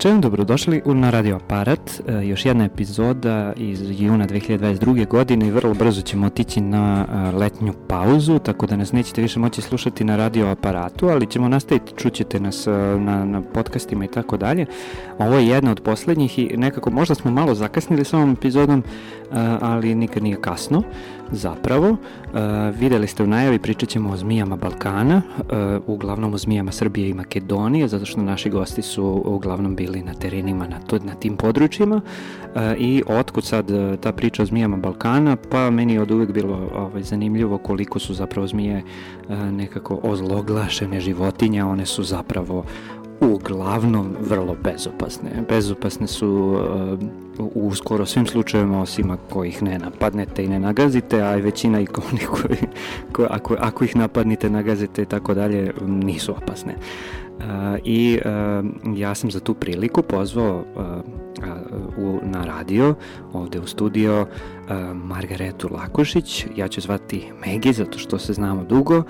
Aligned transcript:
Večer, 0.00 0.18
dobrodošli 0.18 0.82
na 0.86 1.10
Radio 1.10 1.36
Aparat. 1.36 1.90
E, 2.08 2.26
još 2.26 2.46
jedna 2.46 2.64
epizoda 2.64 3.52
iz 3.56 4.00
juna 4.00 4.26
2022. 4.26 5.08
godine 5.08 5.46
i 5.46 5.50
vrlo 5.50 5.74
brzo 5.74 6.02
ćemo 6.02 6.26
otići 6.26 6.60
na 6.60 7.06
e, 7.08 7.36
letnju 7.36 7.72
pauzu, 7.88 8.38
tako 8.38 8.66
da 8.66 8.76
nas 8.76 8.92
nećete 8.92 9.22
više 9.22 9.40
moći 9.40 9.62
slušati 9.62 10.04
na 10.04 10.16
Radio 10.16 10.46
Aparatu, 10.46 11.08
ali 11.08 11.26
ćemo 11.26 11.48
nastaviti, 11.48 11.92
čućete 11.96 12.40
nas 12.40 12.66
e, 12.66 12.70
na, 12.98 13.24
na 13.24 13.42
podcastima 13.42 14.04
i 14.04 14.08
tako 14.08 14.36
dalje. 14.36 14.66
Ovo 15.18 15.38
je 15.38 15.46
jedna 15.46 15.70
od 15.70 15.80
poslednjih 15.80 16.38
i 16.38 16.56
nekako 16.56 16.90
možda 16.90 17.14
smo 17.14 17.30
malo 17.30 17.54
zakasnili 17.54 18.04
s 18.04 18.14
ovom 18.14 18.32
epizodom, 18.32 18.82
ali 19.60 19.94
nikad 19.94 20.22
nije 20.22 20.40
kasno 20.40 20.82
zapravo. 21.32 21.96
videli 22.74 23.06
ste 23.06 23.22
u 23.22 23.26
najavi, 23.26 23.58
pričat 23.58 23.88
ćemo 23.88 24.10
o 24.10 24.16
zmijama 24.16 24.56
Balkana, 24.56 25.22
uglavnom 25.86 26.34
o 26.34 26.38
zmijama 26.38 26.72
Srbije 26.72 27.08
i 27.08 27.14
Makedonije, 27.14 27.88
zato 27.88 28.04
što 28.06 28.22
naši 28.22 28.50
gosti 28.50 28.82
su 28.82 29.22
uglavnom 29.24 29.76
bili 29.76 30.02
na 30.02 30.14
terenima 30.14 30.66
na, 30.66 30.80
to, 30.80 30.98
na 30.98 31.14
tim 31.14 31.36
područjima 31.36 32.00
i 32.78 33.02
otkud 33.06 33.44
sad 33.44 33.70
ta 34.00 34.12
priča 34.12 34.42
o 34.42 34.46
zmijama 34.46 34.76
Balkana, 34.76 35.36
pa 35.36 35.70
meni 35.70 35.92
je 35.92 36.02
od 36.02 36.10
uvek 36.10 36.32
bilo 36.32 36.70
ovaj, 36.74 37.02
zanimljivo 37.02 37.58
koliko 37.58 37.98
su 37.98 38.14
zapravo 38.14 38.46
zmije 38.46 38.82
nekako 39.50 40.00
ozloglašene 40.02 41.00
životinja, 41.00 41.66
one 41.66 41.86
su 41.86 42.02
zapravo 42.02 42.64
uglavnom 43.20 44.16
vrlo 44.20 44.56
bezopasne. 44.64 45.30
Bezopasne 45.48 46.06
su 46.06 46.28
uh, 46.28 47.29
u 47.54 47.74
skoro 47.74 48.06
svim 48.06 48.26
slučajevima 48.26 48.80
osim 48.80 49.10
ako 49.10 49.44
ih 49.44 49.62
ne 49.62 49.78
napadnete 49.78 50.44
i 50.44 50.48
ne 50.48 50.60
nagazite, 50.60 51.22
a 51.22 51.34
većina 51.34 51.80
i 51.80 51.86
koji, 52.36 52.58
ko, 53.12 53.26
ako, 53.30 53.56
ako 53.58 53.84
ih 53.84 53.96
napadnite, 53.96 54.50
nagazite 54.50 55.02
i 55.02 55.06
tako 55.06 55.34
dalje, 55.34 55.72
nisu 55.86 56.32
opasne. 56.32 56.74
Uh, 57.38 57.46
I 57.84 58.18
uh, 58.24 58.98
ja 58.98 59.14
sam 59.14 59.30
za 59.30 59.40
tu 59.40 59.54
priliku 59.54 60.02
pozvao 60.02 60.64
uh, 60.76 60.84
u, 61.98 62.18
na 62.22 62.44
radio, 62.44 62.94
ovde 63.32 63.60
u 63.60 63.66
studio, 63.66 64.26
Margaretu 64.94 65.68
Lakošić, 65.72 66.46
ja 66.56 66.68
ću 66.68 66.80
zvati 66.80 67.26
Megi 67.46 67.72
zato 67.72 67.98
što 67.98 68.18
se 68.18 68.32
znamo 68.32 68.64
dugo, 68.64 69.02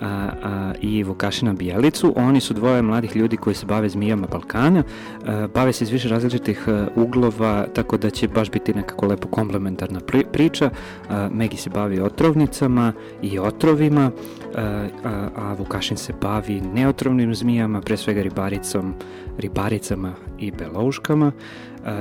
a, 0.00 0.30
a, 0.42 0.72
i 0.80 1.02
Vukašina 1.02 1.52
Bijelicu. 1.52 2.12
Oni 2.16 2.40
su 2.40 2.54
dvoje 2.54 2.82
mladih 2.82 3.16
ljudi 3.16 3.36
koji 3.36 3.54
se 3.54 3.66
bave 3.66 3.88
zmijama 3.88 4.26
Balkana, 4.26 4.82
a, 5.26 5.48
bave 5.54 5.72
se 5.72 5.84
iz 5.84 5.90
više 5.90 6.08
različitih 6.08 6.68
a, 6.68 6.88
uglova, 6.96 7.66
tako 7.74 7.96
da 7.96 8.10
će 8.10 8.28
baš 8.28 8.50
biti 8.50 8.74
nekako 8.74 9.06
lepo 9.06 9.28
komplementarna 9.28 10.00
pri, 10.00 10.24
priča. 10.32 10.70
A, 11.08 11.28
Megi 11.32 11.56
se 11.56 11.70
bavi 11.70 12.00
otrovnicama 12.00 12.92
i 13.22 13.38
otrovima, 13.38 14.10
a, 14.54 14.88
a, 15.04 15.28
a 15.36 15.54
Vukašin 15.58 15.96
se 15.96 16.12
bavi 16.20 16.60
neotrovnim 16.60 17.34
zmijama, 17.34 17.80
pre 17.80 17.96
svega 17.96 18.22
ribaricom, 18.22 18.94
ribaricama 19.38 20.12
i 20.38 20.50
belouškama 20.50 21.32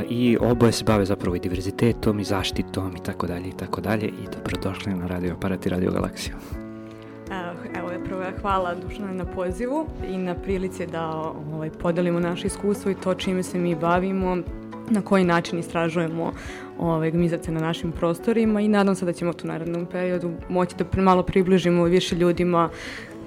i 0.10 0.38
oboje 0.42 0.72
se 0.72 0.84
bave 0.84 1.06
zapravo 1.06 1.36
i 1.36 1.40
diverzitetom 1.40 2.20
i 2.20 2.24
zaštitom 2.24 2.96
i 2.96 3.04
tako 3.04 3.28
dalje 3.28 3.50
i 3.50 3.58
tako 3.58 3.82
dalje 3.82 4.08
i 4.08 4.28
dobrodošli 4.36 4.94
na 4.94 5.08
Radio 5.08 5.34
Aparat 5.34 5.66
i 5.66 5.70
Radio 5.70 5.92
Galaksiju. 5.92 6.36
Evo 7.76 7.92
je 7.92 8.04
prvo 8.04 8.24
hvala 8.42 8.76
Dušana 8.76 9.14
na 9.14 9.26
pozivu 9.26 9.88
i 10.08 10.18
na 10.18 10.36
prilici 10.36 10.88
da 10.88 11.34
ovaj, 11.54 11.70
podelimo 11.70 12.20
naše 12.20 12.48
iskustvo 12.48 12.92
i 12.92 12.96
to 12.96 13.14
čime 13.14 13.44
se 13.44 13.60
mi 13.60 13.76
bavimo, 13.76 14.38
na 14.90 15.02
koji 15.02 15.24
način 15.24 15.60
istražujemo 15.60 16.32
ovaj, 16.80 17.12
gmizace 17.12 17.52
na 17.52 17.60
našim 17.60 17.92
prostorima 17.92 18.62
i 18.62 18.68
nadam 18.68 18.96
se 18.96 19.06
da 19.06 19.14
ćemo 19.14 19.34
tu 19.34 19.48
narednom 19.48 19.86
periodu 19.86 20.32
moći 20.50 20.76
da 20.76 21.02
malo 21.02 21.24
približimo 21.24 21.84
više 21.84 22.16
ljudima 22.16 22.70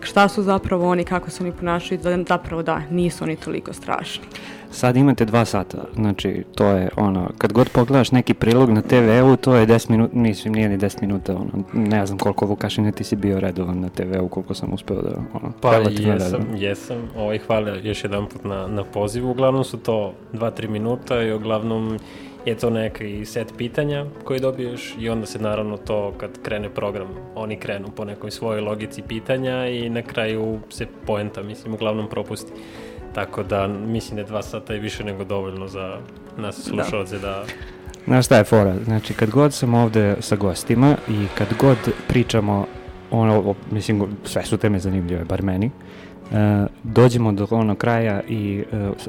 šta 0.01 0.29
su 0.29 0.43
zapravo 0.43 0.89
oni, 0.89 1.05
kako 1.05 1.31
se 1.31 1.43
oni 1.43 1.53
ponašaju, 1.53 2.01
da 2.01 2.25
zapravo 2.29 2.63
da, 2.63 2.83
nisu 2.91 3.25
oni 3.25 3.37
toliko 3.37 3.73
strašni. 3.73 4.25
Sad 4.71 4.97
imate 4.97 5.25
dva 5.25 5.45
sata, 5.45 5.85
znači 5.95 6.45
to 6.55 6.67
je 6.67 6.89
ono, 6.97 7.31
kad 7.39 7.53
god 7.53 7.69
pogledaš 7.69 8.13
neki 8.13 8.35
prilog 8.35 8.71
na 8.71 8.83
TV-u, 8.83 9.37
to 9.37 9.55
je 9.55 9.67
10 9.67 9.91
minuta, 9.91 10.17
mislim 10.17 10.55
nije 10.55 10.69
ni 10.69 10.79
10 10.79 11.01
minuta, 11.01 11.37
ono, 11.37 11.65
ne 11.73 12.07
znam 12.07 12.19
koliko 12.19 12.47
Vukašine 12.47 12.93
ti 12.93 13.05
si 13.05 13.17
bio 13.17 13.41
redovan 13.41 13.81
na 13.81 13.89
TV-u, 13.89 14.29
koliko 14.29 14.55
sam 14.55 14.73
uspeo 14.73 15.03
da, 15.03 15.11
ono, 15.33 15.53
Pa 15.61 15.75
jesam, 15.75 16.05
redovan. 16.05 16.57
jesam, 16.57 16.97
ovaj, 17.17 17.39
hvala 17.39 17.71
još 17.71 18.05
jedan 18.05 18.27
put 18.29 18.45
na, 18.45 18.67
na 18.67 18.85
pozivu, 18.85 19.31
uglavnom 19.31 19.65
su 19.65 19.79
to 19.79 20.13
2-3 20.33 20.69
minuta 20.69 21.23
i 21.23 21.33
uglavnom 21.33 21.99
je 22.45 22.55
to 22.55 22.71
neki 22.71 23.25
set 23.25 23.53
pitanja 23.57 24.07
koji 24.25 24.41
dobiješ 24.41 24.95
i 24.99 25.09
onda 25.09 25.27
se 25.27 25.39
naravno 25.39 25.77
to 25.77 26.13
kad 26.19 26.43
krene 26.43 26.69
program, 26.71 27.09
oni 27.35 27.57
krenu 27.57 27.89
po 27.97 28.05
nekoj 28.05 28.31
svojoj 28.31 28.61
logici 28.61 29.03
pitanja 29.03 29.67
i 29.67 29.91
na 29.91 30.03
kraju 30.03 30.59
se 30.69 30.87
poenta, 31.07 31.43
mislim, 31.43 31.75
uglavnom 31.75 32.09
propusti. 32.09 32.53
Tako 33.19 33.43
da 33.43 33.69
mislim 33.69 34.17
da 34.17 34.23
dva 34.23 34.43
sata 34.43 34.73
je 34.73 34.81
više 34.81 35.05
nego 35.05 35.25
dovoljno 35.25 35.69
za 35.69 35.99
nas 36.37 36.57
da. 36.57 36.63
slušalce 36.63 37.19
da... 37.19 37.29
da... 37.29 37.45
Znaš 38.07 38.27
šta 38.27 38.37
je 38.37 38.45
fora? 38.45 38.75
Znači, 38.85 39.15
kad 39.15 39.31
god 39.31 39.55
sam 39.55 39.75
ovde 39.75 40.17
sa 40.21 40.37
gostima 40.37 40.97
i 41.09 41.27
kad 41.39 41.49
god 41.61 41.79
pričamo, 42.09 42.67
ono, 43.11 43.55
mislim, 43.71 44.07
sve 44.25 44.45
su 44.45 44.57
teme 44.57 44.79
zanimljive, 44.79 45.25
bar 45.25 45.43
meni, 45.43 45.67
uh, 45.67 45.73
Uh, 46.31 46.37
dođemo 46.83 47.33
do 47.33 47.47
onog 47.51 47.79
kraja 47.79 48.21
i 48.29 48.65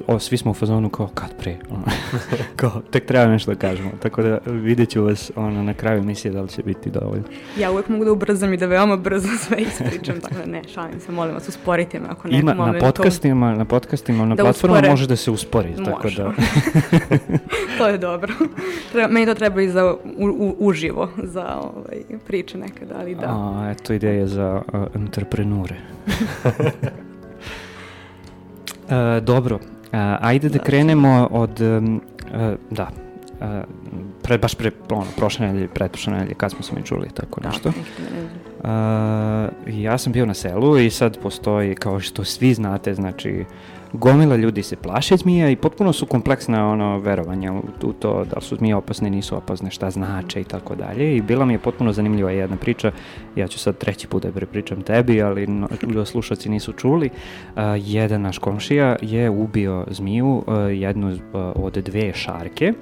uh, 0.07 0.21
svi 0.21 0.37
smo 0.37 0.51
u 0.51 0.53
fazonu 0.53 0.89
kao 0.89 1.07
kad 1.13 1.35
pre, 1.37 1.57
ono, 1.69 1.83
kao 2.55 2.81
tek 2.91 3.05
treba 3.05 3.25
nešto 3.25 3.51
da 3.51 3.59
kažemo, 3.59 3.89
tako 4.01 4.21
da 4.23 4.39
vidjet 4.45 4.89
ću 4.89 5.03
vas 5.03 5.31
ono, 5.35 5.63
na 5.63 5.73
kraju 5.73 5.99
emisije 5.99 6.31
da 6.31 6.41
li 6.41 6.49
će 6.49 6.63
biti 6.63 6.89
dovoljno. 6.89 7.23
Ja 7.59 7.71
uvek 7.71 7.89
mogu 7.89 8.05
da 8.05 8.11
ubrzam 8.11 8.53
i 8.53 8.57
da 8.57 8.65
veoma 8.65 8.97
brzo 8.97 9.27
sve 9.37 9.57
ispričam, 9.61 10.19
tako 10.23 10.35
da 10.35 10.45
ne, 10.45 10.61
šalim 10.73 10.99
se, 10.99 11.11
molim 11.11 11.33
vas, 11.33 11.47
usporite 11.47 11.99
me 11.99 12.05
ako 12.09 12.27
nekom 12.27 12.39
Ima, 12.39 12.53
momentu. 12.53 12.85
Na 12.85 12.91
podcastima, 12.91 13.55
na 13.55 13.65
podcastima, 13.65 14.25
na 14.25 14.35
da 14.35 14.43
platformama 14.43 14.89
može 14.89 15.07
da 15.07 15.15
se 15.15 15.31
uspori, 15.31 15.69
može. 15.69 15.85
tako 15.85 16.09
da... 16.09 16.31
to 17.77 17.87
je 17.87 17.97
dobro. 17.97 18.33
Treba, 18.91 19.07
meni 19.07 19.25
to 19.25 19.33
treba 19.33 19.61
i 19.61 19.69
za 19.69 19.93
u, 19.93 20.25
u, 20.27 20.55
uživo, 20.59 21.09
za 21.23 21.55
ovaj, 21.55 22.19
priče 22.27 22.57
nekada, 22.57 22.95
ali 22.99 23.15
da. 23.15 23.25
A, 23.27 23.73
eto 23.77 23.93
ideje 23.93 24.27
za 24.27 24.61
uh, 24.73 24.79
entreprenure. 24.95 25.75
Uh, 28.89 29.23
dobro, 29.23 29.55
uh, 29.55 29.61
ajde 30.21 30.49
da, 30.49 30.57
da 30.57 30.63
krenemo 30.63 31.27
od, 31.31 31.61
um, 31.61 32.01
uh, 32.33 32.53
da, 32.69 32.89
uh, 33.41 33.47
pre, 34.21 34.37
baš 34.37 34.55
pre, 34.55 34.71
ono, 34.89 35.05
prošle 35.17 35.47
nedelje, 35.47 35.67
pretprošle 35.67 36.13
nedelje, 36.13 36.33
kad 36.33 36.51
smo 36.51 36.63
se 36.63 36.75
mi 36.75 36.83
čuli, 36.83 37.09
tako 37.13 37.41
da, 37.41 37.49
nešto. 37.49 37.69
Uh, 37.69 37.75
ja 39.81 39.97
sam 39.97 40.13
bio 40.13 40.25
na 40.25 40.33
selu 40.33 40.77
i 40.77 40.89
sad 40.89 41.17
postoji, 41.17 41.75
kao 41.75 41.99
što 41.99 42.23
svi 42.23 42.53
znate, 42.53 42.93
znači, 42.93 43.45
gomila 43.93 44.35
ljudi 44.35 44.63
se 44.63 44.75
plaše 44.75 45.17
zmija 45.17 45.49
i 45.49 45.55
potpuno 45.55 45.93
su 45.93 46.05
kompleksna 46.05 46.71
ono 46.71 46.99
verovanja 46.99 47.53
u, 47.53 47.61
u 47.83 47.93
to 47.93 48.25
da 48.25 48.35
li 48.35 48.41
su 48.41 48.55
zmije 48.55 48.75
opasne, 48.75 49.09
nisu 49.09 49.37
opasne, 49.37 49.71
šta 49.71 49.89
znače 49.89 50.41
i 50.41 50.43
tako 50.43 50.75
dalje. 50.75 51.17
I 51.17 51.21
bila 51.21 51.45
mi 51.45 51.53
je 51.53 51.59
potpuno 51.59 51.93
zanimljiva 51.93 52.31
jedna 52.31 52.57
priča, 52.57 52.91
ja 53.35 53.47
ću 53.47 53.59
sad 53.59 53.77
treći 53.77 54.07
put 54.07 54.23
da 54.23 54.31
prepričam 54.31 54.81
tebi, 54.81 55.21
ali 55.21 55.47
no, 55.47 55.67
slušaci 56.05 56.49
nisu 56.49 56.73
čuli, 56.73 57.09
uh, 57.09 57.61
jedan 57.77 58.21
naš 58.21 58.37
komšija 58.37 58.95
je 59.01 59.29
ubio 59.29 59.85
zmiju, 59.89 60.27
uh, 60.27 60.43
jednu 60.71 61.11
uh, 61.11 61.19
od 61.55 61.73
dve 61.73 62.13
šarke, 62.13 62.73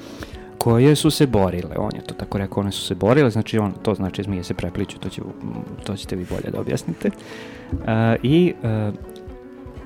koje 0.57 0.95
su 0.95 1.11
se 1.11 1.27
borile, 1.27 1.75
on 1.77 1.91
je 1.95 2.01
to 2.01 2.13
tako 2.13 2.37
rekao, 2.37 2.61
one 2.61 2.71
su 2.71 2.81
se 2.81 2.95
borile, 2.95 3.29
znači 3.29 3.57
on, 3.57 3.73
to 3.83 3.95
znači 3.95 4.23
zmije 4.23 4.43
se 4.43 4.53
prepliču, 4.53 4.99
to, 4.99 5.09
će, 5.09 5.21
to 5.85 5.95
ćete 5.95 6.15
vi 6.15 6.25
bolje 6.29 6.51
da 6.51 6.59
objasnite. 6.59 7.09
Uh, 7.71 7.79
I 8.23 8.53
uh, 8.63 8.93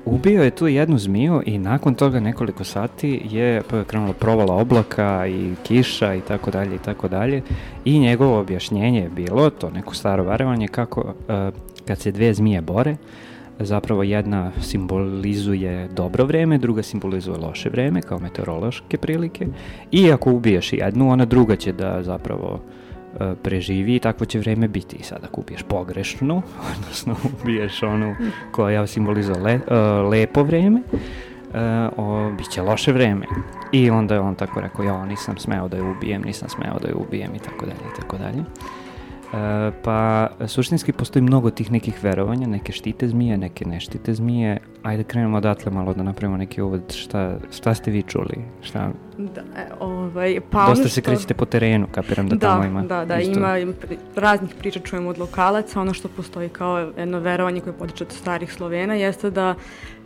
Ubio 0.04 0.42
je 0.42 0.50
tu 0.50 0.68
jednu 0.68 0.98
zmiju 0.98 1.42
i 1.46 1.58
nakon 1.58 1.94
toga 1.94 2.20
nekoliko 2.20 2.64
sati 2.64 3.20
je 3.30 3.62
krenulo 3.86 4.12
provala 4.12 4.54
oblaka 4.54 5.26
i 5.26 5.54
kiša 5.62 6.14
i 6.14 6.20
tako 6.20 6.50
dalje 6.50 6.74
i 6.74 6.78
tako 6.78 7.08
dalje. 7.08 7.42
I 7.84 7.98
njegovo 7.98 8.40
objašnjenje 8.40 9.00
je 9.00 9.08
bilo, 9.08 9.50
to 9.50 9.70
neko 9.70 9.94
staro 9.94 10.24
verovanje, 10.24 10.68
kako 10.68 11.00
uh, 11.00 11.14
kad 11.86 11.98
se 11.98 12.12
dve 12.12 12.34
zmije 12.34 12.60
bore, 12.60 12.96
zapravo 13.58 14.02
jedna 14.02 14.52
simbolizuje 14.60 15.88
dobro 15.88 16.24
vreme, 16.24 16.58
druga 16.58 16.82
simbolizuje 16.82 17.38
loše 17.38 17.68
vreme, 17.68 18.02
kao 18.02 18.18
meteorološke 18.18 18.98
prilike. 18.98 19.46
I 19.90 20.12
ako 20.12 20.32
ubiješ 20.32 20.72
jednu, 20.72 21.10
ona 21.10 21.24
druga 21.24 21.56
će 21.56 21.72
da 21.72 22.02
zapravo 22.02 22.60
E, 22.60 22.81
preživi 23.42 23.96
i 23.96 23.98
takvo 23.98 24.26
će 24.26 24.38
vreme 24.38 24.68
biti. 24.68 24.96
I 24.96 25.02
sada 25.02 25.26
kupiješ 25.26 25.62
pogrešnu, 25.62 26.42
odnosno 26.76 27.16
ubiješ 27.42 27.82
onu 27.82 28.14
koja 28.52 28.86
simbolizuje 28.86 29.38
le, 29.38 29.54
uh, 29.54 30.10
lepo 30.10 30.42
vreme, 30.42 30.80
uh, 30.80 31.56
o, 31.96 32.30
bit 32.38 32.50
će 32.50 32.62
loše 32.62 32.92
vreme. 32.92 33.26
I 33.72 33.90
onda 33.90 34.14
je 34.14 34.20
on 34.20 34.34
tako 34.34 34.60
rekao, 34.60 34.84
ja 34.84 35.06
nisam 35.06 35.38
smeo 35.38 35.68
da 35.68 35.76
je 35.76 35.82
ubijem, 35.82 36.22
nisam 36.22 36.48
smeo 36.48 36.78
da 36.82 36.88
je 36.88 36.94
ubijem 36.94 37.34
i 37.34 37.38
tako 37.38 37.66
dalje 37.66 37.92
i 37.92 38.00
tako 38.00 38.16
dalje. 38.16 38.44
Pa 39.82 40.28
suštinski 40.46 40.92
postoji 40.92 41.22
mnogo 41.22 41.50
tih 41.50 41.72
nekih 41.72 42.04
verovanja, 42.04 42.46
neke 42.46 42.72
štite 42.72 43.08
zmije, 43.08 43.38
neke 43.38 43.64
ne 43.64 43.80
štite 43.80 44.14
zmije. 44.14 44.58
Ajde 44.82 45.04
krenemo 45.04 45.36
odatle 45.36 45.72
malo 45.72 45.94
da 45.94 46.02
napravimo 46.02 46.36
neki 46.36 46.62
uvod. 46.62 46.92
Šta, 46.94 47.38
šta 47.52 47.74
ste 47.74 47.90
vi 47.90 48.02
čuli? 48.02 48.44
Šta? 48.62 48.90
Da, 49.18 49.40
e, 49.40 49.66
ovaj, 49.80 50.40
pa 50.50 50.66
Dosta 50.66 50.88
se 50.88 51.00
krećete 51.00 51.34
po 51.34 51.44
terenu, 51.44 51.86
kapiram 51.92 52.28
da, 52.28 52.36
da 52.36 52.46
tamo 52.46 52.64
ima. 52.64 52.82
Da, 52.82 53.04
da, 53.04 53.20
isto. 53.20 53.38
ima 53.38 53.56
raznih 54.16 54.54
priča 54.58 54.80
čujemo 54.80 55.10
od 55.10 55.18
lokalaca. 55.18 55.80
Ono 55.80 55.94
što 55.94 56.08
postoji 56.08 56.48
kao 56.48 56.78
jedno 56.78 57.18
verovanje 57.18 57.60
koje 57.60 57.72
potiče 57.72 58.04
od 58.04 58.12
starih 58.12 58.52
Slovena 58.52 58.94
jeste 58.94 59.30
da 59.30 59.54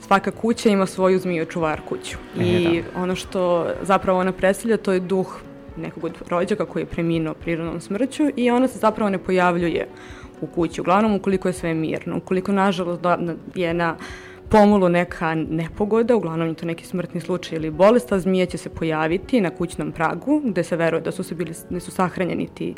svaka 0.01 0.31
kuća 0.31 0.69
ima 0.69 0.87
svoju 0.87 1.19
zmiju 1.19 1.45
čuvar 1.45 1.81
kuću. 1.89 2.17
E, 2.41 2.45
I 2.45 2.83
da. 2.83 3.03
ono 3.03 3.15
što 3.15 3.67
zapravo 3.83 4.21
ona 4.21 4.33
predstavlja 4.33 4.77
to 4.77 4.93
je 4.93 5.01
duh 5.01 5.41
nekog 5.77 6.05
od 6.05 6.15
rođaka 6.29 6.65
koji 6.65 6.83
je 6.83 6.87
preminuo 6.87 7.35
prirodnom 7.35 7.81
smrću 7.81 8.23
i 8.37 8.51
ona 8.51 8.69
se 8.69 8.79
zapravo 8.79 9.11
ne 9.11 9.19
pojavljuje 9.19 9.89
u 10.41 10.47
kući. 10.47 10.81
Uglavnom, 10.81 11.15
ukoliko 11.15 11.49
je 11.49 11.53
sve 11.53 11.75
mirno, 11.75 12.17
ukoliko, 12.17 12.53
nažalost, 12.53 13.03
je 13.55 13.75
na 13.75 13.97
pomolu 14.49 14.89
neka 14.89 15.35
nepogoda, 15.35 16.17
uglavnom 16.17 16.49
je 16.49 16.55
to 16.55 16.67
neki 16.67 16.87
smrtni 16.87 17.21
slučaj 17.21 17.57
ili 17.57 17.71
bolest, 17.71 18.13
a 18.13 18.19
zmija 18.19 18.47
će 18.47 18.59
se 18.59 18.69
pojaviti 18.69 19.41
na 19.41 19.51
kućnom 19.51 19.93
pragu, 19.93 20.43
gde 20.45 20.65
se 20.65 20.77
veruje 20.77 21.01
da 21.01 21.13
su 21.13 21.23
se 21.23 21.35
bili, 21.35 21.53
ne 21.71 21.81
su 21.81 21.91
sahranjeni 21.91 22.49
ti 22.55 22.75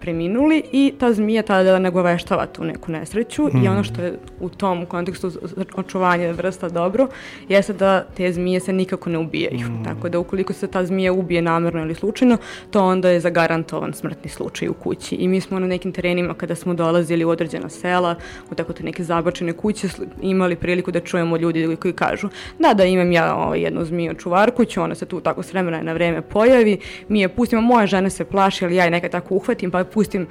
preminuli 0.00 0.62
i 0.72 0.94
ta 0.98 1.12
zmija 1.12 1.42
tada 1.42 1.78
nagoveštava 1.78 2.46
tu 2.46 2.64
neku 2.64 2.92
nesreću 2.92 3.42
mm. 3.42 3.64
i 3.64 3.68
ono 3.68 3.84
što 3.84 4.02
je 4.02 4.18
u 4.40 4.48
tom 4.48 4.86
kontekstu 4.86 5.30
očuvanja 5.74 6.30
vrsta 6.30 6.68
dobro, 6.68 7.08
jeste 7.48 7.72
da 7.72 8.04
te 8.16 8.32
zmije 8.32 8.60
se 8.60 8.72
nikako 8.72 9.10
ne 9.10 9.18
ubijaju. 9.18 9.68
Mm. 9.68 9.84
Tako 9.84 10.08
da 10.08 10.18
ukoliko 10.18 10.52
se 10.52 10.66
ta 10.66 10.86
zmija 10.86 11.12
ubije 11.12 11.42
namerno 11.42 11.80
ili 11.80 11.94
slučajno, 11.94 12.36
to 12.70 12.84
onda 12.84 13.10
je 13.10 13.20
zagarantovan 13.20 13.92
smrtni 13.92 14.30
slučaj 14.30 14.68
u 14.68 14.74
kući. 14.74 15.14
I 15.14 15.28
mi 15.28 15.40
smo 15.40 15.58
na 15.58 15.66
nekim 15.66 15.92
terenima 15.92 16.34
kada 16.34 16.54
smo 16.54 16.74
dolazili 16.74 17.24
u 17.24 17.28
određena 17.28 17.68
sela, 17.68 18.14
u 18.50 18.54
tako 18.54 18.72
te 18.72 18.84
neke 18.84 19.04
zabačene 19.04 19.52
kuće, 19.52 19.88
imali 20.22 20.56
priliku 20.56 20.90
da 20.90 21.00
čujemo 21.04 21.36
ljudi 21.36 21.76
koji 21.76 21.94
kažu 21.94 22.28
da, 22.58 22.74
da 22.74 22.84
imam 22.84 23.12
ja 23.12 23.34
ovaj, 23.34 23.60
jednu 23.60 23.84
zmiju 23.84 24.14
čuvarku, 24.14 24.64
ću 24.64 24.82
ona 24.82 24.94
se 24.94 25.06
tu 25.06 25.20
tako 25.20 25.42
s 25.42 25.52
vremena 25.52 25.82
na 25.82 25.92
vreme 25.92 26.22
pojavi, 26.22 26.78
mi 27.08 27.20
je 27.20 27.28
pustimo, 27.28 27.62
moja 27.62 27.86
žena 27.86 28.10
se 28.10 28.24
plaši, 28.24 28.64
ali 28.64 28.76
ja 28.76 28.84
je 28.84 28.90
nekad 28.90 29.10
tako 29.10 29.34
uhvatim, 29.34 29.70
pa 29.70 29.84
pustim, 29.84 30.26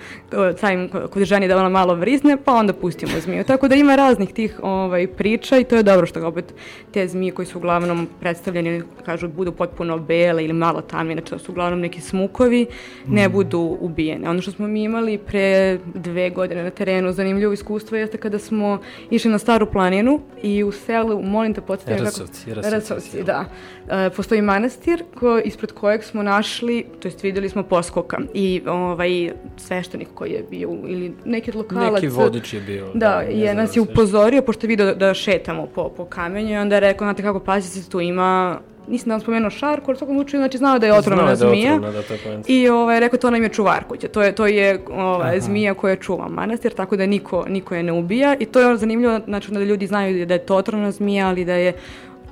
stavim 0.57 0.89
kod 1.11 1.23
ženi 1.23 1.47
da 1.47 1.57
ona 1.57 1.69
malo 1.69 1.95
vrizne, 1.95 2.37
pa 2.45 2.53
onda 2.53 2.73
pustimo 2.73 3.11
zmiju. 3.19 3.43
Tako 3.43 3.67
da 3.67 3.75
ima 3.75 3.95
raznih 3.95 4.33
tih 4.33 4.59
ovaj, 4.63 5.07
priča 5.07 5.57
i 5.57 5.63
to 5.63 5.75
je 5.75 5.83
dobro 5.83 6.05
što 6.05 6.27
opet 6.27 6.53
te 6.91 7.07
zmije 7.07 7.31
koji 7.31 7.45
su 7.45 7.57
uglavnom 7.57 8.07
predstavljeni, 8.19 8.81
kažu, 9.05 9.27
budu 9.27 9.51
potpuno 9.51 9.97
bele 9.97 10.43
ili 10.43 10.53
malo 10.53 10.81
tamne, 10.81 11.13
znači 11.13 11.31
da 11.31 11.39
su 11.39 11.51
uglavnom 11.51 11.79
neki 11.79 12.01
smukovi, 12.01 12.65
ne 13.07 13.27
mm. 13.27 13.31
budu 13.31 13.77
ubijene. 13.79 14.29
Ono 14.29 14.41
što 14.41 14.51
smo 14.51 14.67
mi 14.67 14.83
imali 14.83 15.17
pre 15.17 15.77
dve 15.93 16.29
godine 16.29 16.63
na 16.63 16.69
terenu, 16.69 17.11
zanimljivo 17.11 17.53
iskustvo 17.53 17.97
jeste 17.97 18.17
kada 18.17 18.39
smo 18.39 18.79
išli 19.09 19.31
na 19.31 19.37
Staru 19.37 19.71
planinu 19.71 20.19
i 20.43 20.62
u 20.63 20.71
selu, 20.71 21.21
molim 21.21 21.53
te 21.53 21.61
podsjetim 21.61 22.05
Rasovci, 22.05 22.53
Rasovci, 22.53 22.75
Rasovci, 22.75 23.23
da. 23.23 23.45
E, 23.89 24.09
postoji 24.09 24.41
manastir 24.41 25.03
ko, 25.19 25.39
ispred 25.45 25.71
kojeg 25.71 26.03
smo 26.03 26.23
našli, 26.23 26.85
to 26.99 27.07
jest 27.07 27.23
videli 27.23 27.49
smo 27.49 27.63
poskoka 27.63 28.17
i 28.33 28.61
ovaj 28.67 29.31
sveštenik 29.57 30.07
koji 30.13 30.31
je 30.31 30.43
bio 30.49 30.69
ili 30.87 31.13
neki 31.25 31.51
lokalac. 31.51 31.93
Neki 31.93 32.07
vodič 32.07 32.53
je 32.53 32.61
bio. 32.61 32.87
Da, 32.93 32.99
da 32.99 33.19
je 33.21 33.53
nas 33.53 33.75
je 33.75 33.81
upozorio 33.81 34.41
pošto 34.41 34.65
je 34.65 34.67
vidio 34.67 34.85
da, 34.85 34.93
da 34.93 35.13
šetamo 35.13 35.65
po, 35.65 35.89
po 35.89 36.05
kamenju 36.05 36.53
i 36.53 36.57
onda 36.57 36.75
je 36.75 36.79
rekao, 36.79 37.05
znate 37.05 37.23
kako, 37.23 37.39
pazite, 37.39 37.89
tu 37.89 38.01
ima 38.01 38.59
nisam 38.87 39.09
da 39.09 39.13
vam 39.13 39.21
spomenuo 39.21 39.49
šarku, 39.49 39.85
ali 39.87 39.95
u 39.95 39.97
svakom 39.97 40.15
slučaju 40.15 40.41
znači 40.41 40.57
znao 40.57 40.79
da 40.79 40.85
je 40.85 40.93
otrovna 40.93 41.25
da 41.25 41.35
zmija. 41.35 41.79
Da 41.79 41.87
je 41.87 41.99
otrovna, 41.99 42.37
da, 42.37 42.43
I 42.47 42.69
ovaj, 42.69 42.99
rekao 42.99 43.19
to 43.19 43.31
nam 43.31 43.43
je 43.43 43.49
čuvar 43.49 43.83
kuće. 43.83 44.07
To 44.07 44.21
je, 44.21 44.35
to 44.35 44.47
je 44.47 44.79
ovaj, 44.91 45.39
zmija 45.39 45.73
koja 45.73 45.95
čuva 45.95 46.27
manastir, 46.27 46.73
tako 46.73 46.95
da 46.95 47.05
niko, 47.05 47.45
niko 47.47 47.75
je 47.75 47.83
ne 47.83 47.91
ubija. 47.91 48.35
I 48.39 48.45
to 48.45 48.59
je 48.59 48.77
zanimljivo, 48.77 49.19
znači 49.25 49.51
da 49.51 49.59
ljudi 49.59 49.87
znaju 49.87 50.25
da 50.25 50.33
je 50.33 50.45
to 50.45 50.55
otrovna 50.55 50.91
zmija, 50.91 51.27
ali 51.27 51.45
da 51.45 51.53
je 51.53 51.73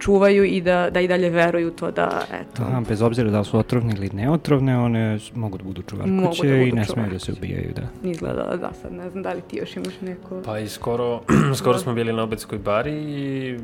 čuvaju 0.01 0.43
i 0.43 0.61
da, 0.61 0.89
da 0.89 1.01
i 1.01 1.07
dalje 1.07 1.29
veruju 1.29 1.71
to 1.71 1.91
da, 1.91 2.21
eto. 2.33 2.63
Aha, 2.63 2.81
bez 2.89 3.01
obzira 3.01 3.29
da 3.29 3.43
su 3.43 3.57
otrovne 3.57 3.93
ili 3.97 4.09
neotrovne, 4.13 4.77
one 4.77 5.19
mogu 5.35 5.57
da 5.57 5.63
budu 5.63 5.81
čuvar 5.81 6.07
kuće 6.25 6.47
da 6.47 6.55
i 6.55 6.71
ne 6.71 6.85
smeju 6.85 7.09
da 7.11 7.19
se 7.19 7.31
ubijaju, 7.31 7.73
da. 7.75 8.09
Izgleda, 8.09 8.57
da, 8.61 8.71
sad 8.81 8.93
ne 8.93 9.09
znam 9.09 9.23
da 9.23 9.33
li 9.33 9.41
ti 9.41 9.57
još 9.57 9.75
imaš 9.75 10.01
neko... 10.01 10.41
Pa 10.45 10.59
i 10.59 10.67
skoro, 10.67 11.21
skoro 11.59 11.77
smo 11.77 11.93
bili 11.93 12.13
na 12.13 12.23
Obetskoj 12.23 12.57
bari 12.57 12.93
i 12.93 13.57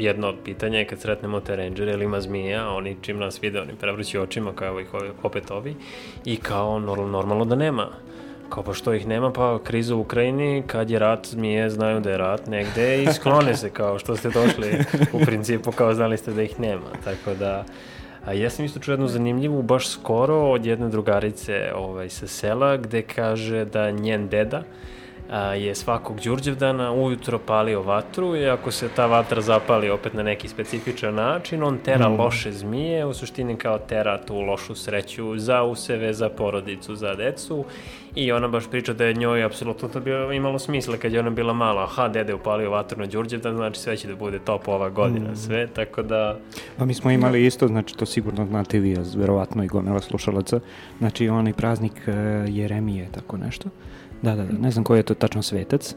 jedno 0.00 0.28
od 0.28 0.36
pitanja 0.44 0.78
je 0.78 0.84
kad 0.84 1.00
sretnemo 1.00 1.40
te 1.40 1.56
rangere 1.56 1.92
ili 1.92 2.04
ima 2.04 2.20
zmija, 2.20 2.68
oni 2.68 2.96
čim 3.02 3.18
nas 3.18 3.42
vide, 3.42 3.60
oni 3.60 3.74
prevrću 3.80 4.20
očima 4.20 4.52
kao 4.52 4.80
ih 4.80 4.88
opet 5.22 5.50
ovi 5.50 5.74
i 6.24 6.36
kao 6.36 6.78
normalno 6.78 7.44
da 7.44 7.54
nema. 7.54 7.88
Kao 8.48 8.62
pa 8.62 8.74
što 8.74 8.94
ih 8.94 9.06
nema, 9.06 9.32
pa 9.32 9.58
kriza 9.64 9.94
u 9.94 10.00
Ukrajini, 10.00 10.62
kad 10.66 10.90
je 10.90 10.98
rat, 10.98 11.26
zmije 11.26 11.70
znaju 11.70 12.00
da 12.00 12.10
je 12.10 12.18
rat 12.18 12.46
negde 12.46 13.02
i 13.02 13.12
sklone 13.18 13.56
se 13.56 13.70
kao 13.70 13.98
što 13.98 14.16
ste 14.16 14.30
došli 14.30 14.84
u 15.12 15.18
principu 15.24 15.72
kao 15.72 15.94
znali 15.94 16.16
ste 16.16 16.32
da 16.32 16.42
ih 16.42 16.60
nema. 16.60 16.90
Tako 17.04 17.34
da, 17.34 17.64
a 18.24 18.32
ja 18.32 18.50
sam 18.50 18.64
isto 18.64 18.80
čuo 18.80 18.92
jednu 18.92 19.08
zanimljivu, 19.08 19.62
baš 19.62 19.88
skoro 19.88 20.50
od 20.50 20.66
jedne 20.66 20.88
drugarice 20.88 21.72
ovaj, 21.74 22.08
sa 22.08 22.26
sela, 22.26 22.76
gde 22.76 23.02
kaže 23.02 23.64
da 23.64 23.90
njen 23.90 24.28
deda, 24.28 24.62
a, 25.30 25.54
je 25.54 25.74
svakog 25.74 26.20
Đurđevdana 26.20 26.92
ujutro 26.92 27.38
palio 27.38 27.82
vatru 27.82 28.36
i 28.36 28.48
ako 28.48 28.70
se 28.70 28.88
ta 28.88 29.06
vatra 29.06 29.40
zapali 29.40 29.90
opet 29.90 30.14
na 30.14 30.22
neki 30.22 30.48
specifičan 30.48 31.14
način, 31.14 31.62
on 31.62 31.78
tera 31.78 32.08
mm. 32.08 32.20
loše 32.20 32.52
zmije, 32.52 33.06
u 33.06 33.14
suštini 33.14 33.56
kao 33.56 33.78
tera 33.78 34.18
tu 34.18 34.40
lošu 34.40 34.74
sreću 34.74 35.38
za 35.38 35.62
useve, 35.62 36.12
za 36.12 36.28
porodicu, 36.28 36.96
za 36.96 37.14
decu 37.14 37.64
i 38.14 38.32
ona 38.32 38.48
baš 38.48 38.70
priča 38.70 38.92
da 38.92 39.04
je 39.04 39.14
njoj 39.14 39.44
apsolutno 39.44 39.88
to 39.88 40.00
bilo, 40.00 40.32
imalo 40.32 40.58
smisla 40.58 40.96
kad 40.96 41.12
je 41.12 41.20
ona 41.20 41.30
bila 41.30 41.52
mala, 41.52 41.82
aha, 41.82 42.08
dede 42.08 42.34
upalio 42.34 42.70
vatru 42.70 42.98
na 42.98 43.06
Đurđevdan, 43.06 43.56
znači 43.56 43.80
sve 43.80 43.96
će 43.96 44.08
da 44.08 44.16
bude 44.16 44.38
top 44.38 44.68
ova 44.68 44.88
godina, 44.90 45.32
mm. 45.32 45.36
sve, 45.36 45.66
tako 45.66 46.02
da... 46.02 46.38
Pa 46.76 46.84
mi 46.84 46.94
smo 46.94 47.10
imali 47.10 47.46
isto, 47.46 47.68
znači 47.68 47.96
to 47.96 48.06
sigurno 48.06 48.46
znate 48.46 48.78
vi, 48.78 48.96
verovatno 49.16 49.64
i 49.64 49.66
gomela 49.66 50.00
slušalaca, 50.00 50.60
znači 50.98 51.28
onaj 51.28 51.52
praznik 51.52 51.92
uh, 51.92 52.14
Jeremije, 52.48 53.08
tako 53.12 53.36
nešto. 53.36 53.68
Da, 54.22 54.36
da, 54.36 54.44
da, 54.44 54.58
ne 54.58 54.70
znam 54.70 54.84
koji 54.84 54.98
je 54.98 55.02
to 55.02 55.14
tačno 55.14 55.42
svetac. 55.42 55.94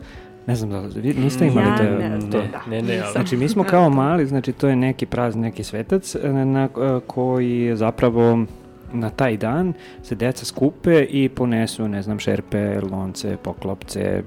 Ne 0.47 0.55
znam 0.55 0.69
da 0.69 0.99
vi 0.99 1.13
niste 1.13 1.47
imali 1.47 1.67
ja, 1.67 1.75
da, 1.75 1.83
ne, 1.83 2.19
to. 2.31 2.37
Ne, 2.37 2.51
ne, 2.69 2.81
ne, 2.81 2.99
ali... 2.99 3.11
Znači 3.11 3.37
mi 3.37 3.49
smo 3.49 3.63
kao 3.63 3.89
mali, 3.89 4.25
znači 4.25 4.53
to 4.53 4.67
je 4.67 4.75
neki 4.75 5.05
praznik, 5.05 5.43
neki 5.43 5.63
svetac 5.63 6.15
na, 6.23 6.45
na 6.45 6.69
koji 7.07 7.75
zapravo 7.75 8.45
na 8.93 9.09
taj 9.09 9.37
dan 9.37 9.73
se 10.03 10.15
deca 10.15 10.45
skupe 10.45 11.05
i 11.09 11.29
ponesu, 11.29 11.87
ne 11.87 12.01
znam, 12.01 12.19
šerpe, 12.19 12.79
lonce, 12.91 13.37
poklopce, 13.43 13.99
e, 13.99 14.23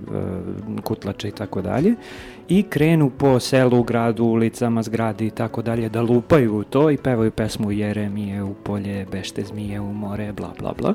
kutlače 0.83 1.29
i 1.29 1.33
tako 1.33 1.63
dalje 1.63 1.95
i 2.49 2.63
krenu 2.63 3.11
po 3.11 3.41
selu, 3.41 3.83
gradu, 3.83 4.25
ulicama, 4.25 4.83
zgradi 4.83 5.27
i 5.27 5.31
tako 5.31 5.63
dalje 5.63 5.89
da 5.89 6.03
lupaju 6.03 6.65
to 6.71 6.91
i 6.91 6.97
pevaju 6.97 7.31
pesmu 7.31 7.73
Jeremije 7.73 8.43
u 8.43 8.55
polje, 8.55 9.07
bešte 9.13 9.43
zmije 9.43 9.81
u 9.81 9.93
more, 9.93 10.33
bla 10.33 10.53
bla 10.59 10.73
bla 10.73 10.95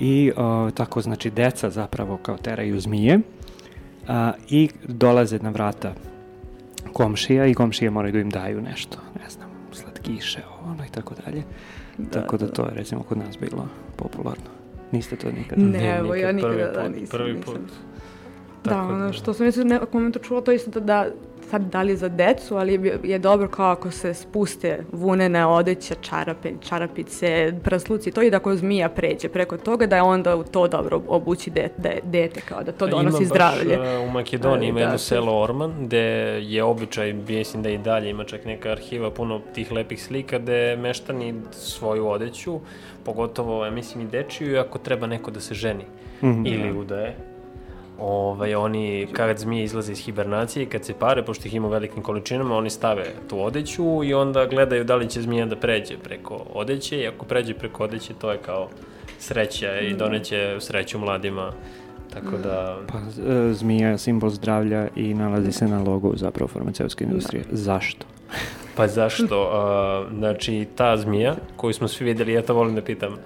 i 0.00 0.32
o, 0.36 0.70
tako 0.70 1.00
znači 1.00 1.30
deca 1.30 1.70
zapravo 1.70 2.16
kao 2.16 2.36
teraju 2.36 2.80
zmije 2.80 3.20
a, 4.08 4.32
i 4.48 4.68
dolaze 4.88 5.38
na 5.38 5.50
vrata 5.50 5.94
komšija 6.92 7.46
i 7.46 7.54
komšije 7.54 7.90
moraju 7.90 8.12
da 8.12 8.18
im 8.18 8.30
daju 8.30 8.62
nešto, 8.62 8.98
ne 9.22 9.30
znam, 9.30 9.48
slatkiše, 9.72 10.40
ono 10.64 10.84
i 10.84 10.88
tako 10.88 11.14
dalje. 11.24 11.42
Da, 11.98 12.20
tako 12.20 12.36
da, 12.36 12.46
da 12.46 12.52
to 12.52 12.62
je 12.62 12.74
recimo 12.74 13.02
kod 13.02 13.18
nas 13.18 13.38
bilo 13.38 13.68
popularno. 13.96 14.50
Niste 14.92 15.16
to 15.16 15.32
nikad? 15.32 15.58
Ne, 15.58 15.78
ne 15.78 15.96
evo, 15.98 16.14
ja 16.14 16.32
nikada 16.32 16.72
da 16.72 16.88
nisam. 16.88 17.18
Prvi 17.18 17.40
put. 17.40 17.60
Nisam. 17.60 17.94
Da, 18.64 18.82
ono 18.82 19.12
što 19.12 19.34
sam 19.34 19.46
u 19.46 19.64
nekom 19.64 19.88
momentu 19.92 20.18
čula 20.18 20.40
to 20.40 20.52
isto 20.52 20.70
da, 20.70 20.80
da 20.80 21.10
sad 21.50 21.62
da 21.62 21.82
li 21.82 21.96
za 21.96 22.08
decu, 22.08 22.56
ali 22.56 22.98
je, 23.04 23.18
dobro 23.18 23.48
kao 23.48 23.70
ako 23.70 23.90
se 23.90 24.14
spuste 24.14 24.84
vunene 24.92 25.46
odeće, 25.46 25.94
čarape, 26.00 26.52
čarapice, 26.60 27.52
prsluci, 27.64 28.10
to 28.10 28.22
i 28.22 28.30
da 28.30 28.36
ako 28.36 28.56
zmija 28.56 28.88
pređe 28.88 29.28
preko 29.28 29.56
toga, 29.56 29.86
da 29.86 29.96
je 29.96 30.02
onda 30.02 30.36
u 30.36 30.44
to 30.44 30.68
dobro 30.68 31.02
obući 31.08 31.50
de, 31.50 31.68
de, 31.78 31.98
dete, 32.04 32.40
kao 32.40 32.62
da 32.62 32.72
to 32.72 32.86
donosi 32.86 33.16
ima 33.16 33.26
zdravlje. 33.26 33.76
Baš, 33.76 34.02
uh, 34.02 34.08
u 34.08 34.10
Makedoniji 34.10 34.68
ima 34.68 34.78
da, 34.78 34.84
jedno 34.84 34.98
selo 34.98 35.42
Orman, 35.42 35.72
gde 35.80 35.98
je 36.42 36.64
običaj, 36.64 37.12
mislim 37.12 37.62
da 37.62 37.70
i 37.70 37.78
dalje 37.78 38.10
ima 38.10 38.24
čak 38.24 38.44
neka 38.44 38.70
arhiva 38.70 39.10
puno 39.10 39.40
tih 39.54 39.72
lepih 39.72 40.02
slika, 40.02 40.38
gde 40.38 40.76
meštani 40.76 41.34
svoju 41.50 42.08
odeću, 42.08 42.60
pogotovo, 43.04 43.64
ja 43.64 43.70
mislim, 43.70 44.04
i 44.04 44.10
dečiju, 44.10 44.60
ako 44.60 44.78
treba 44.78 45.06
neko 45.06 45.30
da 45.30 45.40
se 45.40 45.54
ženi 45.54 45.84
mm 46.22 46.26
-hmm. 46.26 46.54
ili 46.54 46.78
udaje, 46.78 47.33
ovaj, 47.98 48.54
oni, 48.54 49.06
kad 49.12 49.38
zmije 49.38 49.64
izlaze 49.64 49.92
iz 49.92 49.98
hibernacije 49.98 50.66
kad 50.66 50.84
se 50.84 50.94
pare, 50.94 51.22
pošto 51.22 51.48
ih 51.48 51.54
ima 51.54 51.66
u 51.66 51.70
velikim 51.70 52.02
količinama, 52.02 52.56
oni 52.56 52.70
stave 52.70 53.04
tu 53.28 53.40
odeću 53.40 54.04
i 54.04 54.14
onda 54.14 54.46
gledaju 54.46 54.84
da 54.84 54.96
li 54.96 55.08
će 55.08 55.22
zmija 55.22 55.46
da 55.46 55.56
pređe 55.56 55.98
preko 55.98 56.46
odeće 56.54 56.98
i 56.98 57.06
ako 57.06 57.24
pređe 57.24 57.54
preko 57.54 57.84
odeće, 57.84 58.14
to 58.14 58.32
je 58.32 58.38
kao 58.38 58.68
sreća 59.18 59.80
i 59.80 59.94
doneće 59.94 60.56
sreću 60.60 60.98
mladima. 60.98 61.52
Tako 62.14 62.36
da... 62.42 62.78
Pa, 62.86 62.98
e, 62.98 63.52
zmija 63.52 63.88
je 63.88 63.98
simbol 63.98 64.30
zdravlja 64.30 64.88
i 64.96 65.14
nalazi 65.14 65.52
se 65.52 65.68
na 65.68 65.82
logu 65.82 66.12
zapravo 66.16 66.48
farmaceutske 66.48 67.04
industrije. 67.04 67.44
Da. 67.50 67.56
Zašto? 67.56 68.06
Pa 68.76 68.88
zašto? 68.88 69.42
Uh, 69.42 70.18
znači, 70.18 70.66
ta 70.76 70.96
zmija 70.96 71.34
koju 71.56 71.72
smo 71.72 71.88
svi 71.88 72.04
videli, 72.04 72.32
ja 72.32 72.42
to 72.42 72.54
volim 72.54 72.74
da 72.74 72.82
pitam 72.82 73.16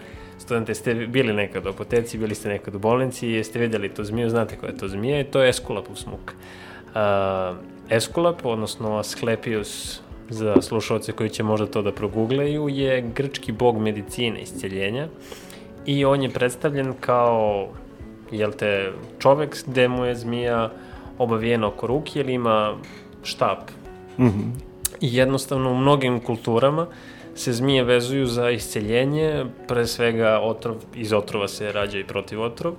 studente, 0.48 0.70
jeste 0.72 0.94
bili 0.94 1.32
nekad 1.32 1.66
u 1.66 1.68
apoteci, 1.68 2.18
bili 2.18 2.34
ste 2.34 2.48
nekad 2.48 2.74
u 2.74 2.78
bolnici, 2.78 3.28
jeste 3.28 3.58
vidjeli 3.58 3.88
tu 3.88 4.04
zmiju, 4.04 4.30
znate 4.30 4.56
koja 4.56 4.70
je 4.70 4.76
to 4.76 4.88
zmija 4.88 5.20
i 5.20 5.24
to 5.24 5.42
je 5.42 5.48
Esculapus 5.48 6.02
smuk. 6.02 6.32
Uh, 6.32 7.56
Esculap, 7.90 8.44
odnosno 8.44 8.96
Asclepius 8.96 10.00
za 10.28 10.62
slušalce 10.62 11.12
koji 11.12 11.30
će 11.30 11.42
možda 11.42 11.66
to 11.66 11.82
da 11.82 11.92
progugleju, 11.92 12.68
je 12.68 13.02
grčki 13.14 13.52
bog 13.52 13.78
medicine, 13.78 14.40
isceljenja 14.40 15.08
i 15.86 16.04
on 16.04 16.22
je 16.22 16.30
predstavljen 16.30 16.94
kao 17.00 17.68
jel 18.30 18.52
te, 18.52 18.92
čovek 19.18 19.56
gde 19.66 19.88
mu 19.88 20.04
je 20.04 20.14
zmija 20.14 20.70
obavijena 21.18 21.68
oko 21.68 21.86
ruke 21.86 22.20
ili 22.20 22.32
ima 22.32 22.74
štap. 23.22 23.70
Mm 24.18 24.26
-hmm. 24.26 24.50
I 25.00 25.16
jednostavno 25.16 25.70
u 25.70 25.76
mnogim 25.76 26.20
kulturama 26.20 26.86
se 27.38 27.52
zmije 27.52 27.84
vezuju 27.84 28.26
za 28.26 28.50
isceljenje, 28.50 29.44
pre 29.68 29.86
svega 29.86 30.40
otrov, 30.42 30.76
iz 30.94 31.12
otrova 31.12 31.48
se 31.48 31.72
rađa 31.72 31.98
i 31.98 32.04
protiv 32.04 32.42
otrov. 32.42 32.74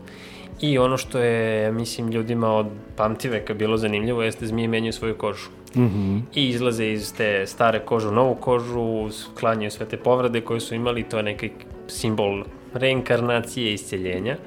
I 0.61 0.77
ono 0.77 0.97
što 0.97 1.19
je, 1.19 1.71
mislim, 1.71 2.07
ljudima 2.07 2.53
od 2.55 2.67
pamtiveka 2.95 3.53
bilo 3.53 3.77
zanimljivo 3.77 4.23
jeste 4.23 4.47
zmije 4.47 4.67
menjaju 4.67 4.93
svoju 4.93 5.15
kožu. 5.17 5.49
Mm 5.75 5.81
-hmm. 5.81 6.21
I 6.35 6.49
izlaze 6.49 6.87
iz 6.87 7.13
te 7.13 7.47
stare 7.47 7.79
kože 7.79 8.07
u 8.07 8.11
novu 8.11 8.35
kožu, 8.35 9.09
sklanjaju 9.11 9.71
sve 9.71 9.85
te 9.85 9.97
povrede 9.97 10.41
koje 10.41 10.59
su 10.59 10.75
imali, 10.75 11.03
to 11.03 11.17
je 11.17 11.23
neki 11.23 11.51
simbol 11.87 12.43
reinkarnacije 12.73 13.71
i 13.71 13.73
isceljenja. 13.73 14.37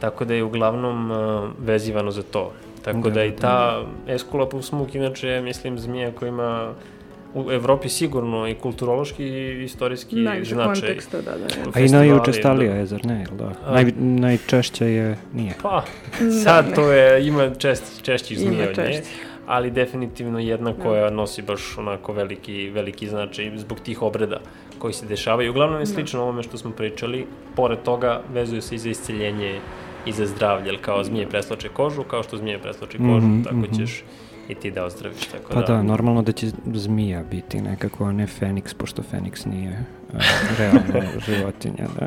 Tako 0.00 0.24
da 0.24 0.34
je 0.34 0.44
uglavnom 0.44 1.10
uh, 1.10 1.50
vezivano 1.58 2.10
za 2.10 2.22
to. 2.22 2.52
Tako 2.84 3.08
da, 3.08 3.10
da 3.10 3.24
i 3.24 3.36
ta 3.36 3.82
Esculapus 4.06 4.68
smuk, 4.68 4.94
inače, 4.94 5.40
mislim, 5.40 5.78
zmija 5.78 6.12
koja 6.12 6.28
ima 6.28 6.72
u 7.34 7.52
Evropi 7.52 7.88
sigurno 7.88 8.48
i 8.48 8.54
kulturološki 8.54 9.24
i 9.24 9.64
istorijski 9.64 10.16
Najviše 10.16 10.54
značaj. 10.54 10.74
konteksta, 10.74 11.16
da, 11.16 11.30
da. 11.30 11.70
A 11.74 11.80
i 11.80 11.88
najučestalija 11.88 12.74
je, 12.74 12.86
zar 12.86 13.06
ne? 13.06 13.26
Da. 13.38 13.52
Naj, 13.72 13.92
najčešće 13.98 14.86
je, 14.86 15.16
nije. 15.32 15.54
Pa, 15.62 15.84
sad 16.44 16.68
da, 16.68 16.74
to 16.74 16.92
je, 16.92 17.26
ima 17.26 17.54
čest, 17.54 18.02
češći 18.02 18.36
zmije 18.36 18.68
od 18.68 18.78
nje, 18.78 19.02
ali 19.46 19.70
definitivno 19.70 20.38
jedna 20.38 20.72
da. 20.72 20.82
koja 20.82 21.10
nosi 21.10 21.42
baš 21.42 21.78
onako 21.78 22.12
veliki, 22.12 22.70
veliki 22.70 23.08
značaj 23.08 23.52
zbog 23.56 23.80
tih 23.80 24.02
obreda 24.02 24.40
koji 24.78 24.94
se 24.94 25.06
dešavaju. 25.06 25.50
Uglavnom 25.50 25.80
je 25.80 25.84
da. 25.84 25.92
slično 25.92 26.22
ovome 26.22 26.42
što 26.42 26.58
smo 26.58 26.70
pričali, 26.70 27.26
pored 27.56 27.78
toga 27.82 28.22
vezuju 28.32 28.62
se 28.62 28.74
i 28.74 28.78
za 28.78 28.88
isceljenje 28.88 29.60
i 30.06 30.12
za 30.12 30.26
zdravlje, 30.26 30.66
jer 30.66 30.78
kao 30.80 31.04
zmije 31.04 31.26
presloče 31.26 31.68
kožu, 31.68 32.02
kao 32.02 32.22
što 32.22 32.36
zmije 32.36 32.58
presloče 32.58 32.98
kožu, 32.98 33.26
mm 33.26 33.40
-hmm, 33.40 33.44
tako 33.44 33.56
mm 33.56 33.64
-hmm. 33.64 33.78
ćeš 33.78 34.04
i 34.48 34.54
ti 34.54 34.70
da 34.70 34.84
ozdraviš. 34.84 35.26
Tako 35.26 35.52
pa 35.52 35.60
da, 35.60 35.66
da, 35.66 35.82
normalno 35.82 36.22
da 36.22 36.32
će 36.32 36.50
zmija 36.74 37.22
biti 37.30 37.60
nekako, 37.60 38.04
a 38.04 38.12
ne 38.12 38.26
Feniks, 38.26 38.74
pošto 38.74 39.02
Feniks 39.02 39.44
nije 39.44 39.84
uh, 40.12 40.20
realna 40.58 41.10
životinja. 41.26 41.86
Da. 41.98 42.06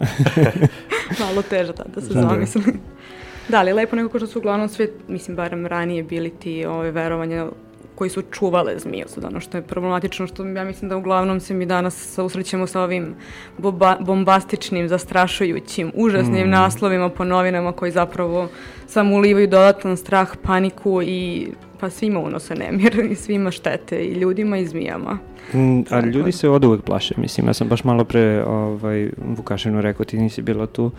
Malo 1.25 1.41
teže 1.41 1.73
tada 1.73 1.89
da 1.95 2.01
se 2.01 2.13
da, 2.13 2.21
zamisli. 2.21 2.63
Da. 3.49 3.59
ali 3.59 3.73
lepo 3.73 3.95
nekako 3.95 4.19
što 4.19 4.27
su 4.27 4.39
uglavnom 4.39 4.69
sve, 4.69 4.87
mislim, 5.07 5.37
barem 5.37 5.65
ranije 5.65 6.03
bili 6.03 6.29
ti 6.29 6.65
ove 6.65 6.91
verovanja 6.91 7.47
koji 7.95 8.09
su 8.09 8.21
čuvale 8.31 8.79
zmiju. 8.79 9.05
Sad 9.07 9.23
ono 9.23 9.39
što 9.39 9.57
je 9.57 9.61
problematično, 9.61 10.27
što 10.27 10.45
ja 10.45 10.63
mislim 10.63 10.89
da 10.89 10.97
uglavnom 10.97 11.39
se 11.39 11.53
mi 11.53 11.65
danas 11.65 12.17
usrećemo 12.17 12.67
sa 12.67 12.81
ovim 12.81 13.15
boba, 13.57 13.97
bombastičnim, 13.99 14.87
zastrašujućim, 14.87 15.91
užasnim 15.95 16.47
mm. 16.47 16.49
naslovima 16.49 17.09
po 17.09 17.23
novinama 17.23 17.71
koji 17.71 17.91
zapravo 17.91 18.49
samo 18.87 19.15
ulivaju 19.15 19.47
dodatan 19.47 19.97
strah, 19.97 20.35
paniku 20.43 21.01
i 21.01 21.47
pa 21.79 21.89
svima 21.89 22.19
unose 22.19 22.55
nemir 22.55 22.99
i 23.11 23.15
svima 23.15 23.51
štete 23.51 24.05
i 24.05 24.13
ljudima 24.13 24.57
i 24.57 24.67
zmijama. 24.67 25.17
Mm, 25.53 25.81
a 25.89 25.99
ljudi 25.99 26.31
se 26.31 26.49
od 26.49 26.65
uvek 26.65 26.81
plaše, 26.81 27.13
mislim, 27.17 27.47
ja 27.47 27.53
sam 27.53 27.67
baš 27.67 27.83
malo 27.83 28.03
pre 28.03 28.43
ovaj, 28.43 29.09
Vukašinu 29.17 29.81
rekao, 29.81 30.05
ti 30.05 30.17
nisi 30.17 30.41
bila 30.41 30.67
tu, 30.67 30.91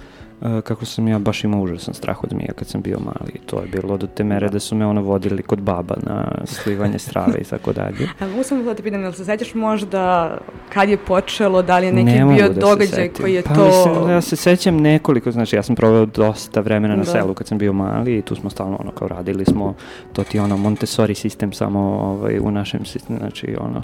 kako 0.64 0.84
sam 0.84 1.08
ja 1.08 1.18
baš 1.18 1.44
imao 1.44 1.60
užasan 1.60 1.94
strah 1.94 2.24
od 2.24 2.30
zmija 2.30 2.52
kad 2.56 2.68
sam 2.68 2.80
bio 2.80 2.98
mali. 2.98 3.32
To 3.46 3.60
je 3.60 3.66
bilo 3.66 3.96
do 3.96 4.06
te 4.06 4.24
mere 4.24 4.48
da 4.48 4.60
su 4.60 4.74
me 4.74 4.86
ono 4.86 5.02
vodili 5.02 5.42
kod 5.42 5.60
baba 5.60 5.94
na 6.02 6.32
slivanje 6.44 6.98
strave 6.98 7.38
i 7.40 7.44
tako 7.44 7.72
dalje. 7.72 8.08
A 8.20 8.26
mogu 8.26 8.42
sam 8.42 8.64
da 8.64 8.74
te 8.74 8.82
pitam, 8.82 9.02
jel 9.02 9.12
se 9.12 9.24
sećaš 9.24 9.54
možda 9.54 10.36
kad 10.72 10.88
je 10.88 10.96
počelo, 10.96 11.62
da 11.62 11.78
li 11.78 11.86
je 11.86 11.92
neki 11.92 12.18
ne 12.18 12.34
bio 12.34 12.48
da 12.48 12.60
događaj 12.60 13.08
koji 13.08 13.34
je 13.34 13.42
pa, 13.42 13.54
to... 13.54 13.66
Mislim, 13.66 14.10
ja 14.10 14.20
se 14.20 14.36
sećam 14.36 14.76
nekoliko, 14.76 15.30
znači 15.30 15.56
ja 15.56 15.62
sam 15.62 15.76
proveo 15.76 16.06
dosta 16.06 16.60
vremena 16.60 16.96
na 16.96 17.04
da. 17.04 17.10
selu 17.10 17.34
kad 17.34 17.46
sam 17.46 17.58
bio 17.58 17.72
mali 17.72 18.18
i 18.18 18.22
tu 18.22 18.34
smo 18.34 18.50
stalno 18.50 18.76
ono 18.80 18.90
kao 18.90 19.08
radili 19.08 19.44
smo, 19.44 19.74
to 20.12 20.24
ti 20.24 20.38
ono 20.38 20.56
Montessori 20.56 21.14
sistem 21.14 21.52
samo 21.52 21.80
ovaj, 21.80 22.38
u 22.38 22.50
našem 22.50 22.84
sistemu, 22.84 23.18
znači 23.18 23.56
ono 23.60 23.82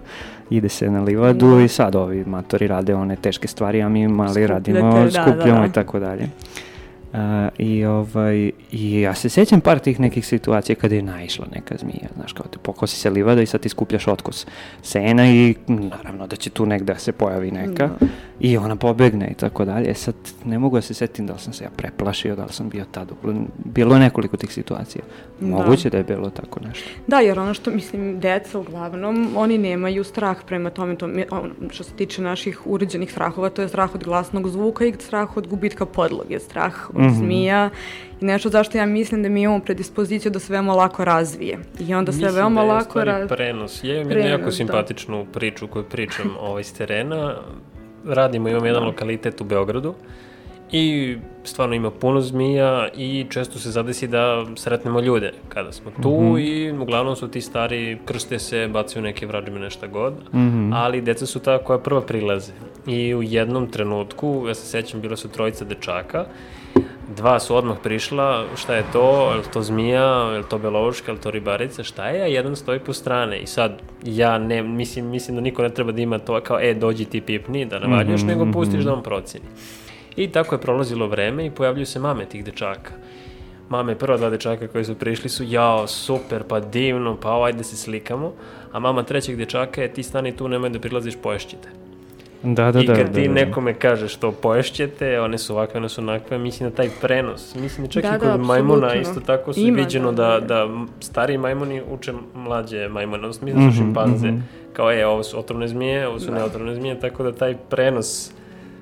ide 0.50 0.68
se 0.68 0.90
na 0.90 1.00
livadu 1.02 1.56
da. 1.56 1.62
i 1.62 1.68
sad 1.68 1.96
ovi 1.96 2.24
matori 2.24 2.66
rade 2.66 2.94
one 2.94 3.16
teške 3.16 3.48
stvari, 3.48 3.82
a 3.82 3.88
mi 3.88 4.08
mali 4.08 4.30
Skupljate, 4.30 4.52
radimo, 4.52 5.04
da, 5.04 5.10
skupljamo 5.10 5.54
da, 5.54 5.60
da. 5.60 5.66
i 5.66 5.72
tako 5.72 5.98
dalje. 5.98 6.28
Uh, 7.12 7.18
i, 7.58 7.84
ovaj, 7.84 8.50
I 8.72 9.00
ja 9.00 9.14
se 9.14 9.28
sjećam 9.28 9.60
par 9.60 9.78
tih 9.78 10.00
nekih 10.00 10.26
situacija 10.26 10.76
kada 10.76 10.94
je 10.94 11.02
naišla 11.02 11.46
neka 11.54 11.74
zmija, 11.78 12.08
znaš, 12.16 12.32
kao 12.32 12.46
te 12.46 12.58
pokosi 12.58 12.96
se 12.96 13.10
livada 13.10 13.42
i 13.42 13.46
sad 13.46 13.60
ti 13.60 13.68
skupljaš 13.68 14.08
otkos 14.08 14.46
sena 14.82 15.30
i 15.30 15.54
naravno 15.68 16.26
da 16.26 16.36
će 16.36 16.50
tu 16.50 16.66
negde 16.66 16.92
da 16.92 16.98
se 16.98 17.12
pojavi 17.12 17.50
neka 17.50 17.86
no. 17.86 17.96
Da. 18.00 18.06
i 18.40 18.56
ona 18.56 18.76
pobegne 18.76 19.28
i 19.30 19.34
tako 19.34 19.64
dalje. 19.64 19.94
Sad 19.94 20.14
ne 20.44 20.58
mogu 20.58 20.76
da 20.76 20.80
se 20.80 20.94
setim 20.94 21.26
da 21.26 21.32
li 21.32 21.38
sam 21.38 21.52
se 21.52 21.64
ja 21.64 21.70
preplašio, 21.76 22.36
da 22.36 22.44
li 22.44 22.52
sam 22.52 22.68
bio 22.68 22.84
tad. 22.90 23.12
Bilo 23.64 23.94
je 23.94 24.00
nekoliko 24.00 24.36
tih 24.36 24.52
situacija. 24.52 25.04
Da. 25.40 25.46
Moguće 25.46 25.90
da 25.90 25.96
je 25.98 26.04
bilo 26.04 26.30
tako 26.30 26.60
nešto. 26.60 26.88
Da, 27.06 27.20
jer 27.20 27.38
ono 27.38 27.54
što, 27.54 27.70
mislim, 27.70 28.20
deca 28.20 28.58
uglavnom, 28.58 29.32
oni 29.36 29.58
nemaju 29.58 30.04
strah 30.04 30.36
prema 30.46 30.70
tome, 30.70 30.96
to, 30.96 31.08
što 31.70 31.84
se 31.84 31.92
tiče 31.92 32.22
naših 32.22 32.66
uređenih 32.66 33.12
strahova, 33.12 33.50
to 33.50 33.62
je 33.62 33.68
strah 33.68 33.94
od 33.94 34.04
glasnog 34.04 34.48
zvuka 34.48 34.84
i 34.84 34.94
strah 34.98 35.36
od 35.36 35.46
gubitka 35.46 35.86
podloge, 35.86 36.38
strah 36.38 36.74
od 36.98 37.04
mm 37.04 37.08
-hmm. 37.08 37.18
zmija 37.18 37.70
i 38.20 38.24
nešto 38.24 38.48
zašto 38.48 38.78
ja 38.78 38.86
mislim 38.86 39.22
da 39.22 39.28
mi 39.28 39.42
imamo 39.42 39.60
predispoziciju 39.60 40.32
da 40.32 40.38
se 40.38 40.52
veoma 40.52 40.74
lako 40.74 41.04
razvije. 41.04 41.58
I 41.80 41.94
onda 41.94 42.12
se 42.12 42.28
veoma 42.30 42.60
da 42.60 42.66
lako 42.66 43.04
razvije. 43.04 43.28
prenos. 43.28 43.84
Ja 43.84 43.94
imam 43.94 44.10
jednu 44.10 44.28
jako 44.28 44.44
da. 44.44 44.50
simpatičnu 44.50 45.24
da. 45.24 45.30
priču 45.30 45.66
koju 45.66 45.84
pričam 45.84 46.34
ovaj, 46.48 46.64
s 46.64 46.72
terena. 46.72 47.34
Radimo, 48.06 48.48
imam 48.48 48.66
jedan 48.66 48.82
da. 48.82 48.86
lokalitet 48.86 49.40
u 49.40 49.44
Beogradu 49.44 49.94
i 50.72 51.16
stvarno 51.44 51.74
ima 51.74 51.90
puno 51.90 52.20
zmija 52.20 52.88
i 52.96 53.26
često 53.30 53.58
se 53.58 53.70
zadesi 53.70 54.06
da 54.08 54.46
sretnemo 54.56 55.00
ljude 55.00 55.32
kada 55.48 55.72
smo 55.72 55.90
tu 56.02 56.10
mm 56.10 56.34
-hmm. 56.34 56.40
i 56.40 56.78
uglavnom 56.78 57.16
su 57.16 57.28
ti 57.28 57.40
stari 57.40 57.98
krste 58.04 58.38
se, 58.38 58.68
bacaju 58.68 59.02
neke 59.02 59.26
vrađime 59.26 59.60
nešto 59.60 59.88
god, 59.88 60.14
mm 60.32 60.38
-hmm. 60.38 60.72
ali 60.74 61.00
deca 61.00 61.26
su 61.26 61.38
ta 61.38 61.58
koja 61.58 61.78
prva 61.78 62.00
prilaze. 62.00 62.52
I 62.86 63.14
u 63.14 63.22
jednom 63.22 63.66
trenutku, 63.70 64.44
ja 64.48 64.54
se 64.54 64.66
sećam, 64.66 65.00
bila 65.00 65.16
su 65.16 65.28
trojica 65.28 65.64
dečaka 65.64 66.26
Dva 67.16 67.40
su 67.40 67.56
odmah 67.56 67.76
prišla, 67.82 68.44
šta 68.56 68.74
je 68.74 68.84
to, 68.92 69.30
je 69.30 69.36
li 69.36 69.44
to 69.52 69.62
zmija, 69.62 70.04
je 70.32 70.38
li 70.38 70.44
to 70.48 70.58
belovuška, 70.58 71.10
je 71.10 71.14
li 71.14 71.20
to 71.20 71.30
ribarica, 71.30 71.84
šta 71.84 72.08
je, 72.08 72.22
a 72.22 72.26
jedan 72.26 72.56
stoji 72.56 72.78
po 72.80 72.92
strane. 72.92 73.38
I 73.38 73.46
sad, 73.46 73.82
ja 74.04 74.38
ne, 74.38 74.62
mislim, 74.62 75.06
mislim 75.06 75.36
da 75.36 75.40
niko 75.40 75.62
ne 75.62 75.70
treba 75.70 75.92
da 75.92 76.02
ima 76.02 76.18
to 76.18 76.40
kao, 76.40 76.60
e, 76.60 76.74
dođi 76.74 77.04
ti 77.04 77.20
pipni, 77.20 77.64
da 77.66 77.78
navaljaš, 77.78 78.20
mm 78.20 78.24
-hmm, 78.24 78.28
nego 78.28 78.52
pustiš 78.52 78.74
mm 78.74 78.80
-hmm. 78.80 78.84
da 78.84 78.92
on 78.92 79.02
proceni. 79.02 79.44
I 80.16 80.28
tako 80.28 80.54
je 80.54 80.60
prolazilo 80.60 81.06
vreme 81.06 81.46
i 81.46 81.50
pojavljuju 81.50 81.86
se 81.86 81.98
mame 81.98 82.24
tih 82.24 82.44
dečaka. 82.44 82.92
Mame, 83.68 83.98
prva 83.98 84.16
dva 84.16 84.30
dečaka 84.30 84.68
koji 84.68 84.84
su 84.84 84.94
prišli 84.94 85.30
su, 85.30 85.44
jao, 85.46 85.86
super, 85.86 86.42
pa 86.48 86.60
divno, 86.60 87.16
pa 87.20 87.44
ajde 87.44 87.58
da 87.58 87.64
se 87.64 87.76
slikamo. 87.76 88.32
A 88.72 88.78
mama 88.78 89.02
trećeg 89.02 89.36
dečaka 89.36 89.82
je, 89.82 89.92
ti 89.92 90.02
stani 90.02 90.36
tu, 90.36 90.48
nemoj 90.48 90.70
da 90.70 90.78
prilaziš, 90.78 91.16
poješćite. 91.22 91.87
Da, 92.42 92.72
da, 92.72 92.80
I 92.80 92.86
kad 92.86 92.96
da, 92.96 93.12
ti 93.12 93.28
da, 93.28 93.34
nekome 93.34 93.74
kažeš 93.74 94.16
to 94.16 94.32
poješćete, 94.32 95.20
one 95.20 95.38
su 95.38 95.52
ovakve, 95.52 95.78
one 95.78 95.88
su 95.88 96.00
onakve, 96.00 96.38
mislim 96.38 96.68
na 96.68 96.76
taj 96.76 96.88
prenos. 97.00 97.54
Mislim 97.54 97.86
da 97.86 97.92
čak 97.92 98.02
da, 98.02 98.08
i 98.08 98.18
kod 98.18 98.28
da, 98.28 98.36
majmuna 98.36 98.94
isto 98.94 99.20
tako 99.20 99.52
su 99.52 99.60
Ima, 99.60 99.76
viđeno 99.76 100.12
da, 100.12 100.40
da, 100.40 100.40
da 100.40 100.68
stari 101.00 101.38
majmuni 101.38 101.82
uče 101.90 102.12
mlađe 102.34 102.88
majmune, 102.88 103.18
odnosno 103.18 103.44
mislim 103.44 103.64
da 103.64 103.70
mm 103.70 103.72
-hmm, 103.72 103.78
šimpanze. 103.78 104.30
Mm 104.30 104.36
-hmm. 104.36 104.72
Kao 104.72 104.90
je, 104.90 105.06
ovo 105.06 105.22
su 105.22 105.38
otrovne 105.38 105.68
zmije, 105.68 106.08
ovo 106.08 106.20
su 106.20 106.26
da. 106.26 106.34
neotrovne 106.34 106.74
zmije, 106.74 107.00
tako 107.00 107.22
da 107.22 107.32
taj 107.32 107.56
prenos 107.70 108.32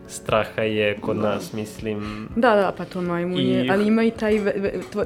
straha 0.08 0.62
je 0.62 0.96
kod 1.00 1.16
da. 1.16 1.22
nas, 1.22 1.52
mislim... 1.52 2.28
Da, 2.36 2.56
da, 2.56 2.72
pa 2.76 2.84
to 2.84 3.02
majmun 3.02 3.40
I... 3.40 3.48
je, 3.48 3.70
ali 3.70 3.86
ima 3.86 4.04
i 4.04 4.10
taj, 4.10 4.40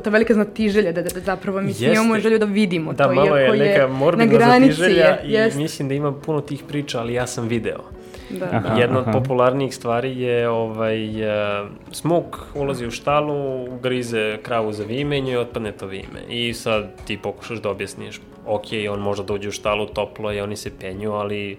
ta 0.04 0.10
velika 0.10 0.34
znatiželja 0.34 0.92
da, 0.92 1.02
da, 1.02 1.08
da 1.14 1.20
zapravo 1.20 1.60
mi 1.60 1.72
imamo 1.80 2.18
želju 2.18 2.38
da 2.38 2.44
vidimo 2.44 2.92
da, 2.92 3.04
to, 3.04 3.14
malo 3.14 3.36
je 3.36 3.52
neka 3.52 3.88
morbidna 3.88 4.58
znatiželja 4.58 5.20
i 5.24 5.32
jest. 5.32 5.56
mislim 5.56 5.88
da 5.88 5.94
ima 5.94 6.12
puno 6.12 6.40
tih 6.40 6.62
priča, 6.68 7.00
ali 7.00 7.14
ja 7.14 7.26
sam 7.26 7.48
video. 7.48 7.99
Da. 8.38 8.48
Aha, 8.52 8.78
Jedna 8.78 9.00
aha. 9.00 9.10
od 9.10 9.22
popularnijih 9.22 9.74
stvari 9.74 10.20
je 10.20 10.48
ovaj, 10.48 11.26
uh, 11.26 11.68
smuk 11.92 12.36
ulazi 12.54 12.86
u 12.86 12.90
štalu, 12.90 13.66
grize 13.82 14.38
kravu 14.42 14.72
za 14.72 14.84
vimenju 14.84 15.32
i 15.32 15.36
otpadne 15.36 15.72
to 15.72 15.86
vime. 15.86 16.20
I 16.28 16.54
sad 16.54 16.90
ti 17.06 17.18
pokušaš 17.22 17.58
da 17.58 17.70
objasniš, 17.70 18.20
ok, 18.46 18.66
on 18.90 19.00
može 19.00 19.24
da 19.24 19.34
uđe 19.34 19.48
u 19.48 19.52
štalu, 19.52 19.86
toplo 19.86 20.30
je, 20.30 20.42
oni 20.42 20.56
se 20.56 20.70
penju, 20.80 21.12
ali 21.12 21.58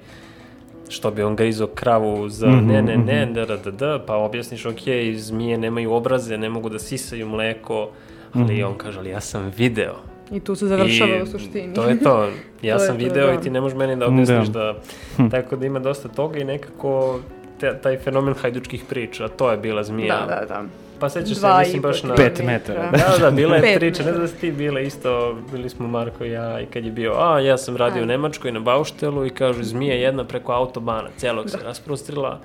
što 0.90 1.12
bi 1.12 1.24
on 1.24 1.36
grizo 1.36 1.68
kravu 1.68 2.30
za 2.30 2.48
mm 2.48 2.52
-hmm, 2.52 2.68
ne, 2.68 2.82
ne, 2.82 2.98
ne, 2.98 3.26
da, 3.26 3.46
da, 3.46 3.58
da, 3.58 3.72
da, 3.72 4.00
pa 4.08 4.16
objasniš, 4.16 4.66
ok, 4.66 4.82
zmije 5.16 5.58
nemaju 5.58 5.94
obraze, 5.94 6.38
ne 6.38 6.50
mogu 6.50 6.70
da 6.70 6.80
sisaju 6.80 7.28
mleko, 7.28 7.90
ali 8.34 8.44
mm 8.44 8.48
-hmm. 8.48 8.68
on 8.68 8.78
kaže, 8.78 9.00
ali 9.00 9.10
ja 9.10 9.22
sam 9.22 9.52
video. 9.58 9.96
I 10.32 10.40
tu 10.40 10.56
se 10.56 10.68
završava 10.68 11.16
I 11.16 11.22
u 11.22 11.26
suštini. 11.26 11.74
to 11.74 11.84
je 11.84 12.00
to. 12.00 12.28
Ja 12.62 12.78
to 12.78 12.84
sam 12.86 12.98
to, 12.98 13.04
video 13.04 13.28
da. 13.28 13.34
i 13.34 13.42
ti 13.42 13.50
ne 13.50 13.62
možeš 13.62 13.78
meni 13.78 13.96
da 13.96 14.08
objasniš 14.08 14.48
da. 14.48 14.60
da... 14.60 14.76
Hm. 15.18 15.30
Tako 15.30 15.56
da 15.56 15.66
ima 15.66 15.80
dosta 15.80 16.08
toga 16.08 16.40
i 16.40 16.44
nekako 16.44 17.20
te, 17.60 17.80
taj 17.84 17.98
fenomen 17.98 18.34
hajdučkih 18.34 18.84
priča, 18.90 19.28
to 19.28 19.52
je 19.52 19.58
bila 19.58 19.84
zmija. 19.84 20.16
Da, 20.16 20.36
da, 20.36 20.46
da. 20.46 20.64
Pa 21.00 21.10
sećaš 21.10 21.38
se, 21.38 21.48
mislim, 21.60 21.82
baš 21.82 22.04
na... 22.04 22.16
Pet 22.16 22.42
metara. 22.46 22.92
Da, 22.92 23.18
da, 23.20 23.32
bila 23.32 23.56
je 23.56 23.80
priča, 23.80 24.04
ne 24.04 24.12
znam 24.12 24.22
da 24.22 24.28
si 24.28 24.36
ti 24.36 24.52
bile 24.52 24.84
isto, 24.84 25.38
bili 25.52 25.70
smo 25.70 25.88
Marko 25.88 26.26
i 26.26 26.32
ja 26.32 26.62
i 26.62 26.66
kad 26.66 26.86
je 26.86 26.92
bio, 26.92 27.14
a 27.18 27.40
ja 27.40 27.58
sam 27.58 27.78
radio 27.78 28.00
u 28.00 28.04
Ajde. 28.04 28.14
Nemačkoj 28.14 28.52
na 28.52 28.60
Bauštelu 28.60 29.26
i 29.26 29.30
kažu 29.30 29.64
zmija 29.64 29.96
jedna 29.96 30.24
preko 30.24 30.52
autobana, 30.52 31.10
celog 31.18 31.50
se 31.50 31.58
rasprostrila, 31.64 32.40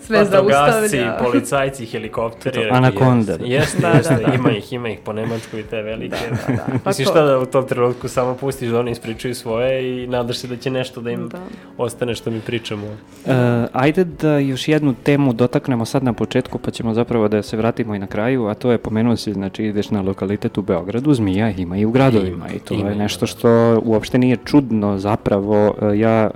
Sve 0.00 0.24
zaustavlja. 0.24 1.16
policajci, 1.20 1.86
helikopteri. 1.86 2.70
Anakonda. 2.70 3.32
Jeste, 3.32 3.46
jeste, 3.46 3.80
Da, 3.80 3.88
jeste, 3.88 4.14
da, 4.16 4.22
da. 4.22 4.34
ima 4.34 4.50
ih, 4.50 4.72
ima 4.72 4.88
ih 4.88 4.98
po 5.00 5.12
Nemačkoj 5.12 5.62
te 5.62 5.82
velike. 5.82 6.16
Da, 6.46 6.54
da. 6.54 6.64
Pa 6.84 6.90
Misliš 6.90 7.06
to- 7.06 7.12
šta 7.12 7.22
da 7.22 7.38
u 7.38 7.46
tom 7.46 7.66
trenutku 7.66 8.08
samo 8.08 8.34
pustiš 8.34 8.68
da 8.68 8.78
oni 8.78 8.90
ispričaju 8.90 9.34
svoje 9.34 9.70
i 9.94 10.06
nadaš 10.06 10.38
se 10.38 10.46
da 10.46 10.56
će 10.56 10.70
nešto 10.70 11.00
da 11.00 11.10
im 11.10 11.28
Da. 11.28 11.38
ostane 11.78 12.14
što 12.14 12.30
mi 12.30 12.40
pričamo. 12.40 12.86
E, 13.26 13.32
ajde 13.72 14.04
da 14.04 14.38
još 14.38 14.68
jednu 14.68 14.94
temu 14.94 15.32
dotaknemo 15.32 15.84
sad 15.84 16.04
na 16.04 16.12
početku, 16.12 16.58
pa 16.58 16.70
ćemo 16.70 16.94
zapravo 16.94 17.28
da 17.28 17.42
se 17.42 17.56
vratimo 17.56 17.94
i 17.94 17.98
na 17.98 18.06
kraju, 18.06 18.46
a 18.46 18.54
to 18.54 18.70
je, 18.70 18.78
pomenuo 18.78 19.16
si, 19.16 19.32
znači 19.32 19.64
ideš 19.64 19.90
na 19.90 20.02
lokalitet 20.02 20.58
u 20.58 20.62
Beogradu, 20.62 21.14
zmija 21.14 21.50
ima 21.50 21.76
i 21.76 21.84
u 21.84 21.90
gradovima 21.90 22.36
Ima, 22.36 22.48
i 22.48 22.58
to 22.58 22.74
ima, 22.74 22.88
je 22.88 22.96
nešto 22.96 23.20
da. 23.20 23.26
što 23.26 23.48
uopšte 23.84 24.18
nije 24.18 24.36
čudno 24.38 24.98
zapravo. 24.98 25.74
E, 25.82 25.98
ja, 25.98 26.24
e, 26.26 26.30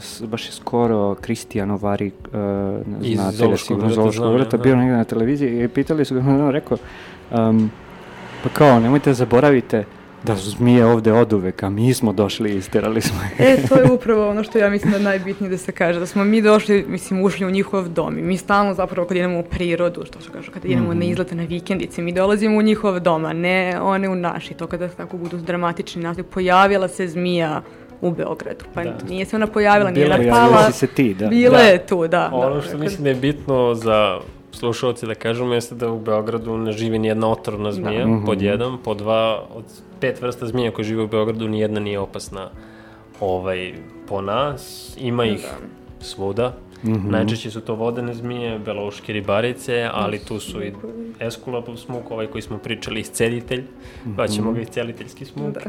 s- 0.00 0.22
baš 0.22 0.46
je 0.46 0.52
skoro 0.52 1.14
Kristijano 1.14 1.76
Vari, 1.76 2.06
e, 2.06 2.10
Iz 2.80 2.87
znate 3.14 3.30
ga 3.30 3.30
Zoološkog 3.30 3.80
sigurno, 3.80 4.10
znam, 4.12 4.32
vrta, 4.32 4.56
ja, 4.56 4.62
bio 4.62 4.74
da. 4.74 4.80
negde 4.80 4.96
na 4.96 5.04
televiziji 5.04 5.64
i 5.64 5.68
pitali 5.68 6.04
su 6.04 6.14
ga, 6.14 6.20
on 6.20 6.50
rekao, 6.50 6.78
um, 7.30 7.70
pa 8.42 8.48
kao, 8.48 8.80
nemojte 8.80 9.14
zaboravite 9.14 9.84
da 10.22 10.36
su 10.36 10.50
zmije 10.50 10.86
ovde 10.86 11.12
od 11.12 11.32
uvek, 11.32 11.62
a 11.62 11.70
mi 11.70 11.94
smo 11.94 12.12
došli 12.12 12.50
i 12.50 12.56
isterali 12.56 13.00
smo 13.00 13.16
ih. 13.24 13.40
E, 13.40 13.56
to 13.68 13.74
je 13.74 13.90
upravo 13.92 14.30
ono 14.30 14.42
što 14.44 14.58
ja 14.58 14.70
mislim 14.70 14.90
da 14.90 14.98
je 14.98 15.04
najbitnije 15.04 15.50
da 15.50 15.58
se 15.58 15.72
kaže, 15.72 16.00
da 16.00 16.06
smo 16.06 16.24
mi 16.24 16.42
došli, 16.42 16.84
mislim, 16.88 17.22
ušli 17.22 17.46
u 17.46 17.50
njihov 17.50 17.88
dom 17.88 18.18
i 18.18 18.22
mi 18.22 18.36
stalno 18.36 18.74
zapravo 18.74 19.08
kad 19.08 19.16
idemo 19.16 19.38
u 19.38 19.42
prirodu, 19.42 20.04
što 20.06 20.20
se 20.20 20.28
kaže, 20.32 20.50
kad 20.50 20.64
idemo 20.64 20.88
Mhm. 20.88 20.98
na 20.98 21.04
izlete 21.04 21.34
na 21.34 21.42
vikendice, 21.42 22.02
mi 22.02 22.12
dolazimo 22.12 22.58
u 22.58 22.62
njihov 22.62 23.00
dom, 23.00 23.24
a 23.24 23.32
ne 23.32 23.80
one 23.80 24.08
u 24.08 24.14
naš 24.14 24.50
i 24.50 24.54
to 24.54 24.66
kada 24.66 24.88
tako 24.88 25.16
budu 25.16 25.36
dramatični 25.36 26.02
naziv, 26.02 26.24
pojavila 26.24 26.88
se 26.88 27.08
zmija 27.08 27.62
u 28.00 28.10
Beogradu, 28.10 28.64
pa 28.74 28.84
Da. 28.84 28.96
nije 29.08 29.24
se 29.24 29.36
ona 29.36 29.46
pojavila, 29.46 29.90
nije 29.90 30.04
Bila 30.04 30.16
je, 30.16 30.26
napala, 30.26 30.62
si 30.64 30.72
se 30.74 30.86
ti, 30.86 31.14
da. 31.14 31.26
bila 31.26 31.58
Da. 31.58 31.64
je 31.64 31.86
tu, 31.86 32.08
da. 32.08 32.30
Ono 32.32 32.54
da, 32.54 32.60
što 32.60 32.70
dakle, 32.70 32.80
mislim 32.80 33.04
da 33.04 33.10
je 33.10 33.16
bitno 33.16 33.74
za 33.74 34.18
slušalci 34.52 35.06
da 35.06 35.14
kažemo 35.14 35.54
jeste 35.54 35.74
da 35.74 35.90
u 35.90 36.00
Beogradu 36.00 36.56
ne 36.56 36.72
živi 36.72 36.98
ni 36.98 37.08
jedna 37.08 37.28
otrovna 37.28 37.72
zmija, 37.72 38.06
Mhm. 38.06 38.24
pod 38.26 38.42
jedan, 38.42 38.78
pod 38.78 38.96
dva, 38.96 39.42
od 39.54 39.64
pet 40.00 40.22
vrsta 40.22 40.46
zmija 40.46 40.70
koje 40.70 40.84
žive 40.84 41.02
u 41.02 41.08
Beogradu, 41.08 41.48
ni 41.48 41.60
jedna 41.60 41.80
nije 41.80 41.98
opasna 41.98 42.48
ovaj, 43.20 43.74
po 44.08 44.20
nas. 44.20 44.62
Ima 44.98 45.24
ih 45.24 45.40
Da. 45.42 45.56
svuda. 46.00 46.52
Mhm. 46.84 47.10
Najčešće 47.10 47.50
su 47.50 47.60
to 47.60 47.74
vodene 47.74 48.14
zmije, 48.14 48.58
belouške 48.58 49.12
ribarice, 49.12 49.88
ali 49.92 50.18
tu 50.18 50.40
su 50.40 50.62
i 50.62 50.72
eskulapov 51.20 51.76
smuk, 51.76 52.10
ovaj 52.10 52.26
koji 52.26 52.42
smo 52.42 52.58
pričali, 52.58 53.00
iscelitelj, 53.00 53.64
pa 54.16 54.28
ćemo 54.28 54.52
ga 54.52 54.60
isceliteljski 54.60 55.24
smuk, 55.24 55.54
Da. 55.54 55.60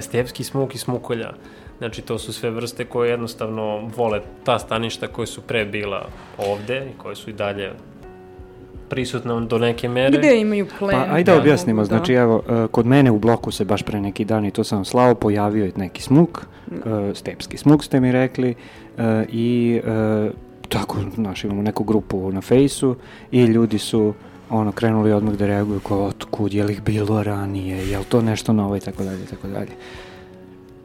stepski 0.00 0.44
smuk 0.44 0.74
i 0.74 0.78
smukolja. 0.78 1.32
Znači, 1.78 2.02
to 2.02 2.18
su 2.18 2.32
sve 2.32 2.50
vrste 2.50 2.84
koje 2.84 3.10
jednostavno 3.10 3.90
vole 3.96 4.20
ta 4.44 4.58
staništa 4.58 5.06
koje 5.06 5.26
su 5.26 5.40
pre 5.40 5.64
bila 5.64 6.08
ovde 6.38 6.86
i 6.94 6.98
koje 6.98 7.16
su 7.16 7.30
i 7.30 7.32
dalje 7.32 7.72
prisutne 8.88 9.40
do 9.40 9.58
neke 9.58 9.88
mere. 9.88 10.18
Gde 10.18 10.40
imaju 10.40 10.66
plen. 10.78 10.90
Pa 10.90 11.14
ajde 11.14 11.30
da 11.30 11.36
da 11.36 11.40
objasnimo, 11.40 11.76
mogu, 11.76 11.88
znači 11.88 12.12
evo, 12.12 12.42
e, 12.48 12.66
kod 12.70 12.86
mene 12.86 13.10
u 13.10 13.18
bloku 13.18 13.50
se 13.50 13.64
baš 13.64 13.82
pre 13.82 14.00
neki 14.00 14.24
dan 14.24 14.44
i 14.44 14.50
to 14.50 14.64
sam 14.64 14.84
slao, 14.84 15.14
pojavio 15.14 15.64
je 15.64 15.72
neki 15.76 16.02
smuk, 16.02 16.46
e, 16.70 17.14
stepski 17.14 17.56
smuk 17.56 17.84
ste 17.84 18.00
mi 18.00 18.12
rekli 18.12 18.54
e, 18.98 19.24
i 19.32 19.80
tako, 20.68 20.96
znaš, 21.14 21.44
imamo 21.44 21.62
neku 21.62 21.84
grupu 21.84 22.32
na 22.32 22.40
fejsu 22.40 22.96
i 23.30 23.44
ljudi 23.44 23.78
su 23.78 24.14
ono, 24.50 24.72
krenuli 24.72 25.12
odmah 25.12 25.34
da 25.34 25.46
reaguju 25.46 25.80
kao 25.80 26.04
otkud, 26.04 26.54
je 26.54 26.64
li 26.64 26.72
ih 26.72 26.82
bilo 26.82 27.22
ranije, 27.22 27.88
je 27.90 27.98
li 27.98 28.04
to 28.04 28.22
nešto 28.22 28.52
novo 28.52 28.76
i 28.76 28.80
tako 28.80 29.04
dalje, 29.04 29.22
i 29.22 29.26
tako 29.26 29.48
dalje. 29.48 29.70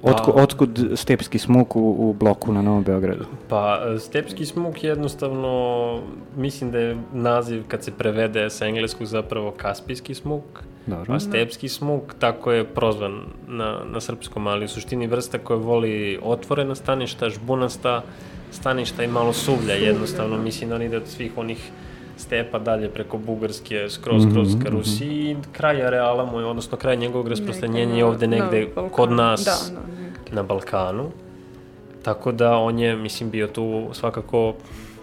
Otkud, 0.04 0.36
Pa- 0.36 0.42
otkud 0.42 0.92
stepski 0.96 1.40
smuk 1.40 1.76
u, 1.76 1.80
u 1.80 2.14
bloku 2.14 2.54
na 2.54 2.62
Novom 2.62 2.84
Beogradu? 2.84 3.26
Pa, 3.50 3.80
stepski 4.00 4.46
smuk 4.46 4.84
jednostavno, 4.84 6.00
mislim 6.38 6.72
da 6.72 6.80
je 6.80 6.98
naziv 7.14 7.64
kad 7.68 7.84
se 7.84 7.92
prevede 7.92 8.50
sa 8.50 8.66
engleskog 8.66 9.08
zapravo 9.08 9.52
kaspijski 9.52 10.14
smuk, 10.14 10.44
Dobro. 10.86 11.14
a 11.14 11.20
stepski 11.20 11.70
smuk 11.70 12.14
tako 12.20 12.52
je 12.52 12.64
prozvan 12.64 13.20
na, 13.48 13.80
na 13.92 14.02
srpskom, 14.02 14.48
ali 14.48 14.66
u 14.66 14.68
suštini 14.68 15.08
vrsta 15.08 15.38
koja 15.38 15.58
voli 15.58 16.20
otvorena 16.24 16.76
staništa, 16.76 17.30
žbunasta 17.30 18.02
staništa 18.52 19.04
i 19.04 19.08
malo 19.08 19.34
suvlja 19.34 19.74
jednostavno, 19.74 20.38
mislim 20.38 20.70
da 20.70 20.76
on 20.76 20.82
ide 20.82 20.98
od 20.98 21.08
svih 21.08 21.32
onih 21.38 21.72
stepa 22.18 22.60
dalje 22.60 22.90
preko 22.90 23.18
Bugarske, 23.18 23.90
skroz, 23.90 24.24
skroz 24.30 24.56
ka 24.64 24.70
Rusiji 24.70 25.32
i 25.32 25.36
kraj 25.52 25.86
areala 25.86 26.26
mu 26.26 26.40
je, 26.40 26.46
odnosno 26.46 26.78
kraj 26.78 26.98
njegovog 26.98 27.28
rasprostranjenja 27.28 27.96
je 27.96 28.06
ovde 28.06 28.28
negde 28.28 28.68
kod 28.92 29.12
nas 29.12 29.46
Da, 29.46 29.74
da, 29.74 29.80
negde. 29.80 29.93
Na 30.34 30.44
Balkanu. 30.44 31.10
Tako 32.04 32.32
da 32.32 32.52
on 32.52 32.80
je, 32.80 32.96
mislim, 32.96 33.30
bio 33.30 33.48
tu 33.48 33.88
svakako 33.92 34.54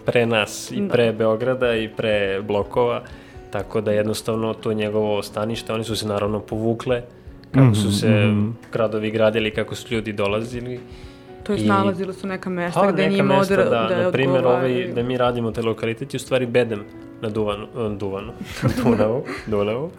pre 0.05 0.25
nas 0.25 0.71
i 0.71 0.81
Da. 0.81 0.89
pre 0.89 1.11
Beograda 1.13 1.75
i 1.75 1.89
pre 1.89 2.41
blokova. 2.41 3.01
Tako 3.51 3.81
da 3.81 3.91
jednostavno 3.91 4.53
to 4.53 4.69
je 4.69 4.75
njegovo 4.75 5.23
stanište. 5.23 5.73
Oni 5.73 5.83
su 5.83 5.95
se 5.95 6.07
naravno 6.07 6.39
povukle 6.39 7.01
kako 7.51 7.75
su 7.75 7.91
se 7.91 8.33
gradovi 8.71 9.11
gradili, 9.11 9.51
kako 9.51 9.75
su 9.75 9.93
ljudi 9.93 10.13
dolazili. 10.13 10.79
To 11.43 11.53
je 11.53 11.59
I- 11.59 11.67
nalazilo 11.67 12.13
su 12.13 12.27
neka 12.27 12.49
mesta 12.49 12.79
Pa, 12.79 12.91
gde 12.91 13.01
neka 13.03 13.15
njima 13.15 13.37
mesta, 13.37 13.53
odra, 13.53 13.63
da, 13.65 13.95
da, 13.95 14.03
na 14.03 14.11
primjer, 14.11 14.45
ovaj, 14.45 14.87
da 14.87 15.03
mi 15.03 15.17
radimo 15.17 15.51
te 15.51 15.61
lokalitete, 15.61 16.17
u 16.17 16.19
stvari 16.19 16.45
bedem 16.45 16.83
na 17.21 17.29
Duvanu, 17.29 17.67
Duvanu, 17.91 18.31
Dunavu, 18.83 19.23
Dunavu, 19.47 19.91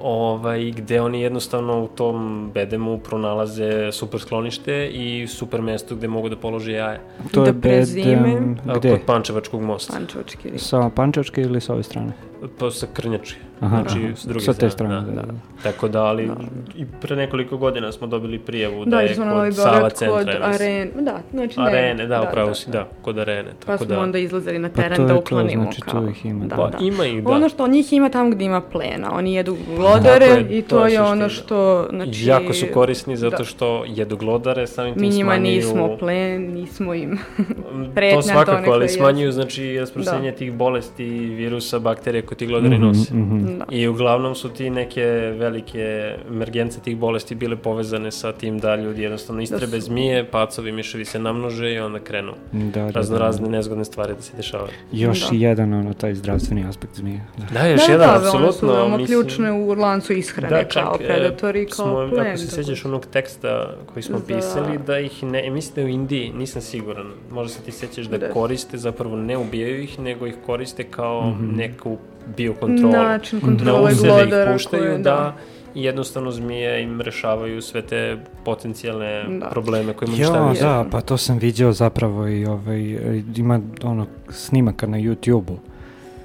ovaj, 0.00 0.70
gde 0.70 1.00
oni 1.00 1.20
jednostavno 1.20 1.82
u 1.82 1.88
tom 1.88 2.50
bedemu 2.54 2.98
pronalaze 2.98 3.92
super 3.92 4.20
sklonište 4.20 4.88
i 4.88 5.26
super 5.26 5.62
mesto 5.62 5.96
gde 5.96 6.08
mogu 6.08 6.28
da 6.28 6.36
polože 6.36 6.72
jaja. 6.72 7.00
To 7.32 7.44
je 7.44 7.52
da 7.52 7.58
bedem, 7.58 8.58
gde? 8.64 8.90
Kod 8.90 9.06
Pančevačkog 9.06 9.62
mosta. 9.62 9.92
Pančevački. 9.92 10.58
Sa 10.58 10.90
Pančevačke 10.94 11.42
ili 11.42 11.60
sa 11.60 11.74
ove 11.74 11.82
strane? 11.82 12.12
Pa 12.58 12.70
sa 12.70 12.86
Krnjačke. 12.92 13.49
Aha, 13.60 13.76
znači, 13.78 13.98
aha. 14.00 14.16
s 14.16 14.24
druge 14.24 14.40
Sa 14.40 14.52
te 14.52 14.70
strane. 14.70 14.70
strane, 14.70 14.94
Da, 14.96 15.10
da, 15.12 15.20
da. 15.22 15.26
da. 15.26 15.38
Tako 15.62 15.88
da, 15.88 16.02
ali 16.02 16.30
i 16.76 16.84
pre 17.00 17.16
nekoliko 17.16 17.56
godina 17.56 17.92
smo 17.92 18.06
dobili 18.06 18.38
prijavu 18.38 18.84
da, 18.84 18.90
Da, 18.90 19.00
je 19.00 19.16
na 19.16 19.24
Novi 19.24 19.48
kod 19.48 19.56
Sava 19.56 19.90
centra. 19.90 20.16
kod 20.16 20.28
arene. 20.42 20.90
Da, 20.94 21.20
znači 21.32 21.60
ne. 21.60 21.66
Arene, 21.66 22.06
da, 22.06 22.22
upravo 22.22 22.54
si, 22.54 22.70
da, 22.70 22.88
kod 23.02 23.18
arene. 23.18 23.50
Pa 23.56 23.66
Tako 23.66 23.84
smo 23.84 23.86
da, 23.86 24.00
onda 24.00 24.18
izlazili 24.18 24.58
na 24.58 24.68
Pa 24.68 24.74
teren 24.74 24.96
to 24.96 25.04
da 25.04 25.08
je 25.08 25.14
to, 25.14 25.20
uklonimo. 25.20 25.62
znači 25.62 25.80
tu 25.82 26.08
ih 26.08 26.26
ima, 26.26 26.44
Da, 26.46 26.56
Pa, 26.56 26.68
da. 26.68 26.78
ima 26.80 27.06
ih, 27.06 27.24
da. 27.24 27.30
Ono 27.30 27.48
što 27.48 27.68
njih 27.68 27.92
ima 27.92 28.08
tamo 28.08 28.30
gde 28.30 28.44
ima 28.44 28.60
plena. 28.62 29.10
Oni 29.12 29.34
jedu 29.34 29.56
glodare 29.68 30.26
je, 30.26 30.46
i 30.50 30.62
to 30.62 30.68
to 30.70 30.86
je 30.86 30.92
je 30.92 31.02
ono 31.02 31.28
što, 31.28 31.86
znači... 31.90 32.26
jako 32.26 32.52
su 32.52 32.66
korisni 32.68 33.16
zato 33.16 33.36
da. 33.36 33.44
što 33.44 33.84
jedu 33.86 34.16
glodare, 34.16 34.66
samim 34.66 34.94
tim 34.94 35.02
Mi 35.02 35.08
njima 35.08 35.30
smanjuju... 35.30 35.56
nismo 35.56 35.96
plen, 35.98 36.42
nismo 36.44 36.94
im 36.94 37.18
to 37.38 37.90
pretnja 37.94 38.22
svakako, 38.24 38.70
ali 38.70 38.88
smanjuju 38.88 39.32
znači 39.32 39.78
rasprostranjenje 39.80 40.30
Da. 40.30 40.36
tih 40.36 40.52
bolesti, 40.52 41.04
virusa, 41.10 41.78
bakterije 41.78 42.22
koje 42.22 42.38
ti 42.38 42.46
glodari 42.46 42.74
Mhm, 42.74 42.82
nose. 42.82 43.14
Da. 43.50 43.64
I 43.70 43.88
uglavnom 43.88 44.34
su 44.34 44.48
ti 44.48 44.70
neke 44.70 45.04
velike 45.34 45.80
emergence 46.28 46.80
tih 46.80 46.96
bolesti 46.96 47.34
bile 47.34 47.56
povezane 47.56 48.10
sa 48.10 48.32
tim 48.32 48.58
da 48.58 48.76
ljudi 48.76 49.02
jednostavno 49.02 49.42
istrebe 49.42 49.66
su- 49.72 49.80
zmije, 49.80 50.24
pacovi, 50.26 50.72
miševi 50.72 51.04
se 51.04 51.18
namnože 51.18 51.72
i 51.72 51.78
onda 51.78 51.98
krenu 52.00 52.32
Da, 52.52 52.80
da, 52.82 52.90
razno 52.90 53.18
da. 53.18 53.24
razne 53.24 53.48
nezgodne 53.48 53.84
stvari 53.84 54.14
da 54.14 54.22
se 54.22 54.36
dešavaju. 54.36 54.72
Još 54.92 55.20
Da. 55.22 55.36
jedan, 55.38 55.74
ono, 55.74 55.94
taj 55.94 56.14
zdravstveni 56.14 56.64
aspekt 56.64 56.96
zmije. 56.96 57.20
Da. 57.38 57.44
Da, 57.52 57.66
još 57.66 57.86
da, 57.86 57.92
jedan, 57.92 58.08
da, 58.10 58.20
su 58.20 58.26
apsolutno, 58.28 58.72
veoma 58.72 58.96
mislim... 58.96 59.20
ključne 59.20 59.52
u 59.52 59.68
lancu 59.70 60.12
ishrane, 60.12 60.68
kao 60.68 60.96
e, 61.00 61.06
predatori, 61.06 61.66
kao 61.66 61.74
smo, 61.76 62.08
plen. 62.10 62.26
Ako 62.26 62.36
se 62.36 62.46
tako 62.46 62.54
sjećaš 62.56 62.84
onog 62.84 63.06
teksta 63.06 63.50
koji 63.86 64.02
smo 64.02 64.18
Za- 64.18 64.24
pisali, 64.26 64.78
da 64.78 64.98
ih 64.98 65.22
ne, 65.22 65.50
mislim 65.50 65.74
da 65.76 65.82
u 65.82 65.88
Indiji, 65.90 66.32
nisam 66.32 66.62
siguran, 66.62 67.06
možda 67.30 67.48
se 67.50 67.62
ti 67.62 67.72
sjećaš 67.72 68.06
da 68.06 68.18
Da. 68.18 68.28
koriste, 68.30 68.78
zapravo 68.78 69.16
ne 69.16 69.36
ubijaju 69.38 69.82
ih, 69.82 69.98
nego 70.00 70.26
ih 70.26 70.34
koriste 70.46 70.84
kao 70.84 71.30
Mhm. 71.30 71.56
neku 71.56 71.96
biokontrolu. 72.28 72.92
Način 72.92 73.38
Na 73.38 73.48
kontrole 73.48 73.92
useve 73.92 74.08
ih 74.08 74.14
glodara 74.20 74.52
puštaju, 74.52 74.82
koje, 74.82 74.98
da, 74.98 75.36
i 75.74 75.84
jednostavno 75.84 76.30
zmije 76.30 76.82
im 76.82 77.00
rešavaju 77.00 77.62
sve 77.62 77.82
te 77.82 78.16
potencijalne 78.44 79.24
Da. 79.30 79.46
probleme 79.46 79.92
koje 79.92 80.06
Jo, 80.06 80.12
uništavaju. 80.14 80.54
da, 80.54 80.84
pa 80.90 81.00
to 81.00 81.16
sam 81.16 81.38
vidio 81.38 81.72
zapravo 81.72 82.28
i 82.28 82.46
ovaj, 82.46 82.98
ima 83.36 83.60
ono 83.82 84.06
snimaka 84.28 84.86
na 84.86 84.98
YouTube-u 84.98 85.58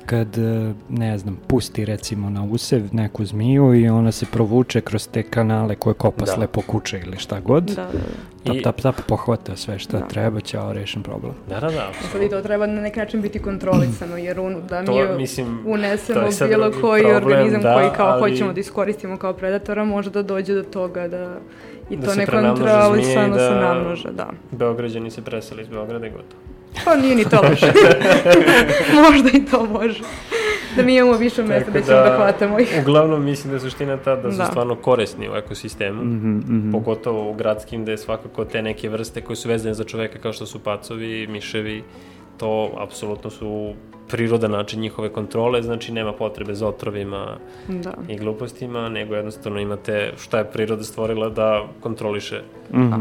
kad, 0.05 0.37
e, 0.37 0.73
ne 0.89 1.17
znam, 1.17 1.37
pusti 1.47 1.85
recimo 1.85 2.29
na 2.29 2.43
usev 2.43 2.81
neku 2.91 3.25
zmiju 3.25 3.73
i 3.75 3.89
ona 3.89 4.11
se 4.11 4.25
provuče 4.25 4.81
kroz 4.81 5.07
te 5.07 5.23
kanale 5.23 5.75
koje 5.75 5.93
kopa 5.93 6.25
Da. 6.25 6.31
slepo 6.31 6.61
kuće 6.61 6.99
ili 6.99 7.17
šta 7.17 7.39
god. 7.39 7.63
Da, 7.63 7.75
da, 7.75 7.81
da. 7.83 8.53
Tap, 8.53 8.75
tap, 8.75 8.95
tap, 8.95 9.05
pohvata 9.07 9.55
sve 9.55 9.79
šta 9.79 9.99
Da. 9.99 10.05
treba, 10.05 10.41
ćao, 10.41 10.73
rešen 10.73 11.03
problem. 11.03 11.33
Da, 11.49 11.59
da, 11.59 11.67
da. 11.67 11.89
Sad 12.11 12.21
i 12.21 12.29
to 12.29 12.41
treba 12.41 12.65
na 12.67 12.81
neki 12.81 12.99
način 12.99 13.21
biti 13.21 13.39
kontrolisano, 13.39 14.17
jer 14.17 14.39
un, 14.39 14.61
da 14.69 14.81
mi 14.81 14.87
To, 14.87 15.15
mislim, 15.17 15.59
unesemo 15.65 16.19
to 16.31 16.47
bilo 16.47 16.71
koji 16.71 17.03
problem, 17.03 17.23
organizam 17.23 17.61
da, 17.61 17.73
koji 17.73 17.89
kao 17.91 18.07
ali- 18.07 18.21
hoćemo 18.21 18.53
da 18.53 18.59
iskoristimo 18.59 19.17
kao 19.17 19.33
predatora, 19.33 19.85
može 19.85 20.09
da 20.09 20.23
dođe 20.23 20.53
do 20.53 20.63
toga 20.63 21.07
da 21.07 21.37
i 21.89 21.97
Da 21.97 22.05
to 22.05 22.15
nekontrolisano 22.15 22.93
zmije 22.93 23.09
i 23.29 23.33
se 23.33 23.49
da- 23.49 23.59
namnože, 23.63 24.11
da. 24.11 24.29
Beograđani 24.51 25.11
se 25.11 25.21
preseli 25.21 25.61
iz 25.61 25.67
Beograda 25.67 26.07
i 26.07 26.11
gotovo. 26.11 26.41
Pa 26.85 26.95
nije 26.95 27.15
ni 27.15 27.23
to 27.23 27.41
loše. 27.41 27.65
Možda 29.03 29.29
i 29.33 29.45
to 29.45 29.65
može. 29.65 29.99
Da 30.75 30.83
mi 30.83 30.95
imamo 30.95 31.13
više 31.13 31.43
mesta 31.43 31.71
da 31.71 31.81
ćemo 31.81 31.97
da 31.99 32.15
hvatamo 32.15 32.59
ih. 32.59 32.77
Uglavnom 32.81 33.25
mislim 33.25 33.51
da 33.51 33.55
je 33.55 33.61
suština 33.61 33.97
ta 33.97 34.15
da 34.15 34.31
su 34.31 34.38
Da. 34.38 34.45
stvarno 34.45 34.75
korisni 34.75 35.29
u 35.29 35.35
ekosistemu. 35.35 36.03
Mhm, 36.03 36.29
mhm. 36.38 36.71
Pogotovo 36.71 37.29
u 37.29 37.33
gradskim 37.33 37.81
gde 37.83 37.91
je 37.91 37.97
svakako 37.97 38.45
te 38.45 38.61
neke 38.61 38.89
vrste 38.89 39.21
koje 39.21 39.35
su 39.35 39.49
vezane 39.49 39.73
za 39.73 39.83
čoveka 39.83 40.19
kao 40.19 40.33
što 40.33 40.45
su 40.45 40.59
pacovi, 40.59 41.27
miševi, 41.27 41.83
to 42.38 42.71
apsolutno 42.77 43.29
su 43.29 43.73
prirodan 44.07 44.51
način 44.51 44.79
njihove 44.79 45.09
kontrole, 45.09 45.61
znači 45.61 45.91
nema 45.91 46.13
potrebe 46.13 46.53
za 46.53 46.67
otrovima 46.67 47.38
Da. 47.67 47.93
i 48.07 48.17
glupostima, 48.17 48.89
nego 48.89 49.15
jednostavno 49.15 49.59
imate 49.59 50.13
šta 50.17 50.38
je 50.38 50.45
priroda 50.45 50.83
stvorila 50.83 51.29
da 51.29 51.63
kontroliše. 51.79 52.41
Mhm. 52.73 52.93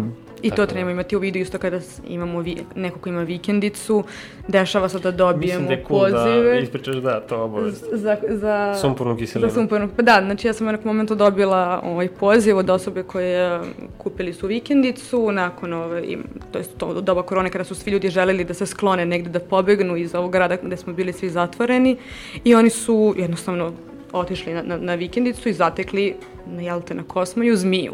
I 0.45 0.51
to 0.51 0.57
da. 0.57 0.67
trebamo 0.67 0.91
imati 0.91 1.17
u 1.17 1.21
vidu 1.21 1.39
isto 1.39 1.59
kada 1.59 1.81
imamo 2.09 2.41
vi, 2.41 2.57
neko 2.77 2.99
ko 2.99 3.09
ima 3.09 3.23
vikendicu, 3.23 4.05
dešava 4.49 4.89
se 4.89 4.99
da 4.99 5.11
dobijemo 5.11 5.61
Mislim 5.61 5.67
da 5.67 5.73
je 5.73 5.85
cool 5.89 6.01
da 6.03 6.13
pozive 6.15 6.63
ispričaš 6.63 6.97
da, 6.97 7.21
to 7.21 7.37
obavezno. 7.39 7.89
za, 7.93 8.17
za, 8.29 8.75
Sumpurnu 8.75 9.17
kiselinu. 9.17 9.49
za 9.49 9.55
sumpornu. 9.55 9.89
Pa 9.97 10.03
da, 10.03 10.23
znači 10.23 10.47
ja 10.47 10.53
sam 10.53 10.69
u 10.69 10.73
nekom 10.73 10.87
momentu 10.87 11.15
dobila 11.15 11.81
ovaj 11.85 12.09
poziv 12.11 12.59
od 12.59 12.71
osobe 12.71 13.03
koje 13.03 13.61
kupili 13.99 14.33
su 14.33 14.47
vikendicu 14.47 15.33
nakon 15.33 15.73
ove, 15.73 16.03
im- 16.05 16.25
to 16.53 16.59
jest 16.59 16.79
to 16.79 17.01
doba 17.01 17.23
korone 17.23 17.51
kada 17.51 17.65
su 17.65 17.75
svi 17.75 17.91
ljudi 17.91 18.09
želeli 18.09 18.45
da 18.45 18.55
se 18.55 18.67
sklone 18.67 19.07
negde 19.07 19.31
da 19.31 19.41
pobegnu 19.41 19.97
iz 19.97 20.15
ovog 20.15 20.33
grada 20.33 20.57
gde 20.57 20.77
smo 20.77 20.93
bili 20.93 21.13
svi 21.13 21.31
zatvoreni 21.31 21.97
i 22.45 22.55
oni 22.55 22.71
su 22.71 23.15
jednostavno 23.19 23.73
otišli 24.13 24.55
na, 24.55 24.63
na, 24.63 24.77
na 24.77 24.95
vikendicu 24.95 25.49
i 25.49 25.53
zatekli 25.53 26.15
na 26.47 26.63
jelte 26.63 26.95
na 26.95 27.03
Kosmaju 27.03 27.57
zmiju. 27.57 27.93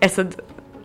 E 0.00 0.08
sad, 0.08 0.36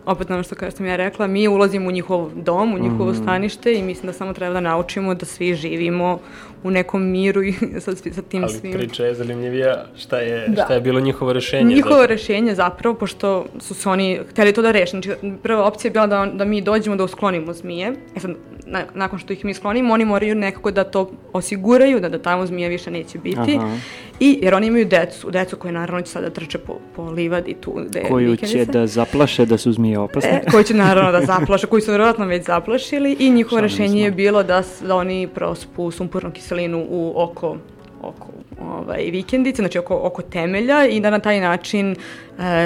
opet 0.06 0.30
ono 0.30 0.42
što 0.42 0.54
kao 0.54 0.70
sam 0.70 0.86
ja 0.86 0.96
rekla, 0.96 1.26
mi 1.26 1.48
ulazimo 1.48 1.88
u 1.88 1.92
njihov 1.92 2.30
dom, 2.34 2.74
u 2.74 2.78
njihovo 2.78 3.14
stanište 3.14 3.74
i 3.74 3.82
mislim 3.82 4.06
da 4.06 4.12
samo 4.12 4.32
treba 4.32 4.52
da 4.52 4.60
naučimo 4.60 5.14
da 5.14 5.26
svi 5.26 5.54
živimo 5.54 6.18
u 6.62 6.70
nekom 6.70 7.02
miru 7.04 7.42
i 7.42 7.52
sa, 7.80 7.92
sa 7.96 8.22
tim 8.22 8.42
Ali 8.42 8.52
svim. 8.52 8.72
priča 8.72 9.04
je 9.04 9.14
zanimljivija 9.14 9.84
šta 9.96 10.18
je, 10.18 10.48
Da. 10.48 10.64
šta 10.64 10.74
je 10.74 10.80
bilo 10.80 11.00
njihovo 11.00 11.32
rešenje. 11.32 11.64
Njihovo 11.66 11.94
zato- 11.94 12.06
rešenje 12.06 12.54
zapravo, 12.54 12.94
pošto 12.96 13.26
su 13.58 13.74
se 13.74 13.88
oni 13.88 14.20
hteli 14.30 14.52
to 14.52 14.62
da 14.62 14.70
reše, 14.70 14.90
znači 14.90 15.10
prva 15.42 15.64
opcija 15.64 15.88
je 15.88 15.92
bila 15.92 16.06
da, 16.06 16.26
da 16.28 16.44
mi 16.44 16.60
dođemo 16.60 16.96
da 16.96 17.04
usklonimo 17.04 17.52
zmije, 17.52 17.92
e 18.16 18.20
sad, 18.20 18.30
na- 18.66 18.84
nakon 18.94 19.18
što 19.18 19.32
ih 19.32 19.44
mi 19.44 19.54
sklonimo, 19.54 19.94
oni 19.94 20.04
moraju 20.04 20.34
nekako 20.34 20.70
da 20.70 20.84
to 20.84 21.10
osiguraju, 21.32 22.00
da, 22.00 22.08
da 22.08 22.18
tamo 22.18 22.46
zmije 22.46 22.68
više 22.68 22.90
neće 22.90 23.18
biti, 23.18 23.56
Aha. 23.56 23.76
i 24.20 24.38
jer 24.42 24.54
oni 24.54 24.66
imaju 24.66 24.84
decu, 24.86 25.30
decu 25.30 25.56
koje 25.56 25.72
naravno 25.72 26.02
će 26.02 26.08
sada 26.08 26.30
trče 26.30 26.58
po, 26.58 26.76
po 26.96 27.02
livadi 27.04 27.54
tu 27.54 27.72
gde 27.80 28.02
Koju 28.02 28.36
će 28.36 28.46
vikendica. 28.46 28.72
da 28.72 28.86
zaplaše 28.86 29.46
da 29.46 29.58
su 29.58 29.72
zmije 29.72 29.98
opasne. 29.98 30.30
E, 30.38 30.50
koji 30.50 30.64
će 30.64 30.74
naravno 30.74 31.12
da 31.12 31.26
zaplaše, 31.32 31.66
koji 31.66 31.82
su 31.82 31.90
vjerojatno 31.90 32.26
već 32.26 32.44
zaplašili 32.44 33.16
i 33.18 33.30
njihovo 33.30 33.58
Šalim 33.58 33.64
rešenje 33.68 34.02
je 34.02 34.10
bilo 34.10 34.42
da, 34.42 34.62
da 34.80 34.94
oni 34.96 35.28
prospu 35.28 35.90
sumpurnu 35.90 36.30
kiselinu 36.30 36.45
u 36.88 37.12
oko 37.16 37.56
oko 38.02 38.26
ovaj, 38.60 39.04
vikendice, 39.10 39.62
znači 39.62 39.78
oko, 39.78 40.00
oko 40.02 40.22
temelja 40.22 40.86
i 40.86 41.00
da 41.00 41.10
na 41.10 41.18
taj 41.18 41.40
način 41.40 41.96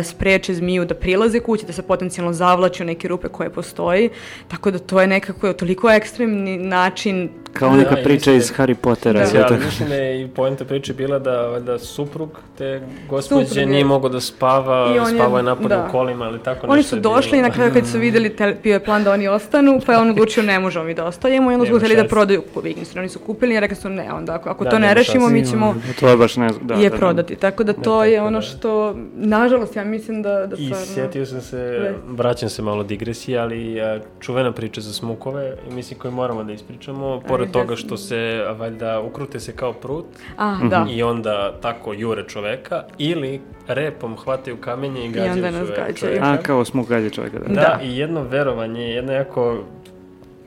spreče 0.05 0.55
zmiju 0.55 0.85
da 0.85 0.95
prilaze 0.95 1.41
kući, 1.41 1.67
da 1.67 1.73
se 1.73 1.83
potencijalno 1.83 2.33
zavlači 2.33 2.83
u 2.83 2.87
neke 2.87 3.09
rupe 3.09 3.29
koje 3.29 3.51
postoji, 3.51 4.11
tako 4.49 4.71
da 4.71 4.79
to 4.79 5.01
je 5.01 5.07
nekako 5.07 5.53
toliko 5.53 5.91
ekstremni 5.91 6.59
način 6.59 7.29
Kao 7.53 7.71
Da, 7.71 7.77
neka 7.77 8.01
i 8.01 8.05
priča 8.05 8.33
iz 8.33 8.53
Harry 8.53 8.75
Pottera. 8.75 9.27
Da. 9.27 9.47
to. 9.47 9.55
mislim 9.57 9.89
da 9.89 9.95
je 9.95 10.23
i 10.23 10.29
poenta 10.29 10.65
priče 10.65 10.95
bila 10.95 11.19
da 11.19 11.41
valjda 11.43 11.79
suprug 11.79 12.29
te 12.59 12.81
gospođe 13.09 13.45
Suprug 13.45 13.59
je- 13.59 13.67
nije 13.67 13.85
mogao 13.85 14.09
da 14.11 14.21
spava, 14.21 14.77
je- 14.87 15.15
spavao 15.15 15.37
je 15.37 15.43
napad 15.43 15.67
da. 15.67 15.79
u 15.81 15.93
kolima 15.93 16.27
ili 16.27 16.39
tako 16.41 16.67
Oni 16.67 16.77
nešto 16.77 16.91
su 16.91 16.97
je 16.97 17.01
došli 17.01 17.39
i 17.39 17.43
na 17.43 17.51
kraju 17.51 17.73
kad 17.73 17.87
su 17.87 17.99
vidjeli, 18.07 18.29
te, 18.31 18.57
bio 18.63 18.73
je 18.73 18.81
plan 18.81 19.05
da 19.05 19.13
oni 19.13 19.29
ostanu, 19.29 19.81
pa 19.87 19.93
je 19.93 19.99
on 19.99 20.11
odlučio 20.11 20.43
ne 20.43 20.61
možemo 20.61 20.85
mi 20.85 20.95
da 20.95 21.05
ostajemo 21.05 21.51
i 21.51 21.55
onda 21.55 21.67
su 21.67 21.73
Nema 21.73 21.79
htjeli 21.79 21.97
da 21.97 22.09
prodaju 22.09 22.43
po 22.55 22.61
vikendicu. 22.61 22.99
Oni 22.99 23.09
su 23.09 23.19
kupili 23.19 23.55
i 23.55 23.61
rekli 23.61 23.77
su 23.77 23.89
ne, 23.89 24.13
onda 24.13 24.35
ako, 24.35 24.49
ako 24.51 24.65
Da, 24.65 24.71
to 24.71 24.79
ne 24.79 24.95
rešimo, 24.95 25.29
mi 25.29 25.47
ćemo 25.47 25.75
To 26.01 26.09
je 26.09 26.17
baš 26.17 26.37
ne 26.37 26.49
da, 26.63 26.75
je 26.75 26.83
da, 26.83 26.89
da. 26.89 26.97
prodati. 26.97 27.37
Tako 27.37 27.65
da 27.65 27.73
to 27.75 28.05
je 28.05 28.23
ono 28.23 28.39
da. 28.39 28.43
što, 28.43 28.95
nažalost, 29.15 29.60
ja 29.77 29.85
mislim 29.85 30.23
da, 30.23 30.47
da 30.47 30.57
I 30.57 30.65
stvarno... 30.65 30.87
sjetio 30.87 31.27
sam 31.27 31.41
se, 31.41 31.57
Ne. 31.83 31.95
vraćam 32.07 32.49
se 32.49 32.63
malo 32.63 32.83
digresije, 32.83 33.39
ali 33.39 33.81
a, 33.81 34.01
čuvena 34.21 34.53
priča 34.53 34.81
za 34.81 34.93
smukove, 34.93 35.57
i 35.71 35.75
mislim 35.75 35.99
koju 36.01 36.13
moramo 36.13 36.45
da 36.45 36.53
ispričamo, 36.53 37.21
pored 37.21 37.47
Ajde. 37.47 37.53
toga 37.53 37.77
što 37.77 37.97
se, 37.97 38.45
a, 38.49 38.53
valjda, 38.53 39.01
ukrute 39.01 39.41
se 39.41 39.53
kao 39.53 39.73
prut 39.73 40.05
A, 40.37 40.59
da. 40.71 40.87
i 40.91 41.03
onda 41.03 41.53
tako 41.61 41.93
jure 41.93 42.25
čoveka, 42.29 42.83
ili 42.99 43.41
repom 43.67 44.17
hvataju 44.17 44.57
kamenje 44.57 45.05
i 45.05 45.09
gađaju 45.09 45.33
onda 45.33 45.51
nas 45.51 45.69
gađaju. 45.69 45.95
čoveka. 45.95 46.25
A, 46.25 46.37
kao 46.37 46.65
smuk 46.65 46.89
gađe 46.89 47.11
čovjeka, 47.11 47.39
da. 47.39 47.49
Da, 47.49 47.55
Da. 47.55 47.81
i 47.83 47.97
jedno 47.99 48.23
verovanje, 48.23 48.83
jedna 48.85 49.13
jako 49.13 49.65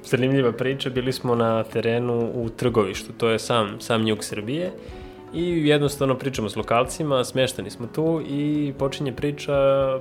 zanimljiva 0.06 0.52
priča, 0.52 0.90
bili 0.90 1.14
smo 1.14 1.36
na 1.36 1.64
terenu 1.64 2.32
u 2.34 2.50
Trgovištu, 2.50 3.14
to 3.14 3.30
je 3.30 3.40
sam, 3.40 3.76
sam 3.80 4.08
jug 4.08 4.24
Srbije 4.24 4.72
i 5.34 5.68
jednostavno 5.68 6.16
pričamo 6.16 6.50
s 6.50 6.56
lokalcima, 6.56 7.24
smešteni 7.24 7.70
smo 7.70 7.88
tu 7.88 8.22
i 8.28 8.74
počinje 8.80 9.12
priča 9.12 9.54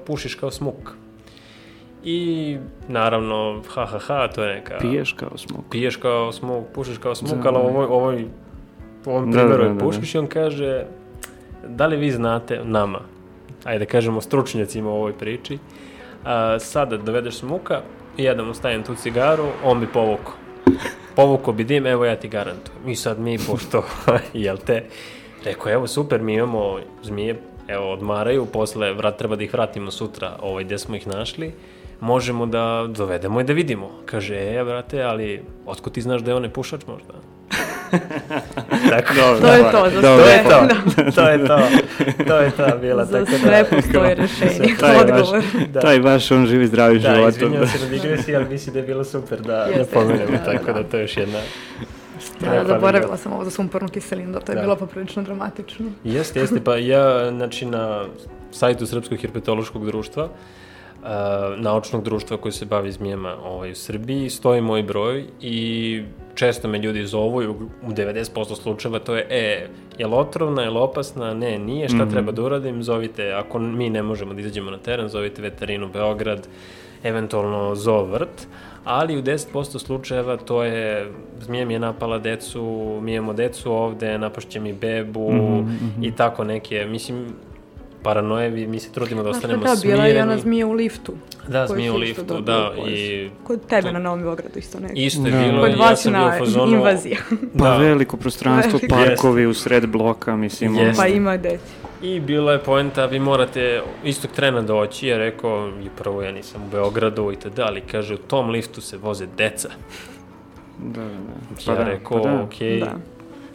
pušiš 0.06 0.34
kao 0.34 0.50
smuk. 0.50 0.92
I 2.04 2.56
naravno, 2.88 3.62
ha 3.68 3.86
ha 3.86 3.98
ha, 3.98 4.28
to 4.28 4.44
je 4.44 4.54
neka... 4.54 4.78
Piješ 4.80 5.12
kao 5.12 5.38
smuk. 5.38 5.64
Piješ 5.70 5.96
kao 5.96 6.32
smuk, 6.32 6.64
pušiš 6.74 6.98
kao 6.98 7.14
smuk, 7.14 7.42
Da, 7.42 7.48
ali 7.48 7.58
da. 7.58 7.68
ovoj, 7.68 7.86
ovoj, 7.90 8.24
ovom 9.06 9.30
Da, 9.30 9.38
primjeru 9.38 9.62
da, 9.62 9.68
je 9.68 9.74
da, 9.74 9.84
pušiš 9.84 10.14
i 10.14 10.18
on 10.18 10.26
kaže, 10.26 10.84
da 11.68 11.86
li 11.86 11.96
vi 11.96 12.10
znate 12.10 12.60
nama, 12.64 13.00
ajde 13.64 13.78
da 13.78 13.90
kažemo 13.90 14.20
stručnjacima 14.20 14.90
u 14.90 14.94
ovoj 14.94 15.12
priči, 15.12 15.58
a, 16.24 16.58
sada 16.58 16.96
dovedeš 16.96 17.34
smuka 17.34 17.80
i 18.16 18.24
ja 18.24 18.34
da 18.34 18.42
mu 18.42 18.54
stavim 18.54 18.82
tu 18.82 18.94
cigaru, 18.94 19.46
on 19.64 19.80
bi 19.80 19.86
povukao. 19.86 20.32
Povukao 21.16 21.54
bi 21.54 21.64
dim, 21.64 21.86
evo 21.86 22.04
ja 22.04 22.16
ti 22.16 22.28
garantujem. 22.28 22.88
I 22.88 22.96
sad 22.96 23.20
mi, 23.20 23.38
pošto, 23.38 23.84
jel 24.32 24.56
te, 24.56 24.84
rekao, 25.44 25.72
evo 25.72 25.87
super, 25.87 26.22
mi 26.22 26.35
imamo 26.35 26.78
zmije, 27.02 27.37
evo, 27.68 27.92
odmaraju, 27.92 28.46
posle 28.46 28.92
vrat, 28.92 29.16
treba 29.16 29.37
da 29.37 29.44
ih 29.44 29.52
vratimo 29.52 29.90
sutra, 29.90 30.37
ovaj, 30.40 30.64
gde 30.64 30.78
smo 30.78 30.96
ih 30.96 31.07
našli, 31.07 31.52
možemo 32.00 32.46
da 32.46 32.87
dovedemo 32.88 33.40
i 33.40 33.44
da 33.44 33.52
vidimo. 33.52 33.90
Kaže, 34.07 34.35
e, 34.37 34.64
brate, 34.64 35.02
ali 35.02 35.42
otko 35.66 35.90
ti 35.90 36.02
znaš 36.02 36.20
da 36.20 36.31
je 36.31 36.35
on 36.35 36.50
pušač 36.50 36.81
možda? 36.87 37.12
Tako, 38.90 39.14
Dobro, 39.14 39.40
To 39.40 39.52
je 39.52 39.62
to, 39.62 39.90
za 39.90 40.00
dobro. 40.00 40.24
to 40.24 40.31
je 40.31 40.44
to, 40.44 40.68
to 41.14 41.28
je 41.28 41.46
to, 41.46 41.59
to 42.26 42.37
je 42.37 42.50
to 42.50 42.78
bila, 42.78 43.05
Za 43.05 43.18
tako 43.18 43.31
da... 43.33 43.38
sve 43.38 43.64
postoji 43.66 44.14
rešenje, 44.14 44.74
Taj 44.81 44.94
vaš- 44.94 45.02
odgovor. 45.02 45.42
Da. 45.68 45.81
Taj 45.81 46.00
baš 46.00 46.31
on 46.31 46.46
živi 46.46 46.66
zdravim 46.66 47.02
Da, 47.02 47.14
životom. 47.14 47.28
izvinjam 47.28 47.66
se 47.66 47.78
na 47.78 47.90
digresiji, 47.90 48.37
ali 48.37 48.44
mislim 48.44 48.72
da 48.72 48.78
je 48.78 48.87
bilo 48.87 49.05
super 49.05 49.40
da, 49.40 49.68
da 49.76 49.85
pomenemo, 49.85 50.31
da, 50.33 50.44
tako 50.44 50.66
da. 50.66 50.72
da 50.72 50.85
to 50.85 50.96
je 50.96 51.02
još 51.02 51.16
jedna... 51.16 51.38
Da, 52.40 52.64
zaboravila 52.64 53.16
sam 53.16 53.32
ovo 53.32 53.44
za 53.44 53.50
sumpornu 53.50 53.88
kiselinu, 53.88 54.32
da 54.32 54.40
to 54.40 54.52
je 54.52 54.56
Da. 54.56 54.62
bilo 54.62 54.76
poprilično 54.76 55.22
dramatično. 55.22 55.90
Jeste, 56.04 56.40
jeste, 56.40 56.61
pa 56.64 56.76
ja, 56.76 57.30
znači, 57.30 57.66
na 57.66 58.04
sajtu 58.50 58.87
Srpskog 58.87 59.18
herpetološkog 59.18 59.87
društva, 59.87 60.24
uh, 60.24 61.08
naučnog 61.56 62.04
društva 62.04 62.37
koji 62.37 62.52
se 62.52 62.66
bavi 62.66 62.92
zmijama 62.92 63.37
ovaj, 63.44 63.72
u 63.72 63.74
Srbiji, 63.74 64.30
stoji 64.30 64.61
moj 64.61 64.82
broj 64.82 65.24
i 65.40 66.02
često 66.35 66.68
me 66.68 66.78
ljudi 66.78 67.06
zovu 67.06 67.42
i 67.42 67.46
u 67.46 67.56
u 67.82 67.90
90% 67.92 68.62
slučajeva 68.62 68.98
to 68.98 69.14
je, 69.14 69.26
e, 69.30 69.66
je 69.98 70.06
li 70.06 70.14
otrovna, 70.14 70.62
je 70.62 70.70
li 70.70 70.78
opasna, 70.78 71.35
ne, 71.35 71.58
nije, 71.58 71.88
šta 71.88 72.08
treba 72.08 72.32
da 72.32 72.42
uradim, 72.42 72.82
zovite, 72.82 73.32
ako 73.32 73.58
mi 73.58 73.90
ne 73.90 74.02
možemo 74.02 74.35
da 74.35 74.40
izađemo 74.40 74.70
na 74.70 74.78
teren, 74.78 75.08
zovite 75.08 75.42
veterinu 75.42 75.88
Beograd, 75.88 76.48
eventualno 77.04 77.74
zoo 77.74 78.04
vrt, 78.04 78.46
ali 78.84 79.18
u 79.18 79.22
10% 79.22 79.44
slučajeva 79.78 80.36
to 80.36 80.62
je, 80.62 81.10
zmija 81.40 81.66
mi 81.66 81.72
je 81.72 81.80
napala 81.80 82.18
decu, 82.18 82.62
mi 83.02 83.14
imamo 83.14 83.32
decu 83.32 83.72
ovde, 83.72 84.18
napašće 84.18 84.60
mi 84.60 84.72
bebu 84.72 85.30
i 86.02 86.12
tako 86.12 86.44
neke, 86.44 86.86
mislim, 86.86 87.26
paranojevi, 88.02 88.66
mi 88.66 88.80
se 88.80 88.92
trudimo 88.92 89.22
da 89.22 89.30
ostanemo 89.30 89.64
da, 89.64 89.74
bila 89.82 90.06
je 90.06 90.12
ona 90.12 90.22
smireni. 90.22 90.40
zmija 90.42 90.66
u 90.66 90.72
liftu. 90.72 91.12
Da, 91.48 91.66
zmija 91.66 91.92
u 91.92 91.96
liftu, 91.96 92.40
da, 92.40 92.70
i 92.88 93.28
Kod 93.44 93.66
tebe 93.66 93.92
na 93.92 93.98
Novom 93.98 94.20
Beogradu 94.20 94.58
isto 94.58 94.80
neko. 94.80 94.92
isto 94.96 95.26
je 95.26 95.32
Da. 95.32 95.38
bilo, 95.40 95.60
Kod 95.60 95.68
i 95.68 95.72
ja 95.72 95.78
vas 95.78 96.02
sam 96.02 96.12
bio 96.12 96.20
u 96.20 96.24
na 96.24 96.38
fazonu... 96.38 96.72
invazija. 96.72 97.16
Pa 97.58 97.64
Da. 97.64 97.76
veliko 97.76 98.16
prostranstvo, 98.16 98.78
Veliko. 98.82 98.96
parkovi 98.96 99.46
u 99.46 99.54
sred 99.54 99.86
bloka, 99.86 100.36
mislim. 100.36 100.76
Jeste. 100.76 101.02
Pa 101.02 101.08
ima 101.08 101.36
deci. 101.36 101.64
I 102.02 102.20
bila 102.20 102.52
je 102.52 102.58
poenta, 102.58 103.06
vi 103.06 103.18
morate 103.18 103.82
istog 104.04 104.30
trena 104.30 104.62
doći, 104.62 105.08
ja 105.08 105.18
rekao, 105.18 105.68
i 105.84 105.88
prvo 105.98 106.22
ja 106.22 106.32
nisam 106.32 106.62
u 106.62 106.70
Beogradu 106.70 107.32
i 107.32 107.36
tada, 107.36 107.64
ali 107.66 107.80
kaže, 107.80 108.14
u 108.14 108.18
tom 108.18 108.50
liftu 108.50 108.80
se 108.80 108.96
voze 108.96 109.26
deca. 109.36 109.68
Da, 110.78 111.02
da, 111.02 111.08
da. 111.66 111.72
ja 111.72 111.78
da, 111.78 111.84
rekao, 111.84 112.22
pa 112.22 112.28
da. 112.28 112.42
okej, 112.42 112.80
Da. 112.80 112.96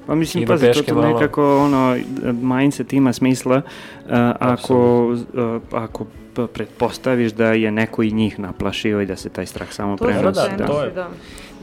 Pa 0.08 0.16
mislim, 0.16 0.44
Idu 0.44 0.54
pazi, 0.54 0.84
to, 0.84 1.02
nekako 1.02 1.58
ono, 1.58 1.98
mindset 2.42 2.94
ima 2.94 3.14
smisla 3.14 3.56
uh, 3.56 4.12
ako, 4.40 5.06
uh, 5.34 5.62
ako 5.72 6.06
pretpostaviš 6.54 7.32
da 7.32 7.54
je 7.54 7.72
neko 7.72 8.04
i 8.04 8.12
njih 8.12 8.40
naplašio 8.40 9.02
i 9.02 9.06
da 9.06 9.16
se 9.16 9.30
taj 9.30 9.46
strah 9.46 9.72
samo 9.72 9.98
To 9.98 10.04
su 10.04 10.10
prenosi. 10.10 10.50
da, 10.58 10.66
to 10.68 10.84
je. 10.84 10.92
da. 10.92 11.10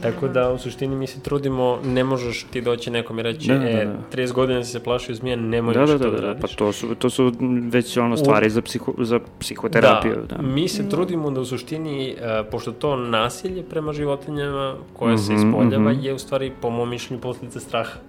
Tako 0.01 0.27
da, 0.27 0.51
u 0.51 0.57
suštini 0.57 0.95
mi 0.95 1.07
se 1.07 1.19
trudimo, 1.19 1.79
ne 1.85 2.03
možeš 2.03 2.43
ti 2.43 2.61
doći 2.61 2.91
nekom 2.91 3.19
i 3.19 3.23
reći, 3.23 3.47
Da, 3.47 3.57
da, 3.57 3.69
e, 3.69 3.85
da. 3.85 3.93
30 4.13 4.31
godina 4.33 4.63
si 4.63 4.71
se 4.71 4.79
plašio 4.79 5.15
zmija, 5.15 5.35
nemoj 5.35 5.73
Da, 5.73 5.79
da, 5.79 5.87
to 5.87 5.97
da, 5.97 6.05
da, 6.05 6.11
da, 6.11 6.27
radiš. 6.27 6.41
pa 6.41 6.47
to 6.47 6.71
su, 6.71 6.95
to 6.95 7.09
su 7.09 7.31
već 7.63 7.97
ono 7.97 8.17
stvari 8.17 8.49
za, 8.49 8.61
psiho, 8.61 8.93
za 8.97 9.19
psihoterapiju. 9.39 10.15
Da, 10.29 10.37
mi 10.37 10.67
se 10.67 10.89
trudimo 10.89 11.31
da 11.31 11.41
u 11.41 11.45
suštini, 11.45 12.09
e, 12.09 12.15
pošto 12.51 12.71
to 12.71 12.95
nasilje 12.95 13.63
prema 13.63 13.93
životinjama 13.93 14.75
koje 14.93 15.17
se 15.17 15.33
Mhm, 15.33 15.47
ispoljava 15.47 15.91
mhm. 15.91 15.99
je 16.01 16.13
u 16.13 16.19
stvari, 16.19 16.51
po 16.61 16.69
mom 16.69 16.89
mišljenju, 16.89 17.21
posljedica 17.21 17.59
straha. 17.59 17.99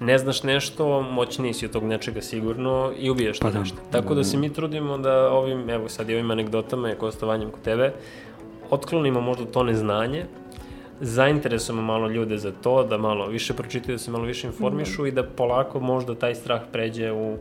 Ne 0.00 0.18
znaš 0.18 0.42
nešto, 0.42 1.02
moćniji 1.02 1.52
si 1.52 1.66
od 1.66 1.72
tog 1.72 1.84
nečega 1.84 2.20
sigurno 2.20 2.92
i 2.98 3.10
ubiješ 3.10 3.38
Pa 3.38 3.50
da. 3.50 3.58
nešto. 3.58 3.76
Tako 3.90 4.14
da 4.14 4.24
se 4.24 4.36
mi 4.36 4.52
trudimo 4.52 4.98
da 4.98 5.30
ovim, 5.30 5.70
evo 5.70 5.88
sad 5.88 6.10
i 6.10 6.14
ovim 6.14 6.30
anegdotama 6.30 6.90
i 6.92 6.96
gostovanjem 7.00 7.50
kod 7.50 7.62
tebe, 7.62 7.92
otklonimo 8.70 9.20
možda 9.20 9.44
to 9.44 9.62
neznanje, 9.62 10.24
zainteresujemo 11.00 11.82
malo 11.82 12.08
ljude 12.08 12.38
za 12.38 12.52
to, 12.62 12.84
da 12.84 12.98
malo 12.98 13.26
više 13.26 13.54
pročitaju, 13.54 13.94
da 13.94 13.98
se 13.98 14.10
malo 14.10 14.24
više 14.24 14.46
informišu 14.46 15.06
i 15.06 15.10
da 15.10 15.22
polako 15.22 15.80
možda 15.80 16.14
taj 16.14 16.34
strah 16.34 16.60
pređe 16.72 17.12
u 17.12 17.36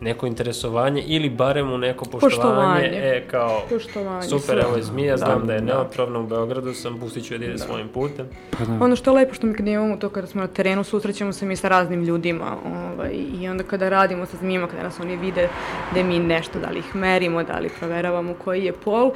neko 0.00 0.26
interesovanje 0.26 1.02
ili 1.06 1.30
barem 1.30 1.72
u 1.72 1.78
neko 1.78 2.04
poštovanje, 2.04 2.36
Poštovanje. 2.36 2.88
e, 2.92 3.24
kao 3.30 3.62
Poštovanje, 3.70 4.22
super, 4.22 4.58
evo 4.58 4.76
je 4.76 4.82
zmija, 4.82 5.16
znam 5.16 5.40
Da, 5.40 5.46
da, 5.46 5.52
je 5.54 5.60
da. 5.60 5.66
neotrovna 5.66 6.18
u 6.20 6.26
Beogradu 6.26 6.74
sam, 6.74 7.00
pustit 7.00 7.24
ću 7.26 7.34
je 7.34 7.38
da 7.38 7.44
ide 7.44 7.58
svojim 7.58 7.88
putem. 7.88 8.26
Pa 8.58 8.64
da. 8.64 8.84
Ono 8.84 8.96
što 8.96 9.10
je 9.10 9.14
lepo 9.14 9.34
što 9.34 9.46
mi 9.46 9.54
kad 9.54 9.66
imamo 9.66 9.96
to 9.96 10.08
kada 10.08 10.26
smo 10.26 10.40
na 10.40 10.46
terenu 10.48 10.84
susrećemo 10.84 11.32
se 11.32 11.46
mi 11.46 11.56
sa 11.56 11.68
raznim 11.68 12.04
ljudima 12.04 12.56
ovaj, 12.66 13.10
i 13.40 13.48
onda 13.48 13.64
kada 13.64 13.88
radimo 13.88 14.26
sa 14.26 14.36
zmijama, 14.36 14.66
kada 14.66 14.82
nas 14.82 15.00
oni 15.00 15.16
vide 15.16 15.48
da 15.94 16.02
mi 16.02 16.18
nešto, 16.18 16.58
da 16.58 16.70
li 16.70 16.78
ih 16.78 16.94
merimo, 16.96 17.42
da 17.42 17.58
li 17.58 17.70
proveravamo 17.78 18.34
koji 18.44 18.64
je 18.64 18.72
pol, 18.72 19.10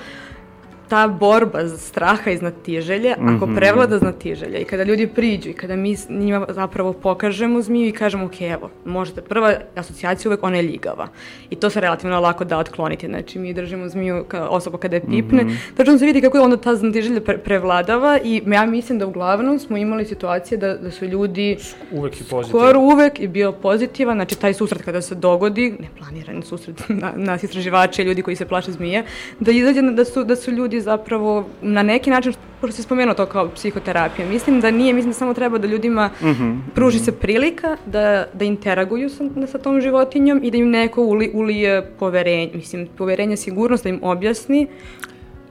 ta 0.90 1.08
borba 1.08 1.64
za 1.64 1.78
straha 1.78 2.30
i 2.30 2.36
znatiželje, 2.36 3.12
ako 3.12 3.46
Mhm. 3.46 3.54
prevlada 3.54 3.98
znatiželja 3.98 4.58
i 4.58 4.64
kada 4.64 4.82
ljudi 4.82 5.06
priđu 5.08 5.50
i 5.50 5.54
kada 5.54 5.76
mi 5.76 5.96
njima 6.10 6.46
zapravo 6.50 6.92
pokažemo 6.94 7.62
zmiju 7.62 7.88
i 7.88 7.92
kažemo, 7.92 8.24
ok, 8.24 8.40
evo, 8.42 8.70
možete, 8.84 9.22
prva 9.22 9.54
asocijacija 9.74 10.28
uvek 10.28 10.42
ona 10.42 10.56
je 10.56 10.62
ljigava. 10.62 11.08
I 11.50 11.56
to 11.56 11.70
se 11.70 11.80
relativno 11.80 12.20
lako 12.20 12.44
da 12.44 12.58
otkloniti. 12.58 13.06
Znači, 13.06 13.38
mi 13.38 13.54
držimo 13.54 13.88
zmiju 13.88 14.24
kao 14.24 14.48
osoba 14.48 14.78
kada 14.78 14.96
je 14.96 15.00
pipne, 15.02 15.44
Mhm. 15.44 15.54
tačno 15.76 15.98
se 15.98 16.06
vidi 16.06 16.20
kako 16.20 16.36
je 16.36 16.42
onda 16.42 16.56
ta 16.58 16.74
znatiželja 16.74 17.20
pre 17.20 17.38
prevladava 17.40 18.18
i 18.20 18.42
ja 18.46 18.66
mislim 18.66 18.98
da 18.98 19.06
uglavnom 19.06 19.58
smo 19.58 19.76
imali 19.76 20.04
situacije 20.04 20.58
da, 20.58 20.74
da 20.76 20.90
su 20.90 21.04
ljudi 21.06 21.56
Uvek 21.92 22.14
i 22.14 22.24
pozitivno. 22.24 22.44
skoro 22.60 22.80
uvek 22.80 23.20
je 23.20 23.28
bio 23.28 23.52
pozitivan, 23.52 24.16
znači 24.16 24.38
taj 24.38 24.54
susret 24.54 24.82
kada 24.82 25.02
se 25.02 25.14
dogodi, 25.16 25.74
neplaniran 25.80 26.42
susret 26.42 26.76
na, 26.90 27.12
nas 27.16 27.42
istraživača 27.42 28.02
i 28.02 28.06
ljudi 28.06 28.22
koji 28.22 28.36
se 28.36 28.46
plaše 28.46 28.72
zmije, 28.72 29.04
da 29.40 29.50
izađe 29.52 29.82
da 29.82 30.04
su, 30.04 30.24
da 30.24 30.36
su 30.36 30.50
ljudi 30.50 30.79
zapravo 30.80 31.44
na 31.62 31.82
neki 31.82 32.10
način, 32.10 32.32
pošto 32.60 32.76
si 32.76 32.82
spomenuo 32.82 33.14
to 33.14 33.26
kao 33.26 33.48
psihoterapija, 33.48 34.28
mislim 34.28 34.60
da 34.60 34.70
nije, 34.70 34.92
mislim 34.92 35.10
da 35.10 35.14
samo 35.18 35.34
treba 35.34 35.58
da 35.58 35.66
ljudima 35.66 36.10
Mhm. 36.22 36.52
pruži 36.74 36.98
se 36.98 37.12
prilika 37.12 37.76
da, 37.86 38.26
da 38.32 38.44
interaguju 38.44 39.08
sa, 39.10 39.24
sa 39.46 39.58
tom 39.58 39.80
životinjom 39.80 40.40
i 40.42 40.50
da 40.50 40.56
im 40.58 40.70
neko 40.70 41.02
uli, 41.02 41.30
ulije 41.34 41.90
poverenje, 41.98 42.50
mislim, 42.54 42.88
poverenje, 42.98 43.36
sigurnost, 43.36 43.82
da 43.84 43.88
im 43.88 43.98
objasni 44.02 44.66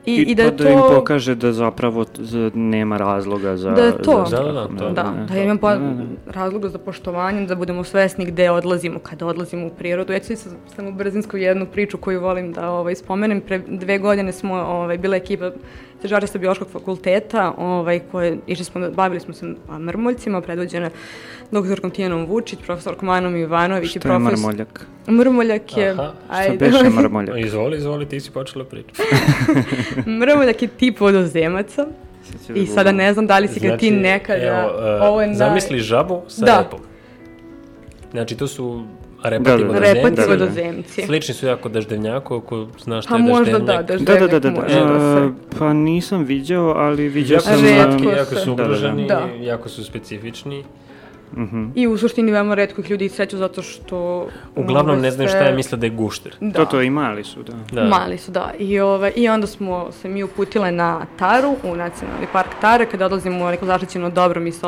i, 0.06 0.16
i, 0.16 0.36
da, 0.36 0.44
pa 0.44 0.46
je 0.46 0.52
da 0.52 0.64
to... 0.64 0.70
im 0.70 0.96
pokaže 0.96 1.36
da 1.36 1.54
zapravo 1.54 2.06
nema 2.54 2.98
razloga 2.98 3.58
za... 3.58 3.72
Da 3.72 3.84
je 3.84 3.98
to. 3.98 4.26
za 4.28 4.38
Da, 4.38 4.44
da, 4.44 4.52
da, 4.52 4.68
to- 4.78 4.90
Da, 4.90 5.14
da 5.30 5.38
imam 5.38 5.58
po, 5.58 5.70
razloga 6.28 6.70
za 6.70 6.78
poštovanje, 6.78 7.46
da 7.46 7.56
budemo 7.56 7.84
svesni 7.84 8.26
gde 8.26 8.50
odlazimo 8.52 9.00
kada 9.00 9.26
odlazimo 9.26 9.68
u 9.68 9.70
prirodu. 9.70 10.14
Ja 10.14 10.20
ću 10.20 10.36
sad 10.36 10.54
samo 10.76 10.92
brzinsko 10.92 11.38
jednu 11.38 11.66
priču 11.66 11.98
koju 11.98 12.22
volim 12.22 12.54
da 12.54 12.70
ovaj, 12.72 12.96
spomenem. 12.96 13.42
Pre 13.42 13.60
dve 13.60 13.98
godine 13.98 14.32
smo 14.32 14.54
ovaj, 14.56 14.98
bila 14.98 15.16
ekipa 15.16 15.52
sa 16.26 16.38
biološkog 16.38 16.68
fakulteta, 16.68 17.54
ovaj, 17.58 18.00
koje, 18.02 18.38
išli 18.48 18.66
smo, 18.66 18.90
bavili 18.92 19.20
smo 19.20 19.34
se 19.34 19.46
mrmoljcima, 19.80 20.42
predvođene 20.42 20.90
doktorkom 21.52 21.92
Tijanom 21.92 22.26
Vučić, 22.26 22.60
profesorkom 22.66 23.06
Manom 23.08 23.36
Ivanović 23.36 23.86
i 23.86 23.90
Šta 23.90 24.00
je 24.00 24.02
profesor... 24.02 24.40
marmoljak? 24.40 24.88
Mrmoljak 25.10 25.78
je... 25.78 25.90
Aha, 25.90 26.14
Šta 26.44 26.54
beše 26.56 26.90
marmoljak? 26.90 27.38
Izvoli, 27.38 27.78
izvoli, 27.78 28.06
ti 28.06 28.20
si 28.20 28.32
počela 28.32 28.66
pričati. 28.66 29.02
Mrmoljak 30.20 30.62
je 30.62 30.68
tip 30.70 31.00
vodozemaca 31.00 31.86
da 32.48 32.54
i 32.54 32.66
sada 32.66 32.92
ne 32.92 33.14
znam 33.14 33.28
da 33.28 33.40
li 33.40 33.48
si 33.48 33.60
ga 33.60 33.78
ti 33.78 33.92
nekada... 33.92 34.44
Evo, 34.44 34.88
e, 34.88 35.02
ovo 35.02 35.22
je 35.22 35.28
naj- 35.28 35.34
zamisli 35.34 35.80
žabu 35.80 36.22
sa 36.28 36.46
Da. 36.46 36.60
repom. 36.60 36.80
Znači, 38.12 38.38
to 38.38 38.48
su 38.48 38.84
Da, 39.24 39.30
repati 39.30 39.44
da, 39.52 39.58
da. 39.58 39.64
vodozemci. 39.64 39.94
Repati 39.94 40.16
Da, 40.16 40.22
da, 40.22 40.28
da. 40.28 40.34
vodozemci. 40.36 41.02
Slični 41.02 41.34
su 41.34 41.46
jako 41.46 41.70
daždevnjaku, 41.70 42.36
ako 42.36 42.68
znaš 42.80 43.06
šta 43.06 43.12
Pa 43.12 43.18
je 43.18 43.24
možda 43.24 43.60
daždevnjak. 43.60 43.86
da, 43.88 44.16
Da, 44.16 44.20
da, 44.20 44.28
da, 44.30 44.40
da. 44.40 44.50
da. 44.50 44.62
da. 44.62 45.26
E, 45.26 45.30
pa 45.60 45.74
nisam 45.74 46.24
viđao, 46.24 46.70
ali 46.70 47.10
viđao 47.10 47.36
Jako 47.36 47.44
sam... 47.44 47.58
su 47.58 47.66
jako 48.10 48.26
se. 48.26 48.36
su 48.36 48.46
Da, 48.46 48.56
da, 48.56 48.64
da. 48.64 48.64
ugroženi, 48.64 49.08
Da. 49.08 49.28
jako 49.40 49.70
su 49.70 49.84
specifični. 49.84 50.64
Mhm. 51.38 51.66
I 51.76 51.88
u 51.88 51.98
suštini 51.98 52.32
veoma 52.32 52.56
redko 52.56 52.82
ih 52.82 52.90
ljudi 52.90 53.10
sreću 53.10 53.38
zato 53.38 53.62
što... 53.62 54.28
Uglavnom 54.56 54.86
mnogo 54.86 55.02
ne 55.02 55.12
znaju 55.12 55.30
se- 55.30 55.36
šta 55.36 55.46
je, 55.46 55.56
misle 55.56 55.78
da 55.78 55.86
je 55.86 55.90
gušter. 55.90 56.36
Da. 56.42 56.60
To, 56.60 56.66
to 56.66 56.82
i 56.82 56.90
mali 56.90 57.24
su, 57.24 57.44
da. 57.44 57.54
Da. 57.72 57.84
Mali 57.84 58.18
su, 58.18 58.32
da. 58.32 58.54
I, 58.60 58.80
ove, 58.80 59.12
I 59.16 59.30
onda 59.30 59.48
smo 59.48 59.92
se 59.92 60.10
mi 60.10 60.24
uputile 60.24 60.72
na 60.72 61.06
Taru, 61.20 61.56
u 61.64 61.76
nacionalni 61.76 62.28
park 62.34 62.50
Tare, 62.62 62.86
kada 62.86 63.06
odlazimo 63.06 63.46
u 63.46 63.50
neko 63.50 63.66
zaštićeno 63.66 64.10
dobro, 64.10 64.42
mi 64.42 64.52
se 64.52 64.68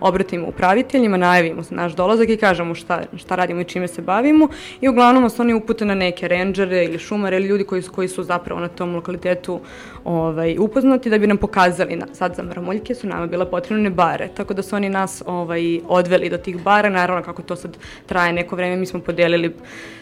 obratimo 0.00 0.46
upraviteljima, 0.46 1.16
najavimo 1.16 1.62
se 1.62 1.74
naš 1.74 1.92
dolazak 1.92 2.28
i 2.28 2.36
kažemo 2.36 2.74
šta, 2.74 3.02
šta 3.16 3.36
radimo 3.36 3.60
i 3.60 3.64
čime 3.64 3.88
se 3.88 4.02
bavimo. 4.02 4.48
I 4.80 4.88
uglavnom 4.88 5.22
nas 5.22 5.40
oni 5.40 5.54
upute 5.54 5.84
na 5.84 5.94
neke 5.94 6.28
rendžere 6.28 6.84
ili 6.84 6.98
šumare 6.98 7.36
ili 7.36 7.46
ljudi 7.46 7.64
koji, 7.64 7.82
koji 7.82 8.08
su 8.08 8.22
zapravo 8.22 8.60
na 8.60 8.68
tom 8.68 8.94
lokalitetu 8.94 9.60
ovaj, 10.04 10.56
upoznati 10.58 11.10
da 11.10 11.18
bi 11.18 11.26
nam 11.26 11.36
pokazali, 11.36 11.96
na, 11.96 12.06
sad 12.12 12.34
za 12.34 12.42
mramoljke 12.42 12.94
su 12.94 13.06
nama 13.06 13.26
bila 13.26 13.46
potrebne 13.46 13.90
bare, 13.90 14.28
tako 14.36 14.54
da 14.54 14.62
su 14.62 14.76
oni 14.76 14.88
nas 14.88 15.22
ovaj, 15.26 15.80
odveli 15.88 16.30
do 16.30 16.38
tih 16.38 16.62
bara, 16.62 16.88
naravno 16.88 17.22
kako 17.22 17.42
to 17.42 17.56
sad 17.56 17.76
traje 18.06 18.32
neko 18.32 18.56
vreme, 18.56 18.76
mi 18.76 18.86
smo 18.86 19.00
podelili 19.00 19.54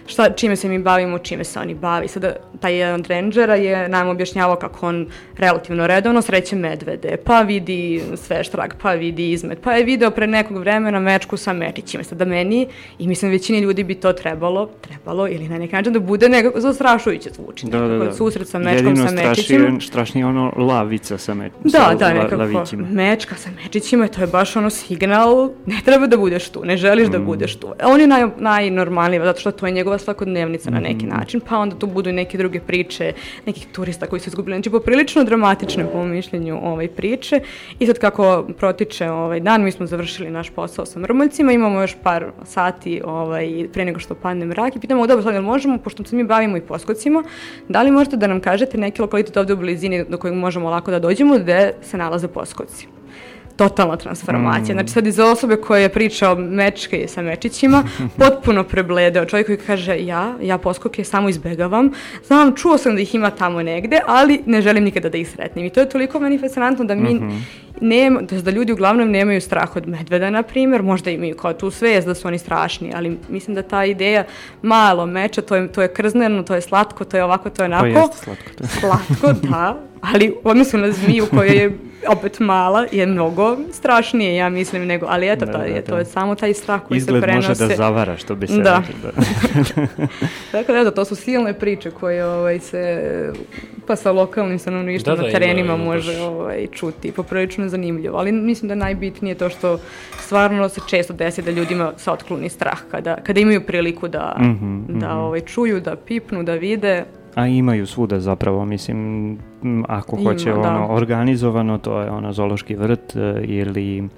šta, 0.07 0.31
čime 0.31 0.57
se 0.57 0.69
mi 0.69 0.79
bavimo, 0.79 1.19
čime 1.19 1.45
se 1.45 1.61
oni 1.61 1.75
bavi. 1.75 2.09
Sada, 2.09 2.37
taj 2.61 2.77
jedan 2.77 3.01
od 3.01 3.07
rendžera 3.07 3.55
je 3.55 3.89
nam 3.89 4.09
objašnjavao 4.09 4.57
kako 4.57 4.87
on 4.87 5.07
relativno 5.37 5.87
redovno 5.87 6.23
sreće 6.23 6.57
medvede, 6.57 7.17
pa 7.25 7.41
vidi 7.43 8.03
sveštrag, 8.17 8.75
pa 8.83 8.93
vidi 8.93 9.31
izmet, 9.31 9.59
pa 9.63 9.73
je 9.73 9.85
video 9.85 10.11
pre 10.11 10.27
nekog 10.27 10.57
vremena 10.59 11.01
mečku 11.01 11.37
sa 11.37 11.53
mečićima. 11.53 12.05
Sada 12.05 12.25
meni, 12.25 12.67
i 12.99 13.09
mislim 13.09 13.31
većini 13.31 13.59
ljudi 13.59 13.85
bi 13.85 13.95
to 13.95 14.13
trebalo, 14.13 14.71
trebalo 14.81 15.29
ili 15.29 15.49
na 15.49 15.59
neki 15.59 15.75
način 15.75 15.93
da 15.93 16.01
bude 16.01 16.29
nekako 16.29 16.61
zastrašujuće 16.61 17.31
zvuči. 17.35 17.67
Da, 17.67 17.81
da, 17.81 17.99
da. 17.99 18.13
Susret 18.13 18.49
sa 18.49 18.59
mečkom, 18.59 18.87
Jedino 18.87 19.09
sa 19.09 19.15
mečićima. 19.15 19.81
Strašnije, 19.88 20.27
ono 20.27 20.53
lavica 20.59 21.18
sa, 21.18 21.35
me, 21.35 21.51
Da, 21.64 21.70
sa 21.70 21.94
da, 21.94 22.12
nekako. 22.12 22.37
lavićima. 22.37 22.87
Mečka 22.88 23.35
sa 23.35 23.51
mečićima, 23.55 24.09
to 24.09 24.20
je 24.20 24.27
baš 24.29 24.57
ono 24.57 24.70
signal, 24.70 25.51
ne 25.66 25.77
treba 25.85 26.07
da 26.07 26.16
budeš 26.16 26.48
tu, 26.48 26.64
ne 26.64 26.77
želiš 26.77 27.09
Mm. 27.09 27.12
da 27.12 27.18
budeš 27.20 27.57
tu. 27.57 27.68
E, 27.70 27.87
On 27.87 28.01
je 28.01 28.07
naj, 28.07 28.27
najnormalniji, 28.38 29.20
zato 29.20 29.40
što 29.40 29.51
to 29.53 29.66
je 29.66 29.72
njegova 29.72 29.98
svakodnevnica 29.98 30.70
na 30.70 30.81
Mm. 30.81 30.83
neki 30.83 31.07
način, 31.07 31.40
pa 31.40 31.59
onda 31.59 31.77
tu 31.77 31.87
budu 31.88 32.11
i 32.11 32.14
neke 32.14 32.38
druge 32.38 32.61
priče, 32.61 33.12
nekih 33.46 33.66
turista 33.68 34.07
koji 34.07 34.20
su 34.20 34.29
izgubili. 34.29 34.57
Znači, 34.57 34.70
poprilično 34.70 35.24
dramatične, 35.24 35.87
po 35.87 36.05
mišljenju, 36.05 36.59
ovaj, 36.62 36.88
priče. 36.88 37.40
I 37.79 37.87
sad 37.87 37.98
kako 37.98 38.29
protiče 38.51 39.11
ovaj 39.11 39.40
dan, 39.40 39.64
mi 39.64 39.72
smo 39.72 39.87
završili 39.87 40.31
naš 40.31 40.51
posao 40.51 40.87
sa 40.87 40.98
mrmoljcima, 41.01 41.53
imamo 41.53 41.81
još 41.81 41.96
par 41.96 42.24
sati 42.44 43.01
ovaj, 43.05 43.48
pre 43.72 43.85
nego 43.85 43.98
što 43.98 44.14
padne 44.14 44.46
mrak 44.46 44.77
i 44.77 44.81
pitamo, 44.81 45.07
dobro, 45.07 45.22
sad 45.22 45.44
možemo, 45.44 45.79
pošto 45.79 46.05
se 46.05 46.16
mi 46.16 46.24
bavimo 46.24 46.57
i 46.57 46.61
poskocima, 46.62 47.24
da 47.68 47.83
li 47.83 47.90
možete 47.90 48.16
da 48.16 48.27
nam 48.27 48.40
kažete 48.40 48.79
neki 48.79 49.03
lokalitet 49.03 49.37
ovde 49.37 49.53
u 49.53 49.57
blizini 49.57 49.78
do 50.09 50.19
kojeg 50.19 50.37
možemo 50.37 50.71
lako 50.71 50.91
da 50.91 50.99
dođemo, 50.99 51.38
gde 51.38 51.73
se 51.83 51.97
nalaze 51.97 52.29
poskoci? 52.29 52.87
totalna 53.59 53.97
transformacija. 53.97 54.75
Znači 54.75 54.88
sad 54.88 55.07
iz 55.07 55.19
osobe 55.19 55.57
koja 55.57 55.81
je 55.81 55.88
pričao 55.88 56.35
mečke 56.35 57.05
sa 57.09 57.23
mečićima, 57.23 57.85
potpuno 58.21 58.64
prebledeo. 58.64 59.25
Čovjek 59.25 59.47
koji 59.47 59.59
kaže 59.59 60.05
ja, 60.05 60.35
ja 60.43 60.59
poskoke 60.59 61.05
samo 61.05 61.29
izbegavam. 61.29 61.91
Znam, 62.27 62.57
čuo 62.57 62.79
sam 62.79 62.95
da 62.95 63.01
ih 63.01 63.14
ima 63.14 63.31
tamo 63.31 63.62
negde, 63.62 64.01
ali 64.07 64.43
ne 64.47 64.62
želim 64.62 64.85
nikada 64.85 65.09
da 65.09 65.19
ih 65.19 65.31
sretnem. 65.31 65.64
I 65.64 65.71
to 65.71 65.81
je 65.81 65.88
toliko 65.88 66.21
meni 66.21 66.38
fascinantno 66.38 66.85
da 66.85 66.95
mi 66.95 67.14
nema, 67.14 67.33
to 67.67 67.67
jest 68.35 68.45
da 68.45 68.51
ljudi 68.51 68.73
uglavnom 68.73 69.11
nemaju 69.11 69.41
strah 69.41 69.77
od 69.77 69.88
medveda, 69.88 70.31
na 70.31 70.43
primjer, 70.43 70.83
možda 70.83 71.11
imaju 71.11 71.37
kao 71.37 71.53
tu 71.53 71.71
svest 71.71 72.07
da 72.07 72.14
su 72.14 72.29
oni 72.29 72.38
strašni, 72.38 72.93
ali 72.95 73.19
mislim 73.29 73.55
da 73.55 73.62
ta 73.62 73.85
ideja 73.85 74.25
malo 74.62 75.07
meča, 75.07 75.43
to 75.43 75.57
je, 75.57 75.73
to 75.73 75.83
je 75.83 75.88
krzneno, 75.88 76.43
to 76.43 76.55
je 76.55 76.61
slatko, 76.61 77.05
to 77.05 77.17
je 77.17 77.25
ovako, 77.25 77.51
to 77.51 77.62
je 77.62 77.69
To 77.69 77.75
onako. 77.75 77.87
jeste 77.87 78.17
slatko. 78.17 78.51
To. 78.59 78.67
Slatko, 78.67 79.49
da, 79.49 79.77
ali 80.03 80.31
u 80.35 80.49
odnosu 80.49 80.79
na 80.79 80.93
zmiju 80.93 81.27
koja 81.29 81.53
je 81.53 81.71
opet 82.09 82.41
mala, 82.41 82.87
je 82.93 83.07
mnogo 83.07 83.57
strašnije, 83.73 84.37
ja 84.37 84.49
mislim, 84.49 84.87
nego, 84.87 85.07
ali 85.09 85.29
eto, 85.29 85.47
Da, 85.47 85.53
to, 85.53 85.59
da, 85.59 85.65
je, 85.65 85.75
da. 85.75 85.83
to 85.83 85.99
je 85.99 86.05
samo 86.05 86.35
taj 86.35 86.55
strah 86.55 86.81
koji 86.83 86.99
Izgled 86.99 87.17
se 87.17 87.23
prenose. 87.23 87.49
može 87.49 87.67
da 87.67 87.77
zavara, 87.77 88.17
što 88.17 88.35
bi 88.35 88.47
se 88.47 88.59
Da. 88.59 88.83
reklo. 88.89 89.11
Da. 89.13 90.07
Tako 90.53 90.73
da, 90.73 90.79
eto, 90.79 90.91
to 90.91 91.05
su 91.05 91.15
silne 91.15 91.53
priče 91.55 91.91
koje 91.91 92.27
ovaj, 92.27 92.59
se, 92.61 93.03
pa 93.87 93.97
sa 93.97 94.13
lokalnim 94.13 94.59
stanovništvom 94.59 95.13
Da, 95.13 95.17
da, 95.17 95.23
na 95.23 95.29
ima- 95.29 95.39
terenima 95.39 95.75
ima 95.75 95.85
može 95.85 96.13
baš. 96.13 96.21
ovaj, 96.21 96.67
čuti. 96.69 97.13
Poprilično 97.13 97.65
je 97.65 97.71
zanimljivo, 97.71 98.19
ali 98.19 98.33
mislim 98.33 98.69
da 98.69 98.73
je 98.73 98.79
najbitnije 98.79 99.35
to 99.35 99.49
što 99.51 99.79
stvarno 100.19 100.69
se 100.69 100.81
često 100.83 101.13
desi 101.13 101.43
da 101.43 101.51
ljudima 101.51 101.93
se 101.97 102.11
otkloni 102.11 102.49
strah 102.49 102.79
kada, 102.91 103.17
kada 103.17 103.41
imaju 103.41 103.61
priliku 103.63 104.09
da, 104.09 104.37
Mhm, 104.41 104.81
da 104.91 105.13
ovaj, 105.13 105.41
čuju, 105.41 105.81
da 105.81 105.97
pipnu, 105.97 106.43
da 106.43 106.55
vide. 106.55 107.05
A 107.38 107.46
imaju 107.46 107.87
svuda 107.87 108.20
zapravo, 108.20 108.64
mislim, 108.64 109.38
ako 109.88 110.16
Ima, 110.16 110.31
hoće 110.31 110.53
da. 110.53 110.59
ono 110.59 110.87
organizovano, 110.90 111.79
to 111.79 112.01
je 112.01 112.11
ono 112.11 112.33
zoološki 112.33 112.74
vrt 112.74 113.16
e, 113.16 113.40
ili 113.44 114.09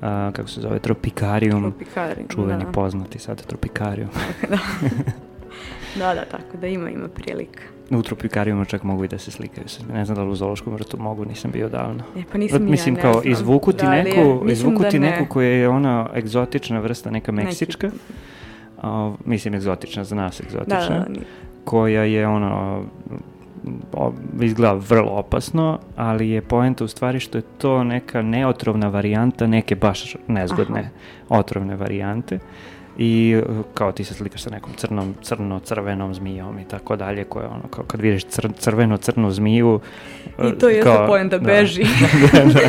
a, 0.00 0.30
kako 0.32 0.48
se 0.48 0.60
zove, 0.60 0.78
tropikarium, 0.78 1.62
tropikarium 1.62 2.28
čuveni 2.28 2.64
da. 2.64 2.70
poznati 2.70 3.18
sad 3.18 3.46
tropikarium. 3.46 4.08
da. 4.50 4.58
da, 5.98 6.14
da, 6.14 6.24
tako 6.24 6.56
da 6.60 6.66
ima, 6.66 6.90
ima 6.90 7.08
prilika. 7.08 7.62
U 7.90 8.02
tropikarijumu 8.02 8.64
čak 8.64 8.82
mogu 8.82 9.04
i 9.04 9.08
da 9.08 9.18
se 9.18 9.30
slikaju. 9.30 9.66
Ne 9.92 10.04
znam 10.04 10.16
da 10.16 10.22
li 10.22 10.30
u 10.30 10.34
zoološkom 10.34 10.72
vrtu 10.72 10.98
mogu, 10.98 11.24
nisam 11.24 11.50
bio 11.50 11.68
davno. 11.68 12.02
E, 12.16 12.22
pa 12.32 12.38
nisam 12.38 12.64
Mislim, 12.64 12.96
ja, 12.96 13.02
kao 13.02 13.12
znam. 13.12 13.32
izvuku 13.32 13.72
ti 13.72 13.84
da, 13.84 13.90
neku, 13.90 14.46
je, 14.46 14.52
izvuku 14.52 14.82
da 14.82 14.88
ti 14.88 14.98
neku 14.98 15.24
koja 15.28 15.48
je 15.48 15.68
ona 15.68 16.08
egzotična 16.14 16.80
vrsta, 16.80 17.10
neka 17.10 17.32
meksička. 17.32 17.86
Neki. 17.86 17.98
Uh, 18.82 19.14
mislim, 19.24 19.54
egzotična, 19.54 20.04
za 20.04 20.14
nas 20.14 20.40
egzotična. 20.40 20.88
Da, 20.88 21.04
da, 21.08 21.08
da. 21.08 21.20
Koja 21.64 22.04
je 22.04 22.28
ono, 22.28 22.82
izgleda 24.40 24.72
vrlo 24.72 25.10
opasno, 25.12 25.78
ali 25.96 26.30
je 26.30 26.42
poenta 26.42 26.84
u 26.84 26.88
stvari 26.88 27.20
što 27.20 27.38
je 27.38 27.42
to 27.58 27.84
neka 27.84 28.22
neotrovna 28.22 28.88
varijanta 28.88 29.46
neke 29.46 29.76
baš 29.76 30.16
nezgodne 30.28 30.80
Aha. 30.80 30.88
otrovne 31.28 31.76
varijante 31.76 32.38
i 32.98 33.36
e, 33.38 33.62
kao 33.74 33.92
ti 33.92 34.04
se 34.04 34.14
slikaš 34.14 34.42
sa 34.42 34.50
nekom 34.50 34.72
crnom, 34.76 35.14
crno-crvenom 35.22 36.14
zmijom 36.14 36.58
i 36.58 36.64
tako 36.64 36.96
dalje, 36.96 37.24
koje 37.24 37.46
ono, 37.46 37.62
kao 37.70 37.84
kad 37.84 38.00
vidiš 38.00 38.24
cr, 38.24 38.48
crveno-crnu 38.58 39.30
zmiju... 39.30 39.80
I 40.44 40.58
to 40.58 40.68
je 40.68 40.82
kao, 40.82 41.06
poenta, 41.06 41.38
da, 41.38 41.44
beži. 41.44 41.82
da, 42.32 42.44
da, 42.44 42.60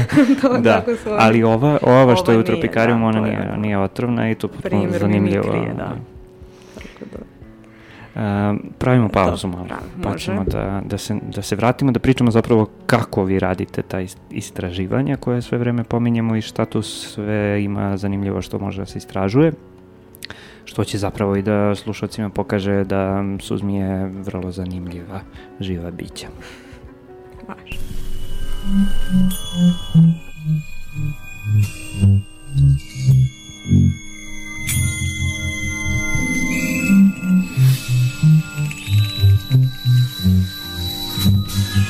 to 0.42 0.58
da. 0.70 0.82
Tako 0.82 0.92
ali 1.20 1.44
ova, 1.44 1.78
ova 1.82 2.16
što 2.16 2.32
ova 2.32 2.34
je 2.34 2.40
u 2.40 2.44
tropikarijumu, 2.44 3.12
da, 3.12 3.20
ona 3.20 3.28
nije, 3.28 3.58
nije 3.58 3.80
otrovna 3.80 4.32
i 4.32 4.36
to 4.36 4.48
potpuno 4.48 4.88
zanimljivo. 5.00 5.44
Mimikrije, 5.44 5.74
da. 5.74 5.96
Pravimo 8.78 9.10
pauzu 9.10 9.48
malo, 9.48 9.66
pravi, 9.66 9.84
pa 10.04 10.18
ćemo 10.18 10.44
da, 10.44 10.82
da, 10.86 10.98
se, 10.98 11.20
da 11.36 11.42
se 11.42 11.56
vratimo, 11.56 11.92
da 11.92 12.00
pričamo 12.00 12.32
zapravo 12.32 12.68
kako 12.86 13.24
vi 13.24 13.40
radite 13.40 13.82
ta 13.82 13.98
istraživanja 14.30 15.18
koje 15.18 15.42
sve 15.42 15.58
vreme 15.58 15.84
pominjemo 15.84 16.36
i 16.36 16.42
šta 16.42 16.66
tu 16.66 16.82
sve 16.82 17.64
ima 17.64 17.98
zanimljivo 17.98 18.42
što 18.42 18.60
može 18.60 18.82
da 18.82 18.86
se 18.86 18.98
istražuje 18.98 19.52
što 20.66 20.84
će 20.84 20.98
zapravo 20.98 21.36
i 21.36 21.42
da 21.42 21.76
slušalcima 21.76 22.30
pokaže 22.30 22.84
da 22.84 23.24
su 23.40 23.58
zmije 23.58 24.06
vrlo 24.06 24.52
zanimljiva 24.52 25.22
živa 25.60 25.92
bića. 25.92 26.28
Baš. 27.48 27.80
Dosta 41.72 41.82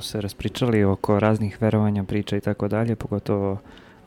se 0.00 0.20
raspričali 0.20 0.84
oko 0.84 1.20
raznih 1.20 1.62
verovanja, 1.62 2.04
priča 2.04 2.36
i 2.36 2.40
tako 2.40 2.68
dalje, 2.68 2.96
pogotovo 2.96 3.58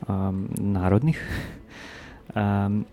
um, 0.08 0.48
narodnih. 0.58 1.28
um, 2.34 2.84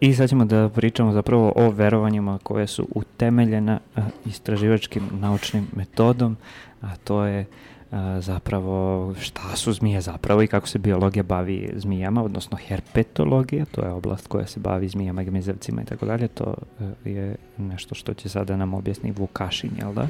I 0.00 0.14
sad 0.14 0.28
ćemo 0.28 0.44
da 0.44 0.68
pričamo 0.68 1.12
zapravo 1.12 1.52
o 1.56 1.70
verovanjima 1.70 2.38
koje 2.42 2.66
su 2.66 2.88
utemeljena 2.94 3.80
uh, 3.96 4.04
istraživačkim 4.26 5.02
naučnim 5.12 5.66
metodom, 5.76 6.36
a 6.80 6.96
to 7.04 7.24
je 7.24 7.40
uh, 7.40 7.98
zapravo 8.20 9.14
šta 9.20 9.56
su 9.56 9.72
zmije 9.72 10.00
zapravo 10.00 10.42
i 10.42 10.46
kako 10.46 10.68
se 10.68 10.78
biologija 10.78 11.22
bavi 11.22 11.72
zmijama, 11.76 12.24
odnosno 12.24 12.56
herpetologija, 12.56 13.64
to 13.64 13.80
je 13.80 13.90
oblast 13.90 14.26
koja 14.26 14.46
se 14.46 14.60
bavi 14.60 14.88
zmijama, 14.88 15.22
gmizavcima 15.22 15.82
i 15.82 15.84
tako 15.84 16.06
dalje, 16.06 16.28
to 16.28 16.54
uh, 16.80 16.86
je 17.04 17.36
nešto 17.58 17.94
što 17.94 18.14
će 18.14 18.28
sada 18.28 18.56
nam 18.56 18.74
objasni 18.74 19.12
Vukašin, 19.12 19.70
jel 19.78 19.92
da? 19.94 20.08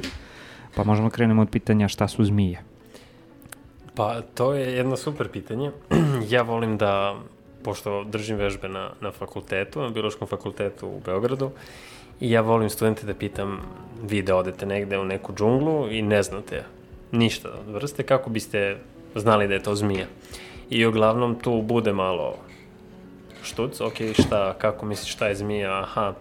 Pa 0.75 0.83
možemo 0.83 1.09
da 1.09 1.15
krenemo 1.15 1.41
od 1.41 1.49
pitanja 1.49 1.87
šta 1.87 2.07
su 2.07 2.25
zmije. 2.25 2.61
Pa, 3.95 4.21
to 4.21 4.53
je 4.53 4.73
jedno 4.73 4.97
super 4.97 5.29
pitanje. 5.29 5.71
ja 6.33 6.41
volim 6.41 6.77
da, 6.77 7.15
pošto 7.63 8.03
držim 8.03 8.37
vežbe 8.37 8.69
na, 8.69 8.89
na 9.01 9.11
fakultetu, 9.11 9.81
na 9.81 9.89
biološkom 9.89 10.27
fakultetu 10.27 10.87
u 10.87 10.99
Beogradu, 11.05 11.51
i 12.19 12.31
ja 12.31 12.41
volim 12.41 12.69
studente 12.69 13.05
da 13.05 13.13
pitam, 13.13 13.59
vi 14.03 14.21
da 14.21 14.35
odete 14.35 14.65
negde 14.65 14.99
u 14.99 15.05
neku 15.05 15.33
džunglu 15.33 15.87
i 15.91 16.01
ne 16.01 16.23
znate 16.23 16.63
ništa 17.11 17.49
od 17.59 17.73
vrste, 17.73 18.03
kako 18.03 18.29
biste 18.29 18.77
znali 19.15 19.47
da 19.47 19.53
je 19.53 19.63
to 19.63 19.75
zmija. 19.75 20.07
I 20.69 20.85
uglavnom 20.85 21.35
tu 21.35 21.61
bude 21.61 21.93
malo 21.93 22.35
štuc, 23.43 23.81
ok, 23.81 23.93
šta, 24.13 24.53
kako 24.57 24.85
misliš 24.85 25.13
šta 25.13 25.27
je 25.27 25.35
zmija, 25.35 25.81
aha, 25.81 26.13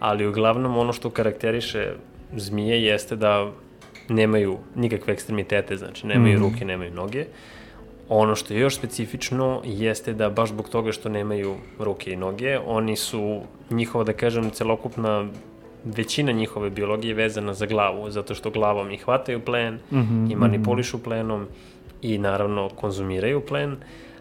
ali 0.00 0.26
uglavnom 0.26 0.76
ono 0.76 0.92
što 0.92 1.10
karakteriše 1.10 1.92
zmije 2.36 2.82
jeste 2.82 3.16
da 3.16 3.50
nemaju 4.12 4.58
nikakve 4.74 5.12
ekstremitete, 5.12 5.76
znači 5.76 6.06
nemaju 6.06 6.38
mm. 6.38 6.42
ruke, 6.42 6.64
nemaju 6.64 6.94
noge. 6.94 7.24
Ono 8.08 8.36
što 8.36 8.54
je 8.54 8.60
još 8.60 8.76
specifično 8.76 9.62
jeste 9.64 10.12
da 10.12 10.30
baš 10.30 10.48
zbog 10.48 10.68
toga 10.68 10.92
što 10.92 11.08
nemaju 11.08 11.56
ruke 11.78 12.12
i 12.12 12.16
noge, 12.16 12.58
oni 12.58 12.96
su, 12.96 13.40
njihova 13.70 14.04
da 14.04 14.12
kažem, 14.12 14.50
celokupna 14.50 15.28
većina 15.84 16.32
njihove 16.32 16.70
biologije 16.70 17.14
vezana 17.14 17.54
za 17.54 17.66
glavu, 17.66 18.10
zato 18.10 18.34
što 18.34 18.50
glavom 18.50 18.90
i 18.90 18.96
hvataju 18.96 19.40
plen 19.40 19.74
mm 19.74 19.98
-hmm, 19.98 20.32
i 20.32 20.36
manipulišu 20.36 21.02
plenom 21.02 21.46
i 22.02 22.18
naravno 22.18 22.68
konzumiraju 22.68 23.40
plen. 23.40 23.76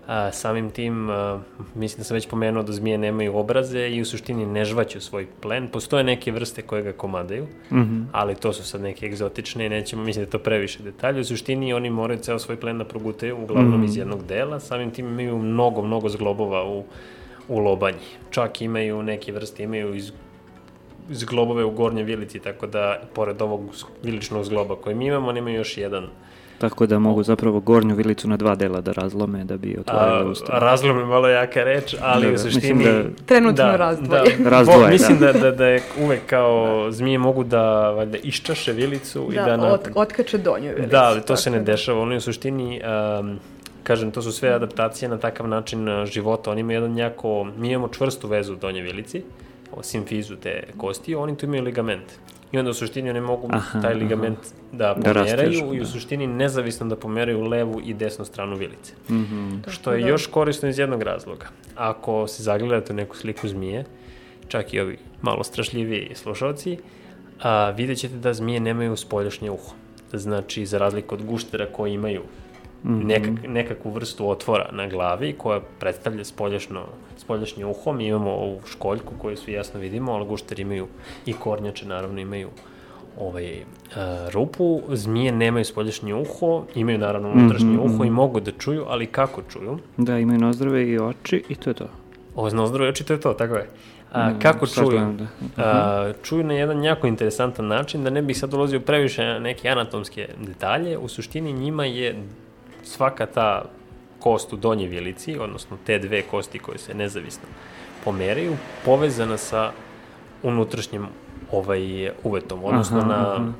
A, 0.07 0.31
samim 0.31 0.69
tim, 0.69 1.09
a, 1.09 1.39
mislim 1.75 1.97
da 1.97 2.03
sam 2.03 2.15
već 2.15 2.27
pomenuo 2.27 2.63
da 2.63 2.73
zmije 2.73 2.97
nemaju 2.97 3.37
obraze 3.37 3.89
i 3.89 4.01
u 4.01 4.05
suštini 4.05 4.45
ne 4.45 4.65
žvaću 4.65 5.01
svoj 5.01 5.27
plen. 5.41 5.67
Postoje 5.67 6.03
neke 6.03 6.31
vrste 6.31 6.61
koje 6.61 6.83
ga 6.83 6.91
komadaju, 6.91 7.43
mm 7.71 7.77
-hmm. 7.77 8.05
ali 8.11 8.35
to 8.35 8.53
su 8.53 8.63
sad 8.63 8.81
neke 8.81 9.05
egzotične 9.05 9.65
i 9.65 9.69
nećemo, 9.69 10.03
mislim 10.03 10.25
da 10.25 10.27
je 10.27 10.31
to 10.31 10.39
previše 10.39 10.83
detalje. 10.83 11.21
U 11.21 11.23
suštini 11.23 11.73
oni 11.73 11.89
moraju 11.89 12.19
ceo 12.19 12.39
svoj 12.39 12.59
plen 12.59 12.77
da 12.77 12.85
progutaju, 12.85 13.37
uglavnom 13.43 13.79
mm 13.79 13.83
-hmm. 13.83 13.89
iz 13.89 13.97
jednog 13.97 14.25
dela. 14.25 14.59
Samim 14.59 14.91
tim 14.91 15.07
imaju 15.07 15.37
mnogo, 15.37 15.81
mnogo 15.81 16.09
zglobova 16.09 16.63
u, 16.67 16.83
u 17.47 17.59
lobanji. 17.59 18.07
Čak 18.29 18.61
imaju 18.61 19.03
neke 19.03 19.31
vrste, 19.31 19.63
imaju 19.63 19.95
iz 19.95 20.11
zglobove 21.09 21.65
u 21.65 21.71
gornje 21.71 22.03
vilici, 22.03 22.39
tako 22.39 22.67
da, 22.67 23.01
pored 23.13 23.41
ovog 23.41 23.61
viličnog 24.03 24.43
zgloba 24.43 24.75
koji 24.75 24.95
mi 24.95 25.05
imamo, 25.05 25.29
oni 25.29 25.39
imaju 25.39 25.57
još 25.57 25.77
jedan 25.77 26.07
Tako 26.61 26.85
da 26.85 26.99
mogu 26.99 27.23
zapravo 27.23 27.59
gornju 27.59 27.95
vilicu 27.95 28.29
na 28.29 28.37
dva 28.37 28.55
dela 28.55 28.81
da 28.81 28.91
razlome 28.91 29.43
da 29.43 29.57
bi 29.57 29.77
otvorili 29.79 30.31
usta. 30.31 30.59
Razlome 30.59 31.05
malo 31.05 31.27
jaka 31.27 31.63
reč, 31.63 31.95
ali 32.01 32.27
da, 32.27 32.33
u 32.33 32.37
suštini... 32.37 32.83
Da, 32.83 33.03
Trenutno 33.25 33.63
da, 33.63 33.75
razdvoje. 33.75 34.37
Da, 34.39 34.49
razdvoje, 34.49 34.91
mislim 34.91 35.19
da. 35.19 35.33
da, 35.33 35.39
da, 35.39 35.51
da 35.51 35.65
je 35.65 35.81
uvek 36.01 36.21
kao 36.25 36.87
zmije 36.91 37.17
mogu 37.17 37.43
da 37.43 37.91
valjda 37.91 38.17
iščaše 38.23 38.71
vilicu 38.71 39.27
da, 39.29 39.33
i 39.33 39.45
da... 39.45 39.57
Na... 39.57 39.73
Ot, 39.73 39.87
otkače 39.95 40.37
donju 40.37 40.69
vilicu. 40.69 40.91
Da, 40.91 41.03
ali 41.03 41.21
to 41.21 41.35
se 41.35 41.49
ne 41.49 41.59
dešava. 41.59 42.01
Oni 42.01 42.15
u 42.15 42.21
suštini... 42.21 42.81
Um, 43.19 43.39
kažem, 43.83 44.11
to 44.11 44.21
su 44.21 44.31
sve 44.31 44.49
adaptacije 44.49 45.09
na 45.09 45.17
takav 45.17 45.47
način 45.47 46.05
života. 46.05 46.51
Oni 46.51 46.61
imaju 46.61 46.75
jedan 46.75 46.97
jako, 46.97 47.47
mi 47.57 47.71
imamo 47.71 47.87
čvrstu 47.87 48.27
vezu 48.27 48.53
u 48.53 48.55
donje 48.55 48.81
vilici, 48.81 49.23
simfizu 49.81 50.35
te 50.35 50.63
kosti, 50.77 51.15
oni 51.15 51.37
tu 51.37 51.45
imaju 51.45 51.63
ligament. 51.63 52.03
I 52.51 52.57
onda 52.59 52.71
u 52.71 52.73
suštini 52.73 53.09
oni 53.09 53.21
mogu 53.21 53.47
aha, 53.51 53.81
taj 53.81 53.93
ligament 53.93 54.37
aha. 54.39 54.55
da, 54.71 54.93
da 54.93 55.13
pomeraju 55.13 55.61
da 55.61 55.75
i 55.75 55.79
u 55.79 55.83
da. 55.83 55.85
suštini 55.85 56.27
nezavisno 56.27 56.87
da 56.87 56.95
pomeraju 56.95 57.41
levu 57.41 57.81
i 57.83 57.93
desnu 57.93 58.25
stranu 58.25 58.55
vilice. 58.55 58.93
Mm 59.09 59.15
-hmm. 59.15 59.69
Što 59.69 59.93
je 59.93 60.01
da. 60.01 60.07
još 60.07 60.27
korisno 60.27 60.69
iz 60.69 60.79
jednog 60.79 61.01
razloga. 61.01 61.45
Ako 61.75 62.27
se 62.27 62.43
zagledate 62.43 62.93
u 62.93 62.95
neku 62.95 63.17
sliku 63.17 63.47
zmije, 63.47 63.85
čak 64.47 64.73
i 64.73 64.79
ovi 64.79 64.97
malo 65.21 65.43
strašljiviji 65.43 66.11
slušalci, 66.15 66.77
a, 67.41 67.69
vidjet 67.69 67.99
ćete 67.99 68.15
da 68.15 68.33
zmije 68.33 68.59
nemaju 68.59 68.97
spoljašnje 68.97 69.51
uho. 69.51 69.73
Znači, 70.13 70.65
za 70.65 70.77
razliku 70.77 71.15
od 71.15 71.25
guštera 71.25 71.65
koji 71.65 71.93
imaju 71.93 72.21
mm 72.83 72.89
-hmm. 72.89 73.05
nekak, 73.05 73.47
nekakvu 73.47 73.91
vrstu 73.91 74.29
otvora 74.29 74.69
na 74.71 74.87
glavi 74.87 75.33
koja 75.33 75.59
predstavlja 75.79 76.25
spoljašno, 76.25 76.85
spoljašnje 77.17 77.65
uho. 77.65 77.93
Mi 77.93 78.07
imamo 78.07 78.31
ovu 78.31 78.61
školjku 78.65 79.13
koju 79.17 79.37
svi 79.37 79.53
jasno 79.53 79.79
vidimo, 79.79 80.11
ali 80.11 80.25
gušteri 80.25 80.61
imaju 80.61 80.87
i 81.25 81.33
kornjače 81.33 81.87
naravno 81.87 82.21
imaju 82.21 82.49
ovaj, 83.19 83.61
uh, 83.61 83.63
rupu. 84.33 84.81
Zmije 84.89 85.31
nemaju 85.31 85.65
spoljašnje 85.65 86.13
uho, 86.13 86.65
imaju 86.75 86.97
naravno 86.97 87.31
unutrašnje 87.31 87.69
mm 87.69 87.79
-hmm. 87.79 87.95
uho 87.95 88.03
i 88.03 88.09
mogu 88.09 88.39
da 88.39 88.51
čuju, 88.51 88.85
ali 88.87 89.05
kako 89.05 89.41
čuju? 89.49 89.77
Da, 89.97 90.19
imaju 90.19 90.39
nozdrave 90.39 90.87
i 90.87 90.99
oči 90.99 91.43
i 91.49 91.55
to 91.55 91.69
je 91.69 91.73
to. 91.73 91.87
Ovo 92.35 92.49
nozdrave 92.49 92.87
i 92.87 92.89
oči, 92.89 93.03
to 93.03 93.13
je 93.13 93.19
to, 93.19 93.33
tako 93.33 93.55
je. 93.55 93.69
A, 94.11 94.29
mm, 94.29 94.39
kako 94.39 94.67
čuju? 94.67 95.17
Da. 95.17 95.27
A, 95.57 96.13
čuju 96.23 96.43
na 96.43 96.53
jedan 96.53 96.83
jako 96.83 97.07
interesantan 97.07 97.67
način, 97.67 98.03
da 98.03 98.09
ne 98.09 98.21
bih 98.21 98.37
sad 98.37 98.53
ulazio 98.53 98.79
previše 98.79 99.23
na 99.23 99.39
neke 99.39 99.69
anatomske 99.69 100.27
detalje, 100.47 100.97
u 100.97 101.07
suštini 101.07 101.53
njima 101.53 101.85
je 101.85 102.15
svaka 102.91 103.25
ta 103.25 103.65
kost 104.19 104.53
u 104.53 104.57
donje 104.57 104.87
vilici, 104.87 105.37
odnosno 105.39 105.77
te 105.85 105.99
dve 105.99 106.21
kosti 106.21 106.59
koje 106.59 106.77
se 106.77 106.93
nezavisno 106.93 107.47
pomeraju, 108.03 108.55
povezana 108.85 109.37
sa 109.37 109.71
unutrašnjim 110.43 111.05
ovaj 111.51 112.09
uvetom, 112.23 112.63
odnosno 112.63 112.97
aha, 112.97 113.07
na 113.07 113.35
aha. 113.35 113.51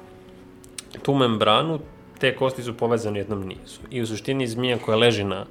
tu 1.04 1.16
membranu 1.16 1.80
te 2.20 2.36
kosti 2.36 2.64
su 2.64 2.74
povezane 2.78 3.20
u 3.20 3.22
jednom 3.22 3.48
nizu. 3.48 3.80
I 3.90 4.02
u 4.02 4.08
suštini 4.08 4.48
zmija 4.48 4.78
koja 4.78 4.98
leži 4.98 5.24
na 5.24 5.46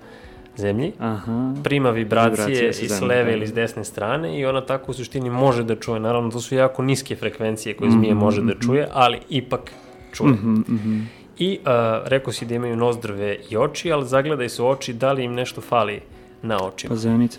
zemlji, 0.57 0.93
Aha. 0.99 1.55
prima 1.65 1.91
vibracije, 1.91 2.47
vibracije 2.47 2.85
iz 2.85 3.01
leve 3.03 3.25
da. 3.25 3.37
ili 3.37 3.45
iz 3.45 3.53
desne 3.53 3.85
strane 3.85 4.39
i 4.39 4.47
ona 4.47 4.61
tako 4.61 4.91
u 4.91 4.95
suštini 4.95 5.31
može 5.31 5.65
da 5.65 5.77
čuje. 5.77 6.01
Naravno, 6.01 6.31
to 6.31 6.41
su 6.41 6.55
jako 6.55 6.83
niske 6.83 7.17
frekvencije 7.17 7.77
koje 7.77 7.91
zmija 7.91 8.15
mm 8.15 8.19
-hmm, 8.19 8.21
može 8.21 8.43
da 8.43 8.53
mhm. 8.53 8.61
čuje, 8.67 8.89
ali 8.93 9.19
ipak 9.29 9.73
čuje. 10.13 10.33
Mm 10.33 10.65
-hmm. 10.69 11.05
I 11.41 11.59
uh, 11.61 11.69
rekao 12.09 12.33
si 12.33 12.47
da 12.47 12.55
imaju 12.55 12.77
nozdrave 12.77 13.37
i 13.51 13.57
oči, 13.57 13.93
ali 13.93 14.07
zagledaj 14.07 14.49
se 14.49 14.63
u 14.63 14.67
oči 14.67 14.93
da 14.93 15.13
li 15.13 15.25
im 15.25 15.35
nešto 15.35 15.61
fali 15.61 16.01
na 16.43 16.65
očima. 16.65 16.89
Pa 16.89 16.97
zenice. 16.97 17.39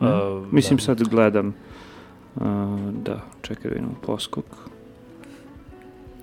Uh, 0.00 0.08
Mislim 0.52 0.76
da. 0.76 0.82
sad 0.82 1.02
gledam. 1.08 1.54
Uh, 2.36 2.42
da, 2.92 3.20
čekaj 3.42 3.70
da 3.70 3.74
vidimo 3.74 3.94
poskok. 4.06 4.44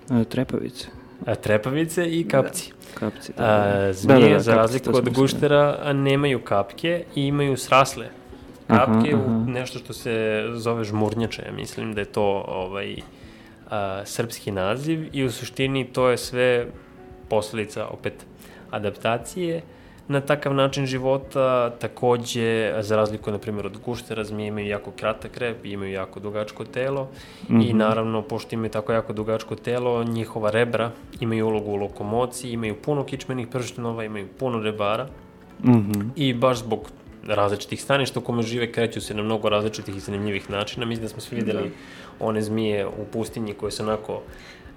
Uh, 0.09 0.23
trepavice. 0.23 0.87
A, 1.25 1.35
trepavice 1.35 2.05
i 2.05 2.27
kapci. 2.27 2.71
Da, 2.71 2.99
kapci, 2.99 3.33
da. 3.37 3.43
A, 3.43 3.77
da, 3.77 3.93
zmije, 3.93 4.29
da, 4.29 4.33
da, 4.33 4.39
za 4.39 4.55
razliku 4.55 4.89
od 4.93 5.09
guštera, 5.09 5.93
nemaju 5.93 6.41
kapke 6.41 7.03
i 7.15 7.25
imaju 7.25 7.57
srasle 7.57 8.09
kapke 8.67 9.13
aha, 9.13 9.23
aha. 9.25 9.31
u 9.31 9.51
nešto 9.51 9.79
što 9.79 9.93
se 9.93 10.43
zove 10.53 10.83
žmurnjače. 10.83 11.43
Ja 11.45 11.51
mislim 11.51 11.93
da 11.93 12.01
je 12.01 12.05
to 12.05 12.43
ovaj, 12.47 12.95
a, 13.69 14.01
srpski 14.05 14.51
naziv 14.51 15.09
i 15.13 15.23
u 15.23 15.31
suštini 15.31 15.85
to 15.85 16.09
je 16.09 16.17
sve 16.17 16.65
posledica 17.29 17.87
opet 17.87 18.25
adaptacije 18.71 19.61
na 20.09 20.21
takav 20.21 20.53
način 20.53 20.85
života, 20.85 21.69
takođe, 21.69 22.73
za 22.81 22.95
razliku, 22.95 23.31
na 23.31 23.37
primjer, 23.37 23.65
od 23.65 23.77
guštera, 23.85 24.23
zmije 24.23 24.47
imaju 24.47 24.67
jako 24.67 24.91
kratak 24.91 25.37
rep, 25.37 25.65
imaju 25.65 25.91
jako 25.91 26.19
dugačko 26.19 26.65
telo 26.65 27.03
mm 27.03 27.55
-hmm. 27.55 27.65
i 27.65 27.69
mhm. 27.69 27.77
naravno, 27.77 28.21
pošto 28.21 28.55
imaju 28.55 28.69
tako 28.69 28.93
jako 28.93 29.13
dugačko 29.13 29.55
telo, 29.55 30.03
njihova 30.03 30.51
rebra 30.51 30.91
imaju 31.19 31.47
ulogu 31.47 31.71
u 31.71 31.75
lokomociji, 31.75 32.51
imaju 32.51 32.75
puno 32.75 33.03
kičmenih 33.03 33.47
prštenova, 33.47 34.03
imaju 34.03 34.27
puno 34.39 34.59
rebara 34.59 35.07
mm 35.63 35.71
-hmm. 35.71 36.09
i 36.15 36.33
baš 36.33 36.57
zbog 36.57 36.89
različitih 37.27 37.81
staništa 37.81 38.19
u 38.19 38.23
kome 38.23 38.43
žive 38.43 38.71
kreću 38.71 39.01
se 39.01 39.13
na 39.13 39.23
mnogo 39.23 39.49
različitih 39.49 39.95
i 39.95 39.99
zanimljivih 39.99 40.49
načina. 40.49 40.85
Mislim 40.85 41.05
da 41.05 41.09
smo 41.09 41.21
svi 41.21 41.35
videli 41.35 41.63
da. 41.63 41.75
One 42.19 42.41
zmije 42.41 42.87
u 42.87 43.05
pustinji 43.11 43.53
koje 43.53 43.71
se 43.71 43.83
onako 43.83 44.21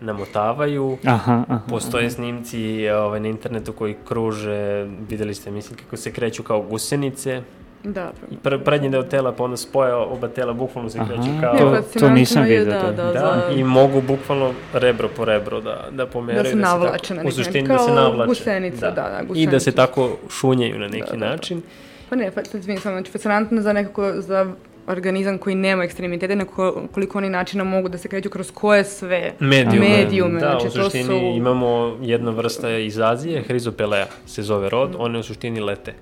namotavaju. 0.00 0.98
Aha, 1.04 1.44
aha, 1.48 1.60
Postoje 1.68 2.06
aha. 2.06 2.14
snimci 2.14 2.88
ovaj, 2.88 3.20
na 3.20 3.28
internetu 3.28 3.72
koji 3.72 3.96
kruže, 4.08 4.86
videli 5.08 5.34
ste, 5.34 5.50
mislim, 5.50 5.78
kako 5.78 5.96
se 5.96 6.12
kreću 6.12 6.42
kao 6.42 6.62
gusenice. 6.62 7.42
Da. 7.84 8.12
I 8.30 8.36
pr 8.36 8.58
prednji 8.64 8.90
deo 8.90 9.02
tela, 9.02 9.32
pa 9.32 9.44
onda 9.44 9.56
spoja 9.56 9.96
oba 9.98 10.28
tela, 10.28 10.52
bukvalno 10.52 10.90
se 10.90 10.98
kreću 10.98 11.30
kao... 11.40 11.58
To, 11.58 11.98
to 11.98 12.10
nisam 12.10 12.42
vidio. 12.42 12.64
Da, 12.64 12.80
da, 12.80 13.04
da, 13.04 13.12
da, 13.12 13.48
i 13.56 13.64
mogu 13.64 14.00
bukvalno 14.00 14.52
rebro 14.72 15.08
po 15.16 15.24
rebro 15.24 15.60
da, 15.60 15.88
da 15.90 16.06
pomeraju. 16.06 16.42
Da 16.44 16.50
se 16.50 16.56
navlače 16.56 17.14
da 17.14 17.14
se 17.14 17.14
tako, 17.14 17.14
na 17.14 17.22
neki 17.22 17.40
U 17.40 17.44
suštini 17.44 17.68
da 17.68 17.78
se 17.78 17.90
navlače. 17.92 18.28
Gusenica, 18.28 18.90
da, 18.90 19.02
da, 19.02 19.08
da 19.08 19.22
gusenica. 19.28 19.50
I 19.50 19.52
da 19.52 19.60
se 19.60 19.72
tako 19.72 20.16
šunjaju 20.30 20.78
na 20.78 20.88
neki 20.88 21.10
da, 21.12 21.18
da, 21.18 21.26
da. 21.26 21.30
način. 21.30 21.60
Da. 21.60 21.66
Pa 22.10 22.16
ne, 22.16 22.30
pa, 22.30 22.40
izvim, 22.58 22.78
samo, 22.78 22.94
znači, 22.94 23.12
fascinantno 23.12 23.62
za 23.62 23.72
nekako, 23.72 24.12
za 24.16 24.52
organizam 24.86 25.38
koji 25.38 25.56
nema 25.56 25.84
ekstremitete, 25.84 26.36
na 26.36 26.44
koliko 26.92 27.18
oni 27.18 27.30
načina 27.30 27.64
mogu 27.64 27.88
da 27.88 27.98
se 27.98 28.08
kreću 28.08 28.30
kroz 28.30 28.50
koje 28.50 28.84
sve 28.84 29.32
medijume. 29.40 29.88
medijume. 29.88 30.40
Da, 30.40 30.50
znači, 30.50 30.66
u 30.66 30.70
suštini 30.70 31.04
to 31.04 31.18
su... 31.18 31.36
imamo 31.36 31.96
jedna 32.02 32.30
vrsta 32.30 32.70
iz 32.70 32.98
Azije, 32.98 33.42
Hrizopelea 33.42 34.06
se 34.26 34.42
zove 34.42 34.68
rod, 34.68 34.90
mm. 34.90 34.96
one 34.98 35.18
u 35.18 35.22
suštini 35.22 35.60
lete. 35.60 35.94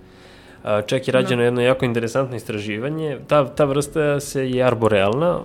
Ček 0.87 1.09
je 1.09 1.12
rađeno 1.12 1.41
da. 1.41 1.45
jedno 1.45 1.62
jako 1.62 1.85
interesantno 1.85 2.37
istraživanje. 2.37 3.18
Ta, 3.26 3.55
ta 3.55 3.64
vrsta 3.64 4.20
se 4.20 4.51
je 4.51 4.62
arborealna, 4.64 5.41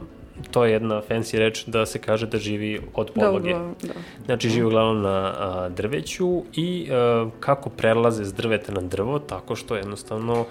to 0.52 0.66
je 0.66 0.72
jedna 0.72 1.02
fancy 1.10 1.38
reč 1.38 1.66
da 1.66 1.86
se 1.86 2.00
kaže 2.00 2.28
da 2.28 2.38
živi 2.38 2.82
od 2.94 3.12
podloge. 3.16 3.54
Da, 3.54 3.60
da. 3.84 3.94
Znači 4.26 4.50
živi 4.50 4.66
uglavnom 4.66 5.02
na 5.02 5.34
a, 5.40 5.70
drveću 5.70 6.44
i 6.54 6.88
a, 6.92 7.30
kako 7.40 7.70
prelaze 7.70 8.26
s 8.26 8.34
drveta 8.34 8.72
na 8.72 8.82
drvo, 8.82 9.20
tako 9.20 9.56
što 9.56 9.76
jednostavno 9.76 10.46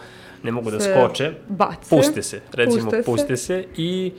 ne 0.45 0.53
mogu 0.53 0.70
da 0.70 0.80
skoče, 0.80 1.32
bace, 1.49 1.90
puste 1.90 2.22
se, 2.22 2.40
recimo 2.53 2.84
puste, 2.84 3.03
puste 3.03 3.36
se. 3.36 3.45
se 3.45 3.64
i 3.76 4.12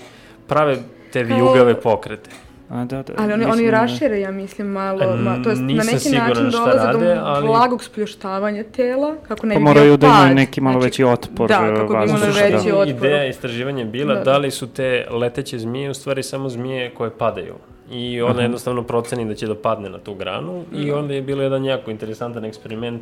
prave 0.48 0.78
te 1.14 1.24
vijugave 1.24 1.76
pokrete. 1.76 2.30
A, 2.70 2.86
da, 2.86 3.04
da. 3.04 3.14
Ali 3.18 3.34
oni, 3.34 3.38
mislim 3.38 3.52
oni 3.54 3.66
da- 3.66 3.72
rašire, 3.72 4.20
ja 4.20 4.32
mislim, 4.32 4.68
malo, 4.68 5.18
ma, 5.18 5.44
to 5.44 5.50
jest 5.50 5.62
na 5.62 5.68
neki 5.84 6.10
način 6.10 6.50
dolaze 6.52 6.78
rade, 6.78 7.06
do 7.06 7.22
ali- 7.22 7.48
blagog 7.48 7.84
spljuštavanja 7.84 8.64
tela, 8.66 9.16
kako 9.28 9.48
ne 9.48 9.56
Pa 9.56 9.60
bi 9.60 9.64
moraju 9.64 9.86
bio 9.88 9.98
da 10.00 10.08
imaju 10.10 10.36
neki 10.36 10.62
malo 10.62 10.80
veći 10.80 11.04
otpor, 11.04 11.48
Da, 11.48 11.58
kako 11.76 11.88
bi 11.88 12.04
imali 12.04 12.22
da. 12.22 12.28
veći 12.48 12.72
otpor. 12.72 12.88
Ideja 12.88 13.26
istraživanja 13.26 13.80
je 13.80 13.86
bila 13.86 14.14
Da, 14.14 14.20
da, 14.20 14.24
da. 14.24 14.38
li 14.38 14.52
su 14.52 14.68
te 14.68 15.08
leteće 15.12 15.60
zmije 15.60 15.90
u 15.90 15.94
stvari 15.94 16.24
samo 16.24 16.50
zmije 16.50 16.90
koje 16.90 17.10
padaju. 17.10 17.54
I 17.92 18.22
ona 18.22 18.32
Aha. 18.32 18.42
jednostavno 18.42 18.84
proceni 18.84 19.26
da 19.26 19.36
će 19.36 19.48
da 19.48 19.56
padne 19.56 19.90
na 19.90 19.98
tu 20.00 20.14
granu 20.14 20.64
i 20.74 20.92
onda 20.92 21.14
je 21.14 21.22
bilo 21.22 21.44
jedan 21.44 21.66
jako 21.66 21.92
interesantan 21.92 22.46
eksperiment. 22.46 23.02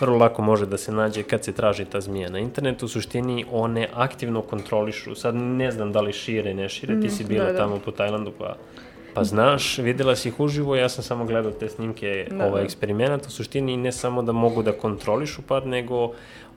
Vrlo 0.00 0.16
lako 0.16 0.42
može 0.42 0.66
da 0.66 0.76
se 0.76 0.92
nađe 0.92 1.22
kad 1.22 1.44
se 1.44 1.52
traži 1.52 1.84
ta 1.84 2.00
zmija 2.00 2.28
na 2.30 2.38
internetu. 2.38 2.84
U 2.84 2.90
suštini 2.90 3.44
one 3.52 3.88
aktivno 3.94 4.42
kontrolišu. 4.42 5.14
Sad 5.14 5.34
ne 5.34 5.70
znam 5.70 5.92
da 5.92 6.00
li 6.00 6.12
šire, 6.14 6.54
ne 6.54 6.68
šire. 6.68 7.00
Ti 7.00 7.10
si 7.10 7.24
Mm, 7.24 7.28
bila 7.28 7.44
da, 7.44 7.52
da. 7.52 7.58
tamo 7.58 7.78
po 7.78 7.90
Tajlandu 7.90 8.32
pa 8.38 8.56
Pa 9.14 9.24
znaš, 9.24 9.78
videla 9.78 10.16
si 10.16 10.28
ih 10.28 10.40
uživo, 10.40 10.76
ja 10.76 10.88
sam 10.88 11.04
samo 11.04 11.24
gledao 11.24 11.52
te 11.52 11.68
snimke 11.68 12.26
Da, 12.30 12.46
ovaj 12.46 12.60
da. 12.60 12.64
eksperimenta. 12.64 13.26
U 13.26 13.30
suštini 13.30 13.76
ne 13.76 13.92
samo 13.92 14.22
da 14.22 14.32
mogu 14.34 14.62
da 14.62 14.72
kontrolišu 14.72 15.42
pad, 15.42 15.66
nego 15.66 16.04
u 16.04 16.12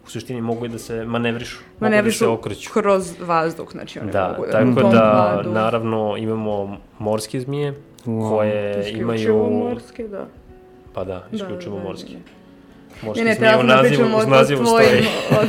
suštini 0.08 0.42
mogu 0.42 0.66
i 0.66 0.70
da 0.70 0.78
se 0.80 1.06
manevrišu. 1.06 1.58
mogu 1.58 1.70
da 1.70 1.80
se 1.80 1.86
Manevrišu 1.86 2.32
okreću. 2.32 2.70
kroz 2.74 3.14
vazduh, 3.22 3.72
znači 3.72 4.00
oni 4.00 4.12
Da, 4.12 4.28
mogu 4.30 4.46
da 4.46 4.52
tako 4.52 4.90
da 4.92 5.36
padu- 5.36 5.52
naravno 5.52 6.16
imamo 6.18 6.78
morske 7.00 7.40
zmije 7.40 7.74
Wow. 8.06 8.30
koje 8.30 8.80
Isključivo 8.80 9.02
imaju 9.04 9.50
morske, 9.50 10.08
da. 10.08 10.26
pa 10.94 11.04
da, 11.04 11.24
isključivo 11.32 11.76
da, 11.76 11.82
da, 11.82 11.88
morske. 11.88 12.14
da. 12.14 12.39
Morske 13.02 13.24
Ne, 13.24 13.30
ne, 13.30 13.36
treba 13.36 13.64
da 13.64 13.76
nazivu, 13.76 14.04
pričam 14.04 14.14
o, 14.14 14.26
nazivu 14.26 14.64
tvojim... 14.64 15.06
Od, 15.42 15.48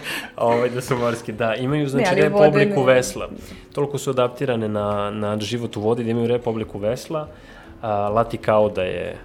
ovaj, 0.48 0.70
da 0.70 0.80
su 0.80 0.96
morski. 0.96 1.32
Da, 1.32 1.54
imaju 1.54 1.88
znači 1.88 2.08
ali 2.10 2.20
rep 2.20 2.32
vode 2.32 2.48
obliku 2.48 2.80
ne. 2.80 2.94
vesla. 2.94 3.28
Toliko 3.72 3.98
su 3.98 4.10
adaptirane 4.10 4.68
na, 4.68 5.10
na 5.10 5.40
život 5.40 5.76
u 5.76 5.80
vodi 5.80 6.04
da 6.04 6.10
imaju 6.10 6.26
rep 6.26 6.46
obliku 6.46 6.78
vesla. 6.78 7.28
A, 7.82 8.08
Latikao 8.08 8.68
da 8.68 8.82
je 8.82 9.16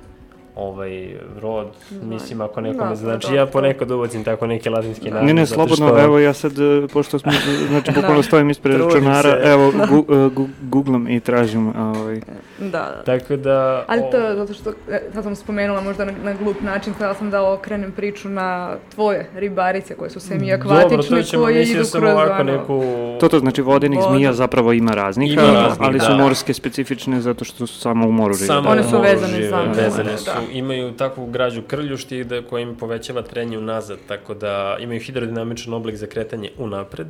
ovaj 0.57 1.15
rod, 1.41 1.67
mislim 2.03 2.41
ako 2.41 2.61
nekome 2.61 2.89
Da, 2.89 2.95
znači 2.95 3.27
da, 3.27 3.35
ja 3.35 3.45
da. 3.45 3.51
ponekad 3.51 3.91
uvocim 3.91 4.23
tako 4.23 4.47
neki 4.47 4.69
latinski 4.69 5.03
Da. 5.03 5.11
naziv. 5.11 5.27
Ne, 5.27 5.33
ne, 5.33 5.45
slobodno, 5.45 5.87
što- 5.87 5.99
evo 5.99 6.19
ja 6.19 6.33
sad, 6.33 6.51
e, 6.51 6.87
pošto 6.93 7.19
smo, 7.19 7.31
znači, 7.67 7.91
bukvalno 7.95 8.23
stojim 8.23 8.49
ispred 8.49 8.75
računara, 8.77 9.21
se. 9.33 9.41
evo, 9.43 9.71
gu, 9.89 10.05
e, 10.15 10.29
gu, 10.29 10.47
googlam 10.61 11.07
i 11.07 11.19
tražim, 11.19 11.73
ovaj, 11.77 12.19
da, 12.59 12.67
da. 12.67 13.03
Tako 13.05 13.35
da... 13.35 13.83
Ali 13.87 14.01
to, 14.01 14.35
zato 14.35 14.53
što, 14.53 14.69
e, 14.69 15.01
sad 15.13 15.23
sam 15.23 15.35
spomenula 15.35 15.81
možda 15.81 16.05
na, 16.05 16.11
na 16.23 16.33
glup 16.33 16.61
način, 16.61 16.93
htjela 16.93 17.13
sam 17.13 17.29
da 17.29 17.51
okrenem 17.53 17.91
priču 17.91 18.29
na 18.29 18.47
tvoje 18.89 19.29
ribarice 19.35 19.95
koje 19.95 20.09
su 20.09 20.19
semi-akvatične, 20.19 20.97
Dobro, 20.97 21.17
to 21.17 21.23
ćemo, 21.23 21.43
koje 21.43 21.59
mislio 21.59 21.75
idu 21.75 21.85
sam 21.85 22.01
kroz 22.01 22.13
ovako 22.13 22.33
ono... 22.33 22.51
neku... 22.51 22.83
To 23.19 23.27
to 23.27 23.39
znači 23.39 23.61
vodenih 23.61 23.99
Voda. 23.99 24.11
zmija 24.11 24.33
zapravo 24.33 24.73
ima 24.73 24.91
raznih, 24.91 25.33
Ima 25.33 25.41
raznih, 25.41 25.77
ali 25.81 25.99
su 25.99 26.07
da. 26.07 26.17
morske 26.17 26.53
specifične 26.53 27.21
zato 27.21 27.45
što 27.45 27.67
su 27.67 27.79
samo 27.79 28.07
u 28.07 28.11
moru 28.11 28.33
žive. 28.33 28.47
Samo 28.47 28.69
One 28.69 28.81
u 28.81 28.83
su 28.83 28.89
moru 28.91 29.03
vezane 29.03 29.33
žive, 29.33 29.49
za 29.49 29.57
more, 29.57 29.81
vezane 29.83 30.17
su, 30.17 30.25
da. 30.25 30.31
Imaju 30.51 30.91
takvu 30.91 31.25
građu 31.25 31.61
krljušti 31.67 32.23
da, 32.23 32.41
koja 32.41 32.61
im 32.61 32.75
povećava 32.75 33.21
trenje 33.21 33.57
unazad, 33.57 33.97
tako 34.07 34.33
da 34.33 34.77
imaju 34.79 34.99
hidrodinamičan 34.99 35.73
oblik 35.73 35.95
za 35.95 36.07
kretanje 36.07 36.51
unapred 36.57 37.07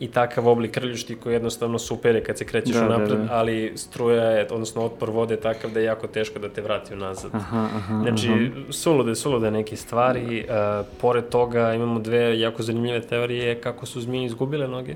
i 0.00 0.08
takav 0.08 0.48
oblik 0.48 0.70
krljušti 0.70 1.16
koji 1.16 1.32
jednostavno 1.34 1.78
supere 1.78 2.24
kad 2.24 2.38
se 2.38 2.44
krećeš 2.44 2.74
Da, 2.74 2.80
da, 2.80 2.86
unapred, 2.86 3.18
da. 3.18 3.26
ali 3.30 3.72
struja 3.76 4.24
je, 4.24 4.46
odnosno 4.50 4.84
otpor 4.84 5.10
vode 5.10 5.34
je 5.34 5.40
takav 5.40 5.70
da 5.70 5.80
je 5.80 5.84
jako 5.86 6.06
teško 6.06 6.38
da 6.38 6.48
te 6.48 6.62
vrati 6.62 6.94
unazad. 6.94 7.30
Aha, 7.34 7.68
aha, 7.76 8.00
Znači, 8.02 8.28
aha. 8.28 8.72
sulude, 8.72 9.14
sulude 9.14 9.50
neke 9.50 9.76
stvari. 9.76 10.46
Uh, 10.48 10.86
pored 11.00 11.28
toga 11.28 11.74
imamo 11.74 12.00
dve 12.00 12.40
jako 12.40 12.62
zanimljive 12.62 13.00
teorije 13.00 13.60
kako 13.60 13.86
su 13.86 14.00
zmije 14.00 14.26
izgubile 14.26 14.68
noge. 14.68 14.94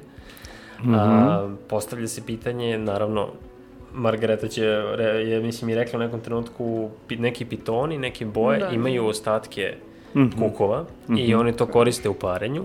Mhm. 0.80 0.94
A, 0.94 1.50
postavlja 1.68 2.08
se 2.08 2.26
pitanje, 2.26 2.78
naravno, 2.78 3.28
Margareta 3.92 4.48
će, 4.48 4.64
je, 5.18 5.40
mislim, 5.40 5.70
i 5.70 5.74
rekla 5.74 5.96
u 5.96 6.02
nekom 6.02 6.20
trenutku, 6.20 6.88
neki 7.10 7.44
pitoni, 7.44 7.98
neke 7.98 8.24
boje 8.24 8.58
Da. 8.58 8.68
imaju 8.68 9.06
ostatke 9.06 9.74
Mhm. 10.14 10.38
kukova 10.38 10.84
i 11.10 11.34
oni 11.34 11.52
to 11.52 11.66
koriste 11.66 12.08
u 12.08 12.14
parenju. 12.14 12.64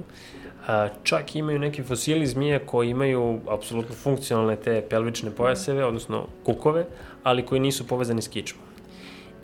A, 0.68 0.88
čak 1.04 1.36
imaju 1.36 1.60
neki 1.60 1.84
fosili 1.84 2.28
zmije 2.28 2.60
koji 2.60 2.90
imaju 2.90 3.40
apsolutno 3.50 3.96
funkcionalne 3.96 4.56
te 4.56 4.82
pelvične 4.82 5.32
pojaseve, 5.32 5.86
odnosno 5.86 6.28
kukove, 6.44 6.86
ali 7.24 7.46
koji 7.46 7.62
nisu 7.62 7.88
povezani 7.88 8.22
s 8.22 8.28
kičmom. 8.28 8.64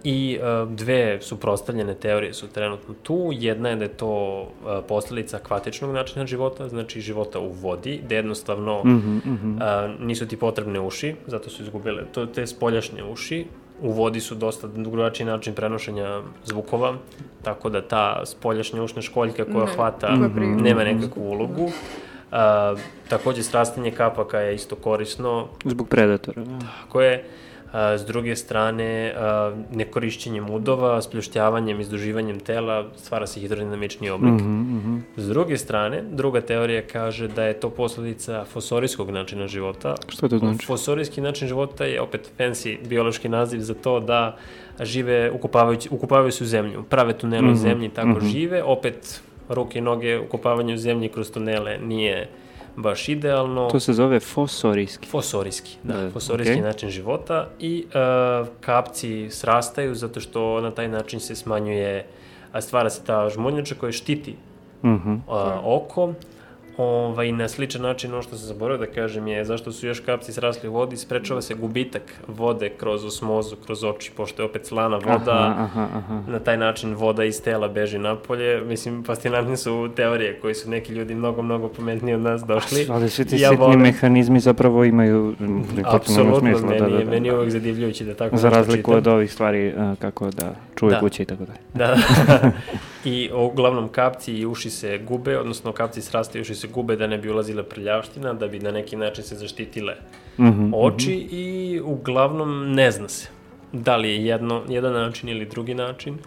I 0.03 0.39
uh, 0.63 0.69
dve 0.71 1.21
suprostavljene 1.21 1.93
teorije 1.93 2.33
su 2.33 2.47
trenutno 2.47 2.95
tu. 3.03 3.29
Jedna 3.33 3.69
je 3.69 3.75
da 3.75 3.83
je 3.83 3.89
to 3.89 4.41
uh, 4.41 4.47
posledica 4.87 5.37
akvatičnog 5.37 5.91
načina 5.91 6.25
života, 6.25 6.69
znači 6.69 7.01
života 7.01 7.39
u 7.39 7.49
vodi, 7.51 8.01
gde 8.05 8.15
jednostavno 8.15 8.81
Mhm, 8.85 9.17
mhm. 9.17 9.51
uh, 9.55 9.61
nisu 9.99 10.27
ti 10.27 10.37
potrebne 10.37 10.79
uši, 10.79 11.15
zato 11.27 11.49
su 11.49 11.63
izgubile 11.63 12.03
to, 12.11 12.25
te 12.25 12.47
spoljašnje 12.47 13.03
uši. 13.03 13.45
U 13.81 13.91
vodi 13.91 14.19
su 14.19 14.35
dosta 14.35 14.67
drugačiji 14.67 15.27
način 15.27 15.53
prenošenja 15.53 16.21
zvukova, 16.45 16.93
tako 17.43 17.69
da 17.69 17.81
ta 17.81 18.25
spoljašnja 18.25 18.83
ušna 18.83 19.01
školjka 19.01 19.45
koja 19.45 19.65
Ne, 19.65 19.71
hvata 19.75 20.07
koja 20.07 20.29
pri- 20.29 20.61
nema 20.61 20.83
nekakvu 20.83 21.21
ulogu. 21.29 21.63
Uh, 21.63 22.79
takođe, 23.09 23.43
srastanje 23.43 23.91
kapaka 23.91 24.39
je 24.39 24.55
isto 24.55 24.75
korisno, 24.75 25.47
Zbog 25.65 25.87
predatora. 25.87 26.43
Da. 26.43 26.59
Tako 26.83 27.01
je. 27.01 27.23
S 27.73 28.05
druge 28.05 28.35
strane, 28.35 29.13
nekorišćenjem 29.71 30.49
udova, 30.49 31.01
spljuštjavanjem, 31.01 31.79
izduživanjem 31.79 32.39
tela, 32.39 32.85
stvara 32.95 33.27
se 33.27 33.39
hidrodinamični 33.39 34.09
oblik. 34.09 34.33
Mhm, 34.33 34.77
mhm. 34.77 34.97
S 35.17 35.27
druge 35.27 35.57
strane, 35.57 36.03
druga 36.11 36.41
teorija 36.41 36.81
kaže 36.81 37.27
da 37.27 37.43
je 37.43 37.53
to 37.53 37.69
posledica 37.69 38.45
fosorijskog 38.45 39.09
načina 39.09 39.47
života. 39.47 39.95
Što 40.07 40.27
to 40.27 40.37
znači? 40.37 40.65
Fosorijski 40.65 41.21
način 41.21 41.47
života 41.47 41.85
je 41.85 42.01
opet 42.01 42.31
fancy 42.39 42.87
biološki 42.87 43.29
naziv 43.29 43.59
za 43.59 43.73
to 43.73 43.99
da 43.99 44.37
žive 44.79 45.31
ukupavajući, 45.31 45.89
ukupavaju 45.91 46.31
se 46.31 46.43
u 46.43 46.47
zemlju, 46.47 46.83
prave 46.83 47.13
tunele 47.17 47.47
u 47.47 47.51
Mhm, 47.51 47.59
zemlji 47.59 47.89
tako 47.89 48.09
mhm. 48.09 48.27
žive. 48.27 48.63
Opet, 48.63 49.21
ruke 49.49 49.79
i 49.79 49.81
noge 49.81 50.19
ukupavanje 50.19 50.73
u 50.73 50.77
zemlji 50.77 51.09
kroz 51.09 51.31
tunele 51.31 51.77
nije 51.77 52.29
baš 52.79 53.09
idealno. 53.09 53.67
To 53.67 53.79
se 53.79 53.93
zove 53.93 54.19
fosorijski. 54.19 55.07
Fosorijski, 55.07 55.77
da, 55.83 55.93
Da, 55.95 56.09
fosorijski 56.09 56.51
okej. 56.53 56.63
način 56.63 56.89
života 56.89 57.47
i 57.59 57.85
uh, 57.85 58.47
kapci 58.59 59.27
srastaju 59.29 59.95
zato 59.95 60.19
što 60.19 60.61
na 60.61 60.71
taj 60.71 60.87
način 60.87 61.19
se 61.19 61.35
smanjuje, 61.35 62.07
a 62.51 62.61
stvara 62.61 62.89
se 62.89 63.01
ta 63.03 63.29
žmoljača 63.29 63.75
koja 63.75 63.91
štiti 63.91 64.35
Mhm. 64.83 65.11
uh, 65.11 65.19
oko. 65.65 66.13
Ovaj, 66.79 67.31
na 67.31 67.47
sličan 67.47 67.81
način, 67.81 68.13
ono 68.13 68.21
što 68.21 68.31
sam 68.31 68.47
zaboravio 68.47 68.77
da 68.79 68.93
kažem 68.93 69.27
je 69.27 69.45
zašto 69.45 69.71
su 69.71 69.87
još 69.87 69.99
kapci 69.99 70.33
srasli 70.33 70.69
u 70.69 70.73
vodi, 70.73 70.97
sprečava 70.97 71.41
se 71.41 71.53
gubitak 71.53 72.01
vode 72.27 72.69
kroz 72.69 73.05
osmozu, 73.05 73.55
kroz 73.57 73.83
oči, 73.83 74.11
pošto 74.11 74.41
je 74.41 74.45
opet 74.45 74.65
slana 74.65 74.97
voda, 74.97 75.31
Aha, 75.49 75.63
aha, 75.63 75.87
aha. 75.95 76.21
na 76.27 76.39
taj 76.39 76.57
način 76.57 76.93
voda 76.95 77.23
iz 77.23 77.41
tela 77.41 77.67
beži 77.67 77.97
napolje. 77.99 78.61
Mislim, 78.61 79.03
fascinantne 79.03 79.57
su 79.57 79.89
teorije 79.95 80.39
koji 80.39 80.55
su 80.55 80.69
neki 80.69 80.93
ljudi 80.93 81.15
mnogo, 81.15 81.41
mnogo 81.41 81.67
pametniji 81.69 82.15
od 82.15 82.21
nas 82.21 82.43
došli. 82.43 82.85
Ali 82.89 83.09
svi 83.09 83.25
ti 83.25 83.35
Ja 83.35 83.49
sitni 83.49 83.65
volim- 83.65 83.79
mehanizmi 83.79 84.39
zapravo 84.39 84.83
imaju 84.85 85.35
potpuno 85.83 86.39
smisla. 86.39 86.67
meni, 86.67 86.79
Da, 86.79 86.87
da, 86.87 86.97
da. 86.97 87.05
meni 87.05 87.27
je 87.27 87.35
uvek 87.35 87.49
zadivljujući 87.49 88.05
da 88.05 88.13
tako 88.13 88.37
Za 88.37 88.49
razliku 88.49 88.77
čitam. 88.81 88.93
od 88.93 89.07
ovih 89.07 89.33
stvari 89.33 89.73
kako 89.99 90.31
da 90.31 90.55
čuje 90.75 90.91
Da. 90.91 90.99
kuće 90.99 91.23
i 91.23 91.25
tako 91.25 91.43
dalje. 91.45 91.59
Da, 91.73 91.97
i 93.05 93.29
uglavnom 93.33 93.89
kapci 93.89 94.33
i 94.33 94.45
uši 94.45 94.69
se 94.69 94.97
gube, 94.97 95.39
odnosno 95.39 95.71
kapci 95.71 96.01
srastaju 96.01 96.39
i 96.39 96.41
uši 96.41 96.55
se 96.55 96.67
gube 96.67 96.95
da 96.95 97.07
ne 97.07 97.17
bi 97.17 97.29
ulazila 97.29 97.63
prljavština, 97.63 98.33
da 98.33 98.47
bi 98.47 98.59
na 98.59 98.71
neki 98.71 98.95
način 98.95 99.23
se 99.23 99.35
zaštitile 99.35 99.95
Mhm, 100.39 100.73
oči 100.73 101.13
i 101.31 101.79
uglavnom 101.83 102.73
ne 102.73 102.91
zna 102.91 103.09
se 103.09 103.27
da 103.71 103.95
li 103.95 104.09
je 104.09 104.25
jedno, 104.25 104.63
jedan 104.69 104.93
način 104.93 105.29
ili 105.29 105.45
drugi 105.45 105.73
način. 105.73 106.17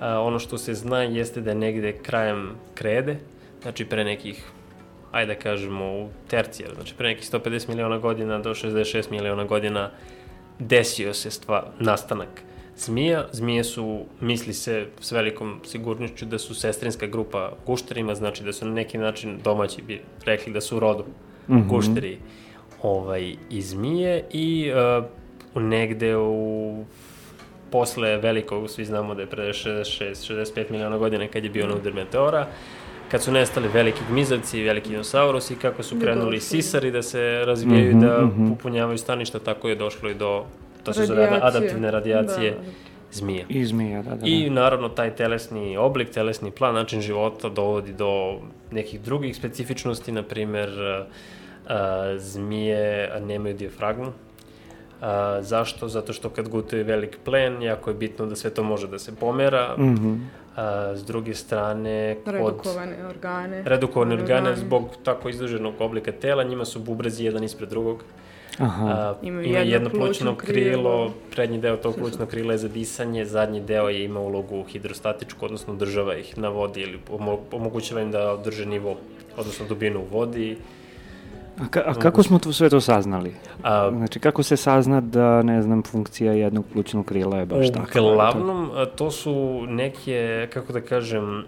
A, 0.00 0.20
ono 0.20 0.38
što 0.38 0.58
se 0.58 0.74
zna 0.74 1.02
jeste 1.02 1.40
da 1.40 1.50
je 1.50 1.56
negde 1.56 1.92
krajem 1.92 2.50
krede, 2.74 3.16
znači 3.62 3.84
pre 3.84 4.04
nekih 4.04 4.44
ajde 5.12 5.34
da 5.34 5.40
kažemo 5.40 5.84
u 5.84 6.08
tercijer, 6.28 6.74
znači 6.74 6.94
pre 6.94 7.08
nekih 7.08 7.30
150 7.32 7.68
miliona 7.68 7.98
godina 7.98 8.38
do 8.38 8.50
66 8.50 9.10
miliona 9.10 9.44
godina 9.44 9.90
desio 10.58 11.14
se 11.14 11.30
stva, 11.30 11.72
nastanak 11.78 12.42
zmija. 12.76 13.26
Zmije 13.32 13.64
su, 13.64 14.00
misli 14.20 14.54
se 14.54 14.86
s 15.00 15.12
velikom 15.12 15.60
sigurnošću 15.64 16.24
da 16.26 16.38
su 16.38 16.54
sestrinska 16.54 17.06
grupa 17.06 17.52
gušterima, 17.66 18.14
znači 18.14 18.44
da 18.44 18.52
su 18.52 18.66
na 18.66 18.72
neki 18.72 18.98
način 18.98 19.38
domaći 19.44 19.82
bi 19.82 20.00
rekli 20.24 20.52
da 20.52 20.60
su 20.60 20.76
u 20.76 20.80
rodu 20.80 21.04
Mhm. 21.48 21.68
gušteri 21.68 22.18
ovaj, 22.82 23.36
i 23.50 23.62
zmije 23.62 24.24
i 24.30 24.72
uh, 25.54 25.62
negde 25.62 26.16
u 26.16 26.84
posle 27.70 28.16
velikog, 28.16 28.70
svi 28.70 28.84
znamo 28.84 29.14
da 29.14 29.20
je 29.20 29.26
pre 29.26 29.44
66-65 29.44 30.70
miliona 30.70 30.98
godina 30.98 31.26
kad 31.28 31.44
je 31.44 31.50
bio 31.50 31.66
na 31.66 31.74
udar 31.74 31.92
meteora, 31.94 32.46
kad 33.10 33.22
su 33.22 33.32
nestali 33.32 33.68
veliki 33.68 34.00
gmizavci, 34.10 34.62
veliki 34.62 34.88
dinosaurusi, 34.88 35.54
kako 35.56 35.82
su 35.82 35.96
krenuli 36.00 36.40
sisari 36.40 36.90
da 36.90 37.02
se 37.02 37.42
razvijaju, 37.46 37.90
Mhm, 37.90 38.00
da 38.00 38.20
mhm. 38.20 38.48
popunjavaju 38.48 38.98
staništa, 38.98 39.38
tako 39.38 39.68
je 39.68 39.74
došlo 39.74 40.10
i 40.10 40.14
do, 40.14 40.44
to 40.82 40.92
se 40.92 41.06
zove 41.06 41.20
Radijacije. 41.20 41.48
adaptivne 41.48 41.90
radijacije 41.90 42.50
Da. 42.50 42.58
zmije. 43.12 43.44
I 43.48 43.64
zmija, 43.64 44.02
da, 44.02 44.10
da. 44.10 44.16
da. 44.16 44.26
I 44.26 44.50
naravno 44.50 44.88
taj 44.88 45.16
telesni 45.16 45.76
oblik, 45.76 46.10
telesni 46.10 46.50
plan, 46.50 46.74
način 46.74 47.00
života 47.00 47.48
dovodi 47.48 47.92
do 47.92 48.38
nekih 48.70 49.00
drugih 49.00 49.36
specifičnosti, 49.36 50.12
na 50.12 50.22
primer 50.22 50.68
uh, 50.68 51.74
zmije 52.18 53.10
nemaju 53.20 53.54
dijafragmu, 53.54 54.12
A, 55.02 55.42
zašto? 55.42 55.88
Zato 55.88 56.12
što 56.12 56.30
kad 56.30 56.48
gutuje 56.48 56.84
velik 56.84 57.18
plen, 57.24 57.62
jako 57.62 57.90
je 57.90 57.94
bitno 57.94 58.26
da 58.26 58.36
sve 58.36 58.50
to 58.50 58.62
može 58.62 58.86
da 58.88 58.98
se 58.98 59.16
pomera. 59.16 59.74
Mm 59.78 59.82
-hmm. 59.82 60.18
A, 60.56 60.92
s 60.96 61.04
druge 61.04 61.34
strane, 61.34 62.16
kod... 62.24 62.34
Redukovane 62.34 63.06
organe. 63.06 63.62
Redukovane 63.66 64.14
organe, 64.14 64.56
zbog 64.56 64.88
tako 65.04 65.28
izduženog 65.28 65.74
oblika 65.78 66.12
tela, 66.12 66.44
njima 66.44 66.64
su 66.64 66.80
bubrezi 66.80 67.24
jedan 67.24 67.44
ispred 67.44 67.68
drugog. 67.68 68.04
Aha. 68.58 68.86
A, 68.86 69.14
ima 69.22 69.40
jedno, 69.40 69.72
jedno 69.72 69.90
plućno 69.90 70.34
krilo, 70.36 71.12
prednji 71.30 71.58
deo 71.58 71.76
tog 71.76 71.94
plućnog 71.96 72.28
krila 72.28 72.52
je 72.52 72.58
za 72.58 72.68
disanje, 72.68 73.24
zadnji 73.24 73.60
deo 73.60 73.88
je 73.88 74.04
ima 74.04 74.20
ulogu 74.20 74.64
hidrostatičku, 74.64 75.44
odnosno 75.44 75.74
država 75.74 76.16
ih 76.16 76.38
na 76.38 76.48
vodi 76.48 76.80
ili 76.80 76.98
omogućava 77.52 78.00
im 78.00 78.10
da 78.10 78.32
održe 78.32 78.66
nivo, 78.66 78.96
odnosno 79.36 79.66
dubinu 79.66 80.00
u 80.00 80.16
vodi. 80.16 80.56
A, 81.60 81.68
ka, 81.70 81.82
a 81.86 81.94
kako 81.94 82.22
smo 82.22 82.38
to 82.38 82.52
sve 82.52 82.70
to 82.70 82.80
saznali? 82.80 83.34
A, 83.62 83.90
znači, 83.90 84.20
kako 84.20 84.42
se 84.42 84.56
sazna 84.56 85.00
da, 85.00 85.42
ne 85.42 85.62
znam, 85.62 85.82
funkcija 85.82 86.32
jednog 86.32 86.64
plućnog 86.72 87.06
krila 87.06 87.38
je 87.38 87.46
baš 87.46 87.72
takva? 87.72 88.02
Uglavnom, 88.02 88.70
to 88.96 89.10
su 89.10 89.64
neke, 89.66 90.48
kako 90.52 90.72
da 90.72 90.80
kažem, 90.80 91.44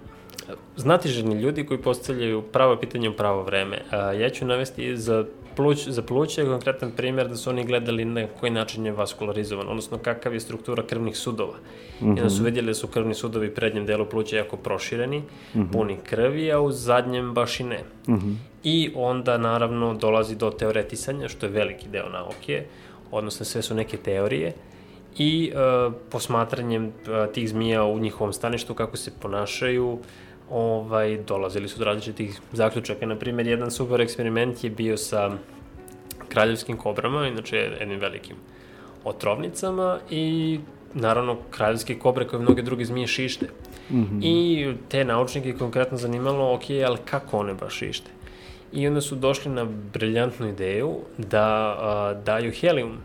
znatiženi 0.76 1.34
ljudi 1.34 1.66
koji 1.66 1.82
postavljaju 1.82 2.42
pravo 2.42 2.76
pitanje 2.76 3.08
u 3.08 3.16
pravo 3.16 3.42
vreme. 3.42 3.82
A, 3.90 4.12
ja 4.12 4.30
ću 4.30 4.46
navesti 4.46 4.96
za 4.96 5.24
pluć, 5.56 5.88
za 5.88 6.02
pluće 6.02 6.40
je 6.40 6.46
konkretan 6.46 6.90
primjer 6.96 7.28
da 7.28 7.36
su 7.36 7.50
oni 7.50 7.64
gledali 7.64 8.04
na 8.04 8.26
koji 8.40 8.52
način 8.52 8.86
je 8.86 8.92
vaskularizovan, 8.92 9.68
odnosno 9.68 9.98
kakav 9.98 10.34
je 10.34 10.40
struktura 10.40 10.82
krvnih 10.82 11.16
sudova. 11.16 11.54
Mm 12.00 12.06
-hmm. 12.06 12.18
I 12.18 12.22
da 12.22 12.30
su 12.30 12.36
mhm. 12.36 12.44
vidjeli 12.44 12.66
da 12.66 12.74
su 12.74 12.86
krvni 12.86 13.14
sudovi 13.14 13.48
u 13.48 13.54
prednjem 13.54 13.86
delu 13.86 14.06
pluća 14.06 14.36
jako 14.36 14.56
prošireni, 14.56 15.18
mm 15.18 15.60
-hmm. 15.60 15.72
puni 15.72 15.96
krvi, 16.04 16.52
a 16.52 16.60
u 16.60 16.72
zadnjem 16.72 17.34
baš 17.34 17.60
i 17.60 17.64
ne. 17.64 17.80
Mm 18.08 18.14
-hmm. 18.14 18.34
I 18.64 18.92
onda 18.94 19.38
naravno 19.38 19.94
dolazi 19.94 20.36
do 20.36 20.50
teoretisanja, 20.50 21.28
što 21.28 21.46
je 21.46 21.52
veliki 21.52 21.88
deo 21.88 22.08
nauke, 22.08 22.64
odnosno 23.10 23.44
sve 23.44 23.62
su 23.62 23.74
neke 23.74 23.96
teorije, 23.96 24.52
i 25.18 25.52
uh, 25.54 25.94
posmatranjem 26.10 26.86
uh, 26.86 27.32
tih 27.32 27.48
zmija 27.48 27.84
u 27.84 27.98
njihovom 27.98 28.32
staništu, 28.32 28.74
kako 28.74 28.96
se 28.96 29.10
ponašaju, 29.20 29.98
ovaj, 30.54 31.16
dolazili 31.16 31.68
su 31.68 31.78
do 31.78 31.84
različitih 31.84 32.40
zaključaka. 32.52 33.06
Naprimjer, 33.06 33.46
jedan 33.46 33.70
super 33.70 34.00
eksperiment 34.00 34.64
je 34.64 34.70
bio 34.70 34.96
sa 34.96 35.30
kraljevskim 36.28 36.76
kobrama, 36.76 37.26
inače 37.26 37.56
jednim 37.56 38.00
velikim 38.00 38.36
otrovnicama 39.04 39.98
i 40.10 40.58
naravno 40.94 41.36
kraljevske 41.50 41.98
kobre 41.98 42.26
koje 42.28 42.42
mnoge 42.42 42.62
druge 42.62 42.84
zmije 42.84 43.06
šište. 43.06 43.46
Mm 43.90 44.02
-hmm. 44.02 44.20
I 44.22 44.74
te 44.88 45.04
naučnike 45.04 45.48
je 45.48 45.58
konkretno 45.58 45.98
zanimalo, 45.98 46.54
ok, 46.54 46.62
ali 46.86 46.98
kako 47.04 47.38
one 47.38 47.54
baš 47.54 47.74
šište? 47.74 48.10
I 48.72 48.86
onda 48.88 49.00
su 49.00 49.14
došli 49.14 49.52
na 49.52 49.64
briljantnu 49.64 50.48
ideju 50.48 50.94
da 51.18 51.46
a, 51.78 52.14
daju 52.24 52.52
helium 52.52 52.98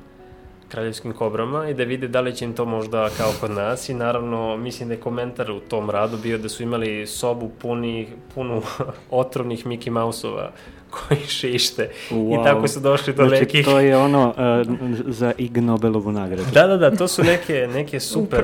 kraljevskim 0.69 1.13
kobrama 1.13 1.69
i 1.69 1.73
da 1.73 1.83
vide 1.83 2.07
da 2.07 2.21
li 2.21 2.35
će 2.35 2.45
im 2.45 2.53
to 2.53 2.65
možda 2.65 3.09
kao 3.17 3.31
kod 3.39 3.51
nas 3.51 3.89
i 3.89 3.93
naravno 3.93 4.57
mislim 4.57 4.89
da 4.89 4.95
je 4.95 5.01
komentar 5.01 5.51
u 5.51 5.59
tom 5.59 5.89
radu 5.89 6.17
bio 6.17 6.37
da 6.37 6.49
su 6.49 6.63
imali 6.63 7.07
sobu 7.07 7.49
puni, 7.61 8.07
punu 8.35 8.61
otrovnih 9.09 9.65
Mickey 9.65 9.89
Mouse-ova 9.89 10.51
koji 11.07 11.19
šište 11.27 11.89
wow. 12.11 12.41
i 12.41 12.43
tako 12.43 12.67
su 12.67 12.79
došli 12.79 13.13
do 13.13 13.27
znači, 13.27 13.41
nekih... 13.41 13.65
to 13.65 13.79
je 13.79 13.97
ono 13.97 14.27
uh, 14.27 15.05
za 15.07 15.33
Ig 15.37 15.57
Nobelovu 15.57 16.11
nagradu. 16.11 16.51
Da, 16.53 16.67
da, 16.67 16.77
da, 16.77 16.95
to 16.95 17.07
su 17.07 17.23
neke, 17.23 17.67
neke 17.73 17.99
super, 18.13 18.43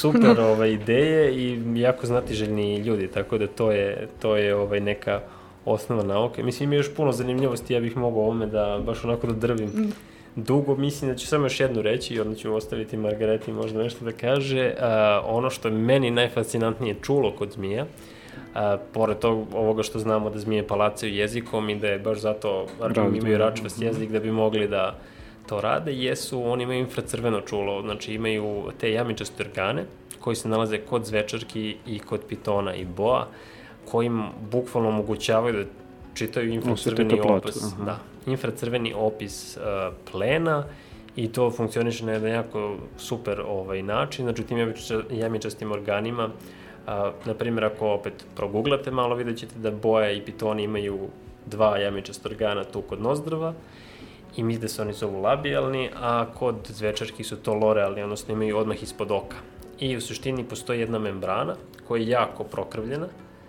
super 0.00 0.40
ove, 0.40 0.72
ideje 0.72 1.34
i 1.34 1.62
jako 1.80 2.06
znatiželjni 2.06 2.76
ljudi, 2.76 3.08
tako 3.08 3.38
da 3.38 3.46
to 3.46 3.72
je, 3.72 4.08
to 4.22 4.36
je 4.36 4.54
ovaj, 4.54 4.80
neka 4.80 5.20
osnova 5.64 6.02
nauke. 6.02 6.42
Mislim, 6.42 6.68
ima 6.68 6.76
još 6.76 6.94
puno 6.94 7.12
zanimljivosti, 7.12 7.74
ja 7.74 7.80
bih 7.80 7.96
mogao 7.96 8.22
ovome 8.22 8.46
da 8.46 8.80
baš 8.86 9.04
onako 9.04 9.26
da 9.26 9.32
drvim. 9.32 9.68
Mm 9.68 10.13
dugo, 10.36 10.76
mislim 10.76 11.10
da 11.10 11.16
ću 11.16 11.26
samo 11.26 11.44
još 11.44 11.60
jednu 11.60 11.82
reći 11.82 12.14
i 12.14 12.20
onda 12.20 12.34
ću 12.34 12.54
ostaviti 12.54 12.96
Margareti 12.96 13.52
možda 13.52 13.82
nešto 13.82 14.04
da 14.04 14.12
kaže. 14.12 14.74
Uh, 14.76 14.84
ono 15.36 15.50
što 15.50 15.68
je 15.68 15.74
meni 15.74 16.10
najfascinantnije 16.10 16.96
čulo 17.02 17.32
kod 17.32 17.52
zmija, 17.52 17.84
uh, 17.84 18.60
pored 18.92 19.18
tog, 19.18 19.46
ovoga 19.54 19.82
što 19.82 19.98
znamo 19.98 20.30
da 20.30 20.38
zmije 20.38 20.66
palacaju 20.66 21.14
jezikom 21.14 21.70
i 21.70 21.76
da 21.76 21.88
je 21.88 21.98
baš 21.98 22.18
zato 22.18 22.66
Arkom 22.80 23.14
imaju 23.14 23.38
račvast 23.38 23.82
jezik 23.82 24.10
da 24.10 24.20
bi 24.20 24.30
mogli 24.30 24.68
da 24.68 24.98
to 25.46 25.60
rade, 25.60 25.92
jesu, 25.92 26.42
oni 26.42 26.62
imaju 26.62 26.80
infracrveno 26.80 27.40
čulo, 27.40 27.82
znači 27.82 28.14
imaju 28.14 28.62
te 28.80 28.92
jamičaste 28.92 29.42
organe 29.42 29.84
koji 30.20 30.36
se 30.36 30.48
nalaze 30.48 30.78
kod 30.78 31.04
zvečarki 31.04 31.76
i 31.86 31.98
kod 31.98 32.20
pitona 32.28 32.74
i 32.74 32.84
boa, 32.84 33.26
kojim 33.90 34.22
bukvalno 34.50 34.88
omogućavaju 34.88 35.54
da 35.54 35.64
čitaju 36.14 36.52
infracrveni. 36.52 37.20
Aha. 37.20 37.84
Da, 37.84 37.98
infracrveni 38.26 38.94
opis 38.96 39.56
uh, 39.56 39.94
plena 40.12 40.64
i 41.16 41.32
to 41.32 41.50
funkcioniše 41.50 42.06
na 42.06 42.12
jedan 42.12 42.30
jako 42.30 42.76
super 42.96 43.40
ovaj 43.40 43.82
način, 43.82 44.24
znači 44.24 44.44
tim 44.44 44.74
jamičastim 45.10 45.72
organima, 45.72 46.30
a, 46.86 47.12
na 47.24 47.34
primjer 47.34 47.64
ako 47.64 47.88
opet 47.88 48.24
proguglate 48.36 48.90
malo 48.90 49.14
vidjet 49.14 49.38
ćete 49.38 49.58
da 49.58 49.70
boja 49.70 50.10
i 50.10 50.20
pitoni 50.20 50.62
imaju 50.62 50.98
dva 51.46 51.78
jamičasta 51.78 52.28
organa 52.28 52.64
tu 52.64 52.82
kod 52.82 53.02
nozdrava 53.02 53.54
i 54.36 54.42
mi 54.42 54.58
da 54.58 54.68
se 54.68 54.82
oni 54.82 54.92
zovu 54.92 55.20
labijalni, 55.22 55.90
a 56.00 56.26
kod 56.34 56.56
zvečarki 56.68 57.24
su 57.24 57.36
to 57.36 57.54
lorealni, 57.54 58.02
odnosno 58.02 58.34
imaju 58.34 58.56
odmah 58.56 58.82
ispod 58.82 59.10
oka. 59.10 59.36
I 59.78 59.96
u 59.96 60.00
suštini 60.00 60.44
postoji 60.44 60.80
jedna 60.80 60.98
membrana 60.98 61.54
koja 61.88 62.02
je 62.02 62.08
jako 62.08 62.44
prokrvljena, 62.44 63.06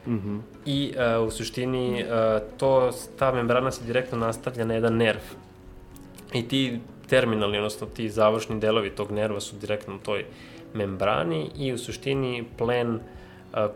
Mm 0.08 0.14
-hmm. 0.14 0.40
I 0.66 0.94
uh, 1.20 1.28
u 1.28 1.32
suštini 1.32 2.04
uh, 2.04 2.10
to, 2.58 2.92
ta 3.20 3.32
membrana 3.32 3.72
se 3.72 3.86
direktno 3.86 4.18
nastavlja 4.18 4.66
na 4.66 4.74
jedan 4.74 4.98
nerv. 4.98 5.20
I 6.34 6.48
ti 6.48 6.80
terminalni, 7.08 7.58
odnosno 7.58 7.88
ti 7.88 8.10
završni 8.10 8.60
delovi 8.60 8.90
tog 8.90 9.12
nerva 9.12 9.40
su 9.40 9.56
direktno 9.56 9.96
u 9.96 10.00
toj 10.00 10.26
membrani 10.74 11.50
i 11.58 11.74
u 11.74 11.78
suštini 11.78 12.44
plen 12.58 12.96
uh, 12.96 13.02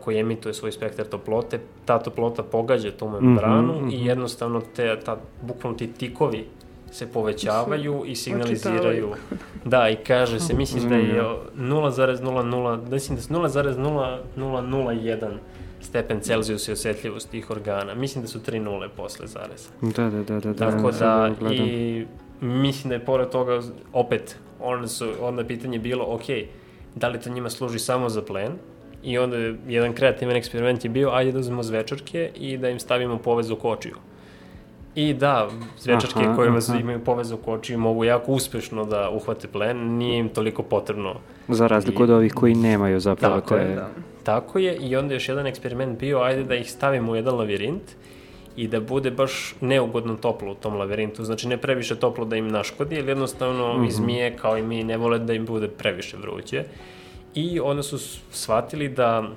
koji 0.00 0.18
emituje 0.18 0.54
svoj 0.54 0.72
spektar 0.72 1.06
toplote, 1.06 1.60
ta 1.84 1.98
toplota 1.98 2.42
pogađa 2.42 2.90
tu 2.90 3.08
membranu 3.08 3.72
mm 3.72 3.84
-hmm. 3.84 3.94
i 3.94 4.06
jednostavno 4.06 4.62
te, 4.76 5.00
ta, 5.00 5.16
bukvalno 5.42 5.78
ti 5.78 5.92
tikovi 5.92 6.44
se 6.92 7.12
povećavaju 7.12 8.02
i 8.06 8.16
signaliziraju. 8.16 9.08
Da, 9.64 9.88
i 9.88 9.96
kaže 9.96 10.40
se, 10.40 10.54
mislim 10.54 10.88
da 10.88 10.94
je 10.94 11.22
0,00, 11.58 12.90
mislim 12.90 13.16
da 13.16 13.22
je 13.22 13.28
0,0001 13.28 15.36
stepen 15.80 16.20
Celzijusa 16.20 16.70
i 16.70 16.72
osjetljivost 16.72 17.30
tih 17.30 17.50
organa. 17.50 17.94
Mislim 17.94 18.22
da 18.22 18.28
su 18.28 18.42
tri 18.42 18.60
nule 18.60 18.88
posle 18.88 19.26
zareza. 19.26 19.68
Da, 19.80 20.10
da, 20.10 20.22
da. 20.22 20.40
da, 20.40 20.54
Tako 20.54 20.90
da, 20.90 21.34
da 21.40 21.54
i 21.54 22.06
mislim 22.40 22.88
da 22.88 22.94
je 22.94 23.04
pored 23.04 23.28
toga, 23.28 23.60
opet, 23.92 24.36
onda, 24.60 24.88
su, 24.88 25.08
onda 25.20 25.44
pitanje 25.44 25.78
bilo, 25.78 26.04
ok, 26.08 26.24
da 26.94 27.08
li 27.08 27.20
to 27.20 27.30
njima 27.30 27.50
služi 27.50 27.78
samo 27.78 28.08
za 28.08 28.22
plen, 28.22 28.52
I 29.02 29.18
onda 29.18 29.36
jedan 29.68 29.92
kreativan 29.92 30.36
eksperiment 30.36 30.84
je 30.84 30.90
bio, 30.90 31.10
ajde 31.10 31.32
da 31.32 31.38
uzmemo 31.38 31.62
zvečarke 31.62 32.30
i 32.34 32.56
da 32.56 32.68
im 32.68 32.80
stavimo 32.80 33.18
povez 33.18 33.50
u 33.50 33.56
kočiju. 33.56 33.96
I 34.94 35.14
da, 35.14 35.48
zvečarke 35.78 36.20
aha, 36.20 36.36
koje 36.36 36.50
vas 36.50 36.68
imaju 36.68 37.04
povez 37.04 37.32
u 37.32 37.36
kočiju 37.36 37.78
mogu 37.78 38.04
jako 38.04 38.32
uspešno 38.32 38.84
da 38.84 39.10
uhvate 39.10 39.48
plen, 39.48 39.96
nije 39.96 40.18
im 40.18 40.28
toliko 40.28 40.62
potrebno. 40.62 41.14
Za 41.48 41.66
razliku 41.66 42.02
I... 42.02 42.04
od 42.04 42.10
ovih 42.10 42.32
koji 42.34 42.54
nemaju 42.54 43.00
zapravo 43.00 43.40
Tako 43.40 43.54
te... 43.54 43.62
je, 43.62 43.74
da 43.74 43.88
Tako 44.24 44.58
je, 44.58 44.76
i 44.76 44.96
onda 44.96 45.14
još 45.14 45.28
jedan 45.28 45.46
eksperiment 45.46 45.98
bio, 45.98 46.20
ajde 46.20 46.44
da 46.44 46.54
ih 46.54 46.70
stavimo 46.70 47.12
u 47.12 47.16
jedan 47.16 47.34
lavirint 47.34 47.82
i 48.56 48.68
da 48.68 48.80
bude 48.80 49.10
baš 49.10 49.54
neugodno 49.60 50.16
toplo 50.16 50.52
u 50.52 50.54
tom 50.54 50.74
lavirintu, 50.76 51.24
znači 51.24 51.48
ne 51.48 51.56
previše 51.56 51.96
toplo 51.96 52.24
da 52.24 52.36
im 52.36 52.48
naškodi, 52.48 52.94
jer 52.94 53.08
jednostavno 53.08 53.74
mm 53.74 53.80
-hmm. 53.80 53.90
zmije 53.90 54.36
kao 54.36 54.58
i 54.58 54.62
mi 54.62 54.84
ne 54.84 54.96
vole 54.96 55.18
da 55.18 55.32
im 55.32 55.46
bude 55.46 55.68
previše 55.68 56.16
vruće. 56.16 56.64
I 57.34 57.60
onda 57.60 57.82
su 57.82 57.98
shvatili 58.30 58.88
da 58.88 59.30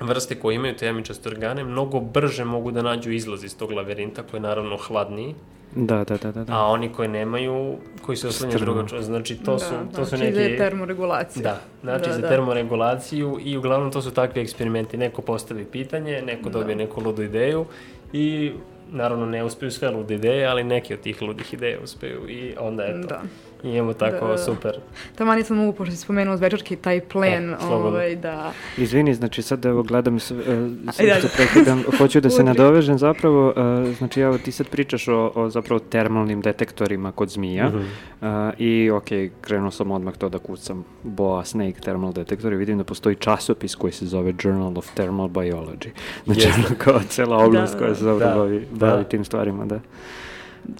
vrste 0.00 0.34
koje 0.34 0.54
imaju 0.54 0.76
te 0.76 0.86
jamičaste 0.86 1.28
organe 1.28 1.64
mnogo 1.64 2.00
brže 2.00 2.44
mogu 2.44 2.70
da 2.70 2.82
nađu 2.82 3.10
izlaz 3.10 3.44
iz 3.44 3.56
tog 3.56 3.70
lavirinta 3.70 4.22
koji 4.22 4.38
je 4.38 4.42
naravno 4.42 4.76
hladniji 4.76 5.34
Da, 5.74 6.04
da, 6.04 6.16
da, 6.16 6.32
da, 6.32 6.44
da. 6.44 6.52
A 6.52 6.66
oni 6.66 6.92
koji 6.92 7.08
nemaju, 7.08 7.76
koji 8.02 8.16
se 8.16 8.28
oslanjaju 8.28 8.58
drugačije, 8.58 9.02
znači 9.02 9.36
to 9.36 9.52
da, 9.52 9.58
su, 9.58 9.74
to 9.96 10.04
znači 10.04 10.10
su 10.10 10.16
neki... 10.16 10.34
Znači 10.34 10.50
za 10.50 10.58
termoregulaciju. 10.58 11.42
Da, 11.42 11.60
znači 11.82 12.08
da, 12.08 12.14
za 12.14 12.20
da. 12.20 12.28
termoregulaciju 12.28 13.38
i 13.44 13.56
uglavnom 13.56 13.92
to 13.92 14.02
su 14.02 14.10
takvi 14.10 14.40
eksperimenti. 14.40 14.96
Neko 14.96 15.22
postavi 15.22 15.64
pitanje, 15.64 16.22
neko 16.22 16.48
dobije 16.48 16.74
da. 16.74 16.82
neku 16.82 17.00
ludu 17.00 17.22
ideju 17.22 17.64
i 18.12 18.52
naravno 18.90 19.26
ne 19.26 19.44
uspeju 19.44 19.70
sve 19.70 19.90
lude 19.90 20.14
ideje, 20.14 20.46
ali 20.46 20.64
neke 20.64 20.94
od 20.94 21.00
tih 21.00 21.22
ludih 21.22 21.54
ideja 21.54 21.78
uspeju 21.84 22.28
i 22.28 22.54
onda 22.60 22.82
je 22.82 23.02
to. 23.02 23.08
Da. 23.08 23.22
I 23.64 23.68
imamo 23.68 23.92
tako 23.92 24.26
da, 24.26 24.38
super. 24.38 24.72
Tamo 25.14 25.34
nisam 25.34 25.56
mogu, 25.56 25.72
pošto 25.72 25.94
si 25.94 26.00
spomenuo 26.00 26.36
zvečarki, 26.36 26.76
taj 26.76 27.00
plen, 27.00 27.50
e, 27.50 27.56
ovaj, 27.70 28.16
da... 28.16 28.52
Izvini, 28.76 29.14
znači 29.14 29.42
sad 29.42 29.64
evo 29.64 29.82
gledam, 29.82 30.20
s, 30.20 30.30
uh, 30.30 30.38
da, 30.84 31.28
prekidam, 31.36 31.84
hoću 31.98 32.20
da 32.20 32.30
se 32.30 32.44
nadovežem 32.44 32.98
zapravo, 32.98 33.48
uh, 33.48 33.96
znači 33.96 34.20
evo 34.20 34.38
ti 34.38 34.52
sad 34.52 34.68
pričaš 34.68 35.08
o, 35.08 35.32
o 35.34 35.50
zapravo 35.50 35.78
termalnim 35.78 36.40
detektorima 36.40 37.12
kod 37.12 37.28
zmija 37.28 37.68
mm 37.68 37.86
-hmm. 38.20 38.48
uh, 38.48 38.60
i 38.60 38.90
ok, 38.90 39.08
krenuo 39.40 39.70
sam 39.70 39.90
odmah 39.90 40.16
to 40.16 40.28
da 40.28 40.38
kucam 40.38 40.84
boa 41.02 41.44
snake 41.44 41.80
thermal 41.80 42.12
detektor 42.12 42.52
i 42.52 42.56
vidim 42.56 42.78
da 42.78 42.84
postoji 42.84 43.16
časopis 43.16 43.74
koji 43.74 43.92
se 43.92 44.06
zove 44.06 44.34
Journal 44.42 44.78
of 44.78 44.90
Thermal 44.94 45.28
Biology. 45.28 45.88
Znači 46.24 46.40
yes. 46.40 46.74
kao 46.78 47.00
cela 47.08 47.36
oblast 47.36 47.72
da, 47.72 47.78
koja 47.78 47.94
se 47.94 48.04
zapravo 48.04 48.32
da, 48.32 48.38
bavi, 48.38 48.66
bavi 48.70 49.02
da. 49.02 49.08
tim 49.08 49.24
stvarima, 49.24 49.64
da. 49.64 49.80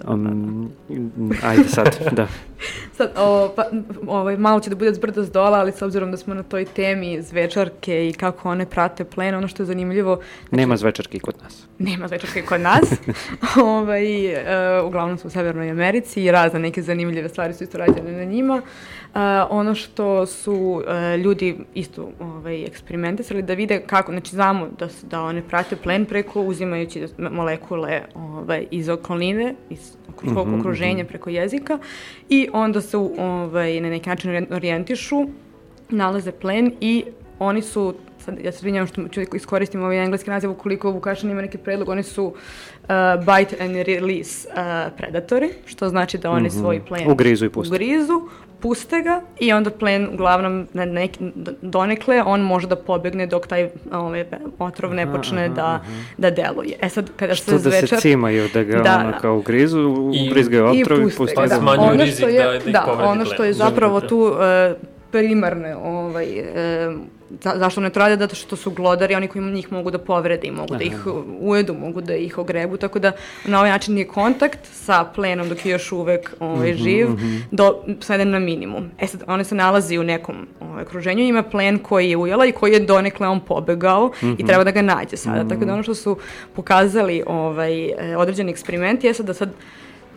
Um, 0.07 0.71
ajde 1.43 1.63
sad, 1.63 1.99
da. 2.11 2.27
Sad, 2.93 3.11
o, 3.17 3.53
pa, 3.55 3.63
ovaj, 4.07 4.37
malo 4.37 4.59
će 4.59 4.69
da 4.69 4.75
bude 4.75 4.93
zbrda 4.93 5.23
s 5.23 5.31
dola, 5.31 5.59
ali 5.59 5.71
s 5.71 5.81
obzirom 5.81 6.11
da 6.11 6.17
smo 6.17 6.33
na 6.33 6.43
toj 6.43 6.65
temi 6.65 7.21
zvečarke 7.21 8.09
i 8.09 8.13
kako 8.13 8.49
one 8.49 8.65
prate 8.65 9.03
plen, 9.03 9.35
ono 9.35 9.47
što 9.47 9.63
je 9.63 9.67
zanimljivo... 9.67 10.15
Znači, 10.15 10.55
nema 10.55 10.77
zvečarke 10.77 11.19
kod 11.19 11.35
nas. 11.43 11.67
Nema 11.79 12.07
zvečarke 12.07 12.41
kod 12.41 12.61
nas. 12.61 12.93
ovaj, 13.63 14.25
e, 14.25 14.81
uglavnom 14.81 15.17
su 15.17 15.27
u 15.27 15.31
Severnoj 15.31 15.69
Americi 15.69 16.23
i 16.23 16.31
razne 16.31 16.59
neke 16.59 16.81
zanimljive 16.81 17.29
stvari 17.29 17.53
su 17.53 17.63
isto 17.63 17.77
rađene 17.77 18.11
na 18.11 18.23
njima. 18.23 18.61
Ono 19.49 19.75
što 19.75 20.25
su 20.25 20.53
uh, 20.53 21.19
ljudi 21.19 21.57
isto 21.73 22.09
ovaj, 22.19 22.63
eksperimentisali 22.63 23.41
da 23.41 23.53
vide 23.53 23.81
kako, 23.87 24.11
znači 24.11 24.31
znamo 24.31 24.67
da, 24.79 24.87
da 25.03 25.21
one 25.21 25.41
prate 25.41 25.75
plen 25.75 26.05
preko 26.05 26.41
uzimajući 26.41 27.07
molekule 27.17 28.01
ovaj, 28.15 28.65
iz 28.71 28.89
okoline, 28.89 29.55
iz 29.69 29.79
svog 30.23 30.47
mm 30.47 30.51
-hmm, 30.51 30.59
okruženja 30.59 31.03
mhm. 31.03 31.07
preko 31.07 31.29
jezika 31.29 31.79
i 32.29 32.49
onda 32.53 32.81
se 32.81 32.97
ovaj, 32.97 33.81
na 33.81 33.89
neki 33.89 34.09
način 34.09 34.47
orijentišu, 34.51 35.25
nalaze 35.89 36.31
plen 36.31 36.71
i 36.81 37.03
oni 37.39 37.61
su 37.61 37.93
sad 38.19 38.39
ja 38.43 38.51
se 38.51 38.57
izvinjam 38.57 38.87
što 38.87 39.07
ću 39.07 39.21
iskoristim 39.35 39.83
ovaj 39.83 40.03
engleski 40.03 40.29
naziv 40.29 40.51
ukoliko 40.51 40.91
Vukašin 40.91 41.31
ima 41.31 41.41
neki 41.41 41.57
predlog, 41.57 41.89
oni 41.89 42.03
su 42.03 42.25
uh, 42.25 42.33
bite 43.19 43.63
and 43.63 43.75
release 43.75 44.47
uh, 44.47 44.97
predatori, 44.97 45.49
što 45.65 45.89
znači 45.89 46.17
da 46.17 46.31
oni 46.31 46.47
mm 46.47 46.51
-hmm. 46.51 46.59
svoj 46.59 46.85
plen 46.85 47.11
ugrizu 47.11 47.45
i 47.45 47.49
puste. 47.49 47.75
Ugrizu, 47.75 48.21
puste 48.59 49.01
ga 49.01 49.21
i 49.39 49.53
onda 49.53 49.69
plen 49.69 50.09
uglavnom 50.13 50.67
na 50.73 50.85
neki, 50.85 51.19
donekle 51.61 52.23
on 52.25 52.41
može 52.41 52.67
da 52.67 52.75
pobegne 52.75 53.27
dok 53.27 53.47
taj 53.47 53.69
ovaj, 53.91 54.25
otrov 54.59 54.93
ne 54.93 55.11
počne 55.11 55.45
aha, 55.45 55.53
da, 55.53 55.65
aha. 55.65 55.79
da 56.17 56.29
deluje. 56.31 56.77
E 56.81 56.89
sad 56.89 57.09
kada 57.15 57.35
što 57.35 57.51
se 57.51 57.57
zvečer... 57.57 57.87
Što 57.87 57.95
da 57.95 58.01
se 58.01 58.09
cimaju, 58.09 58.49
da 58.53 58.63
ga 58.63 58.81
da, 58.81 58.97
ono 58.99 59.11
da. 59.11 59.17
kao 59.17 59.37
ugrizu, 59.37 60.11
ugrizgaju 60.29 60.65
otrov 60.65 60.99
i 60.99 61.03
puste, 61.03 61.17
puste 61.17 61.41
ga. 61.41 61.47
Da. 61.47 61.55
Smanjuju 61.55 61.99
rizik 62.03 62.25
da, 62.25 62.31
da, 62.31 62.59
da, 62.65 62.95
da 62.97 63.03
ono 63.03 63.25
što 63.25 63.43
je 63.43 63.53
zapravo 63.53 64.01
tu 64.01 64.17
uh, 64.17 64.96
primarne 65.11 65.75
ovaj, 65.75 66.39
uh, 66.39 66.99
za, 67.29 67.53
zašto 67.55 67.81
ne 67.81 67.89
to 67.89 67.99
rade? 67.99 68.17
Zato 68.17 68.35
što 68.35 68.55
su 68.55 68.71
glodari, 68.71 69.15
oni 69.15 69.27
koji 69.27 69.45
njih 69.45 69.71
mogu 69.71 69.91
da 69.91 69.97
povrede 69.97 70.47
i 70.47 70.51
mogu 70.51 70.73
Aha. 70.73 70.77
da 70.77 70.83
ih 70.83 71.07
ujedu, 71.39 71.73
mogu 71.73 72.01
da 72.01 72.15
ih 72.15 72.37
ogrebu, 72.37 72.77
tako 72.77 72.99
da 72.99 73.11
na 73.45 73.59
ovaj 73.59 73.71
način 73.71 73.97
je 73.97 74.07
kontakt 74.07 74.59
sa 74.71 75.05
plenom 75.15 75.49
dok 75.49 75.65
je 75.65 75.71
još 75.71 75.91
uvek 75.91 76.33
ovaj, 76.39 76.71
-hmm, 76.71 76.83
živ, 76.83 77.09
mm 77.09 77.15
-hmm. 77.15 77.41
do, 77.51 77.83
sveden 77.99 78.29
na 78.29 78.39
minimum. 78.39 78.91
E 78.99 79.07
sad, 79.07 79.23
on 79.27 79.45
se 79.45 79.55
nalazi 79.55 79.97
u 79.97 80.03
nekom 80.03 80.47
ovaj, 80.59 80.83
okruženju, 80.83 81.23
ima 81.23 81.43
plen 81.43 81.79
koji 81.79 82.09
je 82.09 82.17
ujela 82.17 82.45
i 82.45 82.51
koji 82.51 82.73
je 82.73 82.79
donekle 82.79 83.27
on 83.27 83.39
pobegao 83.39 84.07
mm 84.07 84.11
-hmm. 84.11 84.31
i 84.31 84.33
mhm. 84.33 84.47
treba 84.47 84.63
da 84.63 84.71
ga 84.71 84.81
nađe 84.81 85.17
sada. 85.17 85.43
Mm 85.43 85.45
-hmm. 85.45 85.49
Tako 85.49 85.65
da 85.65 85.73
ono 85.73 85.83
što 85.83 85.95
su 85.95 86.17
pokazali 86.55 87.23
ovaj, 87.27 87.85
e, 87.85 88.17
određeni 88.17 88.51
eksperimenti 88.51 89.07
je 89.07 89.13
sad 89.13 89.25
da 89.25 89.33
sad 89.33 89.49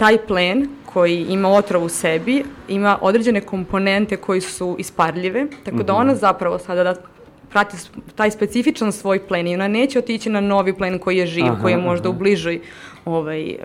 taj 0.00 0.18
plen 0.26 0.68
koji 0.92 1.26
ima 1.28 1.48
otrov 1.48 1.84
u 1.84 1.88
sebi 1.88 2.44
ima 2.68 2.98
određene 3.00 3.40
komponente 3.40 4.16
koji 4.16 4.40
su 4.40 4.76
isparljive, 4.78 5.46
tako 5.64 5.82
da 5.82 5.94
ona 5.94 6.12
mhm. 6.12 6.20
zapravo 6.20 6.58
sada 6.58 6.84
da 6.84 6.94
prati 7.50 7.76
taj 8.14 8.30
specifičan 8.30 8.92
svoj 8.92 9.18
plen 9.26 9.48
i 9.48 9.54
ona 9.54 9.68
neće 9.68 9.98
otići 9.98 10.30
na 10.30 10.40
novi 10.40 10.72
plen 10.72 10.98
koji 10.98 11.16
je 11.16 11.26
živ, 11.26 11.44
aha, 11.44 11.62
koji 11.62 11.72
je 11.72 11.78
možda 11.78 12.08
aha. 12.08 12.16
u 12.16 12.18
bližoj 12.18 12.60
ovaj, 13.04 13.50
e, 13.50 13.56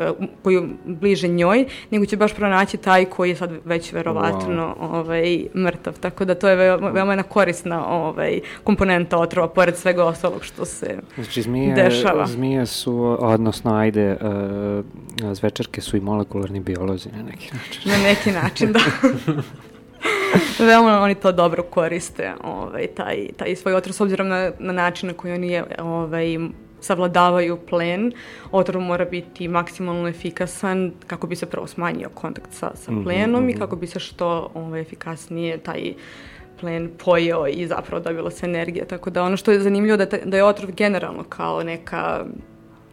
koji 0.43 0.55
je 0.55 0.61
bliže 0.85 1.27
njoj, 1.27 1.65
nego 1.91 2.05
će 2.05 2.17
baš 2.17 2.33
pronaći 2.33 2.77
taj 2.77 3.05
koji 3.05 3.29
je 3.29 3.35
sad 3.35 3.51
već 3.65 3.93
verovatno 3.93 4.75
wow. 4.79 4.99
ovaj, 4.99 5.45
mrtav. 5.55 5.93
Tako 5.99 6.25
da 6.25 6.35
to 6.35 6.49
je 6.49 6.55
veoma, 6.55 6.89
veoma 6.89 7.11
jedna 7.11 7.23
korisna 7.23 7.87
ovaj, 7.87 8.39
komponenta 8.63 9.17
otrova, 9.17 9.47
pored 9.47 9.77
svega 9.77 10.05
ostalog 10.05 10.43
što 10.43 10.65
se 10.65 10.99
znači, 11.15 11.41
zmije, 11.41 11.75
dešava. 11.75 12.27
Zmije 12.27 12.65
su, 12.65 13.17
odnosno, 13.19 13.75
ajde, 13.75 14.17
uh, 15.21 15.33
zvečarke 15.33 15.81
su 15.81 15.97
i 15.97 16.01
molekularni 16.01 16.59
biolozi 16.59 17.09
na 17.09 17.23
neki 17.23 17.49
način. 17.53 17.91
Na 17.91 17.97
neki 17.97 18.31
način, 18.31 18.71
da. 18.71 18.79
Veoma 20.67 20.99
oni 20.99 21.15
to 21.15 21.31
dobro 21.31 21.63
koriste, 21.63 22.33
ovaj, 22.43 22.87
taj, 22.87 23.27
taj 23.37 23.55
svoj 23.55 23.73
otrov, 23.73 23.93
s 23.93 24.01
obzirom 24.01 24.27
na, 24.27 24.51
na 24.59 24.73
način 24.73 25.07
na 25.07 25.13
koji 25.13 25.33
oni 25.33 25.47
je, 25.47 25.63
ovaj, 25.79 26.37
savladavaju 26.85 27.57
plen, 27.69 28.11
otrov 28.51 28.81
mora 28.81 29.05
biti 29.05 29.47
maksimalno 29.47 30.07
efikasan 30.07 30.91
kako 31.07 31.27
bi 31.27 31.35
se 31.35 31.45
prvo 31.45 31.67
smanjio 31.67 32.09
kontakt 32.09 32.53
sa, 32.53 32.71
sa 32.75 32.91
mhm, 32.91 33.03
plenom 33.03 33.43
mm 33.43 33.47
-hmm. 33.47 33.55
i 33.55 33.59
kako 33.59 33.75
bi 33.75 33.87
se 33.87 33.99
što 33.99 34.51
ovaj, 34.53 34.81
efikasnije 34.81 35.57
taj 35.57 35.93
plen 36.59 36.89
pojeo 37.05 37.47
i 37.47 37.67
zapravo 37.67 38.03
dobilo 38.03 38.29
se 38.31 38.45
energija. 38.45 38.85
Tako 38.85 39.09
da 39.09 39.23
ono 39.23 39.37
što 39.37 39.51
je 39.51 39.59
zanimljivo 39.59 39.97
da, 39.97 40.05
da 40.25 40.37
je 40.37 40.43
otrov 40.43 40.71
generalno 40.71 41.23
kao 41.23 41.63
neka 41.63 42.25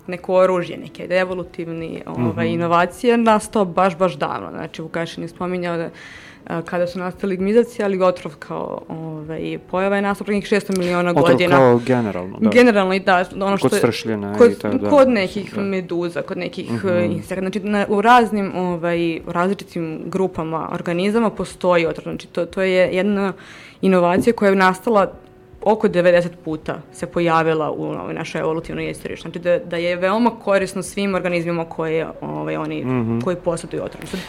neko 0.07 0.35
oružje, 0.35 0.77
neke 0.77 1.07
evolutivni 1.11 2.03
ovaj, 2.07 2.47
mm 2.47 2.51
-hmm. 2.51 2.55
inovacije 2.55 3.17
nastao 3.17 3.65
baš, 3.65 3.97
baš 3.97 4.17
davno. 4.19 4.51
Znači, 4.51 4.83
Vukašin 4.83 5.23
je 5.23 5.29
spominjao 5.29 5.77
da 5.77 5.91
kada 6.65 6.87
su 6.87 6.99
nastali 6.99 7.37
gmizaci, 7.37 7.83
ali 7.83 8.03
otrov 8.03 8.37
kao 8.39 8.81
ovaj, 8.89 9.59
pojava 9.71 9.97
je 9.97 10.03
nastao 10.03 10.35
njih 10.35 10.45
600 10.45 10.79
miliona 10.79 11.11
otrov 11.11 11.27
godina. 11.27 11.57
Otrov 11.57 11.71
kao 11.71 11.81
generalno, 11.87 12.39
da. 12.41 12.51
Generalno 12.51 12.99
da. 12.99 13.25
Ono 13.41 13.57
što 13.57 13.69
kod 13.69 13.79
stršljena 13.79 14.39
kod, 14.39 14.53
i 14.53 14.55
tako 14.55 14.79
da. 14.79 14.91
Kod 14.91 15.09
nekih 15.09 15.55
da. 15.55 15.61
meduza, 15.61 16.23
kod 16.23 16.39
nekih 16.39 16.73
mm 16.73 16.77
-hmm. 16.77 17.13
insekta. 17.13 17.41
Znači, 17.41 17.61
na, 17.61 17.87
u 17.89 18.01
raznim, 18.01 18.53
ovaj, 18.57 19.21
različitim 19.27 20.03
grupama 20.07 20.69
organizama 20.73 21.31
postoji 21.31 21.87
otrov. 21.87 22.03
Znači, 22.03 22.27
to, 22.29 22.47
to 22.47 22.63
je 22.63 22.89
jedna 22.93 23.33
inovacija 23.81 24.33
koja 24.33 24.51
je 24.51 24.57
nastala 24.57 25.13
oko 25.65 25.89
90 25.89 26.29
puta 26.45 26.81
se 26.93 27.07
pojavila 27.07 27.71
u 27.71 27.85
ovoj 27.85 28.15
našoj 28.15 28.41
evolutivnoj 28.41 28.91
istoriji. 28.91 29.17
Znači 29.17 29.39
da, 29.39 29.59
da 29.59 29.77
je 29.77 29.97
veoma 29.97 30.31
korisno 30.31 30.83
svim 30.83 31.15
organizmima 31.15 31.65
koje 31.65 32.09
ovaj, 32.21 32.57
oni, 32.57 32.85
mm 32.85 32.89
-hmm. 32.89 33.25
koji 33.25 33.37
posjeduju 33.37 33.85
otrov. 33.85 34.07
Sad, 34.07 34.21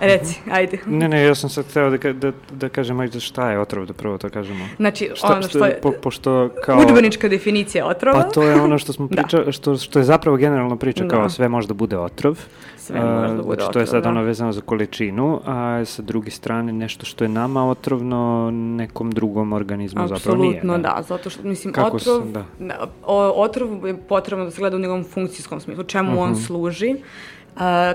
Reci, 0.00 0.40
mhm. 0.40 0.50
ajde. 0.52 0.78
Ne, 0.86 1.08
ne, 1.08 1.22
ja 1.22 1.34
sam 1.34 1.50
sad 1.50 1.70
hteo 1.70 1.90
da, 1.90 2.12
da, 2.12 2.32
da 2.52 2.68
kažem, 2.68 3.00
ajde, 3.00 3.20
šta 3.20 3.50
je 3.50 3.60
otrov, 3.60 3.86
da 3.86 3.92
prvo 3.92 4.18
to 4.18 4.30
kažemo. 4.30 4.64
Znači, 4.76 5.10
šta, 5.14 5.26
ono 5.26 5.42
što 5.42 5.66
je... 5.66 5.80
Po, 5.82 5.92
pošto 6.02 6.50
kao... 6.64 6.80
Udbenička 6.80 7.28
definicija 7.28 7.86
otrova. 7.86 8.22
Pa 8.22 8.28
to 8.28 8.42
je 8.42 8.60
ono 8.60 8.78
što 8.78 8.92
smo 8.92 9.08
pričali, 9.08 9.44
da. 9.46 9.52
što, 9.52 9.76
što 9.76 9.98
je 9.98 10.04
zapravo 10.04 10.36
generalno 10.36 10.76
priča 10.76 11.04
da. 11.04 11.10
kao 11.10 11.30
sve 11.30 11.48
može 11.48 11.68
da 11.68 11.74
bude 11.74 11.98
otrov. 11.98 12.38
Sve 12.76 13.00
može 13.00 13.34
da 13.34 13.42
bude 13.42 13.56
znači, 13.56 13.72
to 13.72 13.78
je 13.78 13.86
sad 13.86 14.02
da. 14.02 14.08
ono 14.08 14.22
vezano 14.22 14.52
za 14.52 14.60
količinu, 14.60 15.40
a 15.46 15.84
sa 15.84 16.02
druge 16.02 16.30
strane 16.30 16.72
nešto 16.72 17.06
što 17.06 17.24
je 17.24 17.28
nama 17.28 17.70
otrovno, 17.70 18.50
nekom 18.52 19.10
drugom 19.10 19.52
organizmu 19.52 20.02
Absolutno, 20.02 20.18
zapravo 20.18 20.42
nije. 20.42 20.58
Apsolutno, 20.58 20.88
da. 20.88 20.94
da, 20.96 21.02
zato 21.02 21.30
što, 21.30 21.42
mislim, 21.48 21.72
Kako 21.72 21.96
otrov, 21.96 22.20
sam, 22.20 22.32
da. 22.32 22.44
da. 22.58 22.86
otrov 23.36 23.86
je 23.86 23.96
potrebno 23.96 24.44
da 24.44 24.50
se 24.50 24.60
gleda 24.60 24.76
u 24.76 24.80
njegovom 24.80 25.04
funkcijskom 25.04 25.60
smislu, 25.60 25.84
čemu 25.84 26.10
uh 26.10 26.16
-huh. 26.16 26.22
on 26.22 26.30
mhm. 26.30 26.40
služi. 26.40 26.96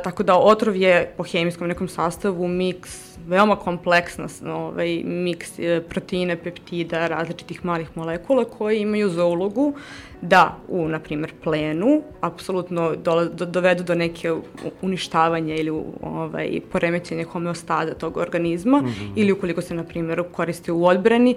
Tako 0.03 0.23
da 0.23 0.35
otrov 0.35 0.75
je 0.75 1.13
po 1.17 1.23
hemijskom 1.23 1.67
nekom 1.67 1.87
sastavu 1.87 2.47
miks, 2.47 3.17
veoma 3.27 3.55
kompleksna 3.55 4.27
ovaj, 4.53 5.01
miks 5.05 5.59
e, 5.59 5.81
proteine, 5.89 6.35
peptida, 6.35 7.07
različitih 7.07 7.65
malih 7.65 7.89
molekula 7.95 8.45
koji 8.45 8.79
imaju 8.79 9.09
za 9.09 9.25
ulogu 9.25 9.73
da 10.21 10.57
u, 10.67 10.87
na 10.87 10.99
primjer, 10.99 11.31
plenu 11.43 12.01
apsolutno 12.21 12.95
do, 12.95 13.25
do, 13.25 13.45
dovedu 13.45 13.83
do 13.83 13.95
neke 13.95 14.33
uništavanja 14.81 15.55
ili 15.55 15.69
ovaj, 16.01 16.59
poremećenja 16.71 17.25
homeostaza 17.25 17.93
tog 17.93 18.17
organizma 18.17 18.81
mm 18.81 18.85
-hmm. 18.85 19.11
ili 19.15 19.31
ukoliko 19.31 19.61
se, 19.61 19.73
na 19.73 19.83
primjer, 19.83 20.23
koriste 20.31 20.71
u 20.71 20.85
odbrani, 20.85 21.35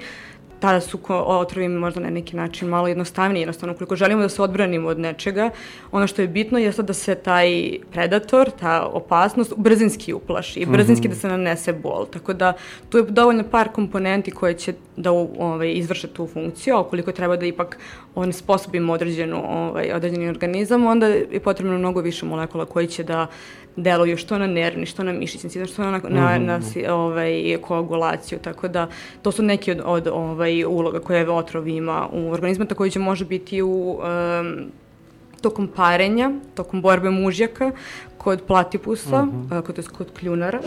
tada 0.65 0.81
su 0.81 0.99
otrovi 1.09 1.69
možda 1.69 2.01
na 2.01 2.11
neki 2.11 2.37
način 2.37 2.69
malo 2.69 2.89
jednostavniji, 2.89 3.41
jednostavno 3.41 3.75
ukoliko 3.75 3.97
želimo 3.97 4.23
da 4.23 4.29
se 4.29 4.43
odbranimo 4.43 4.89
od 4.89 4.99
nečega, 4.99 5.51
ono 5.93 6.07
što 6.07 6.23
je 6.23 6.29
bitno 6.29 6.59
je 6.59 6.73
da 6.73 6.93
se 6.93 7.15
taj 7.15 7.79
predator, 7.93 8.51
ta 8.61 8.87
opasnost 8.87 9.53
brzinski 9.57 10.13
uplaši 10.13 10.61
i 10.61 10.67
brzinski 10.67 11.09
mm 11.09 11.11
-hmm. 11.11 11.15
da 11.15 11.21
se 11.21 11.29
nanese 11.29 11.73
bol. 11.73 12.07
Tako 12.07 12.33
da 12.33 12.53
tu 12.89 12.99
je 12.99 13.05
dovoljno 13.05 13.45
par 13.51 13.69
komponenti 13.69 14.31
koje 14.31 14.55
će 14.55 14.75
da 14.97 15.13
ovaj, 15.13 15.73
izvrše 15.73 16.09
tu 16.09 16.27
funkciju, 16.27 16.77
a 16.77 16.81
ukoliko 16.81 17.13
treba 17.13 17.37
da 17.37 17.47
ipak 17.47 17.79
on 18.15 18.33
sposobimo 18.33 18.93
određenu, 18.93 19.43
ovaj, 19.49 19.93
određeni 19.93 20.29
organizam, 20.29 20.87
onda 20.87 21.07
je 21.07 21.41
potrebno 21.41 21.79
mnogo 21.79 22.01
više 22.01 22.27
molekula 22.27 22.65
koji 22.65 22.87
će 22.87 23.05
da 23.05 23.27
deluju 23.77 24.17
što 24.17 24.39
na 24.39 24.47
nervni, 24.47 24.87
što 24.87 25.05
na 25.05 25.13
mišićni 25.13 25.51
sistem, 25.51 25.67
što 25.67 25.83
na, 25.83 25.91
na, 25.91 26.01
na, 26.09 26.39
na 26.39 26.59
mhm. 26.59 26.91
ovaj, 26.91 27.59
koagulaciju, 27.61 28.39
tako 28.39 28.69
da 28.69 28.89
to 29.23 29.33
su 29.33 29.43
neki 29.43 29.71
od, 29.71 29.81
od 29.85 30.07
ovaj, 30.07 30.65
uloga 30.65 31.01
koje 31.01 31.31
otrov 31.31 31.69
ima 31.69 32.09
u 32.13 32.31
organizmu, 32.31 32.65
takođe 32.65 32.99
može 32.99 33.25
biti 33.25 33.63
u 33.63 34.01
um, 34.01 34.67
tokom 35.41 35.69
parenja, 35.69 36.31
tokom 36.55 36.83
borbe 36.83 37.11
mužjaka, 37.11 37.71
kod 38.19 38.43
platipusa, 38.47 39.23
uh 39.23 39.29
-huh. 39.29 39.59
uh, 39.59 39.65
kod, 39.67 39.89
kod 39.99 40.11
kljunara. 40.19 40.61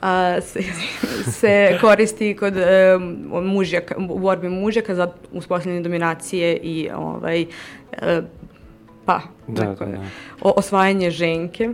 A, 0.00 0.40
se, 0.40 0.60
se 1.40 1.78
koristi 1.80 2.36
kod 2.36 2.54
um, 2.56 3.44
mužjaka, 3.44 3.94
u 4.10 4.18
borbi 4.18 4.48
mužjaka 4.48 4.94
za 4.94 5.12
uspostavljanje 5.32 5.82
dominacije 5.82 6.56
i 6.56 6.90
ovaj, 6.94 7.46
uh, 7.92 8.24
pa, 9.04 9.20
Da, 9.46 9.64
neko 9.64 9.84
da, 9.84 9.90
da. 9.90 10.04
O, 10.40 10.52
osvajanje 10.56 11.10
ženke. 11.10 11.70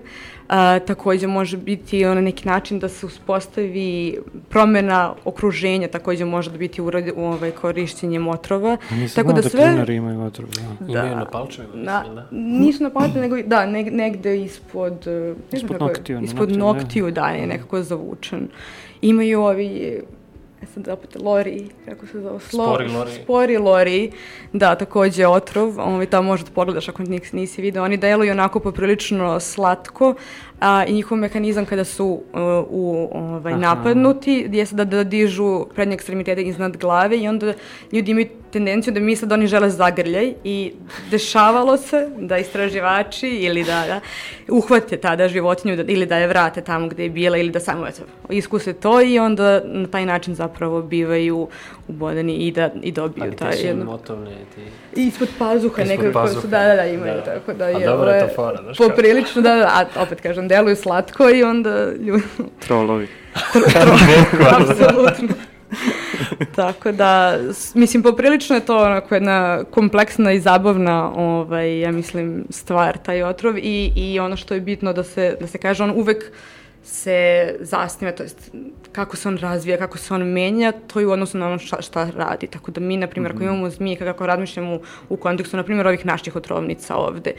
A, 0.48 0.78
takođe 0.78 1.26
može 1.26 1.56
biti 1.56 2.04
na 2.04 2.14
neki 2.14 2.48
način 2.48 2.78
da 2.78 2.88
se 2.88 3.06
uspostavi 3.06 4.18
promena 4.48 5.14
okruženja, 5.24 5.88
takođe 5.88 6.24
može 6.24 6.50
da 6.50 6.58
biti 6.58 6.82
uradi, 6.82 7.12
u 7.12 7.24
ovaj, 7.24 7.50
korišćenjem 7.50 8.28
otrova. 8.28 8.76
A 8.90 8.94
Nisam 8.94 9.16
Tako 9.16 9.28
znao 9.28 9.36
da 9.36 9.42
da 9.42 9.48
sve- 9.48 9.60
klinari 9.62 9.94
imaju 9.94 10.22
otrov, 10.22 10.48
da. 10.80 10.86
Imaju 10.88 11.16
na 11.16 11.24
palčevima, 11.24 11.74
Na, 11.74 11.98
mislim, 12.00 12.14
da. 12.14 12.26
nisu 12.30 12.82
na 12.82 12.90
palete, 12.90 13.20
nego 13.20 13.36
da, 13.38 13.66
neg, 13.66 13.92
negde 13.92 14.42
ispod, 14.42 14.92
ne 14.92 15.34
znam 15.50 15.64
Ispod 15.64 15.80
noktiju, 15.80 16.20
ispod 16.20 16.48
noktiju, 16.48 16.58
da. 16.58 16.64
noktiju, 16.72 17.10
da, 17.10 17.28
je 17.28 17.46
nekako 17.46 17.82
zavučen. 17.82 18.48
Imaju 19.02 19.40
ovi, 19.42 20.00
ja 20.62 20.68
sad 20.74 20.88
opet 20.88 21.16
lori, 21.22 21.68
kako 21.84 22.06
se 22.06 22.20
zove? 22.20 22.40
Slo, 22.40 22.64
Spori 22.64 22.88
lori. 22.88 23.10
Spori 23.22 23.58
lori, 23.58 24.10
da, 24.52 24.74
takođe 24.74 25.26
otrov, 25.26 25.80
ovaj, 25.80 26.06
tamo 26.06 26.28
možda 26.28 26.50
pogledaš 26.50 26.88
ako 26.88 27.02
nis, 27.02 27.32
nisi 27.32 27.62
vidio. 27.62 27.84
Oni 27.84 27.96
deluju 27.96 28.32
onako 28.32 28.60
poprilično 28.60 29.40
slatko 29.40 30.14
a, 30.60 30.84
i 30.84 30.92
njihov 30.92 31.18
mehanizam 31.18 31.66
kada 31.66 31.84
su 31.84 32.06
uh, 32.06 32.22
u 32.70 33.08
ovaj, 33.12 33.52
Aha. 33.52 33.60
napadnuti 33.60 34.48
jeste 34.52 34.76
da, 34.76 34.84
da 34.84 35.04
dižu 35.04 35.66
prednje 35.74 35.94
ekstremitete 35.94 36.42
iznad 36.42 36.76
glave 36.76 37.18
i 37.18 37.28
onda 37.28 37.52
ljudi 37.92 38.10
imaju 38.10 38.28
tendenciju 38.50 38.92
da 38.94 39.00
misle 39.00 39.28
da 39.28 39.34
oni 39.34 39.46
žele 39.46 39.70
zagrljaj 39.70 40.34
i 40.44 40.72
dešavalo 41.10 41.76
se 41.76 42.08
da 42.18 42.38
istraživači 42.38 43.28
ili 43.28 43.64
da, 43.64 43.84
da 43.86 44.00
uhvate 44.54 44.96
tada 44.96 45.28
životinju 45.28 45.76
da, 45.76 45.82
ili 45.82 46.06
da 46.06 46.16
je 46.18 46.26
vrate 46.26 46.60
tamo 46.60 46.88
gde 46.88 47.02
je 47.02 47.10
bila 47.10 47.36
ili 47.38 47.50
da 47.50 47.60
samo 47.60 47.86
eto, 47.86 48.02
iskuse 48.30 48.72
to 48.72 49.00
i 49.02 49.18
onda 49.18 49.60
na 49.64 49.88
taj 49.88 50.06
način 50.06 50.34
zapravo 50.34 50.82
bivaju 50.82 51.48
ubodeni 51.88 52.34
i 52.34 52.52
da 52.52 52.70
i 52.82 52.92
dobiju 52.92 53.24
Ali 53.24 53.36
taj 53.36 53.60
jedno. 53.62 53.84
motovne, 53.84 54.30
ti... 54.54 55.00
Ispod 55.00 55.28
pazuha 55.38 55.82
Ispod 55.82 55.98
nekako 55.98 56.12
pazuha. 56.12 56.40
su, 56.40 56.46
da, 56.48 56.58
da, 56.64 56.74
da, 56.74 56.84
imaju, 56.84 57.14
Da. 57.14 57.22
tako 57.24 57.52
da 57.52 57.64
A 57.64 57.68
je, 57.68 57.86
dobra 57.86 58.10
je 58.12 58.22
ovo 58.22 58.28
to 58.28 58.34
fora, 58.34 58.62
znaš 58.62 58.76
poprilično, 58.76 59.42
da, 59.42 59.54
da, 59.56 59.86
a 59.96 60.02
opet 60.02 60.20
kažem, 60.20 60.48
deluju 60.48 60.76
slatko 60.76 61.30
i 61.30 61.42
onda 61.42 61.90
ljudi, 61.92 62.22
Trolovi. 62.58 63.08
apsolutno. 64.56 65.47
Tako 66.56 66.92
da, 66.92 67.38
mislim, 67.74 68.02
poprilično 68.02 68.56
je 68.56 68.66
to 68.66 68.78
onako 68.78 69.14
jedna 69.14 69.64
kompleksna 69.70 70.32
i 70.32 70.40
zabavna, 70.40 71.12
ovaj, 71.16 71.80
ja 71.80 71.92
mislim, 71.92 72.44
stvar, 72.50 72.98
taj 72.98 73.22
otrov 73.22 73.58
i, 73.58 73.92
i 73.96 74.20
ono 74.20 74.36
što 74.36 74.54
je 74.54 74.60
bitno 74.60 74.92
da 74.92 75.04
se, 75.04 75.36
da 75.40 75.46
se 75.46 75.58
kaže, 75.58 75.84
on 75.84 75.90
uvek 75.90 76.32
se 76.82 77.56
zasniva, 77.60 78.12
to 78.12 78.22
jest 78.22 78.50
kako 78.92 79.16
se 79.16 79.28
on 79.28 79.36
razvija, 79.38 79.76
kako 79.76 79.98
se 79.98 80.14
on 80.14 80.22
menja, 80.22 80.72
to 80.72 81.00
je 81.00 81.06
u 81.06 81.10
odnosu 81.10 81.38
na 81.38 81.46
ono 81.46 81.58
šta, 81.58 81.82
šta 81.82 82.10
radi. 82.16 82.46
Tako 82.46 82.70
da 82.70 82.80
mi, 82.80 82.96
na 82.96 83.06
primjer, 83.06 83.32
ako 83.32 83.42
imamo 83.42 83.70
zmije, 83.70 83.96
kako 83.96 84.26
razmišljamo 84.26 84.74
u, 84.74 84.80
u 85.08 85.16
kontekstu, 85.16 85.56
na 85.56 85.62
primjer, 85.62 85.86
ovih 85.86 86.06
naših 86.06 86.36
otrovnica 86.36 86.96
ovde, 86.96 87.32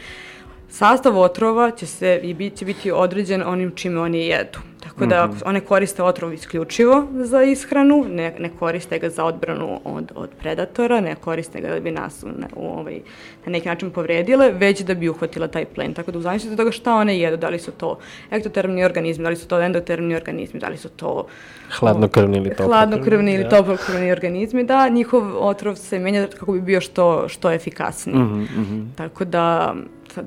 Sastav 0.70 1.18
otrova 1.18 1.72
će, 1.72 1.86
se, 1.86 2.20
i 2.24 2.34
bit, 2.34 2.56
će 2.56 2.66
biti 2.66 2.92
određen 2.92 3.44
onim 3.46 3.72
čime 3.76 4.00
oni 4.02 4.28
jedu. 4.28 4.60
Tako 4.80 5.06
da 5.06 5.28
Mhm. 5.28 5.38
one 5.46 5.60
koriste 5.60 6.04
otrov 6.04 6.34
isključivo 6.34 7.08
za 7.14 7.44
ishranu, 7.44 8.06
ne, 8.10 8.36
ne 8.40 8.50
koriste 8.50 9.00
ga 9.00 9.10
za 9.10 9.26
odbranu 9.26 9.80
od, 9.86 10.12
od 10.16 10.30
predatora, 10.40 11.02
ne 11.02 11.16
koriste 11.16 11.62
ga 11.62 11.68
da 11.70 11.80
bi 11.80 11.92
nas 11.92 12.22
na, 12.24 12.48
u, 12.56 12.68
ovaj, 12.70 13.00
na 13.46 13.52
neki 13.52 13.68
način 13.68 13.92
povredile, 13.92 14.52
već 14.52 14.82
da 14.82 14.94
bi 14.94 15.10
uhvatila 15.10 15.48
taj 15.48 15.66
plen. 15.66 15.94
Tako 15.94 16.12
da 16.12 16.18
u 16.18 16.22
zavisnosti 16.22 16.54
od 16.54 16.58
toga 16.58 16.72
šta 16.72 16.96
one 16.96 17.20
jedu, 17.20 17.38
da 17.38 17.50
li 17.50 17.60
su 17.60 17.72
to 17.72 17.98
ektotermni 18.32 18.84
organizmi, 18.84 19.24
da 19.24 19.30
li 19.30 19.36
su 19.36 19.48
to 19.48 19.62
endotermni 19.62 20.16
organizmi, 20.16 20.60
da 20.60 20.68
li 20.68 20.78
su 20.78 20.90
to 20.90 21.26
Hladnokrvni 21.70 22.38
ili 22.38 22.50
toplokrvni. 22.50 22.74
hladnokrvni 22.74 23.34
ili 23.34 23.44
da. 23.44 23.50
toplokrvni 23.50 24.12
organizmi, 24.12 24.64
da, 24.64 24.90
njihov 24.90 25.24
otrov 25.40 25.76
se 25.76 26.00
menja 26.00 26.28
kako 26.28 26.52
bi 26.52 26.62
bio 26.62 26.82
što, 26.82 27.30
što 27.30 27.52
efikasniji. 27.52 28.16
Mhm, 28.16 28.42
mhm. 28.42 28.82
Tako 28.96 29.26
da, 29.26 29.76
sad, 30.14 30.26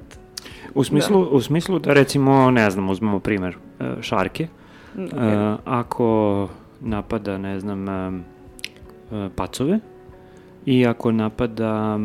U 0.74 0.84
smislu, 0.84 1.20
u 1.22 1.40
smislu 1.40 1.78
da 1.78 1.92
recimo, 1.92 2.50
ne 2.50 2.70
znam, 2.70 2.90
uzmemo 2.90 3.20
primer 3.20 3.56
e, 3.80 3.84
šarke. 4.00 4.46
mm, 4.96 5.02
E, 5.02 5.06
okej. 5.06 5.56
ako 5.64 6.48
napada, 6.80 7.38
ne 7.38 7.60
znam, 7.60 7.88
e, 7.88 8.22
pacove 9.36 9.78
i 10.66 10.86
ako 10.86 11.12
napada 11.12 11.98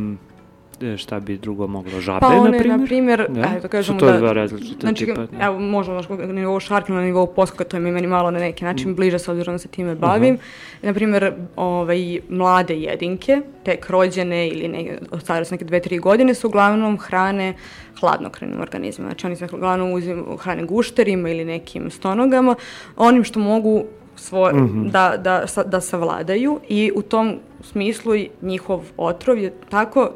šta 0.98 1.20
bi 1.20 1.38
drugo 1.38 1.68
moglo, 1.68 2.02
žabe, 2.02 2.20
Pa 2.20 2.28
one, 2.28 2.38
na 2.42 2.58
primjer? 2.58 2.80
na 2.80 2.86
primjer, 2.86 3.26
Da? 3.30 3.42
ajde 3.42 3.60
da 3.60 3.68
kažemo 3.68 4.00
Su 4.00 4.06
to 4.06 4.12
da... 4.12 4.18
dva 4.18 4.34
različita 4.34 4.80
Znači, 4.82 5.06
tipa? 5.06 5.22
da. 5.22 5.44
evo, 5.44 5.60
možemo 5.60 6.02
na 6.10 6.26
nivou 6.26 6.60
šarka, 6.60 6.94
na 6.94 7.02
nivou 7.02 7.28
poskoka, 7.28 7.64
to 7.64 7.78
je 7.78 7.82
mi 7.82 7.92
meni 7.92 8.08
malo 8.08 8.32
na 8.32 8.40
neki 8.40 8.64
Mm. 8.64 8.68
način 8.68 8.96
bliže 8.96 9.20
s 9.20 9.28
obzirom 9.28 9.56
da 9.56 9.60
se 9.60 9.68
time 9.68 9.96
bavim. 9.96 10.38
Na 10.82 10.94
primjer, 10.94 11.34
ovaj, 11.58 11.98
mlade 12.30 12.76
jedinke, 12.76 13.42
tek 13.64 13.90
rođene 13.90 14.48
ili 14.48 14.68
ne, 14.68 14.98
od 15.12 15.22
starosti 15.22 15.54
neke 15.54 15.66
dve, 15.66 15.80
tri 15.80 15.98
godine, 16.00 16.34
su 16.34 16.48
uglavnom 16.48 16.98
hrane 16.98 17.54
hladnokrenim 18.00 18.62
organizmima. 18.62 19.10
Znači, 19.10 19.26
oni 19.26 19.36
se 19.36 19.48
uglavnom 19.48 19.92
uzim, 19.92 20.26
hrane 20.38 20.66
gušterima 20.66 21.30
ili 21.30 21.46
nekim 21.46 21.92
stonogama, 21.92 22.56
onim 22.98 23.24
što 23.24 23.40
mogu 23.40 23.84
svoj, 24.16 24.54
Mhm. 24.54 24.88
da, 24.88 25.14
da, 25.18 25.48
sa- 25.48 25.64
da 25.64 25.82
savladaju 25.82 26.60
i 26.70 26.92
u 26.96 27.02
tom 27.02 27.36
smislu 27.62 28.12
njihov 28.42 28.84
otrov 28.98 29.38
je 29.38 29.54
tako 29.70 30.10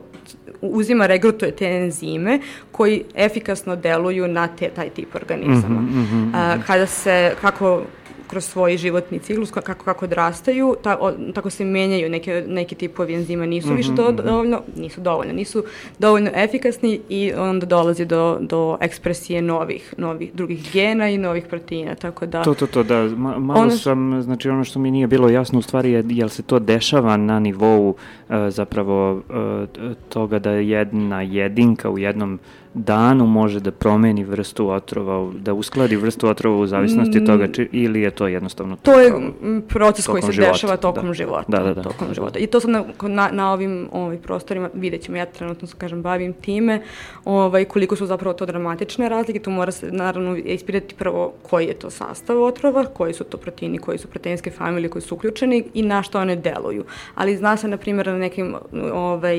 uzima, 0.61 1.05
regrutuje 1.07 1.51
te 1.51 1.65
enzime 1.65 2.39
koji 2.71 3.03
efikasno 3.15 3.75
deluju 3.75 4.27
na 4.27 4.47
te, 4.47 4.69
taj 4.69 4.89
tip 4.89 5.15
organizama. 5.15 5.81
Mhm, 5.81 5.99
mhm, 5.99 6.35
A, 6.35 6.57
kada 6.67 6.85
se, 6.85 7.33
kako 7.41 7.83
kroz 8.31 8.45
svoj 8.45 8.77
životni 8.77 9.19
ciklus, 9.19 9.51
ka- 9.51 9.61
kako, 9.61 9.85
kako 9.85 10.05
odrastaju, 10.05 10.75
ta, 10.83 10.97
o, 10.97 11.11
tako 11.33 11.49
se 11.49 11.65
menjaju 11.65 12.09
neke, 12.09 12.45
neki 12.47 12.75
tipovi 12.75 13.13
enzima, 13.13 13.45
nisu 13.45 13.73
više 13.73 13.87
Mhm, 13.87 13.95
do, 13.97 14.11
dovoljno, 14.13 14.61
nisu 14.75 15.01
dovoljno, 15.01 15.33
nisu 15.33 15.63
dovoljno 15.99 16.29
efikasni 16.35 16.99
i 17.09 17.33
onda 17.33 17.65
dolazi 17.65 18.05
do, 18.05 18.37
do 18.41 18.77
ekspresije 18.81 19.41
novih, 19.43 19.93
novih 19.97 20.33
drugih 20.33 20.69
gena 20.73 21.09
i 21.09 21.17
novih 21.19 21.43
proteina, 21.45 21.95
tako 21.95 22.25
da... 22.25 22.43
To, 22.43 22.53
to, 22.53 22.67
to, 22.67 22.83
da, 22.83 22.95
ma, 23.07 23.37
malo 23.39 23.59
Ono- 23.61 23.71
sam, 23.71 24.21
znači 24.21 24.49
ono 24.49 24.63
što 24.63 24.79
mi 24.79 24.91
nije 24.91 25.07
bilo 25.07 25.29
jasno 25.29 25.59
u 25.59 25.63
stvari 25.63 25.91
je, 25.91 26.03
jel 26.07 26.29
se 26.29 26.43
to 26.43 26.59
dešava 26.59 27.17
na 27.17 27.39
nivou 27.39 27.95
e, 28.29 28.49
zapravo 28.49 29.21
t- 29.67 29.79
toga 30.09 30.39
da 30.39 30.51
jedna 30.51 31.21
jedinka 31.21 31.89
u 31.89 31.97
jednom 31.97 32.39
danu 32.73 33.25
može 33.25 33.59
da 33.59 33.71
promeni 33.71 34.23
vrstu 34.23 34.69
otrova, 34.69 35.31
da 35.39 35.53
uskladi 35.53 35.95
vrstu 35.95 36.27
otrova 36.27 36.57
u 36.57 36.67
zavisnosti 36.67 37.25
toga, 37.25 37.47
či, 37.47 37.69
ili 37.71 38.01
je 38.01 38.11
to 38.11 38.27
jednostavno 38.27 38.75
To 38.75 38.99
je 38.99 39.11
mm, 39.11 39.61
proces 39.67 40.07
koji 40.07 40.21
se 40.21 40.31
života, 40.31 40.51
dešava 40.51 40.77
tokom 40.77 41.07
da. 41.07 41.13
života. 41.13 41.45
Da, 41.47 41.63
da, 41.63 41.73
da. 41.73 41.81
Tokom 41.81 42.07
života. 42.13 42.39
I 42.39 42.47
to 42.47 42.59
sad 42.59 42.69
na, 42.69 42.83
na, 43.01 43.29
na 43.31 43.51
ovim 43.53 43.89
ovaj, 43.91 44.17
prostorima 44.17 44.69
vidjet 44.73 45.01
ćemo, 45.01 45.17
ja 45.17 45.25
trenutno 45.25 45.67
se 45.67 45.75
kažem 45.77 46.01
bavim 46.01 46.33
time, 46.33 46.81
ovaj, 47.25 47.65
koliko 47.65 47.95
su 47.95 48.05
zapravo 48.05 48.33
to 48.33 48.45
dramatične 48.45 49.09
razlike, 49.09 49.39
tu 49.39 49.51
mora 49.51 49.71
se 49.71 49.91
naravno 49.91 50.35
ispirati 50.35 50.95
prvo 50.95 51.33
koji 51.49 51.65
je 51.65 51.73
to 51.73 51.89
sastav 51.89 52.43
otrova, 52.43 52.85
koji 52.85 53.13
su 53.13 53.23
to 53.23 53.37
proteini, 53.37 53.77
koji 53.77 53.97
su 53.97 54.07
proteinske 54.07 54.51
familije 54.51 54.89
koji 54.89 55.01
su 55.01 55.15
uključeni 55.15 55.63
i 55.73 55.81
na 55.81 56.03
što 56.03 56.19
one 56.19 56.35
deluju. 56.35 56.83
Ali 57.15 57.37
zna 57.37 57.57
se, 57.57 57.67
na 57.67 57.77
primjer, 57.77 58.07
na 58.07 58.17
nekim 58.17 58.55
ovaj, 58.93 59.37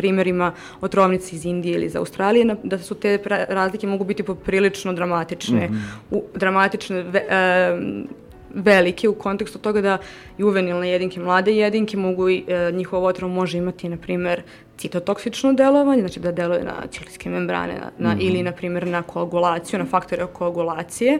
primjerima 0.00 0.52
otrovnice 0.80 1.36
iz 1.36 1.44
Indije 1.44 1.74
ili 1.74 1.86
iz 1.86 1.96
Australije, 1.96 2.56
da 2.62 2.78
su 2.78 2.94
te 2.94 3.18
razlike 3.48 3.86
mogu 3.86 4.04
biti 4.04 4.22
poprilično 4.22 4.92
dramatične, 4.92 5.68
u, 6.10 6.22
dramatične 6.34 7.02
ve, 7.02 7.24
em, 7.28 8.06
velike 8.54 9.08
u 9.08 9.14
kontekstu 9.14 9.58
toga 9.58 9.80
da 9.80 9.98
juvenilne 10.38 10.88
jedinke, 10.90 11.20
mlade 11.20 11.52
jedinke 11.56 11.96
mogu 11.96 12.28
i 12.28 12.44
e, 12.48 12.72
njihov 12.72 13.04
otrov 13.04 13.30
može 13.30 13.58
imati, 13.58 13.88
na 13.88 13.96
primjer, 13.96 14.42
citotoksično 14.76 15.52
delovanje, 15.52 16.00
znači 16.00 16.20
da 16.20 16.32
deluje 16.32 16.64
na 16.64 16.86
ćelijske 16.90 17.30
membrane 17.30 17.74
na, 17.74 17.90
na, 17.98 18.16
ili, 18.20 18.42
na 18.42 18.52
primjer, 18.52 18.86
na 18.86 19.02
koagulaciju, 19.02 19.78
na 19.78 19.86
faktore 19.86 20.26
koagulacije, 20.32 21.18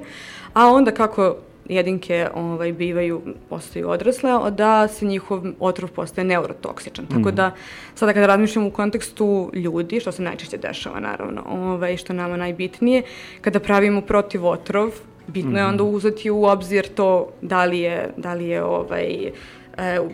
a 0.55 0.66
onda 0.66 0.91
kako 0.91 1.37
jedinke 1.71 2.29
ovaj, 2.35 2.73
bivaju, 2.73 3.23
postaju 3.49 3.91
odrasle, 3.91 4.31
da 4.51 4.89
se 4.89 5.07
njihov 5.07 5.43
otrov 5.61 5.91
postaje 5.91 6.25
neurotoksičan. 6.25 7.07
Tako 7.07 7.31
da, 7.31 7.51
sada 7.95 8.12
kada 8.12 8.27
razmišljamo 8.27 8.68
u 8.68 8.71
kontekstu 8.71 9.51
ljudi, 9.55 10.01
što 10.01 10.12
se 10.12 10.23
najčešće 10.23 10.57
dešava 10.57 11.01
naravno, 11.01 11.43
ovaj, 11.49 11.97
što 11.97 12.12
nama 12.12 12.37
najbitnije, 12.37 13.03
kada 13.41 13.61
pravimo 13.61 14.01
protiv 14.01 14.47
otrov, 14.47 14.91
bitno 15.27 15.59
je 15.59 15.66
onda 15.66 15.85
uzeti 15.85 16.31
u 16.31 16.45
obzir 16.45 16.89
to 16.95 17.29
da 17.43 17.64
li 17.64 17.79
je, 17.79 18.11
da 18.16 18.35
li 18.35 18.49
je 18.49 18.64
ovaj, 18.64 19.31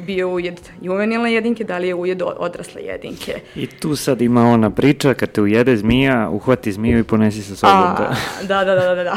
bio 0.06 0.28
ujed 0.28 0.60
juvenilne 0.80 1.32
jedinke, 1.32 1.64
da 1.64 1.78
li 1.78 1.88
je 1.88 1.94
ujed 1.94 2.22
odrasle 2.36 2.82
jedinke. 2.82 3.40
I 3.54 3.66
tu 3.66 3.96
sad 3.96 4.22
ima 4.22 4.48
ona 4.48 4.70
priča, 4.70 5.14
kad 5.14 5.32
te 5.32 5.42
ujede 5.42 5.76
zmija, 5.76 6.28
uhvati 6.30 6.72
zmiju 6.72 6.98
i 6.98 7.04
ponesi 7.04 7.42
sa 7.42 7.56
sobom. 7.56 7.76
A, 7.76 7.94
da. 8.42 8.64
da, 8.64 8.64
da, 8.64 8.74
da, 8.74 8.94
da, 8.94 9.04
da. 9.04 9.16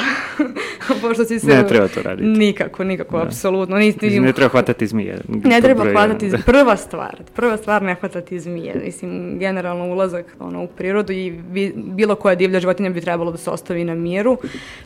Pošto 1.02 1.26
si 1.26 1.39
se... 1.39 1.47
Ne 1.47 1.68
treba 1.68 1.88
to 1.88 2.02
raditi. 2.02 2.28
Nikako, 2.28 2.84
nikako, 2.84 3.18
apsolutno. 3.18 3.78
Nisi, 3.78 4.00
Mislim, 4.02 4.24
ne 4.24 4.34
treba 4.34 4.50
hvatati 4.50 4.88
zmije. 4.88 5.18
Ne 5.28 5.62
treba 5.62 5.82
broj 5.84 5.93
hvatati, 5.93 6.30
z- 6.30 6.38
prva 6.45 6.78
stvar, 6.78 7.16
prva 7.36 7.58
stvar 7.58 7.82
ne 7.82 7.95
hvatati 7.95 8.39
zmije. 8.39 8.82
Mislim, 8.86 9.39
generalno 9.39 9.86
ulazak 9.86 10.26
ono, 10.39 10.64
u 10.64 10.68
prirodu 10.68 11.14
i 11.14 11.30
vi, 11.52 11.74
bilo 11.76 12.16
koja 12.16 12.36
divlja 12.36 12.60
životinja 12.60 12.89
bi 12.89 13.02
trebalo 13.02 13.32
da 13.32 13.38
se 13.38 13.50
ostavi 13.50 13.84
na 13.84 13.95
miru. 13.95 14.38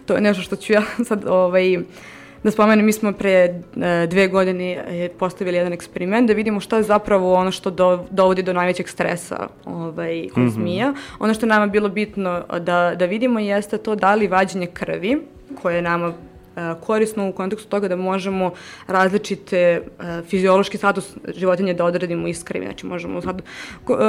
To 0.05 0.15
je 0.15 0.21
nešto 0.21 0.41
što 0.41 0.55
ću 0.55 0.73
ja 0.73 0.81
sad 1.07 1.25
ovaj, 1.27 1.77
Da 2.43 2.51
spomenem, 2.51 2.85
mi 2.85 2.93
smo 2.93 3.11
pre 3.13 3.31
e, 3.31 4.07
dve 4.07 4.27
godine 4.27 4.83
e, 4.87 5.09
postavili 5.19 5.57
jedan 5.57 5.73
eksperiment 5.73 6.27
da 6.27 6.33
vidimo 6.33 6.59
šta 6.59 6.77
je 6.77 6.83
zapravo 6.83 7.33
ono 7.33 7.51
što 7.51 7.71
do, 7.71 8.05
dovodi 8.09 8.43
do 8.43 8.53
najvećeg 8.53 8.89
stresa 8.89 9.47
ovaj, 9.65 10.27
kod 10.33 10.43
mm 10.43 10.47
-hmm. 10.47 10.53
zmija. 10.53 10.93
Ono 11.19 11.33
što 11.33 11.45
je 11.45 11.49
nama 11.49 11.67
bilo 11.67 11.89
bitno 11.89 12.43
da, 12.59 12.95
da 12.95 13.05
vidimo 13.05 13.39
jeste 13.39 13.77
to 13.77 13.95
da 13.95 14.15
li 14.15 14.27
vađenje 14.27 14.67
krvi, 14.67 15.21
koje 15.61 15.75
je 15.75 15.81
nama 15.81 16.13
korisno 16.81 17.29
u 17.29 17.31
kontekstu 17.31 17.69
toga 17.69 17.87
da 17.87 17.95
možemo 17.95 18.51
različite 18.87 19.57
e, 19.59 19.81
fiziološki 20.29 20.77
status 20.77 21.15
životinje 21.35 21.73
da 21.73 21.85
odredimo 21.85 22.27
iz 22.27 22.43
krvi. 22.43 22.65
Znači 22.65 22.85
možemo 22.85 23.21
sad 23.21 23.39
e, 23.39 23.43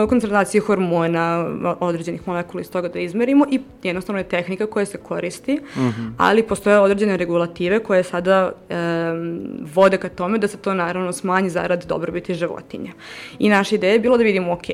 koncentracije 0.09 0.61
hormona, 0.61 1.47
određenih 1.81 2.29
molekula 2.29 2.61
iz 2.61 2.71
toga 2.71 2.89
da 2.89 2.99
izmerimo 2.99 3.47
i 3.51 3.61
jednostavno 3.83 4.21
je 4.21 4.29
tehnika 4.29 4.67
koja 4.67 4.87
se 4.87 4.99
koristi, 4.99 5.61
uh 5.77 5.83
mhm. 5.83 5.89
-huh. 5.89 6.13
ali 6.19 6.43
postoje 6.43 6.81
određene 6.81 7.17
regulative 7.17 7.79
koje 7.79 8.03
sada 8.03 8.53
e, 8.69 8.75
vode 9.75 9.97
ka 9.97 10.09
tome 10.09 10.39
da 10.39 10.49
se 10.49 10.57
to 10.57 10.75
naravno 10.75 11.13
smanji 11.13 11.51
zarad 11.51 11.85
dobrobiti 11.85 12.35
životinja. 12.35 12.93
I 13.39 13.49
naša 13.49 13.75
ideja 13.75 13.93
je 13.93 13.99
bilo 13.99 14.17
da 14.17 14.25
vidimo, 14.25 14.53
ok, 14.53 14.67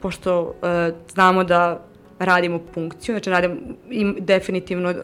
pošto 0.00 0.54
e, 0.62 0.92
znamo 1.08 1.44
da 1.44 1.86
radimo 2.18 2.58
punkciju, 2.74 3.12
znači 3.12 3.30
radimo, 3.30 3.54
im 3.90 4.16
definitivno 4.18 4.90
uh, 4.90 4.96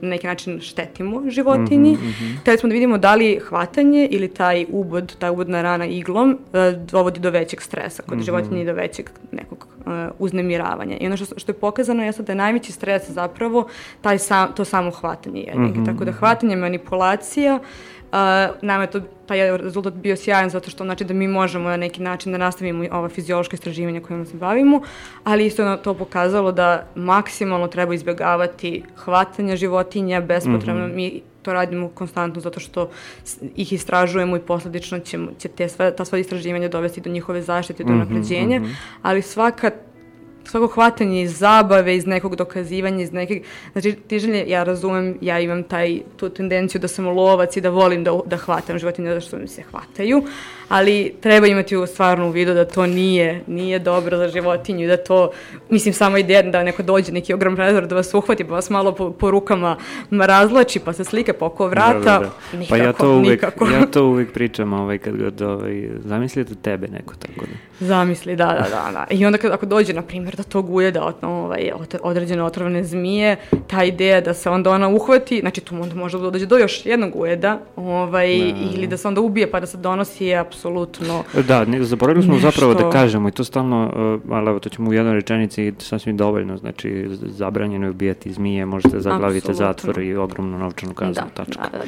na 0.00 0.08
neki 0.08 0.26
način 0.26 0.60
štetimo 0.60 1.22
životinji. 1.30 1.92
Mm 1.92 1.96
-hmm. 1.96 2.40
Hteli 2.40 2.58
smo 2.58 2.68
da 2.68 2.72
vidimo 2.72 2.98
da 2.98 3.14
li 3.14 3.40
hvatanje 3.48 4.08
ili 4.10 4.28
taj 4.28 4.66
ubod, 4.68 5.16
ta 5.18 5.30
ubodna 5.30 5.62
rana 5.62 5.86
iglom 5.86 6.30
uh, 6.30 6.82
dovodi 6.82 7.20
do 7.20 7.30
većeg 7.30 7.62
stresa 7.62 8.02
kod 8.02 8.18
mm 8.18 8.20
-hmm. 8.20 8.24
životinje 8.24 8.62
i 8.62 8.66
do 8.66 8.72
većeg 8.72 9.10
nekog 9.32 9.66
uh, 9.78 9.92
uznemiravanja. 10.18 10.96
I 11.00 11.06
ono 11.06 11.16
što, 11.16 11.38
što 11.38 11.52
je 11.52 11.56
pokazano 11.56 12.04
je 12.04 12.12
da 12.18 12.32
je 12.32 12.36
najveći 12.36 12.72
stres 12.72 13.10
zapravo 13.10 13.68
taj 14.00 14.18
sam, 14.18 14.52
to 14.54 14.64
samo 14.64 14.90
hvatanje 14.90 15.40
jednike. 15.40 15.78
Mm 15.78 15.82
-hmm. 15.82 15.86
Tako 15.86 16.04
da 16.04 16.12
hvatanje, 16.12 16.56
manipulacija, 16.56 17.54
uh, 17.54 17.66
Uh, 18.12 18.18
nama 18.62 18.82
je 18.82 18.90
to, 18.90 19.00
taj 19.26 19.56
rezultat 19.56 19.94
bio 19.94 20.16
sjajan 20.16 20.50
zato 20.50 20.70
što 20.70 20.84
znači 20.84 21.04
da 21.04 21.14
mi 21.14 21.28
možemo 21.28 21.68
na 21.68 21.76
neki 21.76 22.02
način 22.02 22.32
da 22.32 22.38
nastavimo 22.38 22.84
ova 22.92 23.08
fiziološka 23.08 23.54
istraživanja 23.54 24.00
kojima 24.00 24.24
se 24.24 24.36
bavimo, 24.36 24.80
ali 25.24 25.46
isto 25.46 25.62
je 25.62 25.82
to 25.82 25.94
pokazalo 25.94 26.52
da 26.52 26.86
maksimalno 26.94 27.68
treba 27.68 27.94
izbjegavati 27.94 28.82
hvatanje 28.96 29.56
životinja 29.56 30.20
bespotrebno. 30.20 30.86
Mm 30.86 30.90
-hmm. 30.90 30.94
Mi 30.94 31.22
to 31.42 31.52
radimo 31.52 31.88
konstantno 31.88 32.40
zato 32.40 32.60
što 32.60 32.90
ih 33.56 33.72
istražujemo 33.72 34.36
i 34.36 34.40
posledično 34.40 34.98
će, 34.98 35.18
će 35.38 35.48
te 35.48 35.68
sve, 35.68 35.96
ta 35.96 36.04
sva 36.04 36.18
istraživanja 36.18 36.68
dovesti 36.68 37.00
do 37.00 37.10
njihove 37.10 37.42
zaštite, 37.42 37.84
do 37.84 37.92
mm 37.92 37.94
-hmm, 37.94 37.98
napređenja, 37.98 38.60
mm 38.60 38.64
-hmm. 38.64 38.74
ali 39.02 39.22
svaka 39.22 39.70
svako 40.48 40.66
hvatanje 40.66 41.22
iz 41.22 41.38
zabave, 41.38 41.96
iz 41.96 42.06
nekog 42.06 42.36
dokazivanja, 42.36 43.02
iz 43.02 43.12
nekog, 43.12 43.36
znači 43.72 43.96
ti 44.06 44.18
želje, 44.18 44.44
ja 44.48 44.64
razumem, 44.64 45.18
ja 45.20 45.40
imam 45.40 45.62
taj, 45.62 46.00
tu 46.16 46.28
tendenciju 46.28 46.80
da 46.80 46.88
sam 46.88 47.06
lovac 47.06 47.56
i 47.56 47.60
da 47.60 47.70
volim 47.70 48.04
da, 48.04 48.20
da 48.26 48.36
hvatam 48.36 48.78
životinje 48.78 49.08
zato 49.08 49.20
što 49.20 49.36
mi 49.36 49.48
se 49.48 49.62
hvataju, 49.62 50.22
ali 50.68 51.14
treba 51.20 51.46
imati 51.46 51.76
u 51.76 51.86
stvarno 51.86 52.26
u 52.26 52.30
vidu 52.30 52.54
da 52.54 52.64
to 52.64 52.86
nije, 52.86 53.42
nije 53.46 53.78
dobro 53.78 54.16
za 54.16 54.28
životinju 54.28 54.84
i 54.84 54.86
da 54.86 54.96
to, 54.96 55.30
mislim, 55.70 55.94
samo 55.94 56.18
ideja 56.18 56.42
da 56.42 56.62
neko 56.62 56.82
dođe, 56.82 57.12
neki 57.12 57.34
ogrom 57.34 57.56
predor 57.56 57.86
da 57.86 57.94
vas 57.94 58.14
uhvati, 58.14 58.44
pa 58.44 58.54
vas 58.54 58.70
malo 58.70 58.92
po, 58.92 59.10
po 59.10 59.30
rukama 59.30 59.76
razlači, 60.10 60.78
pa 60.78 60.92
se 60.92 61.04
slike 61.04 61.32
po 61.32 61.46
oko 61.46 61.68
vrata, 61.68 61.98
da, 61.98 62.18
da, 62.18 62.30
da. 62.52 62.58
Nikako, 62.58 62.68
pa 62.70 62.76
ja 62.76 62.92
to 62.92 63.10
uvek, 63.10 63.30
nikako. 63.30 63.66
ja 63.66 63.86
to 63.86 64.04
uvek 64.04 64.32
pričam, 64.32 64.72
ovaj, 64.72 64.98
kad 64.98 65.16
god, 65.16 65.42
ovaj, 65.42 65.88
zamislite 66.04 66.54
tebe 66.54 66.88
neko 66.88 67.14
tako 67.14 67.46
da. 67.46 67.86
Zamisli, 67.86 68.36
da, 68.36 68.46
da, 68.46 68.66
da, 68.70 68.92
da. 68.92 69.06
I 69.10 69.26
onda 69.26 69.38
kad, 69.38 69.52
ako 69.52 69.66
dođe, 69.66 69.92
na 69.92 70.02
primjer, 70.02 70.36
da 70.36 70.42
tog 70.42 70.70
ujeda 70.70 71.12
ovaj, 71.22 71.70
određene 72.02 72.42
otrovne 72.42 72.84
zmije, 72.84 73.36
ta 73.66 73.84
ideja 73.84 74.20
da 74.20 74.34
se 74.34 74.50
onda 74.50 74.70
ona 74.70 74.88
uhvati, 74.88 75.40
znači 75.40 75.60
tu 75.60 75.74
onda 75.74 75.94
može 75.94 76.18
da 76.18 76.30
dođe 76.30 76.46
do 76.46 76.58
još 76.58 76.86
jednog 76.86 77.16
ujeda, 77.16 77.60
ovaj, 77.76 78.28
ne, 78.28 78.44
ne. 78.44 78.68
ili 78.74 78.86
da 78.86 78.96
se 78.96 79.08
onda 79.08 79.20
ubije 79.20 79.50
pa 79.50 79.60
da 79.60 79.66
se 79.66 79.76
donosi 79.76 80.24
je 80.24 80.36
apsolutno 80.36 80.57
Da, 81.48 81.64
ne, 81.64 81.84
zaboravili 81.84 82.24
smo 82.24 82.34
nešto... 82.34 82.50
zapravo 82.50 82.74
da 82.74 82.90
kažemo 82.90 83.28
i 83.28 83.32
to 83.32 83.44
stalno, 83.44 83.92
uh, 84.24 84.32
ali 84.32 84.50
evo 84.50 84.58
to 84.58 84.68
ćemo 84.68 84.90
u 84.90 84.92
jednoj 84.92 85.14
rečenici 85.14 85.72
sasvim 85.78 86.16
dovoljno, 86.16 86.56
znači 86.56 87.08
zabranjeno 87.10 87.86
je 87.86 87.90
ubijati 87.90 88.32
zmije, 88.32 88.66
možete 88.66 89.00
zaglaviti 89.00 89.54
zatvor 89.54 89.98
i 89.98 90.16
ogromnu 90.16 90.58
novčanu 90.58 90.94
kaznu, 90.94 91.22
da, 91.36 91.44
tačka. 91.44 91.68
Da, 91.72 91.78
da, 91.78 91.84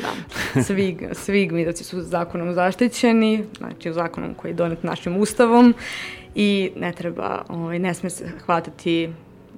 da. 0.54 0.62
Svig, 0.62 1.02
svig 1.12 1.52
midaci 1.52 1.84
su 1.84 2.02
zakonom 2.02 2.54
zaštićeni, 2.54 3.44
znači 3.58 3.90
u 3.90 3.92
zakonom 3.92 4.34
koji 4.34 4.50
je 4.50 4.54
donet 4.54 4.82
našim 4.82 5.16
ustavom 5.16 5.74
i 6.34 6.70
ne 6.76 6.92
treba, 6.92 7.42
ovaj, 7.48 7.78
ne 7.78 7.94
sme 7.94 8.10
se 8.10 8.28
hvatati 8.44 9.10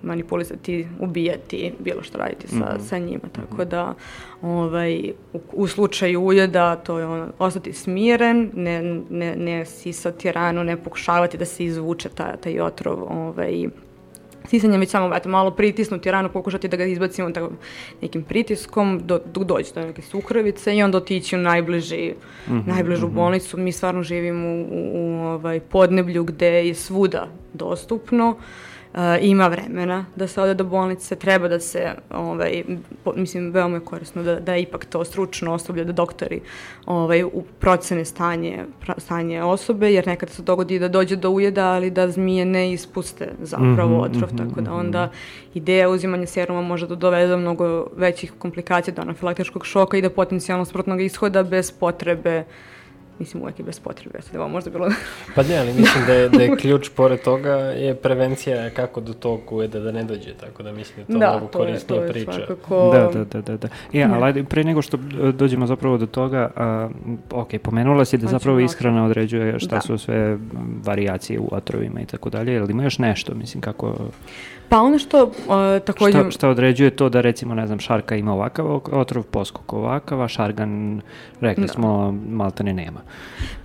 manipulisati, 0.02 0.86
ubijati, 1.00 1.72
bilo 1.78 2.02
što 2.02 2.18
raditi 2.18 2.48
sa, 2.48 2.56
mm 2.56 2.60
-hmm. 2.60 2.80
sa 2.80 2.98
njima. 2.98 3.28
Tako 3.32 3.64
da 3.64 3.94
ovaj, 4.42 5.12
u, 5.32 5.40
u 5.52 5.66
slučaju 5.66 6.24
ujeda 6.24 6.76
to 6.76 6.98
je 6.98 7.06
ono, 7.06 7.28
ostati 7.38 7.72
smiren, 7.72 8.50
ne, 8.54 8.82
ne, 9.10 9.36
ne 9.36 9.64
sisati 9.64 10.32
ranu, 10.32 10.64
ne 10.64 10.76
pokušavati 10.76 11.38
da 11.38 11.44
se 11.44 11.64
izvuče 11.64 12.08
ta, 12.08 12.36
taj 12.36 12.60
otrov 12.60 13.02
ovaj, 13.02 13.68
sisanjem, 14.48 14.80
već 14.80 14.90
samo 14.90 15.14
eto, 15.16 15.28
malo 15.28 15.50
pritisnuti 15.50 16.10
ranu, 16.10 16.28
pokušati 16.32 16.68
da 16.68 16.76
ga 16.76 16.84
izbacimo 16.84 17.30
tako, 17.30 17.52
nekim 18.02 18.22
pritiskom, 18.22 19.00
do, 19.04 19.20
dok 19.34 19.44
dođe 19.44 19.72
do 19.74 19.80
neke 19.80 20.02
sukravice 20.02 20.76
i 20.76 20.82
onda 20.82 20.98
otići 20.98 21.36
u 21.36 21.38
najbliži, 21.38 22.14
mm 22.48 22.52
-hmm, 22.52 22.66
najbližu 22.66 23.06
mm 23.06 23.10
-hmm. 23.10 23.14
bolnicu. 23.14 23.58
Mi 23.58 23.72
stvarno 23.72 24.02
živimo 24.02 24.48
u, 24.48 24.62
u, 24.62 24.90
u 24.94 25.24
ovaj, 25.24 25.60
podneblju 25.60 26.24
gde 26.24 26.66
je 26.66 26.74
svuda 26.74 27.28
dostupno. 27.54 28.28
Uh, 28.30 28.36
ima 29.20 29.48
vremena 29.48 30.04
da 30.16 30.28
se 30.28 30.40
ode 30.40 30.54
do 30.54 30.64
bolnice, 30.64 31.16
treba 31.16 31.48
da 31.48 31.60
se, 31.60 31.90
ovaj, 32.10 32.64
po, 33.04 33.12
mislim, 33.16 33.50
veoma 33.50 33.76
je 33.76 33.84
korisno 33.84 34.22
da, 34.22 34.40
da 34.40 34.56
ipak 34.56 34.84
to 34.84 35.04
stručno 35.04 35.54
osoblje, 35.54 35.84
da 35.84 35.92
doktori 35.92 36.40
ovaj, 36.86 37.24
u 37.24 37.44
procene 37.58 38.04
stanje, 38.04 38.64
pra, 38.80 38.94
stanje 38.98 39.42
osobe, 39.42 39.92
jer 39.92 40.06
nekada 40.06 40.32
se 40.32 40.42
dogodi 40.42 40.78
da 40.78 40.88
dođe 40.88 41.16
do 41.16 41.30
ujeda, 41.30 41.66
ali 41.66 41.90
da 41.90 42.08
zmije 42.10 42.44
ne 42.44 42.72
ispuste 42.72 43.32
zapravo 43.42 43.96
mm 43.96 44.00
-hmm, 44.00 44.04
otrov, 44.04 44.32
mm 44.32 44.36
-hmm, 44.36 44.48
tako 44.48 44.60
da 44.60 44.70
mhm. 44.70 44.80
onda 44.80 45.10
ideja 45.54 45.88
uzimanja 45.88 46.26
seruma 46.26 46.62
može 46.62 46.86
da 46.86 46.94
dovede 46.94 47.28
do 47.28 47.38
mnogo 47.38 47.86
većih 47.96 48.32
komplikacija, 48.38 48.94
do 48.94 49.02
anafilaktičkog 49.02 49.66
šoka 49.66 49.96
i 49.96 50.02
da 50.02 50.10
potencijalno 50.10 50.64
smrtnog 50.64 51.00
ishoda 51.00 51.42
bez 51.42 51.72
potrebe 51.72 52.44
mislim 53.22 53.42
uvek 53.42 53.60
i 53.60 53.62
bez 53.62 53.80
potrebe, 53.80 54.22
sad 54.22 54.36
ovo 54.36 54.48
možda 54.48 54.70
bilo... 54.70 54.88
pa 55.34 55.42
ne, 55.42 55.58
ali 55.58 55.72
mislim 55.72 56.06
da 56.06 56.12
je, 56.12 56.28
da 56.28 56.42
je 56.42 56.56
ključ 56.60 56.88
pored 56.88 57.20
toga 57.20 57.54
je 57.54 57.94
prevencija 57.94 58.70
kako 58.70 59.00
do 59.00 59.12
tog 59.12 59.52
ujeda 59.52 59.80
da 59.80 59.92
ne 59.92 60.04
dođe, 60.04 60.34
tako 60.34 60.62
da 60.62 60.72
mislim 60.72 61.06
da 61.06 61.12
to 61.12 61.18
da, 61.18 61.30
mnogo 61.30 61.46
korisnija 61.46 61.88
to 61.88 61.94
je, 61.94 62.00
to 62.00 62.06
je 62.06 62.12
priča. 62.12 62.32
Svakako... 62.32 62.90
Da, 62.92 63.10
da, 63.18 63.24
da, 63.24 63.40
da. 63.40 63.56
da. 63.56 63.68
Ja, 63.92 64.10
ali 64.14 64.24
ajde, 64.24 64.44
pre 64.44 64.64
nego 64.64 64.82
što 64.82 64.96
dođemo 65.34 65.66
zapravo 65.66 65.98
do 65.98 66.06
toga, 66.06 66.50
a, 66.56 66.88
ok, 67.30 67.48
pomenula 67.62 68.04
si 68.04 68.18
da 68.18 68.26
zapravo 68.26 68.60
ishrana 68.60 69.04
određuje 69.04 69.58
šta 69.58 69.74
da. 69.74 69.80
su 69.80 69.98
sve 69.98 70.38
varijacije 70.84 71.38
u 71.38 71.48
otrovima 71.52 72.00
i 72.00 72.06
tako 72.06 72.30
dalje, 72.30 72.58
ali 72.58 72.70
ima 72.70 72.84
još 72.84 72.98
nešto, 72.98 73.34
mislim, 73.34 73.60
kako... 73.60 73.94
Pa 74.72 74.80
ono 74.80 74.98
što 74.98 75.24
uh, 75.24 75.32
takođe... 75.84 76.18
Šta, 76.18 76.30
šta 76.30 76.48
određuje 76.48 76.90
to 76.90 77.08
da 77.08 77.20
recimo, 77.20 77.54
ne 77.54 77.66
znam, 77.66 77.78
šarka 77.78 78.16
ima 78.16 78.32
ovakav 78.32 78.80
otrov, 78.92 79.22
poskok 79.22 79.72
ovakav, 79.72 80.22
a 80.22 80.28
šargan, 80.28 81.00
rekli 81.40 81.66
da. 81.66 81.72
smo, 81.72 82.18
maltane 82.28 82.72
nema. 82.72 83.00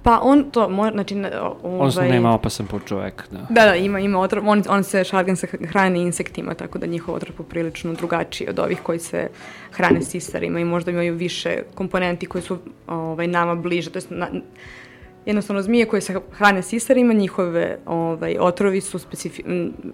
Pa 0.04 0.20
on 0.24 0.44
to, 0.52 0.70
mo, 0.70 0.90
znači... 0.92 1.16
Ovaj... 1.64 1.80
Odnosno 1.80 2.02
nema 2.02 2.34
opasan 2.34 2.68
po 2.68 2.80
čovek, 2.80 3.24
da. 3.32 3.46
Da, 3.50 3.66
da, 3.66 3.76
ima, 3.76 4.00
ima 4.00 4.20
otrov, 4.20 4.50
on, 4.50 4.64
on 4.70 4.84
se, 4.84 5.04
šargan 5.04 5.36
se 5.36 5.48
hrani 5.48 6.02
insektima, 6.02 6.54
tako 6.54 6.80
da 6.80 6.86
njihov 6.86 7.16
otrov 7.16 7.36
poprilično 7.38 7.94
drugačiji 7.94 8.50
od 8.50 8.60
ovih 8.60 8.80
koji 8.84 9.00
se 9.00 9.28
hrane 9.72 10.02
sisarima 10.02 10.60
i 10.60 10.66
možda 10.66 10.92
imaju 10.92 11.16
više 11.16 11.62
komponenti 11.76 12.26
koji 12.26 12.42
su 12.42 12.58
ovaj, 12.88 13.28
nama 13.28 13.56
bliže, 13.56 13.90
to 13.90 14.00
je 14.00 14.06
na, 14.10 14.28
jednostavno 15.28 15.62
zmije 15.62 15.86
koje 15.86 16.02
se 16.02 16.20
hrane 16.32 16.62
sisarima, 16.62 17.14
njihove 17.14 17.78
ovaj, 17.86 18.38
otrovi 18.40 18.82
su 18.82 19.00
specifi, 19.00 19.44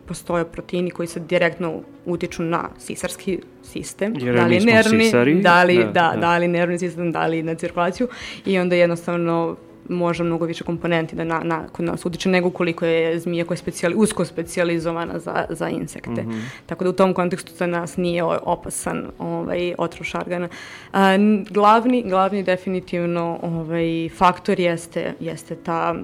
postoje 0.06 0.46
proteini 0.46 0.92
koji 0.92 1.08
se 1.08 1.20
direktno 1.20 1.82
utiču 2.06 2.44
na 2.44 2.70
sisarski 2.80 3.40
sistem, 3.64 4.14
Jer 4.20 4.36
da 4.36 4.46
li 4.46 4.60
nervni, 4.60 5.04
sisari, 5.04 5.42
da 5.42 5.64
li, 5.64 5.78
da, 5.78 5.92
da, 5.92 6.18
da 6.22 6.38
li 6.38 6.48
nervni 6.48 6.80
sistem, 6.80 7.12
da 7.12 7.28
li 7.28 7.44
na 7.44 7.56
cirkulaciju? 7.56 8.08
I 8.46 8.60
onda 8.60 8.76
jednostavno 8.76 9.56
može 9.90 10.24
mnogo 10.24 10.46
više 10.46 10.64
komponenti 10.64 11.16
da 11.16 11.24
na, 11.24 11.40
na, 11.44 11.68
kod 11.68 11.86
nas 11.86 12.06
utiče 12.06 12.30
nego 12.30 12.50
koliko 12.50 12.86
je 12.86 13.20
zmija 13.20 13.46
koja 13.46 13.56
je 13.56 13.60
specijali, 13.60 13.96
usko 13.96 14.26
specijalizovana 14.26 15.20
za, 15.20 15.46
za 15.50 15.70
insekte. 15.70 16.24
Mm 16.24 16.32
-hmm. 16.32 16.42
Tako 16.66 16.84
da 16.84 16.90
u 16.90 16.94
tom 16.94 17.14
kontekstu 17.14 17.54
za 17.56 17.68
nas 17.68 17.98
nije 17.98 18.24
opasan 18.24 19.08
ovaj, 19.20 19.74
otrov 19.78 20.04
šargana. 20.04 20.50
A, 20.94 21.18
glavni, 21.50 22.04
glavni 22.08 22.44
definitivno 22.44 23.40
ovaj, 23.42 24.10
faktor 24.18 24.60
jeste, 24.60 25.14
jeste 25.20 25.56
ta, 25.56 25.96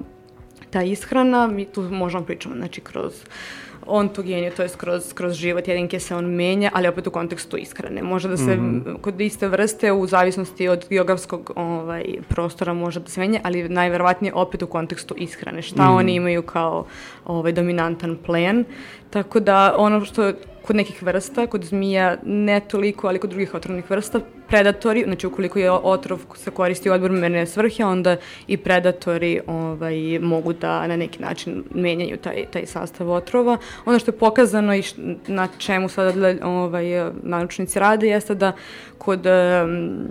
ta 0.70 0.82
ishrana, 0.82 1.46
mi 1.46 1.64
tu 1.64 1.82
možemo 1.82 2.24
pričamo 2.24 2.54
znači, 2.54 2.80
kroz 2.80 3.12
uh, 3.12 3.69
ontogeniju, 3.90 4.52
to 4.56 4.62
je 4.62 4.68
kroz, 4.76 5.12
kroz 5.12 5.34
život 5.34 5.68
jedinke 5.68 6.00
se 6.00 6.14
on 6.14 6.24
menja, 6.24 6.70
ali 6.74 6.88
opet 6.88 7.06
u 7.06 7.10
kontekstu 7.10 7.56
ishrane. 7.56 8.02
Može 8.02 8.28
da 8.28 8.36
se, 8.36 8.56
mm 8.56 8.84
-hmm. 8.86 9.00
kod 9.00 9.20
iste 9.20 9.48
vrste, 9.48 9.92
u 9.92 10.06
zavisnosti 10.06 10.68
od 10.68 10.86
geografskog 10.90 11.52
ovaj, 11.56 12.04
prostora 12.28 12.74
može 12.74 13.00
da 13.00 13.08
se 13.08 13.20
menja, 13.20 13.40
ali 13.42 13.68
najverovatnije 13.68 14.34
opet 14.34 14.62
u 14.62 14.66
kontekstu 14.66 15.14
ishrane. 15.18 15.62
Šta 15.62 15.82
mm 15.82 15.86
-hmm. 15.86 15.96
oni 15.96 16.14
imaju 16.14 16.42
kao 16.42 16.86
ovaj, 17.24 17.52
dominantan 17.52 18.18
plen. 18.26 18.64
Tako 19.10 19.40
da 19.40 19.74
ono 19.78 20.04
što 20.04 20.32
kod 20.66 20.76
nekih 20.76 21.02
vrsta, 21.02 21.46
kod 21.46 21.64
zmija 21.64 22.16
ne 22.24 22.60
toliko, 22.60 23.08
ali 23.08 23.18
kod 23.18 23.30
drugih 23.30 23.54
otrovnih 23.54 23.90
vrsta, 23.90 24.20
predatori, 24.48 25.02
znači 25.04 25.26
ukoliko 25.26 25.58
je 25.58 25.70
otrov 25.70 26.18
se 26.36 26.50
koristi 26.50 26.90
u 26.90 26.92
odbrmene 26.92 27.46
svrhe, 27.46 27.84
onda 27.84 28.16
i 28.46 28.56
predatori 28.56 29.40
ovaj, 29.46 30.18
mogu 30.18 30.52
da 30.52 30.86
na 30.86 30.96
neki 30.96 31.22
način 31.22 31.64
menjaju 31.74 32.16
taj, 32.16 32.46
taj 32.46 32.66
sastav 32.66 33.10
otrova. 33.10 33.56
Ono 33.86 33.98
što 33.98 34.10
je 34.10 34.18
pokazano 34.18 34.74
i 34.74 34.82
na 35.26 35.48
čemu 35.58 35.88
sada 35.88 36.34
ovaj, 36.42 36.84
naučnici 37.22 37.78
rade 37.78 38.08
jeste 38.08 38.34
da 38.34 38.52
kod 38.98 39.26
um, 39.26 40.08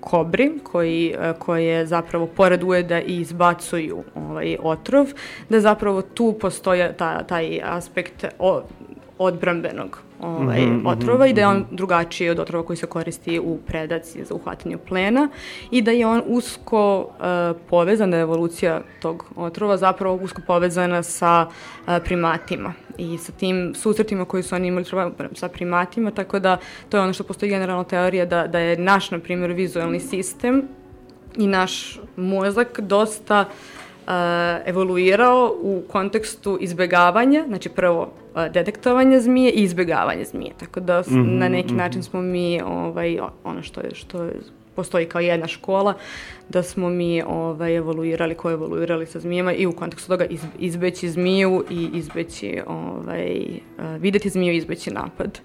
kobri 0.00 0.50
koji, 0.62 1.14
koje 1.38 1.86
zapravo 1.86 2.26
pored 2.26 2.62
ujeda 2.62 3.00
i 3.00 3.20
izbacuju 3.20 4.04
ovaj, 4.14 4.56
otrov, 4.62 5.06
da 5.48 5.60
zapravo 5.60 6.02
tu 6.02 6.32
postoje 6.40 6.92
ta, 6.96 7.22
taj 7.22 7.60
aspekt 7.64 8.24
o, 8.38 8.62
odbrambenog 9.18 9.98
ovaj, 10.20 10.60
mm 10.60 10.82
-hmm, 10.82 10.88
otrova 10.88 11.26
i 11.26 11.32
da 11.32 11.40
je 11.40 11.46
on 11.46 11.56
mhm. 11.56 11.76
drugačiji 11.76 12.30
od 12.30 12.38
otrova 12.38 12.66
koji 12.66 12.76
se 12.76 12.86
koristi 12.86 13.40
u 13.40 13.58
predaci 13.66 14.24
za 14.24 14.34
uhvatanje 14.34 14.76
plena 14.76 15.28
i 15.70 15.82
da 15.82 15.90
je 15.90 16.06
on 16.06 16.22
usko 16.26 16.98
uh, 17.00 17.60
povezan, 17.70 18.10
da 18.10 18.16
je 18.16 18.22
evolucija 18.22 18.82
tog 19.02 19.24
otrova 19.36 19.76
zapravo 19.76 20.16
usko 20.16 20.42
povezana 20.46 21.02
sa 21.02 21.46
uh, 21.48 21.94
primatima 22.04 22.72
i 22.98 23.18
sa 23.18 23.32
tim 23.32 23.74
susretima 23.74 24.24
koji 24.24 24.42
su 24.42 24.54
oni 24.54 24.68
imali 24.68 24.84
sa 25.32 25.48
primatima, 25.48 26.10
tako 26.10 26.38
da 26.38 26.56
to 26.88 26.96
je 26.96 27.02
ono 27.02 27.12
što 27.12 27.24
postoji 27.24 27.50
generalno 27.50 27.84
teorija 27.84 28.24
da, 28.24 28.46
da 28.46 28.58
je 28.58 28.76
naš, 28.76 29.10
na 29.10 29.18
primjer, 29.18 29.52
vizualni 29.52 30.00
sistem 30.00 30.68
i 31.36 31.46
naš 31.46 32.00
mozak 32.16 32.80
dosta 32.80 33.40
uh, 33.40 33.77
evoluirao 34.64 35.54
u 35.62 35.82
kontekstu 35.88 36.58
izbegavanja, 36.60 37.44
znači 37.48 37.68
prvo 37.68 38.12
detektovanje 38.52 39.20
zmije 39.20 39.50
i 39.50 39.62
izbegavanje 39.62 40.24
zmije. 40.24 40.52
Tako 40.60 40.80
da 40.80 41.00
mm 41.00 41.04
-hmm, 41.04 41.38
na 41.38 41.48
neki 41.48 41.72
mm 41.72 41.76
-hmm. 41.76 41.78
način 41.78 42.02
smo 42.02 42.22
mi 42.22 42.60
ovaj, 42.62 43.18
ono 43.44 43.62
što 43.62 43.80
je, 43.80 43.94
što 43.94 44.22
je 44.22 44.32
postoji 44.78 45.06
kao 45.06 45.20
jedna 45.20 45.46
škola, 45.46 45.94
da 46.48 46.62
smo 46.62 46.88
mi 46.90 47.22
ovaj, 47.22 47.76
evoluirali, 47.76 48.34
ko 48.34 48.50
evoluirali 48.50 49.06
sa 49.06 49.20
zmijama 49.20 49.52
i 49.52 49.66
u 49.66 49.72
kontekstu 49.72 50.08
toga 50.08 50.24
iz, 50.24 50.44
izbeći 50.58 51.08
zmiju 51.10 51.64
i 51.70 51.88
izbeći, 51.94 52.60
ovaj, 52.66 53.42
uh, 53.42 54.00
videti 54.00 54.30
zmiju 54.30 54.52
i 54.52 54.56
izbeći 54.56 54.90
napad. 54.90 55.40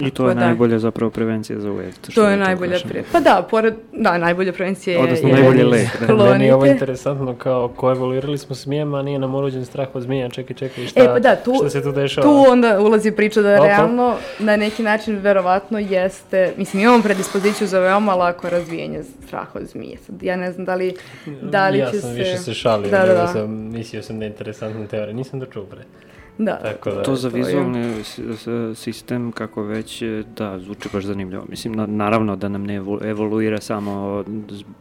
I 0.00 0.10
to 0.10 0.28
je 0.28 0.34
da, 0.34 0.40
najbolja 0.40 0.78
zapravo 0.78 1.10
prevencija 1.10 1.60
za 1.60 1.72
ujed. 1.72 1.94
To 2.14 2.28
je 2.28 2.36
najbolja 2.36 2.78
pre... 2.88 3.02
Pa 3.12 3.20
da, 3.20 3.46
pored, 3.50 3.74
da, 3.92 4.18
najbolja 4.18 4.52
prevencija 4.52 4.96
je... 4.96 5.02
Odnosno 5.02 5.28
najbolje 5.28 5.64
lek. 5.64 5.88
Da. 6.08 6.14
Meni 6.14 6.44
je 6.44 6.54
ovo 6.54 6.66
interesantno 6.66 7.34
kao 7.34 7.68
ko 7.68 7.90
evoluirali 7.90 8.38
smo 8.38 8.54
smijema, 8.54 8.98
a 8.98 9.02
nije 9.02 9.18
nam 9.18 9.34
urođen 9.34 9.66
strah 9.66 9.88
od 9.94 10.02
zmija, 10.02 10.28
čekaj, 10.28 10.56
čekaj, 10.56 10.86
šta, 10.86 11.00
e, 11.00 11.06
pa 11.06 11.18
da, 11.18 11.36
tu, 11.36 11.54
šta 11.54 11.70
se 11.70 11.82
tu 11.82 11.92
dešava? 11.92 12.26
Tu 12.26 12.44
onda 12.50 12.80
ulazi 12.80 13.10
priča 13.10 13.42
da 13.42 13.54
Opa. 13.54 13.66
realno 13.66 14.16
na 14.38 14.56
neki 14.56 14.82
način 14.82 15.16
verovatno 15.16 15.78
jeste, 15.78 16.52
mislim 16.56 16.82
imamo 16.82 17.02
predispoziciju 17.02 17.66
za 17.66 17.80
veoma 17.80 18.14
lako 18.14 18.48
razvijenje 18.48 19.02
straha 19.26 19.58
od 19.58 19.66
zmije. 19.66 19.96
Sad, 20.06 20.22
ja 20.22 20.36
ne 20.36 20.52
znam 20.52 20.64
da 20.64 20.74
li, 20.74 20.94
da 21.42 21.68
li 21.68 21.78
ja 21.78 21.90
će 21.90 21.92
se... 21.92 21.96
Ja 21.96 22.02
sam 22.02 22.14
više 22.14 22.38
se 22.38 22.54
šalio, 22.54 22.90
da, 22.90 23.06
da, 23.06 23.14
da. 23.14 23.26
Sam, 23.26 23.50
mislio 23.50 24.02
sam 24.02 24.18
da 24.18 24.24
je 24.24 24.28
interesantna 24.30 24.86
teorija, 24.86 25.14
nisam 25.14 25.40
da 25.40 25.46
čuo 25.46 25.64
pre. 25.64 25.80
Da. 26.38 26.58
Tako 26.62 26.90
da, 26.90 27.02
to 27.02 27.16
za 27.16 27.28
vizualni 27.28 28.04
sistem, 28.74 29.32
kako 29.32 29.62
već, 29.62 30.02
e, 30.02 30.24
da, 30.36 30.58
zvuči 30.58 30.88
baš 30.92 31.04
zanimljivo. 31.04 31.44
Mislim, 31.48 31.72
na, 31.72 31.86
naravno 31.86 32.36
da 32.36 32.48
nam 32.48 32.64
ne 32.64 32.74
evoluira 33.04 33.60
samo, 33.60 34.24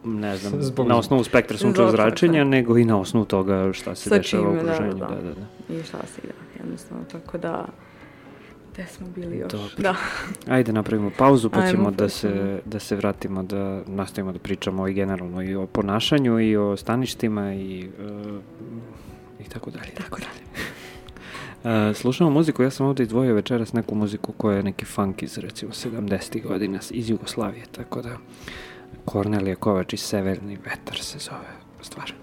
ne 0.04 0.38
znam, 0.38 0.62
Zbog... 0.62 0.88
na 0.88 0.98
osnovu 0.98 1.24
spektra 1.24 1.58
sunčevog 1.58 1.92
zračenja, 1.92 2.44
da. 2.44 2.50
nego 2.50 2.78
i 2.78 2.86
na 2.86 3.00
osnovu 3.00 3.26
toga 3.26 3.74
šta 3.74 3.96
se 3.96 4.10
Sa 4.10 4.18
dešava 4.18 4.50
u 4.50 4.54
da, 4.54 4.60
okruženju. 4.60 4.94
Da, 4.94 5.06
da, 5.06 5.16
da, 5.16 5.34
da. 5.34 5.76
I 5.76 5.84
šta 5.84 5.98
se 5.98 6.22
ide, 6.24 6.34
jednostavno, 6.60 7.04
tako 7.12 7.38
da... 7.38 7.66
Gde 8.74 8.86
smo 8.86 9.08
bili 9.16 9.38
još? 9.38 9.52
Dobro. 9.52 9.70
Da. 9.78 9.96
Ajde 10.48 10.74
napravimo 10.74 11.12
pauzu 11.18 11.50
pa 11.50 11.68
ćemo 11.68 11.92
da 11.92 12.10
se, 12.10 12.62
da 12.66 12.80
se 12.80 12.96
vratimo 12.96 13.44
da 13.44 13.82
nastavimo 13.88 14.32
da 14.32 14.40
pričamo 14.40 14.88
i 14.88 14.94
generalno 14.94 15.42
i 15.42 15.56
o 15.56 15.68
ponašanju 15.68 16.40
i 16.40 16.58
o 16.58 16.78
staništima 16.78 17.54
i, 17.54 17.90
uh, 18.00 18.42
i 19.46 19.50
tako 19.50 19.72
dalje. 19.72 19.92
Tako 19.98 20.20
dalje. 20.20 20.68
Uh, 21.64 21.96
slušamo 21.96 22.30
muziku, 22.30 22.64
ja 22.64 22.72
sam 22.72 22.86
ovde 22.86 23.04
izdvojio 23.04 23.36
večeras 23.36 23.74
neku 23.74 23.96
muziku 23.96 24.32
koja 24.32 24.58
je 24.58 24.64
neki 24.64 24.86
funk 24.86 25.24
iz 25.24 25.38
recimo 25.38 25.72
70. 25.72 26.48
godina 26.48 26.80
iz 26.92 27.10
Jugoslavije, 27.10 27.66
tako 27.72 28.02
da 28.02 28.18
Kornelije 29.06 29.56
Kovač 29.56 29.94
i 29.94 29.98
Severni 29.98 30.58
vetar 30.66 30.98
se 31.00 31.20
zove 31.20 31.48
stvar. 31.82 32.14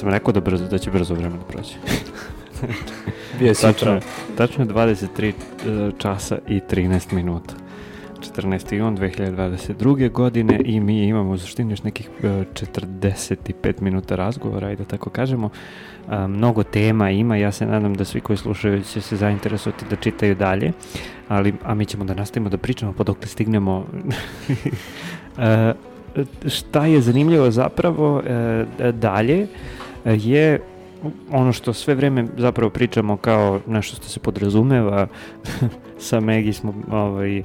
Sam 0.00 0.08
rekao 0.08 0.32
da, 0.32 0.40
brzo, 0.40 0.66
da 0.68 0.78
će 0.78 0.90
brzo 0.90 1.14
vremena 1.14 1.42
proći. 1.48 1.76
Bio 3.38 3.54
si 3.54 3.62
tačno, 3.62 4.00
tačno 4.36 4.64
23 4.64 5.28
e, 5.28 5.32
časa 5.98 6.38
i 6.48 6.60
13 6.70 7.12
minuta. 7.12 7.54
14. 8.20 8.74
jun 8.74 8.96
2022. 8.96 10.10
godine 10.10 10.60
i 10.64 10.80
mi 10.80 11.04
imamo 11.04 11.30
u 11.30 11.38
suštini 11.38 11.72
još 11.72 11.82
nekih 11.82 12.08
45 12.22 13.46
e, 13.64 13.72
minuta 13.80 14.16
razgovora 14.16 14.72
i 14.72 14.76
da 14.76 14.84
tako 14.84 15.10
kažemo. 15.10 15.50
A, 16.08 16.26
mnogo 16.26 16.62
tema 16.62 17.10
ima, 17.10 17.36
ja 17.36 17.52
se 17.52 17.66
nadam 17.66 17.94
da 17.94 18.04
svi 18.04 18.20
koji 18.20 18.36
slušaju 18.36 18.82
će 18.82 19.00
se 19.00 19.16
zainteresovati 19.16 19.84
da 19.90 19.96
čitaju 19.96 20.34
dalje, 20.34 20.72
ali, 21.28 21.54
a 21.64 21.74
mi 21.74 21.86
ćemo 21.86 22.04
da 22.04 22.14
nastavimo 22.14 22.48
da 22.48 22.58
pričamo 22.58 22.92
pa 22.92 23.04
dok 23.04 23.26
stignemo 23.26 23.86
a, 25.36 25.72
šta 26.58 26.86
je 26.86 27.00
zanimljivo 27.00 27.50
zapravo 27.50 28.22
e, 28.26 28.92
dalje 28.92 29.46
je 30.04 30.60
ono 31.30 31.52
što 31.52 31.72
sve 31.72 31.94
vreme 31.94 32.26
zapravo 32.36 32.70
pričamo 32.70 33.16
kao 33.16 33.60
nešto 33.66 33.96
što 33.96 34.08
se 34.08 34.20
podrazumeva. 34.20 35.06
Sa 35.98 36.20
Megi 36.20 36.52
smo 36.52 36.74
ovaj, 36.90 37.42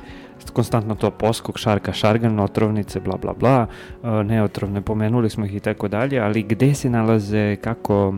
konstantno 0.54 0.96
to 0.96 1.12
poskok, 1.12 1.58
šarka, 1.58 1.94
šargan, 1.94 2.40
otrovnice, 2.40 3.00
bla, 3.00 3.18
bla, 3.22 3.34
bla, 3.34 3.68
e, 4.04 4.24
neotrovne, 4.24 4.82
pomenuli 4.82 5.30
smo 5.30 5.46
ih 5.46 5.56
i 5.56 5.60
tako 5.60 5.88
dalje, 5.88 6.20
ali 6.20 6.44
gde 6.44 6.74
se 6.74 6.90
nalaze, 6.90 7.56
kako, 7.56 8.16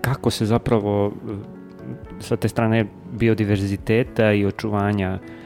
kako 0.00 0.30
se 0.30 0.46
zapravo 0.46 1.06
e, 1.06 1.34
sa 2.20 2.36
te 2.36 2.48
strane 2.48 2.86
biodiverziteta 3.12 4.32
i 4.32 4.46
očuvanja 4.46 5.18
uh, 5.22 5.39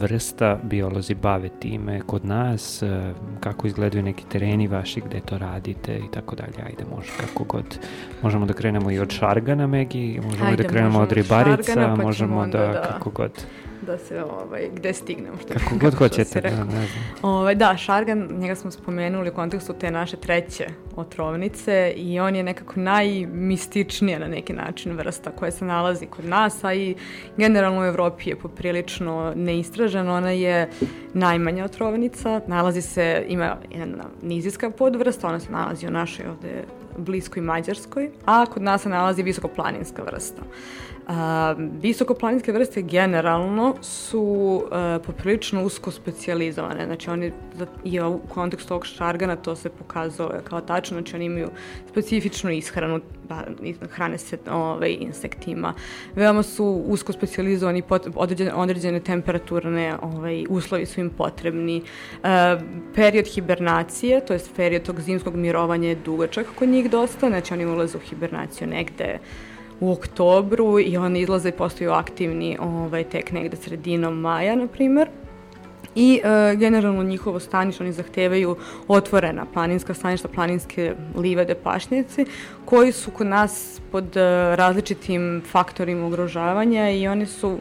vrsta 0.00 0.58
biolozi 0.62 1.14
bave 1.14 1.48
time 1.48 2.00
kod 2.00 2.24
nas, 2.24 2.82
kako 3.40 3.66
izgledaju 3.66 4.02
neki 4.02 4.24
tereni 4.28 4.66
vaši 4.66 5.00
gde 5.00 5.20
to 5.20 5.38
radite 5.38 5.98
i 5.98 6.10
tako 6.12 6.36
dalje. 6.36 6.66
Ajde, 6.66 6.84
može 6.96 7.10
kako 7.20 7.44
god. 7.44 7.78
Možemo 8.22 8.46
da 8.46 8.52
krenemo 8.52 8.90
i 8.90 8.98
od 8.98 9.10
šargana, 9.10 9.66
Megi, 9.66 10.20
možemo 10.24 10.50
Ajde, 10.50 10.62
da 10.62 10.68
krenemo 10.68 11.00
od 11.00 11.12
ribarica, 11.12 11.72
šargana, 11.72 11.96
pa 11.96 12.02
možemo 12.02 12.46
da, 12.46 12.66
da, 12.66 12.82
kako 12.82 13.10
god 13.10 13.46
da 13.82 13.98
se, 13.98 14.24
ovaj, 14.24 14.68
gde 14.74 14.92
stignemo. 14.92 15.36
Što, 15.36 15.54
kako 15.54 15.76
god 15.80 15.94
hoćete, 15.94 16.40
da, 16.40 16.50
ne 16.50 16.64
znam. 16.64 17.04
Ovaj, 17.22 17.54
da, 17.54 17.76
Šargan, 17.76 18.28
njega 18.38 18.54
smo 18.54 18.70
spomenuli 18.70 19.30
u 19.30 19.34
kontekstu 19.34 19.72
te 19.72 19.90
naše 19.90 20.16
treće 20.16 20.66
otrovnice 20.96 21.92
i 21.96 22.20
on 22.20 22.36
je 22.36 22.42
nekako 22.42 22.80
najmističnija 22.80 24.18
na 24.18 24.26
neki 24.26 24.52
način 24.52 24.92
vrsta 24.92 25.30
koja 25.30 25.50
se 25.50 25.64
nalazi 25.64 26.06
kod 26.06 26.24
nas, 26.24 26.64
a 26.64 26.74
i 26.74 26.94
generalno 27.36 27.80
u 27.80 27.84
Evropi 27.84 28.30
je 28.30 28.36
poprilično 28.36 29.32
neistražena. 29.36 30.14
Ona 30.14 30.30
je 30.30 30.70
najmanja 31.14 31.64
otrovnica, 31.64 32.40
nalazi 32.46 32.82
se, 32.82 33.24
ima 33.28 33.56
jedna 33.70 34.04
nizijska 34.22 34.70
podvrsta, 34.70 35.28
ona 35.28 35.40
se 35.40 35.52
nalazi 35.52 35.86
u 35.86 35.90
našoj 35.90 36.26
ovde 36.26 36.64
bliskoj 36.98 37.42
Mađarskoj, 37.42 38.10
a 38.24 38.46
kod 38.46 38.62
nas 38.62 38.82
se 38.82 38.88
nalazi 38.88 39.22
visokoplaninska 39.22 40.02
vrsta. 40.02 40.42
A, 41.06 41.54
visokoplaninske 41.58 42.52
vrste 42.52 42.82
generalno 42.82 43.74
su 43.82 44.22
uh, 44.64 45.06
poprilično 45.06 45.64
usko 45.64 45.90
specializovane, 45.90 46.86
znači 46.86 47.10
oni 47.10 47.32
i 47.84 48.00
u 48.00 48.20
kontekstu 48.28 48.74
ovog 48.74 48.86
šargana 48.86 49.36
to 49.36 49.56
se 49.56 49.68
pokazalo 49.68 50.30
kao 50.44 50.60
tačno, 50.60 50.94
znači 50.94 51.16
oni 51.16 51.24
imaju 51.24 51.48
specifičnu 51.90 52.50
ishranu, 52.50 53.00
da, 53.28 53.44
hrane 53.90 54.18
se 54.18 54.38
ovaj, 54.50 54.96
insektima. 55.00 55.74
Veoma 56.14 56.42
su 56.42 56.82
usko 56.86 57.12
specializovani, 57.12 57.82
pot, 57.82 58.06
određene, 58.14 58.54
određene 58.54 59.00
temperaturne 59.00 59.96
ovaj, 60.02 60.44
uslovi 60.48 60.86
su 60.86 61.00
im 61.00 61.10
potrebni. 61.10 61.82
Uh, 62.22 62.28
period 62.94 63.26
hibernacije, 63.26 64.24
to 64.24 64.32
je 64.32 64.40
period 64.56 64.82
tog 64.82 65.00
zimskog 65.00 65.36
mirovanja 65.36 65.88
je 65.88 65.94
dugačak 65.94 66.46
kod 66.54 66.68
njih 66.68 66.90
dosta, 66.90 67.28
znači 67.28 67.54
oni 67.54 67.66
ulaze 67.66 67.98
u 67.98 68.00
hibernaciju 68.00 68.68
negde 68.68 69.18
u 69.80 69.92
oktobru 69.92 70.80
i 70.80 70.96
oni 70.96 71.20
izlaze 71.20 71.48
i 71.48 71.52
postaju 71.52 71.92
aktivni 71.92 72.58
ovaj, 72.60 73.04
tek 73.04 73.32
negde 73.32 73.56
sredinom 73.56 74.20
maja, 74.20 74.56
na 74.56 74.66
primer. 74.66 75.08
I 75.94 76.20
e, 76.24 76.56
generalno 76.56 77.02
njihovo 77.02 77.40
stanište, 77.40 77.84
oni 77.84 77.92
zahtevaju 77.92 78.56
otvorena 78.88 79.46
planinska 79.52 79.94
staništa, 79.94 80.28
planinske 80.28 80.94
livede, 81.16 81.54
pašnjaci, 81.54 82.26
koji 82.64 82.92
su 82.92 83.10
kod 83.10 83.26
nas 83.26 83.80
pod 83.92 84.16
e, 84.16 84.20
različitim 84.56 85.42
faktorima 85.50 86.06
ugrožavanja 86.06 86.90
i 86.90 87.08
oni 87.08 87.26
su 87.26 87.58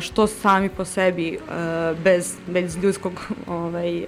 što 0.00 0.26
sami 0.26 0.68
po 0.68 0.84
sebi 0.84 1.28
e, 1.28 1.38
bez, 2.04 2.36
bez 2.46 2.76
ljudskog 2.82 3.12
ovaj, 3.46 4.04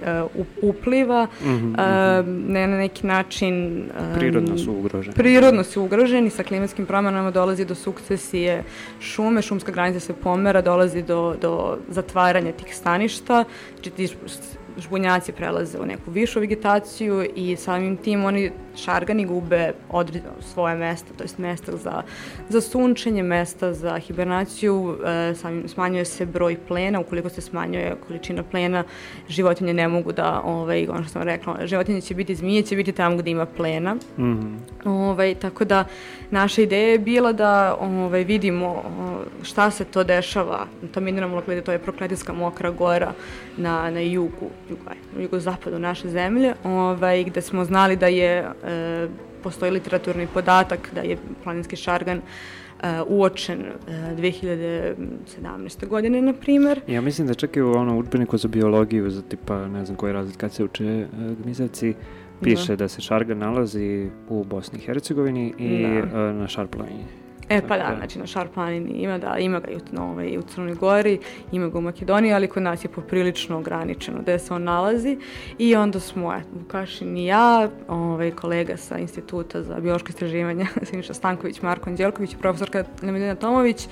upliva 0.61 1.27
mm 1.41 1.45
-hmm, 1.45 2.23
ne 2.47 2.67
na 2.67 2.77
neki 2.77 3.07
način 3.07 3.85
prirodno 4.15 4.57
su 4.57 4.71
ugroženi. 4.71 5.15
prirodno 5.15 5.63
su 5.63 5.83
ugroženi 5.83 6.29
sa 6.29 6.43
klimatskim 6.43 6.85
promenama 6.85 7.31
dolazi 7.31 7.65
do 7.65 7.75
sukcesije 7.75 8.63
šume 8.99 9.41
šumska 9.41 9.71
granica 9.71 9.99
se 9.99 10.13
pomera 10.13 10.61
dolazi 10.61 11.01
do, 11.01 11.35
do 11.41 11.77
zatvaranja 11.89 12.51
tih 12.51 12.75
staništa 12.75 13.43
znači 13.75 13.89
ti 13.89 14.07
žbunjaci 14.77 15.31
prelaze 15.31 15.79
u 15.79 15.85
neku 15.85 16.11
višu 16.11 16.39
vegetaciju 16.39 17.25
i 17.35 17.55
samim 17.55 17.97
tim 17.97 18.25
oni 18.25 18.51
šargani 18.75 19.25
gube 19.25 19.71
određeno 19.89 20.33
svoje 20.41 20.75
mesto, 20.75 21.13
to 21.17 21.23
jest 21.23 21.37
mesta 21.37 21.77
za, 21.77 22.03
za 22.49 22.61
sunčenje, 22.61 23.23
mesta 23.23 23.73
za 23.73 23.97
hibernaciju, 23.97 24.97
e, 25.05 25.35
samim, 25.35 25.67
smanjuje 25.67 26.05
se 26.05 26.25
broj 26.25 26.57
plena, 26.67 26.99
ukoliko 26.99 27.29
se 27.29 27.41
smanjuje 27.41 27.95
količina 28.07 28.43
plena, 28.43 28.83
životinje 29.29 29.73
ne 29.73 29.87
mogu 29.87 30.11
da, 30.11 30.41
ovaj, 30.45 30.87
ono 30.89 31.03
što 31.03 31.11
sam 31.11 31.21
rekla, 31.21 31.65
životinje 31.65 32.01
će 32.01 32.15
biti, 32.15 32.35
zmije 32.35 32.61
će 32.61 32.75
biti 32.75 32.91
tamo 32.91 33.17
gde 33.17 33.31
ima 33.31 33.45
plena. 33.45 33.95
Mm 33.95 34.23
-hmm. 34.23 34.57
ovaj, 34.85 35.35
tako 35.35 35.65
da 35.65 35.85
naša 36.31 36.61
ideja 36.61 36.87
je 36.87 36.99
bila 36.99 37.33
da 37.33 37.77
ovaj, 37.79 38.23
vidimo 38.23 38.83
šta 39.43 39.71
se 39.71 39.85
to 39.85 40.03
dešava 40.03 40.65
na 40.81 40.87
tom 40.87 41.03
mineralnom 41.03 41.35
lokalitetu, 41.35 41.65
to 41.65 41.71
je 41.71 41.79
Prokletijska 41.79 42.33
mokra 42.33 42.71
gora 42.71 43.13
na, 43.57 43.91
na 43.91 43.99
jugu, 43.99 44.49
jugozapadu 45.19 45.79
naše 45.79 46.09
zemlje, 46.09 46.53
ovaj, 46.63 47.23
gde 47.23 47.41
smo 47.41 47.65
znali 47.65 47.95
da 47.95 48.07
je 48.07 48.37
e, 48.37 49.07
postoji 49.43 49.71
literaturni 49.71 50.27
podatak 50.33 50.89
da 50.95 51.01
je 51.01 51.17
planinski 51.43 51.75
šargan 51.75 52.17
uh, 52.17 52.83
uočen 53.07 53.59
uh, 53.59 53.93
2017. 54.19 55.87
godine, 55.87 56.21
na 56.21 56.33
primer. 56.33 56.81
Ja 56.87 57.01
mislim 57.01 57.27
da 57.27 57.33
čak 57.33 57.55
i 57.55 57.61
u 57.61 57.71
ono 57.71 57.97
učbeniku 57.97 58.37
za 58.37 58.47
biologiju, 58.47 59.09
za 59.09 59.21
tipa, 59.21 59.67
ne 59.67 59.85
znam 59.85 59.97
koji 59.97 60.13
razred 60.13 60.37
kad 60.37 60.53
se 60.53 60.63
uče 60.63 61.07
uh, 61.11 61.37
gmizavci, 61.43 61.93
piše 62.41 62.75
da. 62.75 62.83
da 62.83 62.87
se 62.87 63.01
šargan 63.01 63.37
nalazi 63.37 64.09
u 64.29 64.43
Bosni 64.43 64.79
i 64.79 64.81
Hercegovini 64.81 65.53
i 65.57 65.83
da. 65.83 66.03
uh, 66.03 66.35
na 66.35 66.47
Šarplanini. 66.47 67.26
E 67.49 67.61
pa 67.67 67.77
da, 67.77 67.95
znači 67.97 68.19
na 68.19 68.27
Šarpanini 68.27 68.91
ima, 68.91 69.17
da, 69.17 69.37
ima 69.37 69.59
ga 69.59 69.71
i 69.71 69.75
u, 69.75 70.01
ovaj, 70.01 70.37
u 70.37 70.41
Crnoj 70.41 70.75
Gori, 70.75 71.19
ima 71.51 71.67
ga 71.67 71.77
u 71.77 71.81
Makedoniji, 71.81 72.33
ali 72.33 72.47
kod 72.47 72.63
nas 72.63 72.85
je 72.85 72.89
poprilično 72.89 73.57
ograničeno 73.57 74.21
gde 74.21 74.39
se 74.39 74.53
on 74.53 74.63
nalazi 74.63 75.17
i 75.57 75.75
onda 75.75 75.99
smo, 75.99 76.33
eto, 76.33 76.47
Vukašin 76.53 77.17
i 77.17 77.25
ja, 77.25 77.69
ovaj, 77.87 78.31
kolega 78.31 78.77
sa 78.77 78.97
Instituta 78.97 79.63
za 79.63 79.79
biološko 79.79 80.09
istraživanje, 80.09 80.65
Siniša 80.89 81.13
Stanković, 81.13 81.61
Marko 81.61 81.89
Anđelković 81.89 82.33
i 82.33 82.37
profesorka 82.37 82.83
Lemedina 83.01 83.35
Tomović, 83.35 83.87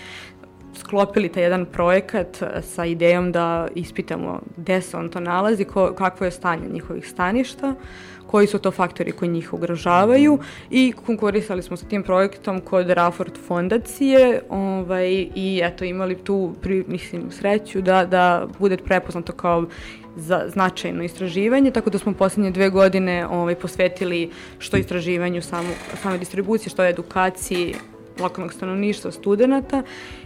sklopili 0.76 1.30
taj 1.30 1.44
jedan 1.44 1.66
projekat 1.66 2.44
sa 2.62 2.86
idejom 2.86 3.32
da 3.32 3.68
ispitamo 3.76 4.42
gde 4.58 4.82
se 4.82 4.98
on 4.98 5.10
to 5.10 5.20
nalazi, 5.20 5.64
ko, 5.66 5.94
kakvo 5.98 6.26
je 6.26 6.32
stanje 6.32 6.68
njihovih 6.70 7.10
staništa. 7.10 7.68
Uh, 7.68 7.76
koji 8.28 8.48
su 8.48 8.60
to 8.60 8.72
faktori 8.72 9.12
koji 9.12 9.32
njih 9.32 9.54
ugrožavaju 9.54 10.40
i 10.70 10.94
konkurisali 11.06 11.64
smo 11.64 11.78
sa 11.78 11.86
tim 11.86 12.04
projektom 12.04 12.62
kod 12.62 12.90
Rafford 12.90 13.38
fondacije 13.48 14.42
ovaj, 14.50 15.12
i 15.36 15.62
eto 15.64 15.86
imali 15.86 16.16
tu 16.16 16.54
pri, 16.62 16.84
mislim, 16.88 17.32
sreću 17.32 17.82
da, 17.82 18.06
da 18.06 18.48
bude 18.60 18.78
prepoznato 18.78 19.34
kao 19.34 19.66
za 20.16 20.44
značajno 20.48 21.04
istraživanje, 21.04 21.72
tako 21.72 21.90
da 21.90 21.98
smo 21.98 22.14
poslednje 22.14 22.52
dve 22.52 22.70
godine 22.70 23.28
ovaj, 23.28 23.56
posvetili 23.56 24.30
što 24.60 24.78
istraživanju 24.78 25.42
samu, 25.42 25.70
same 26.02 26.18
distribucije, 26.18 26.70
što 26.70 26.86
edukaciji 26.86 27.76
lokalnog 28.20 28.54
stanovništva, 28.54 29.12
studenta 29.12 29.84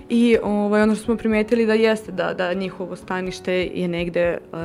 i 0.10 0.38
ovaj, 0.44 0.82
ono 0.82 0.96
što 0.96 1.04
smo 1.06 1.18
primetili 1.18 1.66
da 1.66 1.74
jeste 1.74 2.12
da, 2.12 2.34
da 2.34 2.54
njihovo 2.54 2.96
stanište 2.96 3.54
je 3.54 3.88
negde, 3.88 4.38
uh, 4.52 4.60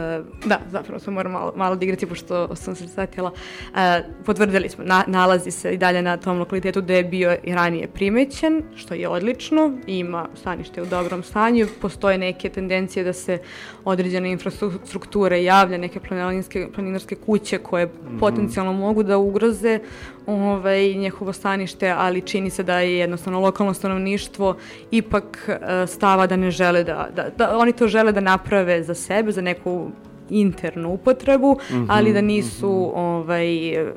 da, 0.47 0.61
zapravo 0.71 1.01
sam 1.01 1.15
moram 1.15 1.33
malo, 1.33 1.53
malo 1.57 1.77
digrati 1.77 2.07
pošto 2.07 2.57
sam 2.57 2.77
se 2.77 2.89
satjela, 2.89 3.31
uh, 3.31 3.79
potvrdili 4.27 4.69
smo, 4.69 4.85
na, 4.85 5.05
nalazi 5.07 5.51
se 5.51 5.75
i 5.75 5.79
dalje 5.79 6.03
na 6.03 6.17
tom 6.17 6.39
lokalitetu 6.39 6.83
gde 6.83 6.97
je 6.97 7.05
bio 7.05 7.37
i 7.43 7.55
ranije 7.55 7.89
primećen, 7.89 8.63
što 8.77 8.95
je 8.95 9.09
odlično, 9.09 9.79
ima 9.87 10.29
stanište 10.35 10.83
u 10.83 10.87
dobrom 10.87 11.23
stanju, 11.23 11.67
postoje 11.81 12.19
neke 12.19 12.49
tendencije 12.49 13.05
da 13.05 13.13
se 13.13 13.39
određene 13.85 14.31
infrastrukture 14.33 15.45
javlja, 15.45 15.79
neke 15.79 16.01
planinarske, 16.01 16.69
planinarske 16.75 17.15
kuće 17.15 17.59
koje 17.59 17.87
mm 17.87 17.91
-hmm. 17.91 18.21
potencijalno 18.21 18.73
mogu 18.73 19.03
da 19.03 19.19
ugroze 19.19 19.81
ovaj, 20.27 20.95
njehovo 20.95 21.33
stanište, 21.33 21.91
ali 21.91 22.21
čini 22.21 22.51
se 22.51 22.63
da 22.63 22.79
je 22.79 22.99
jednostavno 22.99 23.41
lokalno 23.41 23.75
stanovništvo 23.75 24.57
ipak 24.91 25.49
uh, 25.49 25.89
stava 25.89 26.27
da 26.27 26.37
ne 26.37 26.51
žele 26.51 26.85
da, 26.85 27.09
da, 27.17 27.29
da, 27.39 27.59
oni 27.59 27.73
to 27.73 27.89
žele 27.89 28.13
da 28.13 28.21
naprave 28.21 28.83
za 28.83 28.95
sebe, 28.95 29.33
za 29.33 29.41
neku 29.41 29.91
internu 30.31 30.93
upotrebu, 30.93 31.53
mm 31.53 31.75
-hmm, 31.75 31.87
ali 31.89 32.13
da 32.13 32.21
nisu 32.21 32.67
mm 32.67 32.99
-hmm. 32.99 33.19
ovaj 33.19 33.69
e, 33.69 33.93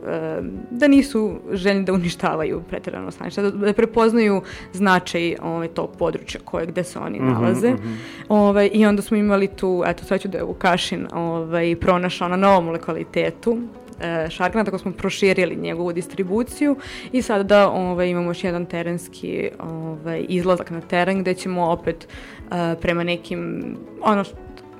da 0.72 0.88
nisu 0.88 1.40
željni 1.52 1.84
da 1.84 1.94
uništavaju 1.94 2.62
preterano 2.70 3.12
stanište, 3.12 3.42
da, 3.42 3.52
da 3.52 3.74
prepoznaju 3.74 4.42
značaj 4.74 5.36
ovaj 5.42 5.68
tog 5.68 5.90
područja 5.98 6.42
koje 6.46 6.66
gde 6.66 6.84
se 6.84 7.00
oni 7.00 7.20
mhm, 7.20 7.32
nalaze. 7.32 7.72
Mm 7.72 7.78
-hmm. 7.78 7.96
Ovaj 8.30 8.70
i 8.74 8.86
onda 8.86 9.02
smo 9.02 9.18
imali 9.18 9.48
tu 9.48 9.84
eto 9.86 10.06
sreću 10.06 10.28
da 10.28 10.38
je 10.38 10.44
Vukašin 10.44 11.08
ovaj 11.14 11.76
pronašao 11.76 12.28
na 12.28 12.36
novom 12.36 12.70
lokalitetu 12.70 13.58
e, 14.02 14.30
Šargana, 14.30 14.66
tako 14.66 14.78
smo 14.78 14.92
proširili 14.92 15.56
njegovu 15.56 15.94
distribuciju 15.94 16.76
i 17.12 17.22
sada 17.22 17.44
da 17.44 17.70
ovaj, 17.70 18.10
imamo 18.10 18.30
još 18.30 18.44
jedan 18.44 18.66
terenski 18.66 19.50
ovaj, 19.60 20.26
izlazak 20.30 20.70
na 20.70 20.82
teren 20.82 21.22
gde 21.22 21.34
ćemo 21.34 21.66
opet 21.66 22.08
e, 22.08 22.76
prema 22.82 23.04
nekim, 23.04 23.76
ono 24.02 24.24
što 24.24 24.36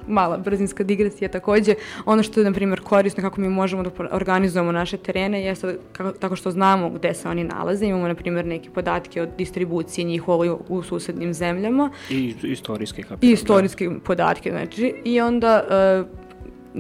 mala 0.08 0.38
brzinska 0.38 0.84
digresija 0.84 1.30
takođe. 1.30 1.76
Ono 2.06 2.24
što 2.24 2.40
je, 2.40 2.44
na 2.44 2.54
primjer, 2.54 2.80
korisno 2.82 3.24
kako 3.24 3.42
mi 3.42 3.50
možemo 3.50 3.84
da 3.84 3.90
organizujemo 4.12 4.72
naše 4.72 4.98
terene 4.98 5.42
jeste 5.44 5.78
kako, 5.92 6.12
tako 6.12 6.36
što 6.36 6.52
znamo 6.52 6.90
gde 6.90 7.14
se 7.14 7.30
oni 7.30 7.44
nalaze. 7.44 7.86
Imamo, 7.86 8.08
na 8.08 8.16
primjer, 8.16 8.46
neke 8.46 8.70
podatke 8.70 9.22
o 9.22 9.26
distribuciji 9.38 10.06
njihovoj 10.06 10.50
u 10.70 10.84
susednim 10.84 11.34
zemljama. 11.34 11.90
I 12.10 12.34
istorijske 12.44 13.04
kapital. 13.04 13.30
I 13.30 13.34
istorijske 13.34 13.90
da. 13.90 14.00
podatke, 14.00 14.52
znači. 14.52 14.94
I 15.06 15.22
onda 15.22 15.64
uh, 16.02 16.27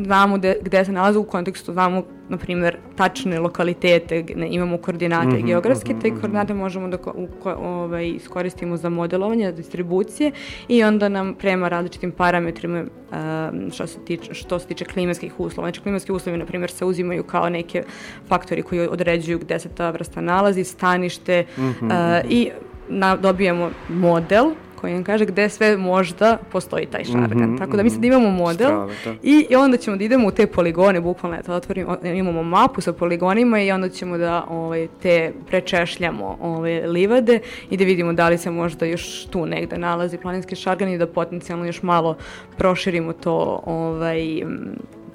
znamo 0.06 0.38
de, 0.38 0.57
gde 0.61 0.86
se 0.86 0.91
nalaze 0.91 1.19
u 1.19 1.24
kontekstu, 1.24 1.74
znamo, 1.74 2.03
na 2.30 2.38
primjer, 2.38 2.78
tačne 2.95 3.40
lokalitete, 3.40 4.24
ne, 4.36 4.48
imamo 4.52 4.78
koordinate 4.78 5.28
mm 5.28 5.32
-hmm, 5.32 5.45
geografske, 5.45 5.94
mm 5.94 5.98
-hmm, 5.98 6.02
te 6.02 6.07
mhm. 6.07 6.19
koordinate 6.19 6.53
možemo 6.53 6.88
da 6.88 6.98
u, 6.98 7.28
ko, 7.44 7.52
ovaj, 7.52 8.07
iskoristimo 8.10 8.78
za 8.78 8.90
modelovanje, 8.90 9.45
za 9.45 9.52
distribucije 9.52 10.32
i 10.68 10.84
onda 10.84 11.10
nam 11.10 11.34
prema 11.34 11.68
različitim 11.68 12.11
parametrima 12.11 12.84
um, 12.84 13.72
što, 13.72 13.88
se 13.88 13.99
tiče, 14.06 14.34
što 14.34 14.60
se 14.60 14.68
tiče 14.68 14.86
klimatskih 14.86 15.40
uslova. 15.40 15.68
Znači, 15.68 15.82
klimatski 15.82 16.11
uslovi, 16.11 16.38
na 16.38 16.45
primjer, 16.45 16.72
se 16.72 16.86
uzimaju 16.86 17.24
kao 17.24 17.49
neke 17.49 17.84
faktori 18.28 18.61
koji 18.61 18.88
određuju 18.88 19.40
gde 19.40 19.60
se 19.60 19.69
ta 19.69 19.90
vrsta 19.90 20.22
nalazi, 20.22 20.64
stanište 20.64 21.45
mm 21.57 21.61
-hmm, 21.61 21.86
uh, 21.86 22.32
i 22.32 22.52
na, 22.90 23.15
dobijemo 23.15 23.72
model 23.90 24.52
koji 24.82 24.94
nam 24.94 25.04
kaže 25.04 25.26
gde 25.26 25.49
sve 25.49 25.78
možda 25.78 26.38
postoji 26.52 26.86
taj 26.86 27.04
šargan. 27.04 27.49
Mm 27.49 27.56
-hmm, 27.56 27.58
Tako 27.58 27.78
da 27.78 27.84
mislim 27.84 28.02
da 28.02 28.08
imamo 28.08 28.30
model 28.30 28.68
Strava, 28.68 28.94
da. 29.06 29.12
i, 29.24 29.48
i 29.49 29.56
onda 29.56 29.78
ćemo 29.78 29.98
da 29.98 30.04
idemo 30.04 30.28
u 30.28 30.32
te 30.32 30.48
poligone, 30.48 31.02
bukvalno 31.02 31.38
eto, 31.38 31.54
otvorimo, 31.54 31.98
imamo 32.04 32.44
mapu 32.44 32.82
sa 32.82 32.94
poligonima 32.94 33.62
i 33.62 33.72
onda 33.72 33.90
ćemo 33.90 34.18
da 34.18 34.45
ovaj, 34.49 34.88
te 35.02 35.34
prečešljamo 35.48 36.38
ovaj, 36.41 36.88
livade 36.88 37.40
i 37.70 37.78
da 37.78 37.84
vidimo 37.84 38.14
da 38.14 38.30
li 38.30 38.38
se 38.38 38.52
možda 38.52 38.86
još 38.86 39.26
tu 39.26 39.45
negde 39.45 39.78
nalazi 39.78 40.18
planinski 40.18 40.56
šargan 40.56 40.90
i 40.90 40.98
da 40.98 41.08
potencijalno 41.08 41.66
još 41.66 41.84
malo 41.84 42.18
proširimo 42.58 43.14
to 43.14 43.62
ovaj, 43.66 44.44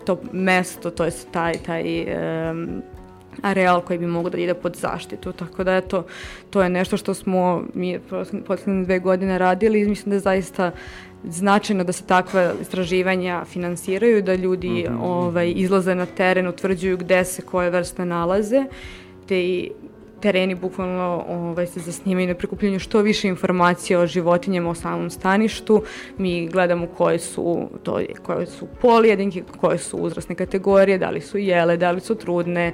to 0.05 0.21
mesto, 0.33 0.91
to 0.91 1.05
je 1.05 1.11
taj, 1.33 1.53
taj 1.53 2.07
um, 2.51 2.83
areal 3.43 3.81
koji 3.81 3.99
bi 3.99 4.07
mogo 4.07 4.31
da 4.31 4.39
ide 4.39 4.55
pod 4.55 4.77
zaštitu. 4.77 5.33
Tako 5.33 5.65
da 5.65 5.77
eto, 5.77 6.05
to 6.51 6.63
je 6.63 6.69
nešto 6.69 6.97
što 6.97 7.15
smo 7.15 7.63
mi 7.75 7.99
poslednje 8.47 8.85
dve 8.85 8.99
godine 8.99 9.39
radili 9.39 9.81
i 9.81 9.89
mislim 9.89 10.11
da 10.11 10.17
je 10.17 10.21
zaista 10.21 10.71
značajno 11.25 11.85
da 11.85 11.93
se 11.93 12.05
takva 12.05 12.53
istraživanja 12.61 13.45
finansiraju, 13.45 14.23
da 14.23 14.35
ljudi 14.35 14.69
mm 14.69 14.93
-hmm. 14.93 15.03
ovaj, 15.03 15.53
izlaze 15.57 15.95
na 15.95 16.07
teren, 16.07 16.47
utvrđuju 16.47 16.97
gde 16.97 17.25
se 17.25 17.43
koje 17.43 17.71
vrste 17.71 18.05
nalaze, 18.05 18.65
te 19.29 19.41
i 19.41 19.71
tereni 20.23 20.55
bukvalno 20.55 21.25
ovaj, 21.29 21.67
se 21.67 21.81
zasnimaju 21.81 22.29
na 22.29 22.35
prikupljanju 22.35 22.79
što 22.79 23.03
više 23.03 23.29
informacija 23.29 24.01
o 24.01 24.07
životinjama 24.07 24.71
o 24.71 24.75
samom 24.75 25.11
staništu. 25.11 25.83
Mi 26.19 26.47
gledamo 26.47 26.87
koje 26.87 27.19
su, 27.19 27.69
to, 27.83 28.01
koje 28.23 28.47
su 28.47 28.67
polijedinke, 28.81 29.43
koje 29.61 29.79
su 29.79 29.97
uzrasne 29.97 30.35
kategorije, 30.35 30.99
da 30.99 31.11
li 31.11 31.21
su 31.21 31.39
jele, 31.39 31.77
da 31.77 31.91
li 31.91 32.01
su 32.01 32.15
trudne, 32.15 32.73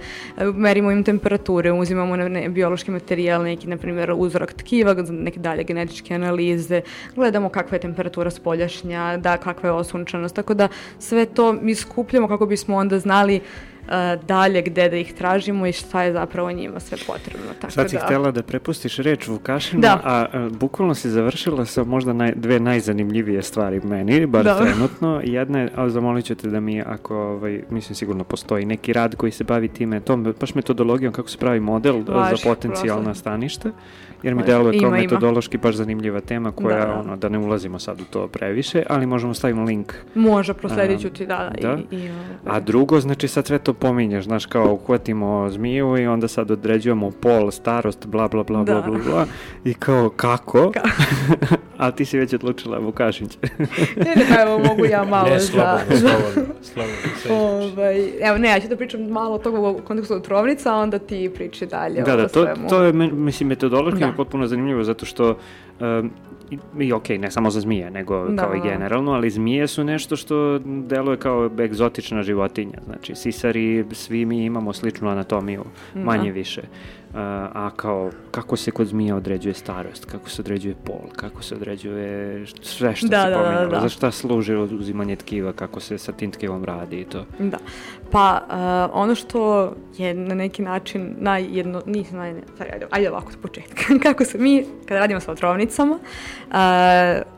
merimo 0.54 0.90
im 0.90 1.04
temperature, 1.04 1.72
uzimamo 1.72 2.16
ne, 2.16 2.28
ne, 2.28 2.48
biološki 2.48 2.90
materijal, 2.90 3.42
neki, 3.42 3.68
na 3.68 3.76
primjer, 3.76 4.12
uzorak 4.16 4.52
tkiva, 4.52 4.94
neke 5.10 5.40
dalje 5.40 5.64
genetičke 5.64 6.14
analize, 6.14 6.82
gledamo 7.14 7.48
kakva 7.48 7.76
je 7.76 7.80
temperatura 7.80 8.30
spoljašnja, 8.30 9.16
da, 9.16 9.36
kakva 9.36 9.68
je 9.68 9.72
osunčanost, 9.72 10.34
tako 10.34 10.54
da 10.54 10.68
sve 10.98 11.26
to 11.26 11.52
mi 11.52 11.74
skupljamo 11.74 12.28
kako 12.28 12.46
bismo 12.46 12.76
onda 12.76 12.98
znali 12.98 13.40
dalje 14.26 14.62
gde 14.62 14.88
da 14.88 14.96
ih 14.96 15.14
tražimo 15.14 15.66
i 15.66 15.72
šta 15.72 16.02
je 16.02 16.12
zapravo 16.12 16.52
njima 16.52 16.80
sve 16.80 16.98
potrebno. 17.06 17.46
Tako 17.60 17.72
Sad 17.72 17.90
si 17.90 17.96
da... 17.96 18.02
htela 18.04 18.30
da 18.30 18.42
prepustiš 18.42 18.96
reč 18.96 19.28
Vukašinu, 19.28 19.82
da. 19.82 20.00
a, 20.04 20.26
a 20.32 20.48
bukvalno 20.48 20.94
si 20.94 21.10
završila 21.10 21.64
sa 21.64 21.84
možda 21.84 22.12
naj, 22.12 22.32
dve 22.36 22.60
najzanimljivije 22.60 23.42
stvari 23.42 23.80
meni, 23.84 24.26
bar 24.26 24.44
da. 24.44 24.58
trenutno. 24.58 25.20
Jedna 25.24 25.60
je, 25.60 25.70
ali 25.76 25.90
zamolit 25.90 26.24
ću 26.24 26.34
te 26.34 26.48
da 26.48 26.60
mi, 26.60 26.82
ako, 26.82 27.16
ovaj, 27.16 27.62
mislim 27.70 27.94
sigurno 27.94 28.24
postoji 28.24 28.66
neki 28.66 28.92
rad 28.92 29.14
koji 29.16 29.32
se 29.32 29.44
bavi 29.44 29.68
time, 29.68 30.00
tom, 30.00 30.34
baš 30.40 30.54
metodologijom 30.54 31.12
kako 31.12 31.28
se 31.28 31.38
pravi 31.38 31.60
model 31.60 32.02
Vaš, 32.08 32.42
za 32.42 32.48
potencijalna 32.48 33.04
prosto. 33.04 33.20
staništa 33.20 33.70
jer 34.22 34.34
mi 34.34 34.42
deluje 34.42 34.80
kao 34.80 34.88
ima, 34.88 34.96
metodološki 34.96 35.56
ima. 35.56 35.62
baš 35.62 35.74
zanimljiva 35.74 36.20
tema 36.20 36.52
koja, 36.52 36.78
da, 36.78 36.86
da. 36.86 37.00
ono, 37.00 37.16
da 37.16 37.28
ne 37.28 37.38
ulazimo 37.38 37.78
sad 37.78 38.00
u 38.00 38.04
to 38.04 38.28
previše, 38.28 38.82
ali 38.88 39.06
možemo 39.06 39.34
stavimo 39.34 39.64
link. 39.64 39.92
Može, 40.14 40.54
prosledit 40.54 41.00
ću 41.00 41.10
ti, 41.10 41.26
da. 41.26 41.52
da. 41.62 41.78
I, 41.90 41.96
i, 41.96 42.10
A 42.46 42.60
drugo, 42.60 43.00
znači 43.00 43.28
sad 43.28 43.46
sve 43.46 43.58
to 43.58 43.72
pominješ, 43.72 44.24
znaš, 44.24 44.46
kao 44.46 44.72
uhvatimo 44.72 45.50
zmiju 45.50 45.98
i 45.98 46.06
onda 46.06 46.28
sad 46.28 46.50
određujemo 46.50 47.10
pol, 47.10 47.50
starost, 47.50 48.06
bla, 48.06 48.28
bla, 48.28 48.42
bla, 48.42 48.64
da. 48.64 48.72
bla, 48.72 48.82
bla, 48.82 48.98
bla, 49.10 49.26
i 49.64 49.74
kao, 49.74 50.08
kako? 50.08 50.72
Ka 50.72 50.80
A 51.78 51.90
ti 51.90 52.04
si 52.04 52.18
već 52.18 52.34
odlučila 52.34 52.78
Vukašić. 52.78 53.38
ne, 54.04 54.14
ne, 54.16 54.42
evo, 54.42 54.58
mogu 54.58 54.84
ja 54.84 55.04
malo 55.04 55.28
ne, 55.28 55.40
slobodno, 55.40 55.96
za... 55.96 56.08
slobodno, 56.08 56.54
slobodno, 57.22 57.72
ovaj, 57.76 58.10
Evo, 58.20 58.38
ne, 58.38 58.48
ja 58.48 58.60
ću 58.60 58.68
da 58.68 58.76
pričam 58.76 59.02
malo 59.02 59.34
o 59.34 59.38
toga 59.38 59.60
u 59.60 59.80
kontekstu 59.84 60.14
otrovnica, 60.14 60.74
a 60.74 60.76
onda 60.76 60.98
ti 60.98 61.30
priči 61.34 61.66
dalje 61.66 62.02
da, 62.02 62.16
da, 62.16 62.28
to, 62.28 62.44
svemu. 62.44 62.68
to 62.68 62.82
je, 62.82 62.92
mislim, 62.92 63.48
metodološki 63.48 64.04
da. 64.10 64.16
potpuno 64.16 64.46
zanimljivo, 64.46 64.84
zato 64.84 65.06
što 65.06 65.38
um, 65.80 66.10
i, 66.50 66.58
i 66.78 66.92
ok, 66.92 67.08
ne 67.08 67.30
samo 67.30 67.50
za 67.50 67.60
zmije, 67.60 67.90
nego 67.90 68.28
da. 68.28 68.42
kao 68.42 68.54
i 68.54 68.60
generalno, 68.60 69.12
ali 69.12 69.30
zmije 69.30 69.66
su 69.66 69.84
nešto 69.84 70.16
što 70.16 70.58
deluje 70.64 71.16
kao 71.16 71.50
egzotična 71.60 72.22
životinja. 72.22 72.78
Znači, 72.84 73.14
sisari, 73.14 73.84
svi 73.92 74.24
mi 74.24 74.44
imamo 74.44 74.72
sličnu 74.72 75.08
anatomiju, 75.08 75.64
da. 75.94 76.00
manje 76.00 76.32
više 76.32 76.62
a 77.54 77.70
kao 77.76 78.10
kako 78.30 78.56
se 78.56 78.70
kod 78.70 78.86
zmija 78.86 79.16
određuje 79.16 79.54
starost, 79.54 80.04
kako 80.04 80.30
se 80.30 80.42
određuje 80.42 80.74
pol, 80.84 81.10
kako 81.16 81.42
se 81.42 81.54
određuje 81.54 82.44
sve 82.62 82.96
što 82.96 83.08
da, 83.08 83.24
se 83.24 83.30
da, 83.30 83.36
pomenula, 83.36 83.66
da, 83.66 83.70
da. 83.70 83.80
za 83.80 83.88
šta 83.88 84.10
služi 84.10 84.54
uzimanje 84.54 85.16
tkiva, 85.16 85.52
kako 85.52 85.80
se 85.80 85.98
sa 85.98 86.12
tim 86.12 86.30
tkivom 86.30 86.64
radi 86.64 87.00
i 87.00 87.04
to. 87.04 87.24
Da. 87.38 87.58
Pa 88.10 88.42
uh, 88.46 89.00
ono 89.02 89.14
što 89.14 89.72
je 89.96 90.14
na 90.14 90.34
neki 90.34 90.62
način 90.62 91.14
najjedno, 91.18 91.82
nisam 91.86 92.18
naj, 92.18 92.34
ajde, 92.58 92.86
ajde 92.90 93.10
ovako 93.10 93.32
s 93.32 93.36
početka. 93.36 93.82
kako 94.06 94.24
se 94.24 94.38
mi, 94.38 94.64
kada 94.86 95.00
radimo 95.00 95.20
sa 95.20 95.32
otrovnicama, 95.32 95.98
uh, 95.98 96.54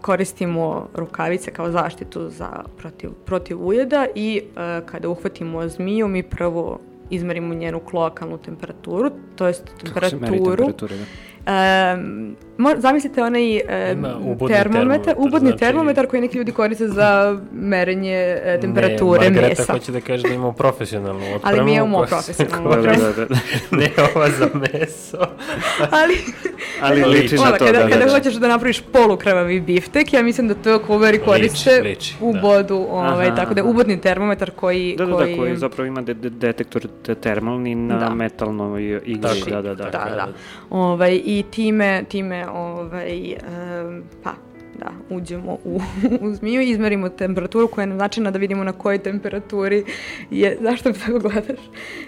koristimo 0.01 0.89
rukavice 0.95 1.51
kao 1.51 1.71
zaštitu 1.71 2.29
za 2.29 2.65
protiv, 2.77 3.11
protiv 3.11 3.67
ujeda 3.67 4.07
i 4.15 4.43
uh, 4.45 4.87
kada 4.87 5.09
uhvatimo 5.09 5.69
zmiju, 5.69 6.09
mi 6.09 6.23
prvo 6.23 6.81
izmerimo 7.11 7.55
njenu 7.55 7.81
kloakalnu 7.81 8.39
temperaturu, 8.39 9.11
to 9.41 9.47
jest 9.47 9.65
temperaturu. 9.65 9.95
Kako 9.95 10.09
se 10.11 10.17
meri 10.17 10.45
temperatura, 10.45 10.97
da? 10.97 11.05
Um, 11.47 12.37
zamislite 12.79 13.23
onaj 13.23 13.57
um, 13.57 14.49
termometar, 14.49 15.15
ubodni 15.19 15.49
znači... 15.49 15.59
termometar 15.59 16.07
koji 16.07 16.23
neki 16.23 16.39
ljudi 16.39 16.53
koriste 16.53 16.89
za 16.89 17.39
merenje 17.53 18.37
uh, 18.55 18.61
temperature 18.61 19.21
ne, 19.21 19.31
Margareta 19.31 19.63
mesa. 19.63 19.73
hoće 19.73 19.93
da 19.93 20.01
kaže 20.01 20.29
da 20.29 20.35
imamo 20.35 20.53
profesionalnu 20.53 21.21
opremu. 21.21 21.41
Ali 21.43 21.65
mi 21.65 21.75
imamo 21.75 22.07
profesionalnu 22.09 22.69
opremu. 22.69 23.03
da, 23.03 23.13
da, 23.13 23.25
da. 23.25 23.37
ne 23.77 23.91
ova 24.15 24.31
za 24.31 24.49
meso. 24.55 25.19
ali, 25.91 26.15
ali 26.83 27.05
liči 27.05 27.35
na 27.35 27.51
to. 27.51 27.65
Kada, 27.65 27.79
da, 27.79 27.89
kada 27.89 28.05
da, 28.05 28.13
hoćeš 28.13 28.35
da 28.35 28.49
napraviš 28.49 28.81
polukrvavi 28.81 29.61
biftek, 29.61 30.13
ja 30.13 30.23
mislim 30.23 30.49
da 30.49 30.55
to 30.55 30.79
koveri 30.79 31.19
koriste 31.19 31.81
liči, 31.85 32.15
u 32.21 32.33
da. 32.33 32.41
bodu, 32.41 32.87
ovaj, 32.91 33.27
aha, 33.27 33.37
tako 33.37 33.55
da 33.55 33.61
je 33.61 33.65
ubodni 33.65 34.01
termometar 34.01 34.51
koji... 34.51 34.95
Da, 34.99 35.07
da, 35.07 35.13
da, 35.13 35.37
koji 35.37 35.57
zapravo 35.57 35.87
ima 35.87 36.03
de, 36.03 36.15
de, 36.15 36.31
detektor 36.31 36.87
termalni 37.21 37.75
na 37.75 37.99
da. 37.99 38.15
metalnoj 38.15 39.01
igli. 39.05 39.30
Da, 39.51 39.63
da, 39.63 39.75
da. 39.75 39.85
da, 39.85 39.91
da. 39.91 40.29
Ovaj, 40.71 41.21
I 41.25 41.45
time, 41.51 42.05
time 42.09 42.49
ovaj, 42.49 43.37
um, 43.87 44.03
pa, 44.23 44.31
da, 44.79 45.17
uđemo 45.17 45.59
u, 45.65 45.81
u 46.21 46.35
zmiju 46.35 46.61
i 46.61 46.71
izmerimo 46.71 47.09
temperaturu 47.09 47.69
koja 47.69 47.83
je 47.83 47.87
naznačena 47.87 48.31
da 48.31 48.39
vidimo 48.39 48.65
na 48.65 48.73
kojoj 48.73 48.99
temperaturi 48.99 49.85
je, 50.31 50.59
zašto 50.61 50.89
mi 50.89 50.95
tako 50.95 51.19
gledaš, 51.19 51.61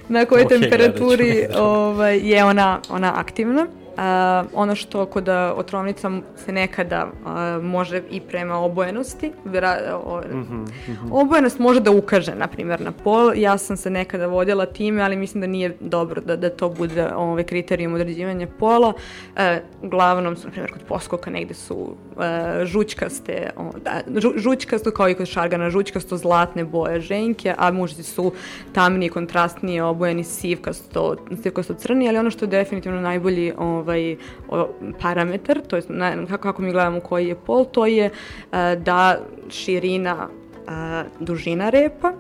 na 0.09 0.25
kojoj 0.25 0.45
okay, 0.45 0.49
temperaturi 0.49 1.47
ovaj, 1.57 2.19
je 2.19 2.45
ona, 2.45 2.81
ona 2.91 3.13
aktivna. 3.17 3.67
Uh, 4.03 4.49
ono 4.55 4.75
što 4.75 5.07
kod 5.07 5.29
otrovnica 5.57 6.11
se 6.37 6.53
nekada 6.53 7.07
uh, 7.07 7.65
može 7.65 8.03
i 8.11 8.21
prema 8.21 8.59
obojenosti, 8.59 9.33
vera, 9.45 10.01
o, 10.05 10.21
mm 10.21 10.33
-hmm, 10.33 10.55
mm 10.55 10.69
-hmm. 10.87 11.09
obojenost 11.11 11.59
može 11.59 11.81
da 11.81 11.91
ukaže, 11.91 12.35
na 12.35 12.47
primjer, 12.47 12.81
na 12.81 12.93
pol. 12.93 13.33
Ja 13.37 13.59
sam 13.59 13.77
se 13.77 13.91
nekada 13.91 14.27
vodila 14.27 14.67
time, 14.67 15.03
ali 15.03 15.17
mislim 15.17 15.41
da 15.41 15.47
nije 15.47 15.77
dobro 15.81 16.21
da, 16.21 16.37
da 16.37 16.51
to 16.51 16.69
bude 16.69 17.09
ovaj, 17.15 17.45
kriterijum 17.45 17.95
određivanja 17.95 18.47
pola. 18.59 18.89
Uh, 18.89 19.43
uglavnom 19.83 20.37
na 20.45 20.51
primjer, 20.51 20.73
kod 20.73 20.83
poskoka 20.89 21.31
negde 21.31 21.55
su 21.55 21.75
uh, 21.77 22.23
žućkaste, 22.65 23.51
o, 23.57 23.71
da, 23.85 24.21
žu, 24.21 24.33
žućkasto 24.37 24.91
kao 24.91 25.09
i 25.09 25.15
kod 25.15 25.27
šargana, 25.27 25.71
žućkasto 25.71 26.17
zlatne 26.17 26.65
boje 26.65 27.01
ženke, 27.01 27.55
a 27.59 27.71
mužci 27.73 28.03
su 28.03 28.33
tamniji, 28.73 29.09
kontrastniji, 29.09 29.81
obojeni 29.81 30.25
sivkasto, 30.25 31.17
sivkasto 31.43 31.75
crni, 31.75 32.09
ali 32.09 32.19
ono 32.19 32.31
što 32.31 32.45
je 32.45 32.49
definitivno 32.49 33.01
najbolji 33.01 33.53
ovaj, 33.59 33.92
o, 34.49 34.69
parametar, 35.01 35.61
to 35.67 35.77
je 35.77 35.83
na, 35.89 36.27
kako, 36.27 36.43
kako 36.43 36.63
mi 36.63 36.73
gledamo 36.73 37.01
koji 37.01 37.29
je 37.29 37.35
pol, 37.35 37.65
to 37.65 37.87
je 37.87 38.11
uh, 38.11 38.59
da 38.83 39.19
širina, 39.51 40.29
uh, 40.67 41.27
dužina 41.27 41.71
repa, 41.71 42.13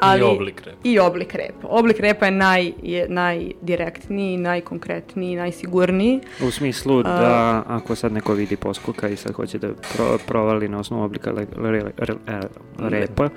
ali, 0.00 0.20
I 0.20 0.24
oblik 0.24 0.60
repa. 0.60 0.78
I 0.84 0.98
oblik 0.98 1.34
repa. 1.34 1.68
Oblik 1.68 2.00
repa 2.00 2.26
je, 2.26 2.32
naj, 2.32 2.72
je 2.82 3.06
najdirektniji, 3.08 4.36
najkonkretniji, 4.36 5.36
najsigurniji. 5.36 6.20
U 6.46 6.50
smislu 6.50 7.02
da 7.02 7.62
ako 7.66 7.94
sad 7.94 8.12
neko 8.12 8.32
vidi 8.32 8.56
poskoka 8.56 9.08
i 9.08 9.16
sad 9.16 9.32
hoće 9.32 9.58
da 9.58 9.68
pro, 9.96 10.18
provali 10.26 10.68
na 10.68 10.78
osnovu 10.78 11.04
oblika 11.04 11.32
le, 11.32 11.46
le, 11.56 11.70
le, 11.70 11.82
le, 12.78 12.88
repa. 12.88 13.28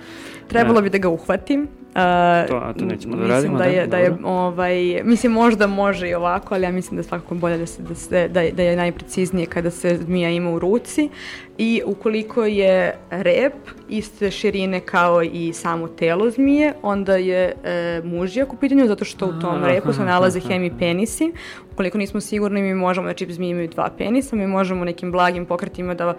Trebalo 0.48 0.82
bi 0.82 0.90
da 0.90 0.98
ga 0.98 1.10
uhvatim. 1.10 1.68
Uh, 1.92 2.48
to, 2.48 2.56
a 2.56 2.74
to 2.74 2.86
nećemo 2.86 3.16
da 3.16 3.28
radimo, 3.28 3.58
da, 3.58 3.64
je, 3.64 3.82
da, 3.82 3.88
da 3.88 3.98
je, 3.98 4.18
ovaj, 4.24 5.02
mislim, 5.04 5.32
možda 5.32 5.68
može 5.68 6.10
i 6.10 6.14
ovako, 6.14 6.56
ali 6.56 6.64
ja 6.64 6.72
mislim 6.72 6.96
da 6.96 7.00
je 7.00 7.04
svakako 7.04 7.36
bolje 7.36 7.58
da, 7.58 7.66
se, 7.66 7.82
da, 7.82 7.96
se, 7.96 8.28
da, 8.28 8.42
je, 8.42 8.52
da 8.52 8.64
je 8.64 8.76
najpreciznije 8.76 9.46
kada 9.46 9.72
se 9.72 9.98
zmija 9.98 10.30
ima 10.30 10.52
u 10.52 10.60
ruci 10.60 11.10
i 11.58 11.82
ukoliko 11.86 12.46
je 12.46 12.96
rep 13.10 13.54
iste 13.90 14.32
širine 14.32 14.80
kao 14.80 15.24
i 15.24 15.54
samo 15.54 15.88
telo 15.88 16.30
zmije, 16.30 16.74
onda 16.82 17.16
je 17.16 17.56
e, 17.64 18.02
mužijak 18.04 18.54
u 18.54 18.58
pitanju, 18.58 18.88
zato 18.88 19.06
što 19.06 19.26
u 19.26 19.40
tom 19.40 19.66
repu 19.66 19.94
se 19.94 20.04
nalaze 20.04 20.40
hemipenisi. 20.40 21.32
Ukoliko 21.74 21.98
nismo 21.98 22.22
sigurni, 22.22 22.62
mi 22.62 22.74
možemo, 22.74 23.08
znači 23.08 23.34
zmije 23.34 23.52
imaju 23.52 23.68
dva 23.68 23.90
penisa, 23.98 24.36
mi 24.36 24.48
možemo 24.48 24.86
nekim 24.86 25.12
blagim 25.12 25.46
pokretima 25.46 25.94
da 25.94 26.14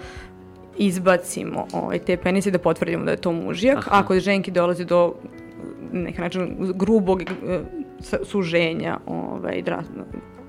izbacimo 0.78 1.66
ovaj, 1.73 1.99
te 1.99 2.16
penise 2.16 2.51
da 2.51 2.59
potvrdimo 2.59 3.05
da 3.05 3.11
je 3.11 3.16
to 3.16 3.32
mužijak. 3.32 3.78
Aha. 3.78 4.01
Ako 4.01 4.20
ženki 4.20 4.51
dolazi 4.51 4.85
do 4.85 5.15
neka 5.93 6.23
način 6.23 6.73
grubog 6.74 7.23
e, 7.23 7.27
suženja 8.24 8.98
ovaj, 9.06 9.62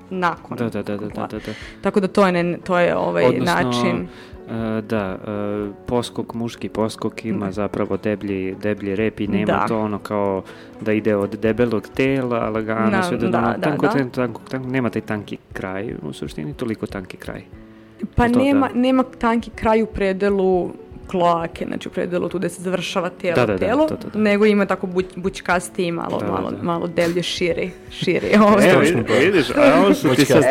nakon. 0.10 0.58
Da, 0.58 0.70
da, 0.70 0.84
da, 0.84 0.98
da, 0.98 1.08
da, 1.08 1.28
da. 1.28 1.54
Tako 1.82 2.00
da 2.00 2.08
to 2.08 2.26
je, 2.26 2.32
ne, 2.32 2.58
to 2.64 2.80
je 2.80 2.96
ovaj 2.96 3.26
Odnosno, 3.26 3.54
način. 3.54 4.08
Uh, 4.44 4.84
da, 4.84 5.18
uh, 5.22 5.76
poskok, 5.86 6.34
muški 6.34 6.70
poskok 6.70 7.26
ima 7.26 7.46
da. 7.46 7.52
zapravo 7.52 7.98
deblji, 7.98 8.56
deblji 8.62 8.96
rep 8.96 9.20
i 9.20 9.28
nema 9.28 9.54
da. 9.54 9.68
to 9.68 9.80
ono 9.80 10.00
kao 10.00 10.44
da 10.82 10.94
ide 10.94 11.16
od 11.16 11.30
debelog 11.30 11.88
tela, 11.96 12.50
lagano 12.50 12.92
da, 12.92 13.04
sve 13.04 13.18
do 13.18 13.28
da, 13.28 13.40
da, 13.42 13.62
tanko, 13.62 13.86
da. 13.86 13.92
Tanko, 13.92 14.42
tanko, 14.50 14.68
nema 14.68 14.90
taj 14.90 15.02
tanki 15.02 15.38
kraj 15.54 15.94
u 16.02 16.14
suštini, 16.14 16.54
toliko 16.54 16.88
tanki 16.88 17.18
kraj. 17.18 17.42
Pa 18.16 18.28
nema, 18.28 18.70
da? 18.74 18.80
nema 18.80 19.04
tanki 19.04 19.50
kraj 19.50 19.82
u 19.82 19.86
predelu 19.86 20.72
kloake, 21.08 21.66
znači 21.66 21.88
u 21.88 21.92
predelu 21.92 22.30
tu 22.30 22.38
gde 22.38 22.50
se 22.50 22.62
završava 22.62 23.10
telo, 23.10 23.36
da, 23.36 23.46
da, 23.46 23.54
da, 23.54 23.60
telo, 23.60 23.88
da, 23.88 23.96
da, 23.96 24.10
da, 24.14 24.20
nego 24.20 24.46
ima 24.46 24.66
tako 24.66 24.88
buć, 24.88 25.06
bućkasti 25.16 25.86
i 25.86 25.92
malo, 25.92 26.20
da, 26.20 26.32
malo, 26.32 26.52
da. 26.52 26.64
malo 26.64 26.88
devlje 26.88 27.24
širi, 27.24 27.72
širi. 27.92 28.28
Ovo 28.40 28.60
e, 28.62 29.26
vidiš, 29.26 29.50
a 29.50 29.80
ovo 29.80 29.94
su 29.94 30.16
ti 30.16 30.26
sad, 30.26 30.44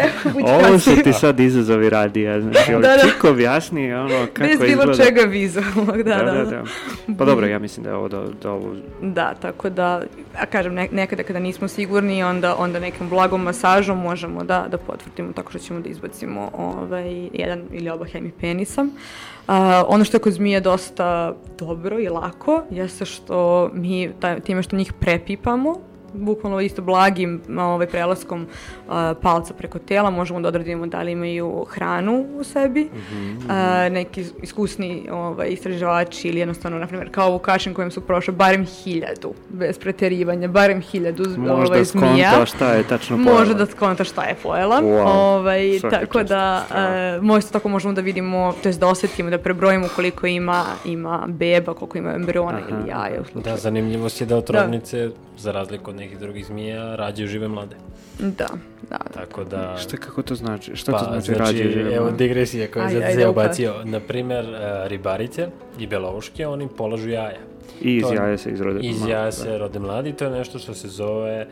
ovo 0.44 0.78
su 0.78 0.90
ti 1.04 1.12
sad 1.12 1.40
izazovi 1.40 1.90
radija, 1.90 2.40
znači, 2.40 2.72
da, 2.72 2.78
da. 2.78 2.98
čiko 3.08 3.30
objasni 3.30 3.94
ono 3.94 4.26
kako 4.26 4.40
Bez 4.40 4.50
izgleda. 4.52 4.86
Bez 4.86 4.96
bilo 4.96 5.06
čega 5.06 5.22
vizualnog, 5.22 6.02
da, 6.02 6.16
da, 6.16 6.32
da, 6.32 6.44
da. 6.44 6.62
Pa 7.18 7.24
dobro, 7.24 7.46
ja 7.46 7.58
mislim 7.58 7.84
da 7.84 7.90
je 7.90 7.96
ovo 7.96 8.08
da, 8.08 8.24
da 8.42 8.50
ovo... 8.50 8.74
Da, 9.02 9.34
tako 9.34 9.70
da, 9.70 10.02
a 10.38 10.46
kažem, 10.46 10.74
ne, 10.74 10.88
nekada 10.92 11.22
kada 11.22 11.38
nismo 11.38 11.68
sigurni, 11.68 12.22
onda, 12.22 12.56
onda 12.58 12.80
nekom 12.80 13.08
blagom 13.08 13.42
masažom 13.42 13.98
možemo 13.98 14.44
da, 14.44 14.66
da 14.70 14.78
potvrdimo 14.78 15.32
tako 15.32 15.50
što 15.50 15.58
ćemo 15.58 15.80
da 15.80 15.88
izbacimo 15.88 16.50
ovaj, 16.52 17.28
jedan 17.32 17.62
ili 17.72 17.90
oba 17.90 18.04
hemipenisa. 18.04 18.86
Uh, 19.48 19.54
ono 19.86 20.04
što 20.04 20.16
je 20.16 20.20
kod 20.20 20.32
zmije 20.32 20.60
dosta 20.60 21.34
dobro 21.58 22.00
i 22.00 22.08
lako 22.08 22.62
jeste 22.70 23.04
što 23.04 23.70
mi 23.74 24.10
taj, 24.20 24.40
time 24.40 24.62
što 24.62 24.76
njih 24.76 24.92
prepipamo 24.92 25.74
bukvalno 26.14 26.60
isto 26.60 26.82
blagim 26.82 27.40
ovaj, 27.58 27.86
prelaskom 27.86 28.42
uh, 28.42 28.92
palca 29.22 29.54
preko 29.54 29.78
tela 29.78 30.10
možemo 30.10 30.40
da 30.40 30.48
odradimo 30.48 30.86
da 30.86 31.02
li 31.02 31.12
imaju 31.12 31.66
hranu 31.68 32.26
u 32.38 32.44
sebi. 32.44 32.84
Mm 32.84 32.98
-hmm. 32.98 33.86
uh, 33.86 33.92
neki 33.92 34.24
iskusni 34.42 35.08
ovaj, 35.10 35.48
istraživači 35.48 36.28
ili 36.28 36.40
jednostavno, 36.40 36.78
na 36.78 36.86
primjer, 36.86 37.10
kao 37.10 37.28
ovu 37.28 37.38
kašin 37.38 37.74
kojem 37.74 37.90
su 37.90 38.00
prošle 38.00 38.34
barem 38.34 38.66
hiljadu, 38.66 39.34
bez 39.48 39.78
preterivanja, 39.78 40.48
barem 40.48 40.80
hiljadu 40.80 41.24
Možda 41.36 41.54
ovaj, 41.54 41.84
zmija. 41.84 42.30
Možda 42.30 42.46
šta 42.46 42.72
je 42.72 42.82
tačno 42.82 43.16
pojela. 43.16 43.38
Može 43.38 43.54
da 43.54 43.66
skonta 43.66 44.04
šta 44.04 44.24
je 44.24 44.34
pojela. 44.42 44.82
Wow. 44.82 45.02
Ovaj, 45.06 45.80
tako 45.90 46.18
čast. 46.18 46.28
da, 46.28 46.66
uh, 47.18 47.24
možda 47.24 47.50
tako 47.50 47.68
možemo 47.68 47.94
da 47.94 48.00
vidimo, 48.00 48.54
to 48.62 48.68
jest 48.68 48.80
da 48.80 48.86
osetimo, 48.86 49.30
da 49.30 49.38
prebrojimo 49.38 49.88
koliko 49.96 50.26
ima, 50.26 50.64
ima 50.84 51.24
beba, 51.28 51.74
koliko 51.74 51.98
ima 51.98 52.12
embriona 52.14 52.58
Aha. 52.58 52.66
ili 52.70 52.90
jaja. 52.90 53.22
Da, 53.34 53.56
zanimljivost 53.56 54.20
je 54.20 54.26
da 54.26 54.36
otrovnice 54.36 55.08
da 55.08 55.14
za 55.38 55.52
razliku 55.52 55.90
od 55.90 55.96
nekih 56.02 56.18
drugih 56.18 56.46
zmija, 56.46 56.96
rađaju 56.96 57.28
žive 57.28 57.48
mlade. 57.48 57.76
Da, 58.18 58.28
da. 58.28 58.48
da. 58.90 58.98
Tako 59.14 59.44
da... 59.44 59.76
Šta, 59.78 59.96
kako 59.96 60.22
to 60.22 60.34
znači? 60.34 60.76
Šta 60.76 60.92
pa, 60.92 60.98
to 60.98 61.04
znači, 61.04 61.26
znači 61.26 61.38
rađaju 61.38 61.70
žive 61.70 61.82
mlade? 61.84 61.96
Evo 61.96 62.10
digresija 62.10 62.70
koja 62.70 62.88
je 62.88 63.00
za 63.00 63.14
Zeo 63.14 63.32
bacio. 63.32 63.74
Naprimer, 63.84 64.44
uh, 64.44 64.88
ribarice 64.88 65.48
i 65.78 65.86
belovuške, 65.86 66.46
oni 66.46 66.68
polažu 66.76 67.10
jaja. 67.10 67.38
I 67.80 67.96
iz 67.96 68.02
to, 68.02 68.14
jaja 68.14 68.38
se 68.38 68.50
izrode 68.50 68.80
Iz 68.82 69.06
jaja 69.08 69.24
da. 69.24 69.32
se 69.32 69.58
rode 69.58 69.78
mladi, 69.78 70.12
to 70.12 70.24
je 70.24 70.30
nešto 70.30 70.58
što 70.58 70.74
se 70.74 70.88
zove 70.88 71.46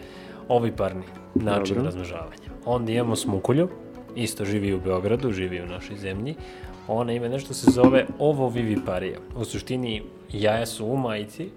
oviparni 0.49 1.05
način 1.35 1.75
Dobro. 1.75 1.85
razmnožavanja. 1.85 2.51
Onda 2.65 2.93
imamo 2.93 3.17
smukulju, 3.17 3.69
isto 4.17 4.45
živi 4.45 4.75
u 4.75 4.81
Beogradu, 4.81 5.33
živi 5.33 5.61
u 5.61 5.67
našoj 5.67 5.97
zemlji. 5.97 6.35
Ona 6.89 7.13
ima 7.13 7.29
nešto 7.29 7.55
se 7.55 7.71
zove 7.71 8.07
ovoviviparija. 8.19 9.19
U 9.37 9.45
suštini 9.45 10.03
jaja 10.33 10.67
su 10.67 10.87
u 10.87 10.97
majici, 10.97 11.51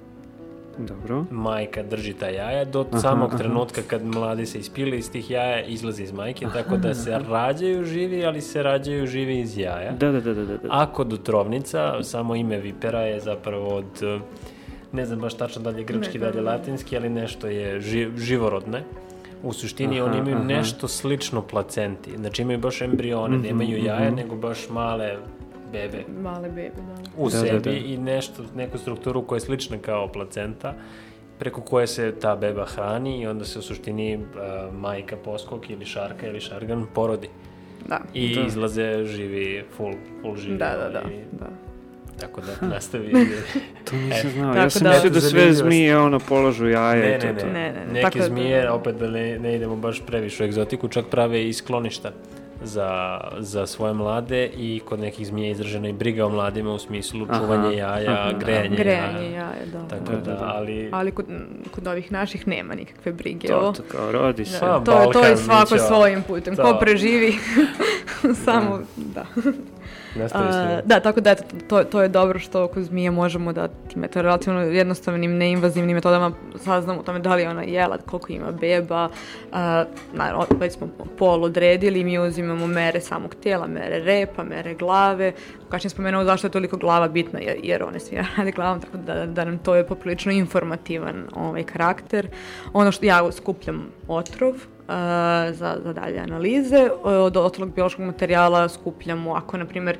Dobro. 0.77 1.25
Majka 1.31 1.83
drži 1.83 2.13
ta 2.13 2.29
jaja 2.29 2.65
do 2.65 2.85
aha, 2.91 2.99
samog 2.99 3.29
aha. 3.29 3.37
trenutka 3.37 3.81
kad 3.87 4.05
mladi 4.05 4.45
se 4.45 4.59
ispile 4.59 4.97
iz 4.97 5.11
tih 5.11 5.31
jaja, 5.31 5.65
izlaze 5.65 6.03
iz 6.03 6.11
majke, 6.11 6.45
aha, 6.45 6.53
tako 6.53 6.77
da 6.77 6.93
se 6.93 7.19
rađaju 7.29 7.83
živi, 7.85 8.25
ali 8.25 8.41
se 8.41 8.63
rađaju 8.63 9.07
živi 9.07 9.39
iz 9.39 9.57
jaja. 9.57 9.91
Da, 9.91 10.11
da, 10.11 10.21
da, 10.21 10.33
da. 10.33 10.45
da. 10.45 10.57
A 10.69 10.85
kod 10.85 11.13
utrovnica, 11.13 12.03
samo 12.03 12.35
ime 12.35 12.57
vipera 12.57 13.01
je 13.01 13.19
zapravo 13.19 13.75
od, 13.75 14.21
ne 14.91 15.05
znam 15.05 15.19
baš 15.19 15.33
tačno 15.33 15.61
dalje 15.61 15.83
grčki, 15.83 16.19
dalje 16.19 16.41
latinski, 16.41 16.97
ali 16.97 17.09
nešto 17.09 17.47
je 17.47 17.81
ži, 17.81 18.07
živorodne. 18.17 18.83
U 19.43 19.53
suštini 19.53 20.01
aha, 20.01 20.09
oni 20.09 20.17
imaju 20.17 20.35
aha. 20.35 20.45
nešto 20.45 20.87
slično 20.87 21.41
placenti. 21.41 22.17
Znači 22.17 22.41
imaju 22.41 22.59
baš 22.59 22.81
embrione, 22.81 23.37
mm 23.37 23.41
-hmm, 23.41 23.47
nemaju 23.47 23.83
jaja, 23.83 24.09
mm 24.09 24.13
-hmm. 24.13 24.15
nego 24.15 24.35
baš 24.35 24.69
male 24.69 25.17
bebe. 25.73 26.03
Male 26.21 26.49
bebe, 26.49 26.81
da. 26.87 27.09
U 27.17 27.29
da, 27.29 27.37
sebi 27.37 27.51
da, 27.51 27.59
da. 27.59 27.71
i 27.71 27.97
nešto, 27.97 28.43
neku 28.55 28.77
strukturu 28.77 29.27
koja 29.27 29.37
je 29.37 29.41
slična 29.41 29.77
kao 29.77 30.07
placenta 30.07 30.73
preko 31.39 31.61
koje 31.61 31.87
se 31.87 32.13
ta 32.21 32.35
beba 32.35 32.65
hrani 32.65 33.21
i 33.21 33.27
onda 33.27 33.45
se 33.45 33.59
u 33.59 33.61
suštini 33.61 34.17
uh, 34.17 34.23
majka 34.73 35.17
poskok 35.17 35.69
ili 35.69 35.85
šarka 35.85 36.27
ili 36.27 36.39
šargan 36.39 36.85
porodi. 36.93 37.29
Da. 37.87 37.99
I 38.13 38.35
da. 38.35 38.41
izlaze 38.41 39.05
živi, 39.05 39.63
full, 39.77 39.93
full 40.21 40.35
živi. 40.35 40.57
Da, 40.57 40.77
da, 40.77 40.89
da. 40.89 41.01
da. 41.31 41.49
Tako 42.19 42.41
da 42.41 42.67
nastavi. 42.67 43.11
to 43.89 43.95
nisam 43.95 44.31
znao. 44.31 44.55
Ja 44.55 44.69
sam 44.69 44.83
da, 44.83 44.89
mislio 44.89 45.11
da 45.11 45.21
sve 45.21 45.53
zmije 45.53 45.97
ono 45.97 46.19
polažu 46.19 46.67
jaje. 46.67 47.01
Ne, 47.01 47.17
ne, 47.17 47.33
ne. 47.33 47.43
ne, 47.43 47.71
ne, 47.71 47.85
ne. 47.85 47.93
Neke 47.93 48.01
Tako 48.01 48.17
da- 48.17 48.25
zmije, 48.25 48.71
opet 48.71 48.95
da 48.95 49.09
ne, 49.09 49.39
ne 49.39 49.55
idemo 49.55 49.75
baš 49.75 50.01
previše 50.05 50.43
u 50.43 50.45
egzotiku, 50.45 50.87
čak 50.87 51.05
prave 51.11 51.47
i 51.47 51.53
skloništa 51.53 52.11
za, 52.63 53.19
za 53.39 53.67
svoje 53.67 53.93
mlade 53.93 54.45
i 54.57 54.81
kod 54.85 54.99
nekih 54.99 55.27
zmija 55.27 55.51
izražena 55.51 55.89
i 55.89 55.93
briga 55.93 56.25
o 56.25 56.29
mladima 56.29 56.73
u 56.73 56.79
smislu 56.79 57.27
čuvanja 57.39 57.71
jaja, 57.71 58.11
aha, 58.11 58.31
grejanje, 58.39 58.75
grejanje 58.77 59.31
jaja. 59.31 59.33
jaja 59.33 59.65
da. 59.73 59.87
Tako 59.87 60.11
da, 60.11 60.17
da, 60.17 60.33
da, 60.33 60.51
ali... 60.55 60.89
Ali 60.91 61.11
kod, 61.11 61.25
kod 61.71 61.87
ovih 61.87 62.11
naših 62.11 62.47
nema 62.47 62.75
nikakve 62.75 63.13
brige. 63.13 63.47
To, 63.47 63.73
to 63.77 63.83
kao 63.91 64.11
rodi 64.11 64.45
se. 64.45 64.59
Da, 64.59 64.79
to, 64.79 65.09
to 65.13 65.23
je 65.23 65.37
svako 65.37 65.77
svojim 65.77 66.23
putem. 66.23 66.55
To. 66.55 66.63
Ko 66.63 66.77
preživi, 66.79 67.33
samo, 68.45 68.79
da. 68.95 69.25
Uh, 70.15 70.85
da, 70.85 70.99
tako 70.99 71.21
da 71.21 71.31
eto, 71.31 71.43
to, 71.69 71.83
to 71.83 72.01
je 72.01 72.09
dobro 72.09 72.39
što 72.39 72.67
kod 72.67 72.83
zmije 72.83 73.11
možemo 73.11 73.53
da 73.53 73.67
tim 73.67 74.03
eto, 74.03 74.21
relativno 74.21 74.61
jednostavnim, 74.61 75.37
neinvazivnim 75.37 75.95
metodama 75.95 76.31
saznamo 76.55 76.99
o 76.99 77.03
tome 77.03 77.19
da 77.19 77.35
li 77.35 77.45
ona 77.45 77.63
jela, 77.63 77.97
koliko 77.97 78.33
ima 78.33 78.51
beba. 78.51 79.05
Uh, 79.05 79.57
naravno, 80.13 80.45
već 80.59 80.73
smo 80.73 80.87
pol 81.17 81.43
odredili, 81.43 82.03
mi 82.03 82.19
uzimamo 82.19 82.67
mere 82.67 83.01
samog 83.01 83.35
tela, 83.35 83.67
mere 83.67 83.99
repa, 83.99 84.43
mere 84.43 84.73
glave. 84.73 85.33
Kašnje 85.69 85.89
spomenuo 85.89 86.23
zašto 86.23 86.47
je 86.47 86.51
toliko 86.51 86.77
glava 86.77 87.07
bitna, 87.07 87.39
jer, 87.39 87.57
jer 87.63 87.83
one 87.83 87.99
svi 87.99 88.17
rade 88.37 88.51
glavom, 88.51 88.81
tako 88.81 88.97
da, 88.97 89.25
da 89.25 89.45
nam 89.45 89.57
to 89.57 89.75
je 89.75 89.87
poprilično 89.87 90.31
informativan 90.31 91.27
ovaj 91.35 91.63
karakter. 91.63 92.27
Ono 92.73 92.91
što 92.91 93.05
ja 93.05 93.31
skupljam 93.31 93.87
otrov, 94.07 94.53
za, 95.51 95.77
za 95.83 95.93
dalje 95.93 96.19
analize. 96.19 96.89
Od 97.03 97.37
ostalog 97.37 97.73
biološkog 97.73 98.05
materijala 98.05 98.69
skupljamo, 98.69 99.33
ako, 99.33 99.57
na 99.57 99.65
primjer, 99.65 99.97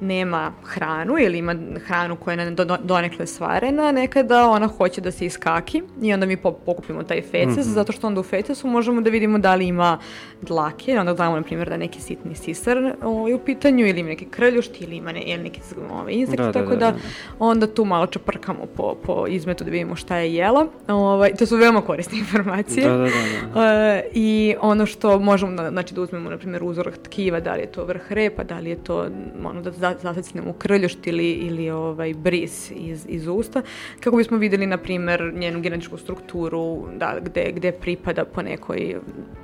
nema 0.00 0.52
hranu 0.64 1.14
ili 1.18 1.38
ima 1.38 1.54
hranu 1.86 2.16
koja 2.16 2.40
je 2.40 2.50
do, 2.50 2.76
donekle 2.82 3.26
stvarena, 3.26 3.92
nekada 3.92 4.48
ona 4.48 4.66
hoće 4.66 5.00
da 5.00 5.10
se 5.10 5.26
iskaki 5.26 5.82
i 6.02 6.12
onda 6.12 6.26
mi 6.26 6.36
pokupimo 6.36 7.02
taj 7.02 7.22
feces, 7.22 7.56
mm 7.56 7.70
-hmm. 7.70 7.74
zato 7.74 7.92
što 7.92 8.06
onda 8.06 8.20
u 8.20 8.22
fecesu 8.22 8.68
možemo 8.68 9.00
da 9.00 9.10
vidimo 9.10 9.38
da 9.38 9.54
li 9.54 9.66
ima 9.66 9.98
dlake, 10.42 10.98
onda 11.00 11.14
znamo, 11.14 11.36
na 11.36 11.42
primjer, 11.42 11.68
da 11.68 11.76
neki 11.76 12.00
sitni 12.00 12.34
sisar 12.34 12.94
ovaj, 13.02 13.34
u 13.34 13.38
pitanju, 13.38 13.86
ili 13.86 14.00
ima 14.00 14.08
neki 14.08 14.24
krljušt, 14.24 14.80
ili 14.80 14.96
ima 14.96 15.12
ne, 15.12 15.22
ili 15.22 15.42
neki 15.42 15.60
ovaj, 15.90 16.12
insekt, 16.12 16.38
da, 16.38 16.44
da, 16.44 16.52
tako 16.52 16.70
da, 16.70 16.76
da, 16.76 16.90
da, 16.90 16.98
onda 17.38 17.66
tu 17.66 17.84
malo 17.84 18.06
čeprkamo 18.06 18.66
po, 18.76 18.94
po 19.02 19.26
izmetu 19.28 19.64
da 19.64 19.70
vidimo 19.70 19.96
šta 19.96 20.16
je 20.16 20.34
jela. 20.34 20.66
Ovaj, 20.88 21.34
to 21.34 21.46
su 21.46 21.56
veoma 21.56 21.80
korisne 21.80 22.18
informacije. 22.24 22.88
Da, 22.88 22.96
da, 22.96 23.04
da. 23.04 23.10
da. 23.54 24.00
Uh, 24.00 24.10
I 24.12 24.54
ono 24.60 24.86
što 24.86 25.18
možemo, 25.18 25.62
da, 25.62 25.70
znači, 25.70 25.94
da 25.94 26.00
uzmemo, 26.00 26.30
na 26.30 26.38
primjer, 26.38 26.64
uzorak 26.64 26.98
tkiva, 26.98 27.40
da 27.40 27.54
li 27.54 27.60
je 27.60 27.72
to 27.72 27.84
vrh 27.84 28.12
repa, 28.12 28.44
da 28.44 28.58
li 28.58 28.70
je 28.70 28.76
to, 28.76 29.06
ono, 29.44 29.62
da 29.62 29.70
zasecnemo 30.02 30.52
krljušt 30.52 31.06
ili, 31.06 31.30
ili 31.30 31.70
ovaj, 31.70 32.14
bris 32.14 32.70
iz, 32.70 33.06
iz 33.08 33.26
usta, 33.26 33.62
kako 34.00 34.16
bismo 34.16 34.36
videli, 34.38 34.66
na 34.66 34.76
primjer, 34.76 35.32
njenu 35.34 35.60
genetičku 35.60 35.98
strukturu, 35.98 36.86
da, 36.96 37.18
gde, 37.22 37.52
gde 37.52 37.72
pripada 37.72 38.24
po 38.24 38.42
nekoj, 38.42 38.96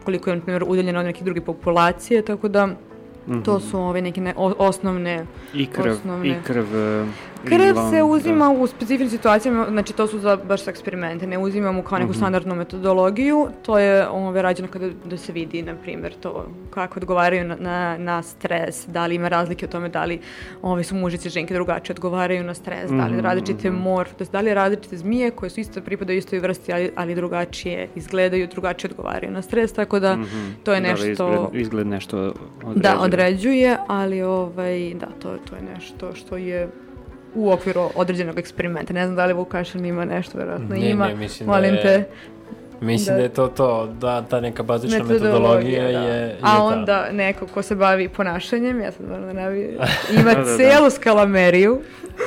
koliko 0.05 0.31
je, 0.31 0.37
na 0.37 0.43
primjer, 0.43 0.65
udaljena 0.67 1.01
od 1.01 1.07
neke 1.07 1.25
druge 1.25 1.41
populacije, 1.41 2.23
tako 2.23 2.49
da 2.49 2.69
Mm 3.27 3.33
-hmm. 3.33 3.45
To 3.45 3.61
su 3.61 3.79
ove 3.79 4.03
neke 4.03 4.21
ne, 4.21 4.35
o, 4.37 4.55
osnovne... 4.59 5.27
I 5.55 5.67
krv, 5.67 5.93
osnovne. 5.93 6.29
i 6.29 6.35
krv 6.47 6.65
Krv 7.45 7.91
se 7.91 8.03
uzima 8.03 8.45
da. 8.45 8.61
u 8.61 8.67
specifičnim 8.67 9.11
situacijama, 9.11 9.67
znači 9.71 9.93
to 9.93 10.07
su 10.07 10.19
za 10.19 10.37
baš 10.37 10.69
eksperimente, 10.69 11.27
ne 11.27 11.39
uzimamo 11.39 11.83
kao 11.83 11.99
neku 11.99 12.11
mm 12.11 12.13
-hmm. 12.13 12.17
standardnu 12.17 12.55
metodologiju, 12.55 13.49
to 13.63 13.79
je 13.79 14.09
ove, 14.09 14.43
rađeno 14.43 14.69
kada 14.69 14.89
da 15.05 15.17
se 15.17 15.33
vidi, 15.33 15.63
na 15.63 15.75
primjer, 15.75 16.15
to 16.21 16.47
kako 16.71 17.01
odgovaraju 17.01 17.45
na, 17.45 17.57
na, 17.61 17.97
na 17.99 18.23
stres, 18.23 18.87
da 18.87 19.07
li 19.07 19.15
ima 19.15 19.29
razlike 19.29 19.67
o 19.67 19.69
tome 19.69 19.89
da 19.89 20.05
li 20.05 20.21
ove 20.63 20.85
su 20.85 20.95
mužice 20.95 21.29
i 21.29 21.31
ženke 21.31 21.55
drugačije 21.55 21.95
odgovaraju 21.95 22.45
na 22.45 22.55
stres, 22.55 22.91
mm 22.91 22.95
-hmm. 22.95 22.99
da 22.99 23.07
li 23.07 23.13
mhm, 23.13 23.21
različite 23.21 23.71
mhm. 23.71 23.83
morf, 23.83 24.11
da 24.33 24.41
li 24.41 24.55
različite 24.55 24.97
zmije 24.97 25.31
koje 25.31 25.51
su 25.51 25.61
isto 25.61 25.81
pripadaju 25.81 26.19
istoj 26.19 26.39
vrsti, 26.39 26.73
ali, 26.73 26.91
ali 26.97 27.15
drugačije 27.15 27.89
izgledaju, 27.95 28.47
drugačije 28.47 28.91
odgovaraju 28.91 29.33
na 29.33 29.43
stres, 29.43 29.73
tako 29.73 30.01
da 30.01 30.17
mm 30.17 30.25
-hmm. 30.25 30.53
to 30.65 30.73
je 30.73 30.81
nešto... 30.81 31.27
Da, 31.27 31.33
izgled, 31.33 31.61
izgled 31.61 31.87
nešto 31.87 32.19
određuje. 32.65 32.83
Da, 32.83 33.01
određuje, 33.01 33.77
ali 33.87 34.23
ovaj, 34.23 34.95
da, 34.95 35.07
to, 35.07 35.37
to 35.51 35.57
je 35.57 35.63
nešto 35.75 36.15
što 36.15 36.37
je 36.37 36.69
u 37.35 37.51
okviru 37.51 37.91
određenog 37.95 38.39
eksperimenta. 38.39 38.93
Ne 38.93 39.05
znam 39.05 39.17
da 39.17 39.27
li 39.27 39.33
Vukašin 39.33 39.85
ima 39.85 40.05
nešto, 40.05 40.39
verovatno 40.39 40.77
ne, 40.77 40.91
ima. 40.91 41.09
Ne, 41.09 41.15
mislim 41.15 41.47
da 41.47 41.53
Molim 41.53 41.75
da 41.75 41.81
je, 41.81 41.83
te. 41.83 42.09
Mislim 42.81 43.15
da, 43.15 43.19
da 43.19 43.23
je 43.23 43.29
to 43.29 43.49
to, 43.49 43.95
da 44.01 44.23
ta 44.23 44.41
neka 44.41 44.63
bazična 44.63 44.99
metodologija, 44.99 45.33
metodologija 45.33 45.83
da. 45.83 46.07
je, 46.07 46.29
je 46.29 46.37
A 46.43 46.65
onda 46.65 47.07
ta. 47.07 47.13
neko 47.13 47.47
ko 47.47 47.63
se 47.63 47.75
bavi 47.75 48.09
ponašanjem, 48.09 48.81
ja 48.81 48.93
sam 48.93 49.07
moram 49.07 49.27
da 49.27 49.33
navi, 49.33 49.79
ima 50.21 50.35
da, 50.35 50.41
da, 50.41 50.57
celu 50.57 50.85
da. 50.85 50.91
skalameriju. 50.91 51.81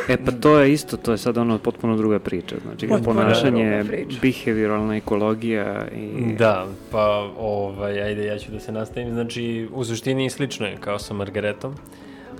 E 0.10 0.18
pa 0.26 0.32
to 0.32 0.60
je 0.60 0.74
isto, 0.74 0.98
to 0.98 1.12
je 1.12 1.18
sad 1.18 1.38
ono 1.38 1.58
potpuno 1.58 1.98
druga 1.98 2.20
priča. 2.20 2.56
Znači 2.64 2.88
potpuno 2.88 3.22
ponašanje, 3.22 3.84
behavioralna 4.22 4.96
ekologija 4.96 5.86
i... 5.96 6.36
Da, 6.38 6.66
pa 6.92 7.30
ovaj, 7.40 8.02
ajde 8.02 8.26
ja 8.26 8.38
ću 8.38 8.52
da 8.52 8.60
se 8.60 8.72
nastavim. 8.72 9.14
Znači 9.14 9.70
u 9.74 9.84
suštini 9.84 10.30
slično 10.30 10.68
je 10.68 10.78
kao 10.80 11.00
sa 11.00 11.14
Margaretom 11.14 11.76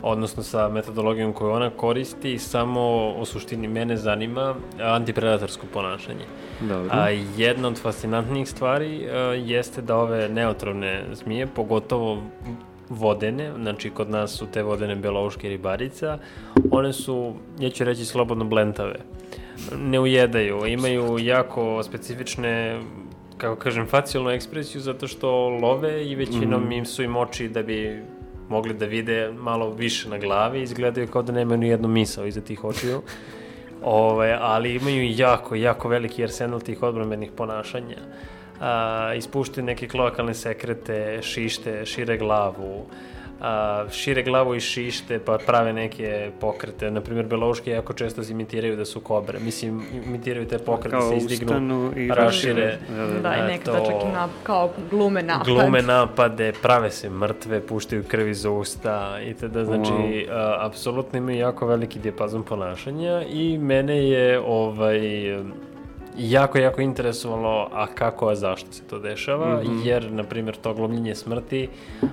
odnosno 0.02 0.44
sa 0.44 0.70
metodologijom 0.70 1.34
koju 1.34 1.52
ona 1.52 1.70
koristi, 1.70 2.40
samo 2.40 3.14
u 3.20 3.26
suštini 3.26 3.68
mene 3.68 3.98
zanima 3.98 4.56
antipredatorsko 4.82 5.66
ponašanje. 5.74 6.26
Dobro. 6.62 6.90
A 6.92 7.10
jedna 7.38 7.68
od 7.68 7.82
fascinantnijih 7.82 8.50
stvari 8.50 9.08
a, 9.10 9.18
jeste 9.34 9.82
da 9.82 9.98
ove 9.98 10.30
neotrovne 10.30 11.04
zmije, 11.14 11.48
pogotovo 11.48 12.22
vodene, 12.90 13.52
znači 13.62 13.90
kod 13.90 14.10
nas 14.10 14.32
su 14.32 14.48
te 14.54 14.64
vodene 14.64 14.96
belouške 14.96 15.50
ribarica, 15.50 16.18
one 16.72 16.94
su, 16.94 17.34
ja 17.60 17.70
ću 17.70 17.84
reći, 17.84 18.06
slobodno 18.06 18.46
blentave. 18.46 18.96
Ne 19.78 20.00
ujedaju, 20.00 20.66
imaju 20.66 21.20
jako 21.20 21.84
specifične 21.84 22.82
kako 23.38 23.56
kažem, 23.56 23.88
facijalnu 23.88 24.30
ekspresiju 24.30 24.82
zato 24.82 25.08
što 25.08 25.50
love 25.50 26.08
i 26.08 26.16
većinom 26.16 26.68
mm. 26.68 26.72
im 26.72 26.86
su 26.86 27.04
im 27.04 27.16
oči 27.16 27.50
da 27.50 27.64
bi 27.64 28.04
mogli 28.50 28.74
da 28.74 28.86
vide 28.86 29.32
malo 29.32 29.70
više 29.70 30.10
na 30.10 30.18
glavi, 30.18 30.62
izgledaju 30.62 31.08
kao 31.08 31.22
da 31.22 31.34
nemaju 31.34 31.58
ni 31.58 31.68
jednu 31.68 31.88
misao 31.88 32.26
iza 32.26 32.42
tih 32.42 32.64
očiju. 32.64 33.02
Ove, 33.84 34.38
ali 34.42 34.76
imaju 34.76 35.12
jako, 35.16 35.56
jako 35.56 35.90
veliki 35.90 36.24
arsenal 36.24 36.60
tih 36.60 36.84
odbromenih 36.84 37.32
ponašanja. 37.32 37.98
A, 38.62 39.14
ispuštaju 39.18 39.66
neke 39.66 39.88
kloakalne 39.88 40.34
sekrete, 40.34 41.20
šište, 41.22 41.86
šire 41.86 42.18
glavu, 42.18 42.86
a, 43.44 43.86
šire 43.92 44.24
glavu 44.24 44.56
i 44.56 44.60
šište 44.60 45.20
pa 45.20 45.38
prave 45.46 45.74
neke 45.74 46.32
pokrete. 46.40 46.92
Naprimjer, 46.92 47.26
belouške 47.26 47.72
jako 47.72 47.94
često 47.94 48.22
imitiraju 48.30 48.76
da 48.76 48.86
su 48.86 49.00
kobre. 49.00 49.40
Mislim, 49.40 49.84
imitiraju 50.06 50.48
te 50.48 50.58
pokrete, 50.58 50.98
kao 50.98 51.10
se 51.10 51.18
izdignu, 51.18 51.94
i 51.96 52.08
rašire. 52.08 52.78
Da, 52.90 53.08
da, 53.08 53.20
da, 53.20 53.36
i 53.36 53.42
nekada 53.52 53.78
to, 53.78 53.86
čak 53.86 53.96
i 54.10 54.14
na, 54.14 54.30
kao 54.44 54.70
glume 54.90 55.24
napade. 55.24 55.52
Glume 55.52 55.82
napade, 55.82 56.54
prave 56.62 56.92
se 56.92 57.10
mrtve, 57.10 57.62
puštaju 57.68 58.04
krv 58.04 58.28
iz 58.28 58.46
usta 58.46 59.20
i 59.26 59.34
tada, 59.34 59.66
znači, 59.66 59.92
wow. 59.92 60.32
a, 60.32 60.58
apsolutno 60.60 61.18
imaju 61.18 61.38
jako 61.38 61.68
veliki 61.68 62.00
dijapazon 62.00 62.44
ponašanja 62.44 63.24
i 63.24 63.58
mene 63.58 64.10
je 64.10 64.40
ovaj 64.40 65.00
jako, 66.18 66.58
jako 66.58 66.82
interesovalo 66.82 67.70
a 67.72 67.88
kako, 67.88 68.30
a 68.30 68.36
zašto 68.36 68.72
se 68.72 68.84
to 68.84 69.00
dešava, 69.00 69.56
mm 69.56 69.68
-hmm. 69.68 69.86
jer, 69.86 70.12
na 70.12 70.24
primjer, 70.24 70.56
to 70.56 70.74
glumljenje 70.74 71.16
smrti, 71.16 71.70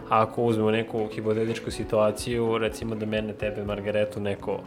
ako 0.08 0.42
uzmemo 0.42 0.70
neku 0.70 1.06
hipotetičku 1.14 1.70
situaciju, 1.70 2.58
recimo 2.58 2.94
da 2.94 3.06
mene, 3.06 3.32
tebe, 3.32 3.64
Margaretu, 3.64 4.20
neko 4.20 4.60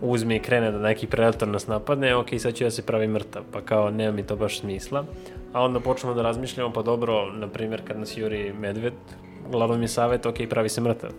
uzme 0.00 0.36
i 0.36 0.40
krene 0.40 0.70
da 0.70 0.78
neki 0.78 1.06
predator 1.06 1.48
nas 1.48 1.66
napadne, 1.66 2.16
ok, 2.16 2.28
sad 2.38 2.54
ću 2.54 2.64
ja 2.64 2.70
se 2.70 2.82
pravi 2.82 3.06
mrtav, 3.06 3.42
pa 3.52 3.60
kao 3.60 3.90
nema 3.90 4.12
mi 4.12 4.22
to 4.22 4.36
baš 4.36 4.60
smisla. 4.60 5.04
A 5.52 5.64
onda 5.64 5.80
počnemo 5.80 6.14
da 6.14 6.22
razmišljamo, 6.22 6.72
pa 6.72 6.82
dobro, 6.82 7.32
na 7.32 7.48
primjer, 7.48 7.82
kad 7.84 7.98
nas 7.98 8.16
juri 8.16 8.52
medved, 8.52 8.92
glavno 9.50 9.76
mi 9.76 9.84
je 9.84 9.88
savjet, 9.88 10.26
ok, 10.26 10.36
pravi 10.50 10.68
se 10.68 10.80
mrtav 10.80 11.10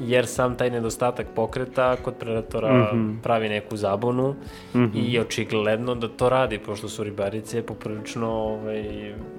jer 0.00 0.26
sam 0.26 0.56
taj 0.56 0.70
nedostatak 0.70 1.26
pokreta 1.34 1.96
kod 1.96 2.14
predatora 2.14 2.72
mm 2.72 2.86
-hmm. 2.92 3.22
pravi 3.22 3.48
neku 3.48 3.76
zabunu 3.76 4.34
mm 4.74 4.78
-hmm. 4.78 5.12
i 5.12 5.18
očigledno 5.18 5.94
da 5.94 6.08
to 6.08 6.28
radi, 6.28 6.58
pošto 6.58 6.88
su 6.88 7.04
ribarice 7.04 7.62
poprilično, 7.62 8.30
ovaj, 8.30 8.84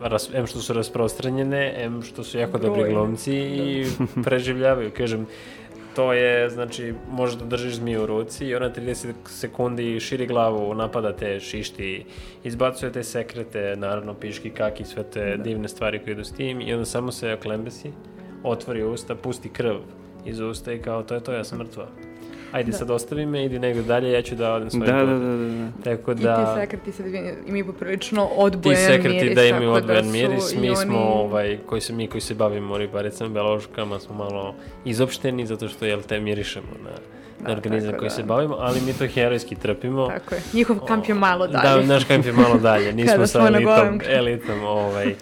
ras, 0.02 0.30
em 0.34 0.48
što 0.48 0.60
su 0.60 0.74
rasprostranjene, 0.74 1.74
em 1.78 2.02
što 2.02 2.24
su 2.24 2.38
jako 2.38 2.58
dobri 2.58 2.94
glomci 2.94 3.32
da. 3.32 3.64
i 3.64 3.86
preživljavaju, 4.26 4.92
kažem, 4.98 5.28
to 5.96 6.14
je, 6.14 6.50
znači, 6.50 6.94
možeš 7.12 7.36
da 7.36 7.46
držiš 7.46 7.74
zmiju 7.74 8.04
u 8.04 8.06
ruci 8.06 8.46
i 8.46 8.56
ona 8.56 8.70
30 8.70 9.14
sekundi 9.26 10.00
širi 10.00 10.28
glavu, 10.28 10.74
napada 10.74 11.16
te 11.16 11.40
šišti, 11.40 12.06
izbacuje 12.44 12.92
te 12.92 13.04
sekrete, 13.04 13.76
naravno 13.78 14.14
piški, 14.14 14.50
kaki, 14.50 14.86
sve 14.86 15.04
te 15.04 15.38
da. 15.38 15.44
divne 15.44 15.68
stvari 15.68 16.00
koje 16.00 16.12
idu 16.12 16.24
s 16.24 16.32
tim 16.32 16.62
i 16.62 16.74
onda 16.74 16.86
samo 16.86 17.12
se 17.12 17.34
oklembesi, 17.34 17.92
otvori 18.44 18.84
usta, 18.84 19.16
pusti 19.16 19.50
krv 19.50 19.76
iz 20.26 20.40
usta 20.40 20.74
i 20.74 20.80
kao 20.80 21.04
to 21.04 21.14
je 21.14 21.20
to, 21.20 21.34
ja 21.34 21.44
sam 21.44 21.58
mrtva. 21.58 21.88
Ajde 22.52 22.72
da. 22.72 22.78
sad 22.78 22.90
ostavi 22.90 23.26
me, 23.26 23.46
idi 23.46 23.60
negde 23.60 23.82
dalje, 23.82 24.12
ja 24.12 24.22
ću 24.22 24.36
da 24.36 24.54
odem 24.54 24.70
svoj 24.70 24.88
da, 24.88 24.94
da, 24.94 25.06
da, 25.06 25.20
da, 25.20 25.48
da. 25.48 25.72
Tako 25.84 26.14
da... 26.14 26.42
I 26.42 26.56
ti 26.56 26.62
sekreti 26.62 26.92
sad 26.92 27.06
imaju 27.48 27.66
poprilično 27.66 28.26
odbojan 28.26 28.80
miris. 28.82 29.04
Ti 29.04 29.04
sekreti 29.04 29.36
da 29.36 29.44
imaju 29.44 29.70
da 29.70 29.76
odbojan 29.76 30.06
da 30.06 30.12
miris, 30.12 30.56
mi 30.56 30.68
oni... 30.70 30.76
smo, 30.76 30.98
ovaj, 31.00 31.58
koji 31.66 31.82
se, 31.82 31.94
mi 31.94 32.08
koji 32.08 32.22
se 32.22 32.34
bavimo 32.34 32.78
ribaricama, 32.78 33.30
beloškama, 33.30 34.00
smo 34.00 34.16
malo 34.16 34.56
izopšteni, 34.86 35.46
zato 35.46 35.68
što, 35.68 35.86
jel, 35.86 36.02
te 36.02 36.20
mirišemo 36.20 36.68
na, 36.84 36.90
da, 37.40 37.48
na 37.48 37.54
organizam 37.56 37.94
koji 37.98 38.10
da. 38.10 38.16
se 38.16 38.24
bavimo, 38.24 38.56
ali 38.60 38.82
mi 38.82 38.94
to 38.94 39.08
herojski 39.08 39.56
trpimo. 39.56 40.08
Tako 40.08 40.36
je. 40.36 40.42
Njihov 40.54 40.80
kamp 40.80 41.08
je 41.08 41.16
malo 41.16 41.48
dalje. 41.48 41.82
Da, 41.82 41.94
naš 41.94 42.04
kamp 42.04 42.26
je 42.26 42.34
malo 42.34 42.58
dalje. 42.58 42.94
Nismo 43.04 43.28
sa 43.28 43.48
elitom, 43.48 44.02
elitom, 44.10 44.64
ovaj. 44.64 45.16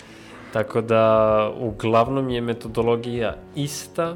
Tako 0.54 0.82
da, 0.82 1.54
uglavnom 1.60 2.30
je 2.30 2.42
metodologija 2.42 3.36
ista, 3.56 4.16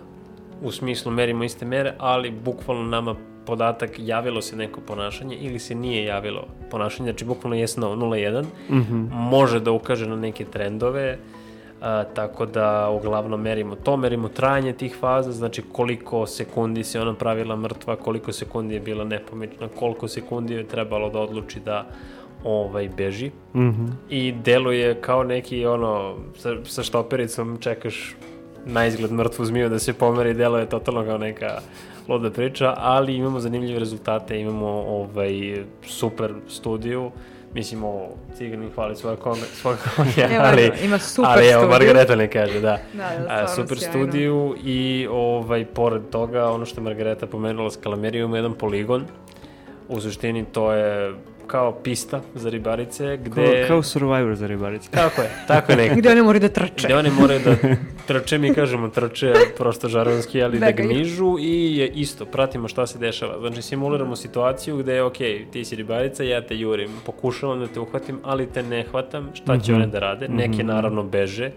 u 0.64 0.72
smislu 0.72 1.12
merimo 1.12 1.44
iste 1.44 1.66
mere, 1.66 1.94
ali 1.98 2.32
bukvalno 2.32 2.84
nama 2.84 3.16
podatak 3.46 3.92
javilo 3.98 4.42
se 4.42 4.56
neko 4.56 4.82
ponašanje 4.82 5.36
ili 5.36 5.60
se 5.60 5.76
nije 5.76 6.06
javilo 6.06 6.48
ponašanje, 6.72 7.12
znači 7.12 7.26
bukvalno 7.26 7.56
je 7.56 7.68
no 7.78 7.88
0,1, 7.88 8.44
mm 8.70 8.76
-hmm. 8.76 9.10
može 9.12 9.60
da 9.60 9.72
ukaže 9.72 10.08
na 10.08 10.16
neke 10.16 10.46
trendove, 10.46 11.18
a, 11.82 12.04
tako 12.04 12.46
da 12.46 12.90
uglavnom 12.90 13.42
merimo 13.42 13.76
to, 13.76 13.98
merimo 13.98 14.30
trajanje 14.30 14.74
tih 14.74 14.96
faza, 15.00 15.32
znači 15.32 15.64
koliko 15.72 16.28
sekundi 16.28 16.84
se 16.84 17.02
ona 17.02 17.14
pravila 17.14 17.56
mrtva, 17.56 17.96
koliko 17.96 18.32
sekundi 18.32 18.74
je 18.74 18.80
bila 18.80 19.04
nepomična, 19.04 19.68
koliko 19.80 20.08
sekundi 20.08 20.54
je 20.54 20.68
trebalo 20.68 21.10
da 21.10 21.20
odluči 21.20 21.60
da 21.60 21.88
ovaj 22.44 22.90
beži 22.98 23.32
mm 23.54 23.60
-hmm. 23.60 23.90
i 24.10 24.32
deluje 24.32 25.02
kao 25.02 25.24
neki 25.24 25.66
ono 25.66 26.16
sa, 26.36 26.56
sa 26.64 26.84
štopericom 26.84 27.58
čekaš 27.62 28.16
na 28.66 28.86
izgled 28.86 29.12
mrtvu 29.12 29.46
zmiju 29.46 29.70
da 29.70 29.80
se 29.80 29.94
pomeri 29.94 30.30
i 30.30 30.34
deluje 30.34 30.70
totalno 30.70 31.06
kao 31.06 31.18
neka 31.18 31.60
luda 32.08 32.32
priča, 32.32 32.74
ali 32.78 33.16
imamo 33.16 33.40
zanimljive 33.40 33.80
rezultate, 33.80 34.40
imamo 34.40 34.68
ovaj 34.68 35.64
super 35.88 36.34
studiju, 36.48 37.12
Mislim, 37.54 37.84
ovo, 37.84 38.10
Ciganin 38.38 38.70
hvali 38.76 38.96
svoje 38.96 39.18
konga, 39.18 39.46
svoje 39.54 39.78
konga, 39.96 40.12
Evo, 40.36 40.44
ali, 40.46 40.72
ima 40.84 41.00
super 41.00 41.32
ali 41.32 41.48
evo. 41.48 41.68
Margareta 41.68 42.16
ne 42.16 42.28
kaže, 42.28 42.60
da. 42.60 42.78
Da, 42.94 43.26
da, 43.28 43.48
super 43.48 43.78
sjajno. 43.78 43.92
studiju 43.94 44.56
i 44.64 45.08
ovaj, 45.12 45.66
pored 45.66 46.02
toga, 46.12 46.50
ono 46.50 46.66
što 46.66 46.82
je 46.82 46.84
Margareta 46.84 47.28
pomenula 47.28 47.72
s 47.72 47.78
Kalamerijom, 47.78 48.36
jedan 48.36 48.54
poligon. 48.54 49.06
U 49.90 50.02
suštini 50.02 50.46
to 50.46 50.72
je 50.72 51.14
kao 51.44 51.72
pista 51.74 52.22
za 52.36 52.50
ribarice, 52.50 53.04
Kao, 53.26 53.44
gde... 53.44 53.66
kao 53.68 53.84
Survivor 53.84 54.36
za 54.36 54.48
ribarice. 54.48 54.90
Tako 54.92 55.22
je, 55.22 55.30
tako 55.48 55.72
je 55.72 55.78
nekako. 55.78 56.00
Gde 56.00 56.12
oni 56.12 56.22
moraju 56.22 56.40
da 56.42 56.50
trče. 56.50 56.88
Gde 56.88 56.96
oni 56.96 57.10
moraju 57.12 57.40
da 57.42 57.56
trče, 58.06 58.38
mi 58.38 58.54
kažemo 58.54 58.88
trče, 58.90 59.34
prosto 59.58 59.88
žaronski, 59.88 60.44
ali 60.44 60.60
da 60.60 60.66
Begaju. 60.66 60.90
gnižu 60.90 61.36
i 61.40 61.78
je 61.78 61.88
isto, 61.88 62.26
pratimo 62.26 62.68
šta 62.68 62.88
se 62.88 63.00
dešava. 63.00 63.40
Znači, 63.40 63.62
simuliramo 63.62 64.16
situaciju 64.16 64.78
gde 64.78 64.94
je, 64.94 65.04
ok, 65.04 65.18
ti 65.52 65.66
si 65.66 65.76
ribarica, 65.76 66.24
ja 66.24 66.42
te 66.42 66.58
jurim, 66.58 66.92
pokušavam 67.06 67.60
da 67.60 67.68
te 67.68 67.80
uhvatim, 67.80 68.20
ali 68.24 68.48
te 68.48 68.64
ne 68.64 68.84
hvatam, 68.84 69.30
šta 69.34 69.58
će 69.58 69.72
Mhm. 69.72 69.76
one 69.76 69.88
da 69.88 70.00
rade? 70.00 70.28
Neke, 70.28 70.64
naravno, 70.64 71.04
beže, 71.04 71.52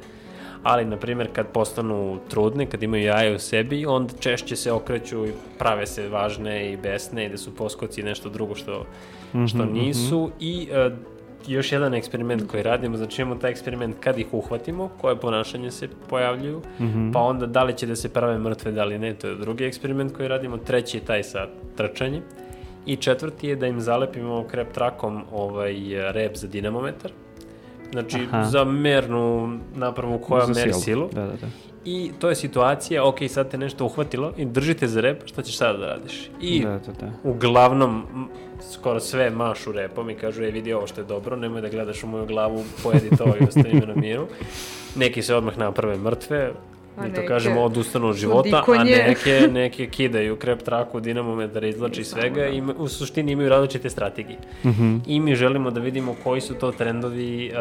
ali, 0.66 0.84
na 0.84 0.96
primjer, 0.96 1.28
kad 1.32 1.46
postanu 1.46 2.18
trudne, 2.28 2.66
kad 2.66 2.82
imaju 2.82 3.04
jaje 3.04 3.34
u 3.34 3.38
sebi, 3.40 3.86
onda 3.86 4.12
češće 4.20 4.56
se 4.56 4.72
okreću 4.72 5.26
i 5.26 5.32
prave 5.58 5.86
se 5.86 6.08
važne 6.08 6.72
i 6.72 6.76
besne 6.76 7.26
i 7.26 7.28
da 7.28 7.36
su 7.36 7.54
poskoci 7.54 8.02
nešto 8.02 8.28
drugo 8.28 8.54
što, 8.54 8.84
što 9.48 9.58
Mhm, 9.58 9.72
nisu. 9.74 10.30
i 10.40 10.68
e, 10.72 10.90
još 11.48 11.72
jedan 11.72 11.94
eksperiment 11.94 12.46
koji 12.46 12.62
radimo, 12.62 12.96
znači 12.96 13.22
imamo 13.22 13.36
taj 13.36 13.50
eksperiment 13.50 13.96
kad 14.00 14.18
ih 14.18 14.26
uhvatimo, 14.32 14.90
koje 14.90 15.16
ponašanje 15.16 15.70
se 15.70 15.88
pojavljuju, 16.08 16.60
Mhm. 16.80 17.10
pa 17.12 17.20
onda 17.20 17.46
da 17.46 17.62
li 17.62 17.74
će 17.74 17.86
da 17.86 17.96
se 17.96 18.08
prave 18.08 18.38
mrtve, 18.38 18.72
da 18.72 18.84
li 18.84 18.98
ne, 18.98 19.14
to 19.14 19.26
je 19.26 19.34
drugi 19.36 19.64
eksperiment 19.64 20.12
koji 20.12 20.28
radimo, 20.28 20.56
treći 20.58 20.96
je 20.96 21.04
taj 21.04 21.22
sa 21.22 21.46
trčanjem. 21.76 22.22
I 22.86 22.96
četvrti 22.96 23.48
je 23.48 23.56
da 23.56 23.66
im 23.66 23.80
zalepimo 23.80 24.44
krep 24.44 24.72
trakom 24.72 25.22
ovaj 25.32 25.74
rep 26.12 26.36
za 26.36 26.46
dinamometar, 26.48 27.10
znači 27.92 28.18
Aha. 28.22 28.44
za 28.44 28.64
mernu 28.64 29.58
napravu 29.74 30.18
koja 30.18 30.46
Za 30.46 30.52
meri 30.54 30.72
silu. 30.72 30.82
silu 30.82 31.08
Da, 31.12 31.20
da, 31.22 31.32
da. 31.32 31.46
i 31.84 32.10
to 32.18 32.28
je 32.28 32.34
situacija, 32.34 33.04
ok, 33.04 33.16
sad 33.28 33.50
te 33.50 33.58
nešto 33.58 33.84
uhvatilo 33.84 34.32
i 34.36 34.44
držite 34.44 34.88
za 34.88 35.00
rep, 35.00 35.22
šta 35.26 35.42
ćeš 35.42 35.56
sada 35.56 35.78
da 35.78 35.86
radiš? 35.86 36.30
I 36.40 36.62
Da, 36.62 36.70
da, 36.70 36.92
da. 36.92 37.10
uglavnom 37.24 38.02
skoro 38.72 39.00
sve 39.00 39.30
mašu 39.30 39.72
repom 39.72 40.10
i 40.10 40.14
kažu, 40.14 40.42
e 40.42 40.50
vidi 40.50 40.72
ovo 40.72 40.86
što 40.86 41.00
je 41.00 41.04
dobro, 41.04 41.36
nemoj 41.36 41.60
da 41.60 41.68
gledaš 41.68 42.04
u 42.04 42.06
moju 42.06 42.26
glavu, 42.26 42.64
pojedi 42.82 43.16
to 43.16 43.24
i 43.40 43.44
ostavi 43.44 43.74
me 43.74 43.86
na 43.86 43.94
miru. 43.94 44.26
Neki 44.96 45.22
se 45.22 45.34
odmah 45.34 45.58
naprave 45.58 45.96
mrtve, 45.96 46.52
mi 46.96 47.14
to 47.14 47.20
neke 47.20 47.26
kažemo 47.26 47.62
odustanu 47.62 48.08
od 48.08 48.16
života, 48.16 48.64
a 48.78 48.84
neke, 48.84 49.48
neke 49.52 49.86
kidaju 49.86 50.36
krep 50.36 50.62
traku, 50.62 51.00
dinamometar 51.00 51.64
izlači 51.64 52.04
svega 52.04 52.48
i 52.48 52.62
u 52.78 52.88
suštini 52.88 53.32
imaju 53.32 53.48
različite 53.48 53.90
strategije. 53.90 54.38
Mhm. 54.64 54.96
I 55.06 55.20
mi 55.20 55.34
želimo 55.34 55.70
da 55.70 55.80
vidimo 55.80 56.16
koji 56.24 56.40
su 56.40 56.54
to 56.54 56.72
trendovi, 56.72 57.46
e, 57.46 57.52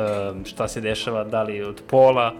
šta 0.46 0.68
se 0.68 0.82
dešava, 0.82 1.24
da 1.24 1.44
li 1.44 1.64
od 1.64 1.82
pola, 1.88 2.34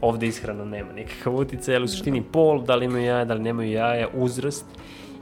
ovde 0.00 0.26
ishrana 0.26 0.64
nema 0.64 0.92
nikakav 0.92 1.36
utjecaj, 1.36 1.76
ali 1.76 1.84
u 1.84 1.88
suštini 1.88 2.22
pol, 2.22 2.62
da 2.62 2.76
li 2.76 2.84
imaju 2.84 3.04
jaja, 3.04 3.24
da 3.24 3.34
li 3.34 3.42
nemaju 3.42 3.72
jaja, 3.72 4.08
uzrast 4.14 4.66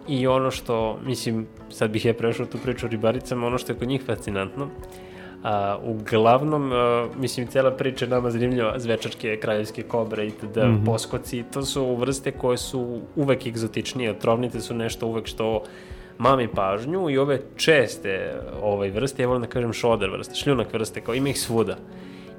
i 0.08 0.26
ono 0.26 0.50
što, 0.50 0.98
mislim, 1.04 1.46
sad 1.68 1.90
bih 1.90 2.04
ja 2.04 2.14
prešao 2.14 2.46
tu 2.46 2.58
priču 2.58 2.86
o 2.86 2.88
ribaricama, 2.88 3.46
ono 3.46 3.58
što 3.58 3.72
je 3.72 3.78
kod 3.78 3.88
njih 3.88 4.02
fascinantno, 4.06 4.68
a, 5.42 5.78
uglavnom, 5.84 6.72
a, 6.72 7.06
mislim, 7.18 7.46
cela 7.46 7.70
priča 7.70 8.04
je 8.04 8.08
nama 8.08 8.30
zanimljiva, 8.30 8.74
zvečačke, 8.78 9.36
kraljevske 9.36 9.82
kobre 9.82 10.26
itd., 10.26 10.56
Mhm. 10.56 10.84
poskoci, 10.84 11.44
to 11.52 11.62
su 11.62 11.94
vrste 11.96 12.30
koje 12.30 12.56
su 12.58 13.00
uvek 13.16 13.46
egzotičnije, 13.46 14.10
otrovnice 14.10 14.60
su 14.60 14.74
nešto 14.74 15.06
uvek 15.06 15.26
što 15.26 15.62
mami 16.18 16.48
pažnju 16.48 17.10
i 17.10 17.18
ove 17.18 17.40
česte 17.56 18.34
ovaj, 18.62 18.90
vrste, 18.90 19.22
ja 19.22 19.28
volim 19.28 19.42
da 19.42 19.48
kažem 19.48 19.72
šoder 19.72 20.10
vrste, 20.10 20.34
šljunak 20.34 20.72
vrste, 20.72 21.00
kao 21.00 21.14
ima 21.14 21.28
ih 21.28 21.40
svuda. 21.40 21.76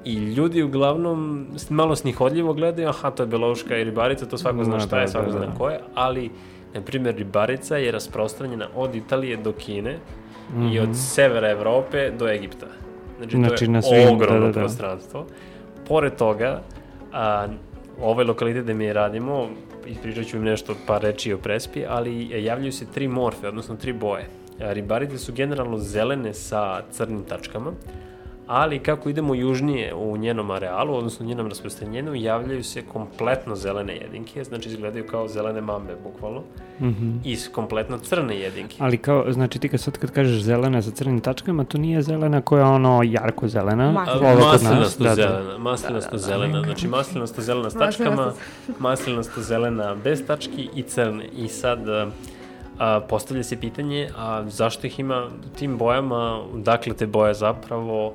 I 0.05 0.13
ljudi 0.15 0.63
uglavnom 0.63 1.47
malo 1.69 1.95
snihodljivo 1.95 2.53
gledaju, 2.53 2.89
aha, 2.89 3.09
to 3.11 3.23
je 3.23 3.27
belouška 3.27 3.77
i 3.77 3.83
ribarica, 3.83 4.25
to 4.25 4.37
svako 4.37 4.63
zna 4.63 4.73
Da, 4.73 4.79
šta 4.79 4.95
da, 4.95 5.01
je, 5.01 5.07
svako 5.07 5.25
da, 5.25 5.31
zna 5.31 5.45
da. 5.45 5.53
ko 5.57 5.69
je, 5.69 5.79
ali, 5.95 6.29
na 6.73 6.81
primjer, 6.81 7.15
ribarica 7.15 7.77
je 7.77 7.91
rasprostranjena 7.91 8.67
od 8.75 8.95
Italije 8.95 9.37
do 9.37 9.51
Kine 9.51 9.97
i 10.71 10.79
od 10.79 10.89
severa 10.93 11.49
Evrope 11.49 12.11
do 12.19 12.27
Egipta. 12.27 12.65
Znači. 13.22 13.38
Znači, 13.38 13.65
to 13.65 13.72
na 13.72 13.77
je 13.77 13.81
svim- 13.84 14.15
ogromno 14.15 14.39
da, 14.39 14.45
da, 14.45 14.52
da. 14.52 14.60
prostranstvo. 14.60 15.26
Pored 15.88 16.15
toga, 16.15 16.61
a, 17.14 17.48
ovaj 18.02 18.26
lokalitet 18.26 18.64
gde 18.64 18.73
mi 18.73 18.93
radimo, 18.93 19.48
ispričat 19.88 20.26
ću 20.26 20.38
im 20.38 20.43
nešto, 20.43 20.76
par 20.88 21.02
reči 21.02 21.34
o 21.34 21.38
prespi, 21.38 21.85
ali 21.85 22.43
javljaju 22.43 22.72
se 22.72 22.85
tri 22.85 23.07
morfe, 23.07 23.48
odnosno 23.48 23.76
tri 23.76 23.93
boje. 23.93 24.26
A, 24.60 24.73
Ribarice 24.73 25.18
su 25.18 25.34
generalno 25.34 25.77
zelene 25.77 26.34
sa 26.34 26.81
crnim 26.91 27.23
tačkama, 27.23 27.72
ali 28.47 28.80
kako 28.80 29.09
idemo 29.09 29.35
južnije 29.35 29.93
u 29.95 30.18
njenom 30.18 30.51
arealu, 30.51 30.95
odnosno 30.95 31.26
njenom 31.26 31.47
rasprostranjenju, 31.47 32.15
javljaju 32.15 32.63
se 32.63 32.81
kompletno 32.81 33.55
zelene 33.55 33.95
jedinke, 33.95 34.43
znači 34.43 34.69
izgledaju 34.69 35.07
kao 35.07 35.27
zelene 35.27 35.61
mambe, 35.61 35.95
bukvalno, 36.03 36.41
Mhm. 36.80 37.11
i 37.26 37.35
s 37.35 37.47
kompletno 37.47 37.97
crne 37.97 38.39
jedinke. 38.39 38.76
Ali 38.80 38.97
kao, 38.97 39.26
znači 39.31 39.59
ti 39.59 39.69
kad 39.69 39.80
sad 39.81 39.97
kad 39.97 40.11
kažeš 40.11 40.41
zelena 40.41 40.81
sa 40.81 40.91
crnim 40.91 41.19
tačkama, 41.19 41.63
to 41.63 41.77
nije 41.77 42.01
zelena 42.01 42.41
koja 42.41 42.59
je 42.59 42.65
ono 42.65 43.01
jarko 43.05 43.47
zelena. 43.47 43.91
Maslina. 43.91 44.27
ova 44.27 44.41
kod 44.41 44.63
nas, 44.63 44.63
Maslinasto 44.63 45.03
da, 45.03 45.09
da. 45.09 45.15
zelena, 45.15 45.57
maslinasto 45.57 46.18
zelena, 46.18 46.61
znači 46.61 46.88
maslinasto 46.88 47.41
zelena 47.41 47.69
s 47.69 47.73
tačkama, 47.73 48.34
maslinasto 48.80 49.41
zelena 49.41 49.95
bez 49.95 50.26
tački 50.27 50.69
i 50.76 50.84
crne. 50.84 51.26
I 51.38 51.47
sad 51.47 51.89
a, 51.89 52.07
a, 52.81 52.99
postavlja 53.09 53.43
se 53.43 53.59
pitanje, 53.59 54.09
a 54.17 54.43
zašto 54.49 54.87
ih 54.87 54.99
ima 54.99 55.25
u 55.25 55.57
tim 55.57 55.77
bojama, 55.77 56.43
dakle 56.53 56.93
te 56.93 57.07
boje 57.07 57.33
zapravo, 57.33 58.13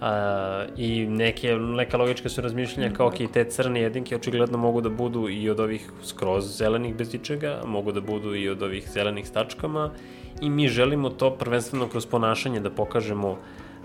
a, 0.00 0.64
i 0.76 1.06
neke, 1.06 1.54
neka 1.54 1.96
logička 1.96 2.28
su 2.28 2.40
razmišljanja 2.40 2.94
kao, 2.96 3.06
ok, 3.06 3.14
te 3.32 3.44
crne 3.44 3.80
jedinke 3.80 4.16
očigledno 4.16 4.58
mogu 4.58 4.80
da 4.80 4.88
budu 4.88 5.28
i 5.28 5.50
od 5.50 5.60
ovih 5.60 5.90
skroz 6.02 6.56
zelenih 6.56 6.94
bez 6.94 7.14
ičega, 7.14 7.60
mogu 7.66 7.92
da 7.92 8.00
budu 8.00 8.34
i 8.34 8.48
od 8.48 8.62
ovih 8.62 8.88
zelenih 8.90 9.28
s 9.28 9.32
tačkama. 9.32 9.90
I 10.40 10.50
mi 10.50 10.68
želimo 10.68 11.10
to 11.10 11.30
prvenstveno 11.30 11.88
kroz 11.88 12.06
ponašanje 12.06 12.60
da 12.60 12.70
pokažemo 12.70 13.36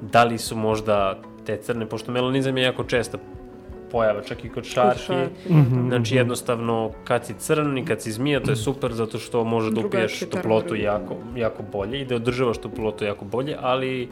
da 0.02 0.24
li 0.24 0.38
su 0.38 0.56
možda 0.56 1.20
te 1.46 1.58
crne, 1.58 1.86
pošto 1.86 2.12
melanizam 2.12 2.58
je 2.58 2.64
jako 2.64 2.84
česta 2.84 3.18
pojava, 3.92 4.22
čak 4.22 4.46
i 4.46 4.50
kod 4.50 4.64
šarki. 4.66 5.00
šarki, 5.00 5.50
Mhm. 5.50 5.88
Znači 5.88 6.16
jednostavno 6.16 6.92
kad 7.04 7.26
si 7.26 7.34
crn 7.36 7.78
i 7.78 7.86
kad 7.86 8.02
si 8.02 8.12
zmija 8.12 8.40
to 8.40 8.52
je 8.52 8.56
super 8.56 8.94
zato 8.94 9.18
što 9.18 9.44
može 9.44 9.72
da 9.72 9.82
upiješ 9.82 10.20
toplotu 10.22 10.76
jako, 10.76 11.16
jako 11.36 11.64
bolje 11.64 12.02
i 12.02 12.06
da 12.06 12.16
održavaš 12.16 12.58
toplotu 12.58 13.06
jako 13.06 13.26
bolje, 13.26 13.56
ali 13.62 14.10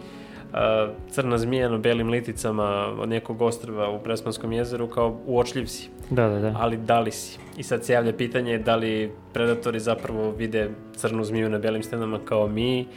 a, 0.54 0.88
crna 1.10 1.38
zmija 1.38 1.70
na 1.70 1.78
belim 1.78 2.10
liticama 2.10 2.64
od 3.00 3.10
nekog 3.10 3.42
ostrva 3.42 3.90
u 3.90 4.00
Prespanskom 4.00 4.52
jezeru 4.52 4.88
kao 4.88 5.20
uočljiv 5.26 5.66
si, 5.66 5.90
Da, 6.10 6.30
da, 6.30 6.40
da. 6.40 6.56
ali 6.58 6.78
da 6.78 7.00
li 7.00 7.12
si? 7.12 7.40
I 7.58 7.64
sad 7.64 7.86
se 7.86 7.94
javlja 7.94 8.14
pitanje 8.14 8.58
da 8.58 8.76
li 8.76 9.12
predatori 9.34 9.80
zapravo 9.80 10.32
vide 10.32 10.70
crnu 10.94 11.24
zmiju 11.24 11.50
na 11.50 11.58
belim 11.58 11.84
stenama 11.84 12.20
kao 12.20 12.48
mi, 12.48 12.88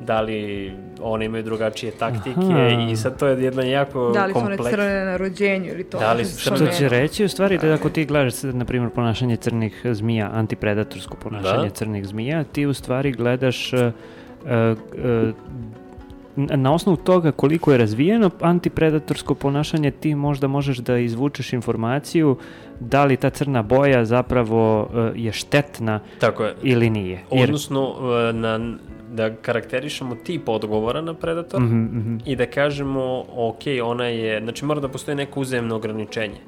da 0.00 0.20
li 0.20 0.72
oni 1.02 1.24
imaju 1.24 1.42
drugačije 1.42 1.92
taktike 1.92 2.40
Aha. 2.50 2.68
i 2.90 2.96
sad 2.96 3.18
to 3.18 3.26
je 3.26 3.42
jedna 3.42 3.62
jako 3.62 4.10
Da 4.10 4.26
li 4.26 4.32
su 4.32 4.38
one 4.38 4.46
kompleks... 4.48 4.70
crne 4.70 5.04
na 5.04 5.16
rođenju 5.16 5.66
ili 5.66 5.84
to? 5.84 5.98
Da 5.98 6.12
li 6.12 6.24
su 6.24 6.40
što 6.40 6.56
crne? 6.56 6.70
To 6.70 6.76
će 6.76 6.88
reći 6.88 7.24
u 7.24 7.28
stvari 7.28 7.58
da 7.58 7.74
ako 7.74 7.88
ti 7.90 8.04
gledaš 8.04 8.42
na 8.42 8.64
primjer, 8.64 8.90
ponašanje 8.90 9.36
crnih 9.36 9.80
zmija, 9.84 10.30
antipredatorsko 10.32 11.16
ponašanje 11.16 11.68
Da. 11.68 11.74
crnih 11.74 12.06
zmija, 12.06 12.44
ti 12.44 12.66
u 12.66 12.74
stvari 12.74 13.12
gledaš 13.12 13.72
uh, 13.72 13.80
uh, 14.44 15.34
na 16.36 16.74
osnovu 16.74 16.96
toga 16.96 17.32
koliko 17.32 17.72
je 17.72 17.78
razvijeno 17.78 18.30
antipredatorsko 18.40 19.34
ponašanje, 19.34 19.90
ti 19.90 20.14
možda 20.14 20.46
možeš 20.48 20.78
da 20.78 20.98
izvučeš 20.98 21.52
informaciju 21.52 22.36
da 22.80 23.04
li 23.04 23.16
ta 23.16 23.30
crna 23.30 23.62
boja 23.62 24.04
zapravo 24.04 24.88
je 25.14 25.32
štetna 25.32 26.00
Tako 26.18 26.44
je. 26.44 26.54
ili 26.62 26.90
nije. 26.90 27.20
Jer, 27.32 27.44
Odnosno, 27.44 27.94
na, 28.34 28.60
da 29.10 29.34
karakterišemo 29.34 30.14
tip 30.14 30.48
odgovora 30.48 31.00
na 31.00 31.14
predator 31.14 31.60
Mhm, 31.60 31.82
mhm. 31.82 32.16
i 32.24 32.36
da 32.36 32.46
kažemo, 32.46 33.02
ok, 33.30 33.60
ona 33.84 34.06
je, 34.06 34.40
znači 34.40 34.64
mora 34.64 34.80
da 34.80 34.88
postoji 34.88 35.14
neko 35.14 35.40
uzemno 35.40 35.76
ograničenje. 35.76 36.40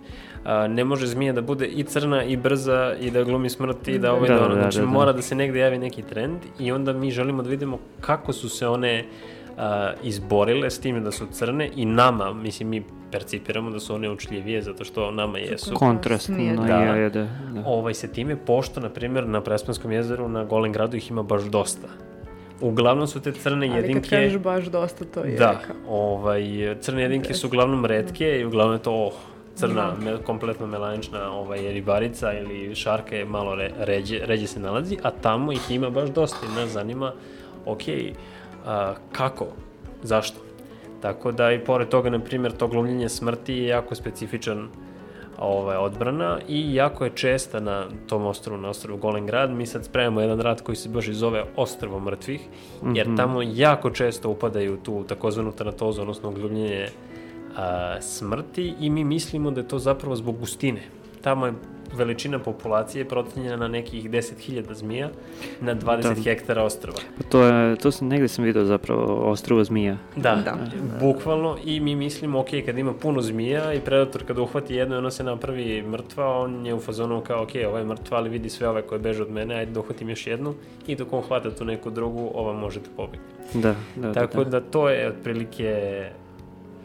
A, 0.45 0.67
ne 0.69 0.85
može 0.85 1.07
zmija 1.07 1.33
da 1.33 1.43
bude 1.43 1.67
i 1.67 1.83
crna 1.85 2.25
i 2.25 2.37
brza 2.37 2.95
i 3.01 3.11
da 3.11 3.23
glumi 3.25 3.51
smrt 3.51 3.89
i 3.89 3.99
da 3.99 4.13
ovaj 4.13 4.29
Da, 4.29 4.35
da, 4.35 4.41
da, 4.41 4.47
ono. 4.47 4.55
da, 4.55 4.61
Znači 4.61 4.79
da, 4.79 4.85
da. 4.85 4.91
mora 4.91 5.13
da 5.13 5.23
se 5.23 5.35
negde 5.35 5.59
javi 5.59 5.79
neki 5.79 6.03
trend 6.03 6.39
i 6.59 6.73
onda 6.73 6.93
mi 6.93 7.11
želimo 7.11 7.43
da 7.43 7.49
vidimo 7.51 7.79
kako 8.01 8.33
su 8.33 8.49
se 8.49 8.69
one 8.69 9.05
a, 9.59 9.93
izborile 10.03 10.71
s 10.71 10.79
time 10.79 11.01
da 11.01 11.11
su 11.11 11.27
crne 11.27 11.71
i 11.77 11.85
nama, 11.85 12.33
mislim 12.33 12.69
mi 12.69 12.83
percipiramo 13.13 13.71
da 13.71 13.81
su 13.81 13.95
one 13.95 14.11
učljivije 14.11 14.63
zato 14.63 14.85
što 14.85 15.11
nama 15.11 15.39
jesu. 15.39 15.75
kontrastno 15.75 16.37
Nije, 16.37 16.55
no, 16.55 16.65
da. 16.65 16.77
je, 16.77 17.11
da, 17.11 17.23
da. 17.51 17.63
Ovaj, 17.67 17.95
se 17.95 18.09
time, 18.09 18.37
pošto, 18.37 18.81
na 18.81 18.89
primjer, 18.89 19.27
na 19.27 19.41
Prespanskom 19.41 19.93
jezeru, 19.93 20.29
na 20.29 20.45
Golem 20.45 20.73
gradu 20.73 20.97
ih 20.97 21.11
ima 21.11 21.23
baš 21.23 21.43
dosta. 21.43 21.89
Uglavnom 22.61 23.07
su 23.07 23.21
te 23.21 23.33
crne 23.33 23.67
Ali 23.67 23.75
kad 23.77 23.85
jedinke... 23.85 24.09
kažeš 24.11 24.39
baš 24.39 24.65
dosta, 24.65 25.05
to 25.05 25.25
je 25.25 25.37
Da, 25.37 25.51
reka. 25.51 25.75
ovaj, 25.89 26.43
crne 26.81 27.03
jedinke 27.03 27.35
su 27.35 27.47
uglavnom 27.47 27.85
redke 27.85 28.41
i 28.41 28.45
uglavnom 28.45 28.75
je 28.77 28.83
to 28.83 28.93
oh, 29.07 29.13
crna, 29.55 29.75
Da. 30.01 30.05
me, 30.05 30.23
kompletno 30.23 30.67
melanična 30.67 31.33
ovaj, 31.33 31.73
ribarica 31.73 32.33
ili 32.33 32.75
šarka 32.75 33.17
je 33.17 33.25
malo 33.25 33.55
re, 33.55 33.71
ređe, 33.79 34.19
ređe 34.25 34.47
se 34.47 34.61
nalazi, 34.61 34.97
a 35.03 35.11
tamo 35.11 35.53
ih 35.53 35.71
ima 35.71 35.91
baš 35.91 36.09
dosta 36.11 36.47
i 36.47 36.61
nas 36.61 36.71
zanima, 36.71 37.13
ok, 37.67 37.83
a, 38.67 38.95
kako, 39.13 39.47
zašto? 40.03 40.41
Tako 41.03 41.33
da 41.33 41.53
i 41.53 41.59
pored 41.59 41.89
toga, 41.89 42.11
na 42.11 42.19
primjer, 42.19 42.53
to 42.53 42.67
glumljenje 42.69 43.09
smrti 43.09 43.55
je 43.55 43.67
jako 43.67 43.95
specifičan 43.95 44.69
ovaj, 45.41 45.77
odbrana 45.77 46.39
i 46.49 46.75
jako 46.75 47.05
je 47.05 47.11
česta 47.15 47.61
na 47.61 47.85
tom 48.07 48.27
ostrovu, 48.27 48.61
na 48.61 48.69
ostrovu 48.69 48.99
Golengrad. 48.99 49.51
Mi 49.51 49.67
sad 49.67 49.85
spremamo 49.85 50.21
jedan 50.21 50.41
rad 50.41 50.63
koji 50.63 50.77
se 50.77 50.89
baš 50.89 51.09
i 51.09 51.15
zove 51.15 51.45
Ostrovo 51.57 52.01
mrtvih, 52.01 52.41
jer 52.95 53.07
Mhm. 53.07 53.17
tamo 53.17 53.43
jako 53.45 53.91
često 53.91 54.31
upadaju 54.31 54.77
tu 54.77 55.05
takozvanu 55.05 55.53
tanatozu, 55.53 56.01
odnosno 56.03 56.31
glumljenje 56.31 56.89
a, 57.57 57.97
smrti 58.01 58.75
i 58.81 58.91
mi 58.91 59.05
mislimo 59.05 59.51
da 59.51 59.61
je 59.61 59.69
to 59.69 59.79
zapravo 59.79 60.17
zbog 60.17 60.39
gustine. 60.39 60.81
Tamo 61.21 61.47
je 61.47 61.53
veličina 61.95 62.39
populacije 62.39 63.05
procenjena 63.05 63.57
na 63.57 63.69
nekih 63.69 64.11
10.000 64.11 64.73
zmija 64.75 65.09
na 65.61 65.75
20 65.75 66.03
Da. 66.15 66.23
hektara 66.23 66.63
ostrova. 66.63 66.99
Pa 67.19 67.23
to, 67.25 67.45
je, 67.45 67.77
to 67.77 67.91
sam, 67.91 68.09
negde 68.09 68.29
sam 68.29 68.45
vidio 68.45 68.65
zapravo 68.65 69.31
ostrvo 69.31 69.65
zmija. 69.65 69.97
Da, 70.17 70.35
Da. 70.35 70.57
bukvalno 71.01 71.57
i 71.65 71.81
mi 71.81 71.95
mislimo, 71.97 72.39
ok, 72.41 72.47
kad 72.67 72.79
ima 72.79 72.93
puno 72.95 73.21
zmija 73.23 73.73
i 73.75 73.81
predator 73.81 74.25
kada 74.27 74.43
uhvati 74.43 74.75
jedno 74.75 74.95
i 74.95 74.99
ona 74.99 75.11
se 75.11 75.25
napravi 75.25 75.83
mrtva, 75.83 76.39
on 76.39 76.67
je 76.67 76.75
u 76.75 76.81
fazonu 76.81 77.21
kao, 77.21 77.43
ok, 77.43 77.51
ova 77.69 77.79
je 77.79 77.85
mrtva, 77.85 78.17
ali 78.19 78.29
vidi 78.31 78.51
sve 78.51 78.69
ove 78.69 78.83
koje 78.83 78.99
beže 78.99 79.23
od 79.23 79.31
mene, 79.31 79.55
ajde 79.55 79.73
da 79.73 79.81
uhvatim 79.81 80.09
još 80.11 80.27
jednu 80.27 80.55
i 80.87 80.97
dok 80.97 81.13
on 81.13 81.23
hvata 81.23 81.51
tu 81.51 81.65
neku 81.65 81.91
drugu, 81.91 82.31
ova 82.35 82.53
može 82.53 82.81
da 82.81 82.87
pobegne. 82.97 83.27
Da, 83.55 83.75
da, 83.97 84.13
Tako 84.13 84.45
da. 84.45 84.51
da 84.51 84.61
to 84.61 84.89
je 84.89 85.09
otprilike 85.09 86.05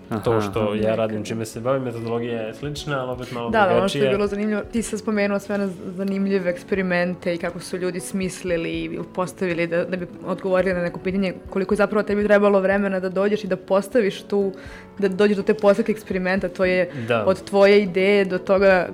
Aha, 0.10 0.22
to 0.22 0.42
što 0.42 0.60
aha. 0.62 0.76
ja 0.76 0.96
radim, 0.96 1.26
čime 1.26 1.46
se 1.46 1.60
bavim, 1.60 1.84
metodologija 1.84 2.42
je 2.42 2.54
slična, 2.54 3.00
ali 3.00 3.12
opet 3.12 3.32
malo 3.32 3.50
Da, 3.50 3.66
da, 3.66 3.78
ono 3.78 3.90
što 3.90 3.98
je 3.98 4.10
bilo 4.10 4.28
zanimljivo, 4.28 4.62
ti 4.64 4.82
si 4.82 4.98
spomenuo 4.98 5.40
sve 5.40 5.58
na 5.58 5.70
zanimljive 5.88 6.50
eksperimente 6.50 7.34
i 7.34 7.38
kako 7.38 7.60
su 7.60 7.78
ljudi 7.78 8.00
smislili 8.00 8.70
i 8.72 9.00
postavili 9.16 9.68
da, 9.68 9.86
da 9.86 9.98
bi 9.98 10.08
odgovorili 10.26 10.74
na 10.74 10.82
neko 10.82 11.00
pitanje 11.00 11.34
koliko 11.50 11.74
je 11.74 11.78
zapravo 11.78 12.04
tebi 12.04 12.24
trebalo 12.24 12.60
vremena 12.60 13.00
da 13.00 13.10
dođeš 13.10 13.44
i 13.44 13.48
da 13.48 13.56
postaviš 13.56 14.22
tu, 14.22 14.52
da 15.00 15.08
dođeš 15.08 15.38
do 15.38 15.44
te 15.44 15.54
postavke 15.54 15.92
eksperimenta, 15.92 16.50
to 16.50 16.66
je 16.66 16.90
Da. 17.08 17.24
od 17.26 17.44
tvoje 17.44 17.82
ideje 17.82 18.26
do 18.26 18.38
toga 18.38 18.88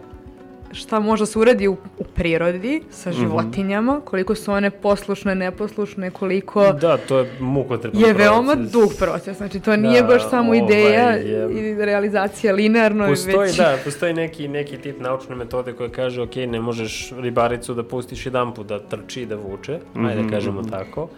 šta 0.73 0.99
može 1.01 1.25
se 1.25 1.39
uradi 1.39 1.67
u, 1.67 1.77
u 1.97 2.03
prirodi 2.05 2.81
sa 2.91 3.09
Mhm. 3.09 3.19
životinjama, 3.19 4.01
koliko 4.01 4.35
su 4.35 4.51
one 4.51 4.69
poslušne, 4.71 5.35
neposlušne, 5.35 6.09
koliko 6.11 6.73
Da, 6.73 6.97
to 6.99 7.19
je 7.19 7.31
mukotrpan 7.39 8.01
je 8.01 8.13
veoma 8.15 8.53
proces. 8.53 8.71
dug 8.71 8.89
proces. 8.99 9.37
Znači, 9.37 9.59
to 9.59 9.75
nije 9.77 10.01
Da, 10.01 10.07
baš 10.07 10.29
samo 10.29 10.47
ovaj, 10.47 10.57
ideja 10.59 11.09
je- 11.09 11.49
i 11.51 11.75
realizacija 11.75 12.53
linearno, 12.53 13.07
Postoji, 13.07 13.37
već... 13.39 13.57
da, 13.57 13.77
postoji 13.83 14.13
neki, 14.13 14.47
neki 14.47 14.77
tip 14.77 14.99
naučne 14.99 15.35
metode 15.35 15.73
koja 15.73 15.89
kaže, 15.91 16.21
ok, 16.21 16.35
ne 16.37 16.59
možeš 16.61 16.91
ribaricu 17.13 17.73
da 17.73 17.83
pustiš 17.83 18.25
jedan 18.25 18.53
put 18.53 18.67
da 18.67 18.79
trči 18.81 19.21
i 19.21 19.25
da 19.25 19.35
vuče, 19.37 19.79
ajde 19.97 20.23
da 20.23 20.29
kažemo 20.29 20.63
tako, 20.63 21.09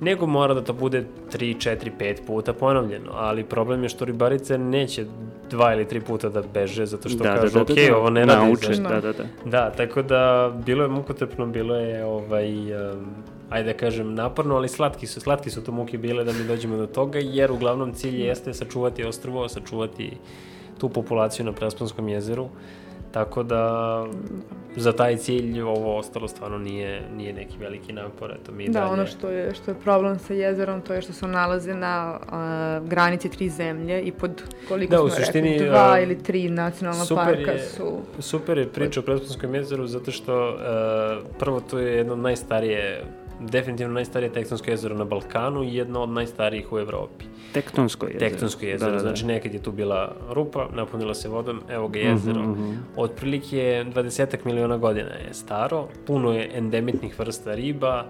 nego 0.00 0.26
mora 0.26 0.54
da 0.54 0.64
to 0.64 0.72
bude 0.72 1.04
3, 1.32 1.56
4, 1.56 1.90
5 1.98 2.26
puta 2.26 2.52
ponovljeno, 2.52 3.10
ali 3.14 3.44
problem 3.44 3.82
je 3.82 3.88
što 3.88 4.04
ribarice 4.04 4.58
neće 4.58 5.04
dva 5.50 5.74
ili 5.74 5.88
tri 5.88 6.00
puta 6.00 6.28
da 6.28 6.42
beže, 6.54 6.86
zato 6.86 7.08
što 7.08 7.18
da, 7.18 7.34
kažu, 7.34 7.58
da, 7.58 7.64
da, 7.64 7.72
ok, 7.72 7.78
da, 7.88 7.96
ovo 7.96 8.10
ne 8.10 8.24
radi. 8.24 8.46
Nauče, 8.46 8.66
zašto?" 8.66 8.82
da, 8.82 9.00
da, 9.00 9.12
da. 9.12 9.24
Da, 9.44 9.70
tako 9.70 10.02
da 10.02 10.52
bilo 10.66 10.82
je 10.82 10.88
mukotrpno, 10.88 11.46
bilo 11.46 11.76
je 11.76 12.04
ovaj, 12.04 12.74
um, 12.92 13.06
ajde 13.50 13.72
da 13.72 13.78
kažem 13.78 14.14
naporno, 14.14 14.56
ali 14.56 14.68
slatki 14.68 15.06
su, 15.06 15.20
slatki 15.20 15.50
su 15.50 15.64
to 15.64 15.72
muke 15.72 15.98
bile 15.98 16.24
da 16.24 16.32
mi 16.32 16.44
dođemo 16.44 16.76
do 16.76 16.86
toga, 16.86 17.18
jer 17.18 17.52
uglavnom 17.52 17.92
cilj 17.92 18.22
jeste 18.22 18.54
sačuvati 18.54 19.04
ostrvo, 19.04 19.48
sačuvati 19.48 20.10
tu 20.78 20.88
populaciju 20.88 21.46
na 21.46 21.52
Presponskom 21.52 22.08
jezeru, 22.08 22.48
tako 23.12 23.42
da 23.42 24.04
za 24.76 24.92
taj 24.92 25.16
cilj 25.16 25.60
ovo 25.60 25.96
ostalo 25.96 26.28
stvarno 26.28 26.58
nije, 26.58 27.02
nije 27.10 27.32
neki 27.32 27.58
veliki 27.58 27.92
napor, 27.92 28.30
eto 28.32 28.52
mi 28.52 28.66
Da, 28.66 28.72
dalje. 28.72 28.92
ono 28.92 29.06
što 29.06 29.28
je, 29.28 29.54
što 29.54 29.70
je 29.70 29.74
problem 29.74 30.18
sa 30.18 30.34
jezerom, 30.34 30.80
to 30.80 30.94
je 30.94 31.02
što 31.02 31.12
se 31.12 31.24
on 31.24 31.30
nalazi 31.30 31.74
na 31.74 31.88
a, 32.22 32.80
granici 32.80 33.28
tri 33.28 33.48
zemlje 33.48 34.02
i 34.02 34.12
pod 34.12 34.42
koliko 34.68 34.90
Da, 34.92 34.98
smo 34.98 35.10
suštini, 35.10 35.50
rekli, 35.50 35.66
dva 35.66 35.92
a, 35.92 36.00
ili 36.00 36.18
tri 36.18 36.48
nacionalna 36.50 37.04
super 37.04 37.24
parka 37.26 37.50
je- 37.50 37.58
su... 37.60 37.98
Super 38.18 38.58
je 38.58 38.68
priča 38.68 39.00
o 39.00 39.04
Presponskom 39.04 39.54
jezeru 39.54 39.86
zato 39.86 40.10
što 40.10 40.48
uh, 40.48 40.56
prvo 41.38 41.60
to 41.60 41.78
je 41.78 41.96
jedno 41.96 42.12
od 42.12 42.18
najstarije 42.18 43.04
definitivno 43.42 43.94
najstarije 43.94 44.32
tektonsko 44.32 44.70
jezero 44.70 44.94
na 44.94 45.04
Balkanu 45.04 45.64
i 45.64 45.74
jedno 45.74 46.02
od 46.02 46.08
najstarijih 46.08 46.72
u 46.72 46.78
Evropi. 46.78 47.24
Tektonsko 47.52 48.06
jezero. 48.06 48.20
Tektonsko 48.20 48.64
jezero, 48.64 48.78
Da, 48.82 48.96
da, 48.96 49.02
da. 49.02 49.08
znači 49.08 49.26
nekad 49.26 49.54
je 49.54 49.62
tu 49.62 49.72
bila 49.72 50.16
rupa, 50.30 50.68
napunila 50.72 51.14
se 51.14 51.28
vodom, 51.28 51.60
evo 51.68 51.88
ga 51.88 51.98
jezero. 51.98 52.40
Mhm, 52.40 52.50
mhm. 52.52 52.76
Otprilike 52.96 53.56
20 53.86 54.36
miliona 54.44 54.76
godina 54.76 55.10
je 55.10 55.34
staro, 55.34 55.86
puno 56.06 56.32
je 56.32 56.50
endemitnih 56.54 57.18
vrsta 57.18 57.54
riba 57.54 58.04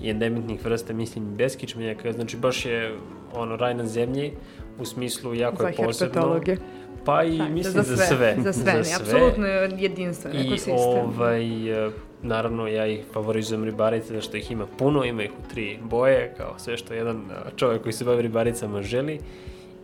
i 0.00 0.10
endemitnih 0.10 0.64
vrsta, 0.64 0.92
mislim, 0.92 1.24
beskičmenjaka, 1.26 2.12
znači 2.12 2.36
baš 2.36 2.66
je 2.66 2.94
ono 3.34 3.56
raj 3.56 3.74
na 3.74 3.86
zemlji, 3.86 4.32
u 4.78 4.84
smislu 4.84 5.34
jako 5.34 5.62
Za 5.62 5.68
je 5.68 5.74
posebno. 5.76 6.12
herpetologe. 6.12 6.56
Pa 7.04 7.24
i 7.24 7.38
Da, 7.38 7.48
mislim 7.48 7.72
za 7.74 7.82
za 7.82 7.96
sve. 7.96 8.36
Za 8.38 8.52
sve, 8.52 8.72
ne, 8.72 8.80
apsolutno 9.00 9.46
je 9.46 9.70
jedinstven 9.78 10.34
I 10.34 10.40
ekosistem. 10.40 10.74
ovaj, 10.76 11.68
e, 11.86 11.90
naravno 12.24 12.66
ja 12.66 12.86
ih 12.86 13.04
favorizujem 13.12 13.64
ribarice, 13.64 14.20
što 14.20 14.36
ih 14.36 14.50
ima 14.50 14.66
puno, 14.66 15.04
ima 15.04 15.22
ih 15.22 15.30
u 15.30 15.48
tri 15.50 15.78
boje, 15.82 16.34
kao 16.36 16.54
sve 16.58 16.76
što 16.76 16.94
jedan 16.94 17.16
e, 17.16 17.50
čovjek 17.56 17.82
koji 17.82 17.92
se 17.92 18.04
bavi 18.04 18.22
ribaricama 18.22 18.82
želi. 18.82 19.18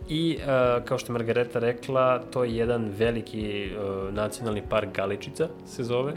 I 0.09 0.37
e, 0.41 0.45
kao 0.85 0.97
što 0.97 1.11
je 1.11 1.13
Margareta 1.13 1.59
rekla, 1.59 2.19
to 2.19 2.43
je 2.43 2.55
jedan 2.55 2.91
veliki 2.97 3.65
e, 3.65 3.71
nacionalni 4.11 4.61
park 4.69 4.95
Galičica 4.95 5.47
se 5.65 5.83
zove. 5.83 6.13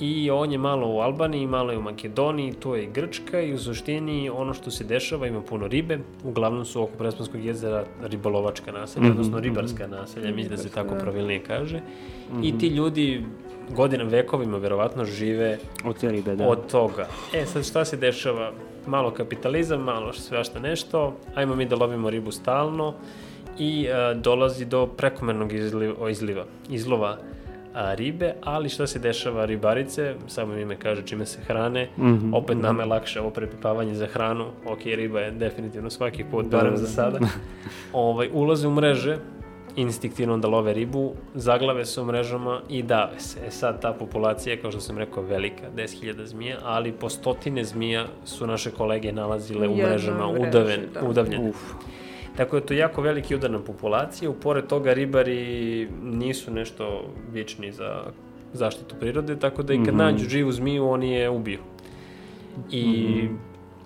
I 0.00 0.30
on 0.30 0.52
je 0.52 0.58
malo 0.58 0.88
u 0.88 1.00
Albaniji, 1.00 1.46
malo 1.46 1.72
je 1.72 1.78
u 1.78 1.82
Makedoniji, 1.82 2.52
tu 2.52 2.74
je 2.74 2.84
i 2.84 2.90
Grčka 2.90 3.40
i 3.40 3.54
u 3.54 3.58
suštini 3.58 4.30
ono 4.30 4.54
što 4.54 4.70
se 4.70 4.84
dešava 4.84 5.26
ima 5.26 5.40
puno 5.40 5.68
ribe. 5.68 5.98
Uglavnom 6.24 6.64
su 6.64 6.82
oko 6.82 6.92
Prespanskog 6.98 7.44
jezera 7.44 7.84
ribolovačka 8.02 8.72
naselja, 8.72 9.10
odnosno 9.10 9.40
ribarska 9.40 9.86
naselja, 9.86 10.34
mislim 10.34 10.56
da 10.56 10.62
se 10.62 10.68
tako 10.68 10.94
da. 10.94 11.00
pravilnije 11.00 11.42
kaže. 11.44 11.80
I 12.42 12.58
ti 12.58 12.68
ljudi 12.68 13.24
godinama, 13.70 14.10
vekovima 14.10 14.58
verovatno 14.58 15.04
žive 15.04 15.58
Od 15.84 15.98
te 16.00 16.10
ribe, 16.10 16.36
da. 16.36 16.48
od 16.48 16.70
toga. 16.70 17.08
E 17.34 17.46
sad 17.46 17.66
šta 17.66 17.84
se 17.84 17.96
dešava? 17.96 18.52
Malo 18.86 19.10
kapitalizam, 19.10 19.80
malo 19.80 20.12
svašta 20.12 20.60
nešto, 20.60 21.16
ajmo 21.34 21.54
mi 21.54 21.66
da 21.66 21.76
lovimo 21.76 22.10
ribu 22.10 22.32
stalno 22.32 22.94
i 23.58 23.86
e, 23.86 24.14
dolazi 24.14 24.64
do 24.64 24.86
prekomernog 24.86 25.52
izliva, 25.52 26.10
izliva, 26.10 26.44
izlova 26.70 27.18
a, 27.74 27.94
ribe, 27.94 28.34
ali 28.42 28.68
šta 28.68 28.86
se 28.86 28.98
dešava 28.98 29.44
ribarice, 29.44 30.14
samo 30.26 30.54
ime 30.54 30.76
kaže 30.76 31.02
čime 31.02 31.26
se 31.26 31.40
hrane, 31.40 31.88
Mhm, 31.96 32.34
opet 32.34 32.58
nama 32.58 32.82
je 32.82 32.86
lakše 32.88 33.20
ovo 33.20 33.30
prepipavanje 33.30 33.94
za 33.94 34.06
hranu, 34.06 34.46
ok, 34.66 34.84
riba 34.84 35.20
je 35.20 35.30
definitivno 35.30 35.90
svaki 35.90 36.24
put, 36.30 36.46
Da, 36.46 36.56
barem 36.56 36.70
da, 36.70 36.76
za 36.76 36.82
da. 36.84 36.88
sada, 36.90 37.18
ovaj, 37.92 38.28
ulaze 38.32 38.68
u 38.68 38.70
mreže, 38.70 39.16
instinktivno 39.76 40.38
da 40.38 40.48
love 40.48 40.74
ribu, 40.74 41.12
zaglave 41.34 41.84
se 41.84 42.00
u 42.00 42.04
mrežama 42.04 42.60
i 42.68 42.82
dave 42.82 43.20
se. 43.20 43.40
E 43.46 43.50
sad 43.50 43.82
ta 43.82 43.92
populacija, 43.92 44.56
kao 44.56 44.70
što 44.70 44.80
sam 44.80 44.98
rekao, 44.98 45.22
velika, 45.22 45.62
10.000 45.76 46.24
zmija, 46.24 46.58
ali 46.62 46.92
po 46.92 47.08
stotine 47.08 47.64
zmija 47.64 48.06
su 48.24 48.46
naše 48.46 48.70
kolege 48.70 49.12
nalazile 49.12 49.68
u 49.68 49.76
mrežama 49.76 50.32
mreži, 50.32 50.48
udaven, 50.48 50.80
da. 50.94 51.00
udavljene. 51.08 51.48
Uf. 51.48 51.56
Tako 52.36 52.56
je 52.56 52.62
to 52.62 52.74
jako 52.74 53.02
veliki 53.02 53.34
udar 53.34 53.50
na 53.50 53.58
populaciju. 53.60 54.32
Pored 54.34 54.66
toga 54.66 54.92
ribari 54.92 55.38
nisu 56.02 56.50
nešto 56.50 57.02
vični 57.32 57.72
za 57.72 58.02
zaštitu 58.52 58.94
prirode, 58.94 59.36
tako 59.36 59.62
da 59.62 59.74
i 59.74 59.78
kad 59.78 59.86
Mhm. 59.86 59.96
nađu 59.96 60.28
živu 60.28 60.52
zmiju, 60.52 60.86
oni 60.86 61.12
je 61.12 61.30
ubiju. 61.30 61.58
I 62.70 62.84
Mhm. 63.18 63.34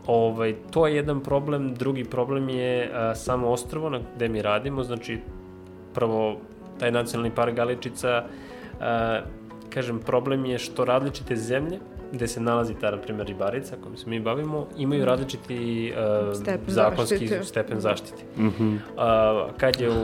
ovaj, 0.06 0.54
to 0.70 0.86
je 0.86 0.96
jedan 0.96 1.20
problem. 1.20 1.74
Drugi 1.74 2.04
problem 2.04 2.48
je 2.48 2.90
a, 2.94 3.14
samo 3.14 3.48
ostrovo 3.48 3.90
na 3.90 4.00
gde 4.16 4.28
mi 4.28 4.42
radimo. 4.42 4.82
Znači, 4.82 5.18
prvo, 5.94 6.36
taj 6.78 6.90
nacionalni 6.90 7.30
park 7.30 7.54
Galičica, 7.54 8.24
a, 8.80 9.20
kažem, 9.70 9.98
problem 9.98 10.44
je 10.44 10.58
što 10.58 10.84
različite 10.84 11.36
zemlje 11.36 11.78
gde 12.12 12.28
se 12.28 12.40
nalazi 12.40 12.74
ta, 12.74 12.90
na 12.90 12.96
primjer, 12.96 13.26
ribarica 13.26 13.76
kojom 13.76 13.96
se 13.96 14.10
mi 14.10 14.20
bavimo, 14.20 14.66
imaju 14.76 15.04
različiti 15.04 15.58
a, 15.96 16.32
Stepen 16.34 16.60
zakonski 16.66 17.16
zaštite. 17.18 17.44
stepen 17.44 17.80
zaštite. 17.80 18.22
Mhm. 18.38 18.76
A, 18.96 19.48
kad 19.56 19.80
je 19.80 19.90
u, 19.90 19.94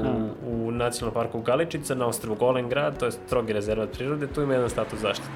u 0.47 0.71
nacionalnom 0.71 1.15
parku 1.15 1.41
Galičica 1.41 1.95
na 1.95 2.07
ostrvu 2.07 2.35
Golengrad, 2.35 2.99
to 2.99 3.05
je 3.05 3.13
strogi 3.13 3.53
rezervat 3.53 3.93
prirode, 3.93 4.27
tu 4.27 4.43
ima 4.43 4.53
jedan 4.53 4.71
status 4.71 4.99
zaštite. 4.99 5.31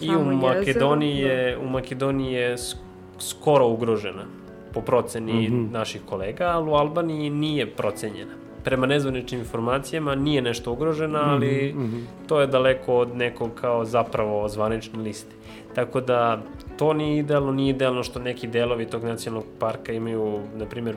I 0.00 0.06
Samo 0.06 0.20
u 0.20 0.24
Makedoniji 0.26 1.18
je, 1.18 1.58
u 1.58 1.68
Makedoniji 1.68 2.32
je 2.32 2.56
sk- 2.56 2.76
skoro 3.18 3.66
ugrožena 3.66 4.24
po 4.72 4.80
proceni 4.80 5.48
Mhm. 5.48 5.72
naših 5.72 6.00
kolega, 6.02 6.44
ali 6.44 6.70
u 6.70 6.74
Albaniji 6.74 7.30
nije 7.30 7.66
procenjena. 7.68 8.32
Prema 8.64 8.86
nezvaničnim 8.86 9.40
informacijama 9.40 10.14
nije 10.14 10.42
nešto 10.42 10.72
ugrožena, 10.72 11.20
ali 11.24 11.72
Mhm. 11.76 11.98
to 12.26 12.40
je 12.40 12.46
daleko 12.46 12.94
od 12.94 13.16
nekog 13.16 13.50
kao 13.54 13.84
zapravo 13.84 14.48
zvanične 14.48 14.98
liste. 15.00 15.34
Tako 15.74 16.00
da 16.00 16.42
to 16.76 16.92
nije 16.92 17.18
idealno, 17.18 17.52
nije 17.52 17.70
idealno 17.70 18.02
što 18.02 18.18
neki 18.18 18.46
delovi 18.46 18.86
tog 18.86 19.04
nacionalnog 19.04 19.44
parka 19.58 19.92
imaju, 19.92 20.40
na 20.56 20.66
primjer, 20.66 20.96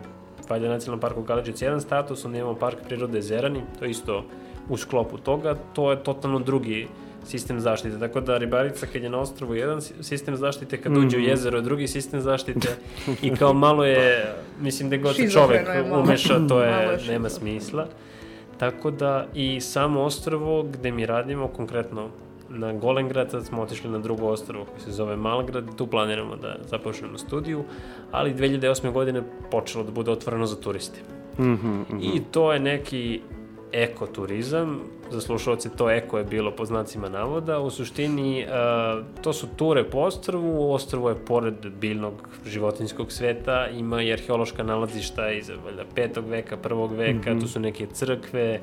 valjda 0.49 0.69
nacionalnom 0.69 1.01
parku 1.01 1.23
Galičić 1.23 1.61
jedan 1.61 1.81
status, 1.81 2.25
onda 2.25 2.37
imamo 2.37 2.55
park 2.55 2.77
prirode 2.87 3.21
Zerani, 3.21 3.61
to 3.79 3.85
je 3.85 3.91
isto 3.91 4.23
u 4.69 4.77
sklopu 4.77 5.17
toga, 5.17 5.55
to 5.73 5.91
je 5.91 6.03
totalno 6.03 6.39
drugi 6.39 6.87
sistem 7.25 7.59
zaštite. 7.59 7.99
Tako 7.99 8.21
da 8.21 8.37
ribarica 8.37 8.85
kad 8.93 9.03
je 9.03 9.09
na 9.09 9.19
ostrovu 9.19 9.55
jedan 9.55 9.81
sistem 9.81 10.35
zaštite, 10.35 10.77
kad 10.77 10.91
mm 10.91 10.95
-hmm. 10.95 11.05
uđe 11.07 11.17
u 11.17 11.19
mhm. 11.19 11.29
jezero 11.29 11.57
je 11.57 11.61
drugi 11.61 11.87
sistem 11.87 12.21
zaštite 12.21 12.67
i 13.21 13.35
kao 13.35 13.53
malo 13.53 13.85
je, 13.85 14.33
mislim 14.61 14.89
da 14.89 14.97
god 14.97 15.15
se 15.15 15.29
čovek 15.29 15.67
umeša, 16.03 16.47
to 16.47 16.61
je, 16.61 16.99
nema 17.07 17.29
smisla. 17.29 17.87
Tako 18.57 18.91
da 18.91 19.25
i 19.33 19.61
samo 19.61 20.01
ostrovo 20.01 20.63
gde 20.63 20.91
mi 20.91 21.05
radimo, 21.05 21.47
konkretno 21.47 22.09
na 22.49 22.73
Golengrad, 22.73 23.31
sad 23.31 23.45
smo 23.45 23.61
otišli 23.61 23.89
na 23.89 23.99
drugo 23.99 24.27
ostrovo 24.27 24.65
koji 24.65 24.79
se 24.79 24.91
zove 24.91 25.15
Malgrad, 25.15 25.75
tu 25.75 25.87
planiramo 25.87 26.35
da 26.35 26.55
započnemo 26.69 27.17
studiju, 27.17 27.63
ali 28.11 28.33
2008. 28.33 28.91
godine 28.91 29.23
počelo 29.51 29.83
da 29.83 29.91
bude 29.91 30.11
otvoreno 30.11 30.45
za 30.45 30.55
turisti. 30.55 30.99
Mm 31.39 31.43
-hmm, 31.43 31.55
mm 31.55 31.85
-hmm. 31.91 32.15
I 32.15 32.21
to 32.31 32.53
je 32.53 32.59
neki 32.59 33.21
ekoturizam, 33.71 34.79
za 35.11 35.21
slušalce 35.21 35.69
to 35.69 35.91
eko 35.91 36.17
je 36.17 36.23
bilo 36.23 36.51
po 36.51 36.65
znacima 36.65 37.09
navoda, 37.09 37.59
u 37.59 37.69
suštini 37.69 38.45
uh, 38.45 39.05
to 39.21 39.33
su 39.33 39.47
ture 39.55 39.83
po 39.83 39.97
ostrvu, 39.97 40.73
ostrvo 40.73 41.09
je 41.09 41.15
pored 41.15 41.55
biljnog 41.79 42.13
životinskog 42.45 43.11
sveta, 43.11 43.67
ima 43.67 44.01
i 44.01 44.13
arheološka 44.13 44.63
nalazišta 44.63 45.31
iz 45.31 45.51
valjda, 45.65 45.83
petog 45.95 46.25
veka, 46.27 46.57
prvog 46.57 46.93
veka, 46.93 47.33
mm 47.33 47.37
-hmm. 47.37 47.41
tu 47.41 47.47
su 47.47 47.59
neke 47.59 47.87
crkve, 47.87 48.59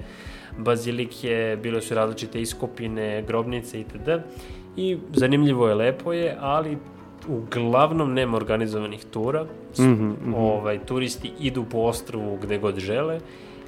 bazilike, 0.59 1.59
bile 1.63 1.83
su 1.83 1.95
različite 1.95 2.41
iskopine, 2.41 3.23
grobnice 3.23 3.81
itd. 3.81 4.09
I 4.77 4.99
zanimljivo 5.13 5.69
je, 5.69 5.75
lepo 5.75 6.13
je, 6.13 6.37
ali 6.41 6.79
uglavnom 7.29 8.13
nema 8.13 8.37
organizovanih 8.37 9.05
tura. 9.05 9.43
Mm 9.45 9.83
-hmm, 9.83 9.95
mm 9.95 10.17
-hmm. 10.27 10.37
Ovaj, 10.37 10.79
turisti 10.79 11.33
idu 11.41 11.65
po 11.65 11.79
ostrvu 11.79 12.39
gde 12.43 12.59
god 12.59 12.79
žele 12.79 13.21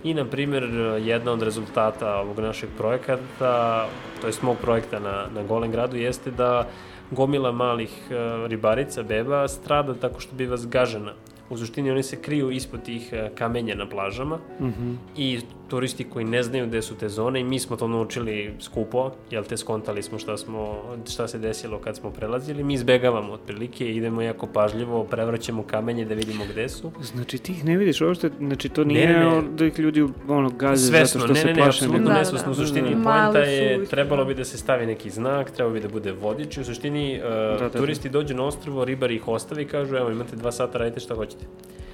I, 0.06 0.14
na 0.14 0.24
primjer, 0.24 0.64
jedna 1.02 1.32
od 1.32 1.42
rezultata 1.42 2.16
ovog 2.16 2.38
našeg 2.38 2.70
projekata, 2.76 3.86
to 4.20 4.26
je 4.26 4.32
mog 4.42 4.56
projekta 4.62 5.00
na, 5.00 5.26
na 5.34 5.42
Golem 5.42 5.70
gradu, 5.70 5.96
jeste 5.96 6.30
da 6.30 6.68
gomila 7.10 7.52
malih 7.52 7.90
uh, 8.10 8.46
ribarica, 8.46 9.02
beba, 9.02 9.48
strada 9.48 9.94
tako 9.94 10.20
što 10.20 10.36
biva 10.36 10.56
zgažena 10.56 11.12
U 11.50 11.58
suštini 11.58 11.90
oni 11.90 12.02
se 12.02 12.22
kriju 12.22 12.50
ispod 12.50 12.82
tih 12.82 13.12
e, 13.12 13.30
kamenja 13.34 13.74
na 13.74 13.88
plažama 13.88 14.38
mm 14.60 14.66
-hmm. 14.66 14.96
i 15.16 15.40
turisti 15.68 16.04
koji 16.04 16.24
ne 16.24 16.42
znaju 16.42 16.66
gde 16.66 16.82
su 16.82 16.94
te 16.94 17.08
zone 17.08 17.40
i 17.40 17.44
mi 17.44 17.58
smo 17.58 17.76
to 17.76 17.88
naučili 17.88 18.54
skupo, 18.60 19.10
jel 19.30 19.44
te 19.44 19.56
skontali 19.56 20.02
smo 20.02 20.18
šta, 20.18 20.36
smo, 20.36 20.82
šta 21.10 21.28
se 21.28 21.38
desilo 21.38 21.78
kad 21.78 21.96
smo 21.96 22.10
prelazili, 22.10 22.64
mi 22.64 22.74
izbegavamo 22.74 23.32
otprilike, 23.32 23.94
idemo 23.94 24.22
jako 24.22 24.46
pažljivo, 24.46 25.04
prevraćamo 25.04 25.62
kamenje 25.62 26.04
da 26.04 26.14
vidimo 26.14 26.44
gde 26.52 26.68
su. 26.68 26.92
Znači 27.02 27.38
ti 27.38 27.52
ih 27.52 27.64
ne 27.64 27.76
vidiš 27.76 28.00
uopšte, 28.00 28.30
znači 28.38 28.68
to 28.68 28.84
nije 28.84 29.06
ne, 29.06 29.24
ne, 29.24 29.42
da 29.56 29.66
ih 29.66 29.78
ljudi 29.78 30.06
ono 30.28 30.50
gaze 30.50 30.86
svesno, 30.86 31.20
zato 31.20 31.34
što 31.34 31.34
ne, 31.34 31.40
se 31.40 31.46
ne, 31.46 31.54
plaše. 31.54 31.84
Ne, 31.84 31.88
ne, 31.88 31.96
apsolutno 31.96 32.12
da, 32.12 32.18
nesvesno, 32.18 32.52
da, 32.52 32.56
da. 32.56 32.62
u 32.62 32.66
suštini 32.66 32.90
da, 32.90 32.96
da. 32.96 33.02
poenta 33.04 33.38
je, 33.38 33.84
trebalo 33.84 34.24
bi 34.24 34.34
da 34.34 34.44
se 34.44 34.58
stavi 34.58 34.86
neki 34.86 35.10
znak, 35.10 35.50
trebalo 35.50 35.74
bi 35.74 35.80
da 35.80 35.88
bude 35.88 36.12
vodič, 36.12 36.58
u 36.58 36.64
suštini 36.64 37.18
uh, 37.18 37.60
da, 37.60 37.68
da, 37.68 37.78
turisti 37.78 38.08
dođu 38.08 38.34
na 38.34 38.44
ostrovo, 38.44 38.84
ribari 38.84 39.14
ih 39.14 39.28
ostave 39.28 39.62
i 39.62 39.66
kažu, 39.66 39.96
evo 39.96 40.10
imate 40.10 40.36
dva 40.36 40.52
sata, 40.52 40.78
radite 40.78 41.00
šta 41.00 41.14
hoćete. 41.14 41.46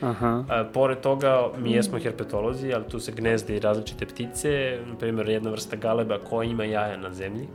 Aha. 0.02 0.44
A, 0.48 0.64
pored 0.64 1.00
toga, 1.00 1.50
mi 1.58 1.72
jesmo 1.72 1.98
herpetolozi, 1.98 2.72
ali 2.74 2.84
tu 2.84 3.00
se 3.00 3.12
gnezde 3.12 3.56
i 3.56 3.60
različite 3.60 4.06
ptice, 4.06 4.78
na 4.86 4.94
primjer 4.94 5.28
jedna 5.28 5.50
vrsta 5.50 5.76
galeba 5.76 6.18
koja 6.18 6.50
ima 6.50 6.64
jaja 6.64 6.96
na 6.96 7.14
zemlji, 7.14 7.48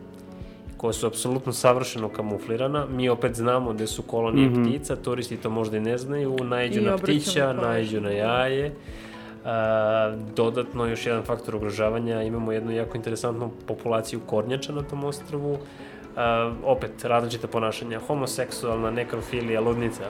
koja 0.78 0.94
su 0.94 1.08
apsolutno 1.08 1.54
savršeno 1.54 2.10
kamuflirana. 2.10 2.86
Mi 2.86 3.10
opet 3.10 3.36
znamo 3.36 3.74
gde 3.74 3.88
su 3.88 4.02
kolonije 4.02 4.50
mm 4.50 4.56
-hmm. 4.56 4.70
ptica, 4.70 4.96
turisti 4.96 5.38
to 5.38 5.50
možda 5.50 5.78
i 5.78 5.82
ne 5.82 5.98
znaju, 5.98 6.38
najđu 6.44 6.82
na 6.82 6.98
ptića, 6.98 7.54
najđu 7.54 8.02
na 8.02 8.10
jaje. 8.12 8.74
A, 9.46 10.16
dodatno, 10.36 10.86
još 10.86 11.06
jedan 11.06 11.24
faktor 11.24 11.56
ugrožavanja, 11.56 12.22
imamo 12.22 12.52
jednu 12.52 12.72
jako 12.72 12.98
interesantnu 12.98 13.52
populaciju 13.68 14.20
kornjača 14.26 14.74
na 14.74 14.82
tom 14.82 15.04
ostrvu, 15.04 15.58
opet 16.64 17.06
različite 17.06 17.48
ponašanja, 17.48 18.00
homoseksualna, 18.00 18.92
nekrofilija, 18.92 19.62
ludnica, 19.62 20.04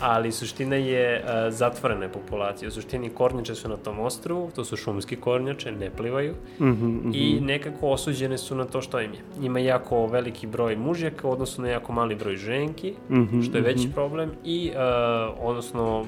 ali 0.00 0.32
suština 0.32 0.76
je 0.76 1.22
uh, 1.24 1.54
zatvorene 1.54 2.08
populacije. 2.08 2.68
U 2.68 2.70
suštini 2.70 3.10
kornjače 3.10 3.54
su 3.54 3.68
na 3.68 3.76
tom 3.76 4.00
ostrovu, 4.00 4.50
to 4.54 4.64
su 4.64 4.76
šumski 4.76 5.16
kornjače, 5.16 5.72
ne 5.72 5.90
plivaju 5.90 6.34
mm 6.58 6.64
-hmm, 6.64 6.70
mm 6.70 7.02
-hmm. 7.04 7.10
i 7.14 7.40
nekako 7.40 7.88
osuđene 7.88 8.38
su 8.38 8.54
na 8.54 8.64
to 8.64 8.82
što 8.82 9.00
im 9.00 9.12
je. 9.12 9.20
Ima 9.42 9.58
jako 9.58 10.06
veliki 10.06 10.46
broj 10.46 10.76
mužjaka, 10.76 11.28
odnosno 11.28 11.64
na 11.64 11.70
jako 11.70 11.92
mali 11.92 12.14
broj 12.14 12.36
ženki, 12.36 12.94
mm 13.10 13.14
-hmm, 13.14 13.48
što 13.48 13.56
je 13.58 13.62
veći 13.62 13.86
mm 13.86 13.90
-hmm. 13.90 13.94
problem 13.94 14.30
i 14.44 14.70
uh, 14.70 15.48
odnosno 15.48 16.06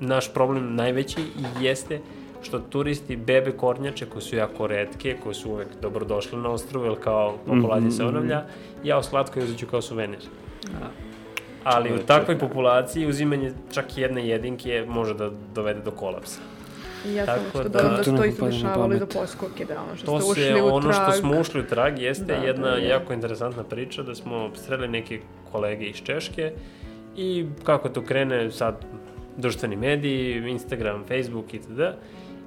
naš 0.00 0.32
problem 0.34 0.74
najveći 0.74 1.20
jeste 1.60 1.94
uh, 1.94 2.17
što 2.42 2.58
turisti 2.58 3.16
bebe 3.16 3.52
kornjače 3.52 4.06
koje 4.06 4.22
su 4.22 4.36
jako 4.36 4.66
redke, 4.66 5.16
koje 5.22 5.34
su 5.34 5.50
uvek 5.50 5.68
dobrodošle 5.82 6.38
na 6.38 6.50
ostrovu, 6.50 6.86
jer 6.86 6.98
kao 7.00 7.38
populacija 7.46 7.80
mm 7.80 7.90
-hmm. 7.90 7.96
se 7.96 8.04
mhm. 8.04 8.16
onavlja, 8.16 8.44
ja 8.84 8.98
o 8.98 9.02
slatkoj 9.02 9.42
uzeću 9.42 9.66
kao 9.66 9.82
suvenir. 9.82 10.20
A. 10.82 10.86
Ali 11.64 11.94
u 11.94 11.98
takvoj 11.98 12.38
populaciji 12.38 13.06
uzimanje 13.06 13.52
čak 13.72 13.98
jedne 13.98 14.28
jedinke 14.28 14.84
može 14.88 15.14
da 15.14 15.30
dovede 15.54 15.80
do 15.80 15.90
kolapsa. 15.90 16.40
I 17.06 17.14
ja 17.14 17.26
sam 17.26 17.38
što 17.50 17.62
da, 17.62 17.82
da, 17.82 18.02
to 18.02 18.24
isto 18.24 18.46
dešavalo 18.46 18.94
i 18.94 18.98
do 18.98 19.06
poskoke, 19.06 19.64
da 19.64 19.82
ono 19.82 19.96
što 19.96 20.06
to 20.06 20.20
ste 20.20 20.30
ušli 20.30 20.42
se, 20.42 20.62
u 20.62 20.66
ono 20.66 20.92
što 20.92 21.12
smo 21.12 21.40
ušli 21.40 21.60
u 21.60 21.66
trag 21.66 21.98
jeste 21.98 22.24
da, 22.24 22.46
jedna 22.46 22.70
da, 22.70 22.76
jako 22.76 23.12
interesantna 23.12 23.64
priča 23.64 24.02
da 24.02 24.14
smo 24.14 24.50
sreli 24.54 24.88
neke 24.88 25.20
kolege 25.52 25.84
iz 25.84 25.96
Češke 25.96 26.52
i 27.16 27.46
kako 27.64 27.88
to 27.88 28.02
krene 28.02 28.50
sad 28.50 28.84
društveni 29.36 29.76
mediji, 29.76 30.48
Instagram, 30.48 31.04
Facebook 31.08 31.54
i 31.54 31.58
tada 31.58 31.96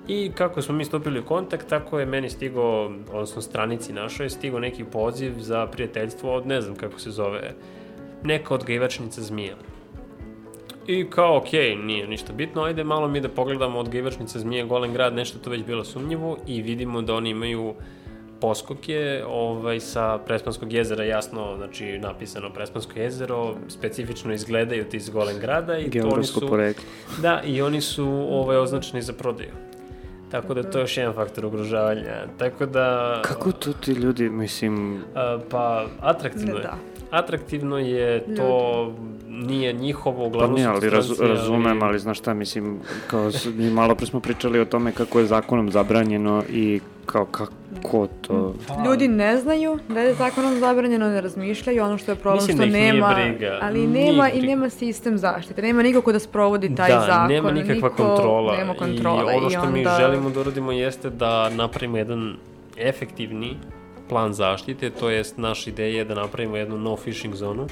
I 0.08 0.32
kako 0.36 0.62
smo 0.62 0.76
mi 0.76 0.86
stupili 0.86 1.20
u 1.20 1.26
kontakt, 1.26 1.68
tako 1.68 2.00
je 2.00 2.06
meni 2.06 2.30
stigo, 2.30 2.92
odnosno 3.12 3.42
stranici 3.42 3.94
našoj, 3.94 4.30
stigo 4.30 4.60
neki 4.60 4.84
poziv 4.84 5.34
za 5.38 5.68
prijateljstvo 5.68 6.36
od, 6.36 6.48
ne 6.48 6.62
znam 6.62 6.76
kako 6.76 7.00
se 7.00 7.12
zove, 7.12 7.54
neka 8.24 8.54
odgajivačnica 8.54 9.22
zmija. 9.22 9.56
I 10.88 11.06
kao, 11.10 11.38
okej, 11.38 11.60
okay, 11.60 11.86
nije 11.86 12.08
ništa 12.08 12.34
bitno, 12.34 12.62
ajde 12.62 12.84
malo 12.84 13.08
mi 13.08 13.22
da 13.22 13.30
pogledamo 13.30 13.80
odgajivačnica 13.80 14.40
zmije 14.40 14.66
Golem 14.66 14.94
grad, 14.94 15.14
nešto 15.14 15.40
to 15.40 15.50
već 15.50 15.64
bilo 15.64 15.84
sumnjivo 15.84 16.38
i 16.48 16.62
vidimo 16.62 17.02
da 17.02 17.16
oni 17.16 17.30
imaju 17.30 17.74
poskoke 18.42 19.24
ovaj, 19.28 19.80
sa 19.80 20.18
Prespanskog 20.18 20.74
jezera, 20.74 21.04
jasno, 21.04 21.54
znači 21.58 22.00
napisano 22.00 22.50
Prespansko 22.54 23.00
jezero, 23.00 23.56
specifično 23.68 24.34
izgledaju 24.34 24.86
ti 24.86 24.98
iz 24.98 25.10
Golem 25.10 25.40
grada 25.40 25.78
i 25.78 25.90
to 25.90 26.08
oni 26.08 26.24
su... 26.24 26.48
Poreklo. 26.48 26.84
Da, 27.22 27.42
i 27.46 27.62
oni 27.62 27.82
su 27.82 28.08
ovaj, 28.30 28.58
označeni 28.58 29.02
za 29.02 29.14
prodaju. 29.14 29.71
Tako 30.32 30.54
da 30.54 30.64
to 30.64 30.78
je 30.78 30.84
još 30.84 30.98
jedan 30.98 31.14
faktor 31.14 31.46
ugrožavanja. 31.46 32.26
Tako 32.38 32.66
da... 32.66 33.20
Kako 33.24 33.52
to 33.52 33.74
ti 33.74 33.92
ljudi, 33.92 34.30
mislim... 34.30 35.02
A, 35.16 35.40
pa, 35.50 35.86
atraktivno 36.00 36.56
je. 36.56 36.62
Da. 36.62 36.78
Atraktivno 37.12 37.78
je 37.78 38.36
to... 38.36 38.84
Ljudi 38.86 39.22
nije 39.32 39.74
njihovo, 39.74 40.28
uglavnom 40.28 40.52
pa 40.52 40.56
nije, 40.56 40.68
ali 40.68 40.90
raz, 40.90 41.20
razumem, 41.20 41.84
ali... 41.84 41.90
ali 41.90 42.00
znaš 42.00 42.20
šta, 42.20 42.34
mislim, 42.34 42.80
kao 43.08 43.32
mi 43.46 43.70
malo 43.70 43.96
pre 43.96 44.06
smo 44.06 44.20
pričali 44.20 44.60
o 44.60 44.66
tome 44.66 44.92
kako 44.92 45.20
je 45.20 45.26
zakonom 45.26 45.72
zabranjeno 45.72 46.44
i 46.50 46.80
kao 47.12 47.26
kako 47.26 48.08
to... 48.22 48.54
Pa... 48.68 48.84
Ljudi 48.86 49.08
ne 49.08 49.38
znaju 49.38 49.80
da 49.88 50.00
je 50.00 50.14
zakonom 50.14 50.60
zabranjeno, 50.60 51.10
ne 51.10 51.22
razmišljaju, 51.22 51.84
ono 51.84 51.98
što 51.98 52.12
je 52.12 52.16
problem 52.16 52.38
Mislim 52.38 52.58
što 52.58 52.66
da 52.66 52.72
nema, 52.72 53.14
briga. 53.16 53.60
ali 53.62 53.88
nema 53.88 54.30
i 54.30 54.42
nema 54.42 54.70
sistem 54.70 55.18
zaštite, 55.18 55.62
nema 55.62 55.84
nikako 55.84 56.12
da 56.12 56.20
sprovodi 56.20 56.76
taj 56.76 56.92
da, 56.92 57.00
zakon. 57.00 57.28
Da, 57.28 57.28
nema 57.28 57.52
nikakva 57.52 57.90
niko, 57.90 57.90
kontrola. 57.90 58.58
Nema 58.58 58.74
kontrola. 58.74 59.34
I 59.34 59.36
ono 59.36 59.50
što 59.50 59.60
I 59.60 59.68
onda... 59.68 59.78
mi 59.78 59.86
želimo 60.00 60.30
da 60.30 60.40
uradimo 60.40 60.72
jeste 60.72 61.10
da 61.10 61.50
napravimo 61.50 61.98
jedan 61.98 62.36
efektivni 62.78 63.58
plan 64.10 64.34
zaštite, 64.34 64.90
to 64.90 65.10
jest 65.10 65.38
naša 65.38 65.70
ideja 65.70 65.98
je 65.98 66.06
da 66.06 66.16
napravimo 66.16 66.58
jednu 66.58 66.78
no 66.78 66.96
fishing 66.96 67.36
zonu 67.36 67.68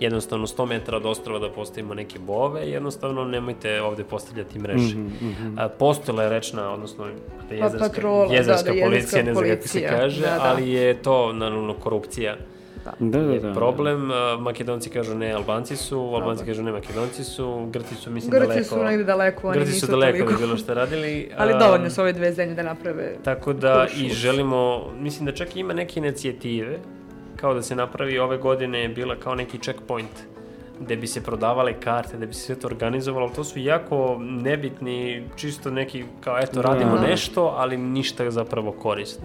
jednostavno 0.00 0.46
100 0.46 0.66
metara 0.66 0.96
od 0.96 1.06
ostrava 1.06 1.38
da 1.38 1.50
postavimo 1.50 1.94
neke 1.94 2.18
bove, 2.18 2.70
jednostavno 2.70 3.24
nemojte 3.24 3.82
ovde 3.82 4.04
postavljati 4.04 4.58
mreže. 4.58 4.96
Mm 4.96 5.10
-hmm. 5.10 5.68
Postojala 5.78 6.22
je 6.22 6.30
rečna, 6.30 6.70
odnosno 6.70 7.04
da 7.48 7.54
jezerska, 7.54 7.78
pa, 7.78 7.88
patrola, 7.88 8.34
jezerska 8.34 8.72
da, 8.72 8.80
da, 8.80 8.86
policija, 8.86 9.22
ne 9.22 9.34
znam 9.34 9.48
kako 9.48 9.68
se 9.68 9.86
kaže, 9.88 10.20
da, 10.20 10.26
da. 10.26 10.40
ali 10.42 10.70
je 10.70 11.02
to 11.02 11.32
naravno 11.32 11.74
korupcija. 11.74 12.36
Da. 12.84 12.92
Da, 12.98 13.18
da, 13.22 13.38
da, 13.38 13.52
problem. 13.54 14.10
Makedonci 14.40 14.90
kažu 14.90 15.14
ne, 15.14 15.32
Albanci 15.32 15.76
su, 15.76 16.00
Albanci 16.00 16.44
kažu 16.44 16.62
ne, 16.62 16.72
Makedonci 16.72 17.24
su, 17.24 17.68
Grci 17.72 17.94
su 17.94 18.10
mislim 18.10 18.30
Grci 18.30 18.46
daleko. 18.46 18.58
Grci 18.58 18.68
su 18.68 18.84
negde 18.84 19.04
daleko, 19.04 19.48
oni 19.48 19.58
Grci 19.58 19.80
su 19.80 19.86
daleko 19.86 20.18
toliko. 20.18 20.40
bilo 20.40 20.56
što 20.56 20.74
radili. 20.74 21.30
ali 21.38 21.54
dovoljno 21.58 21.90
su 21.90 22.00
ove 22.00 22.12
dve 22.12 22.32
zemlje 22.32 22.54
da 22.54 22.62
naprave 22.62 23.16
Tako 23.24 23.52
da 23.52 23.86
i 23.96 24.08
želimo, 24.08 24.90
mislim 25.00 25.26
da 25.26 25.32
čak 25.32 25.56
ima 25.56 25.72
neke 25.72 26.00
inicijative 26.00 26.78
kao 27.36 27.54
da 27.54 27.62
se 27.62 27.76
napravi 27.76 28.18
ove 28.18 28.38
godine 28.38 28.80
je 28.80 28.88
bila 28.88 29.16
kao 29.16 29.34
neki 29.34 29.58
checkpoint 29.58 30.36
gde 30.80 30.96
bi 30.96 31.06
se 31.06 31.22
prodavale 31.22 31.80
karte, 31.80 32.16
da 32.16 32.26
bi 32.26 32.34
se 32.34 32.40
sve 32.40 32.54
to 32.54 32.66
organizovalo, 32.66 33.28
to 33.28 33.44
su 33.44 33.58
jako 33.58 34.16
nebitni, 34.20 35.24
čisto 35.36 35.70
neki, 35.70 36.04
kao 36.20 36.38
eto, 36.38 36.62
radimo 36.62 36.96
da. 36.96 37.00
nešto, 37.00 37.54
ali 37.56 37.76
ništa 37.76 38.30
zapravo 38.30 38.72
korisno. 38.72 39.24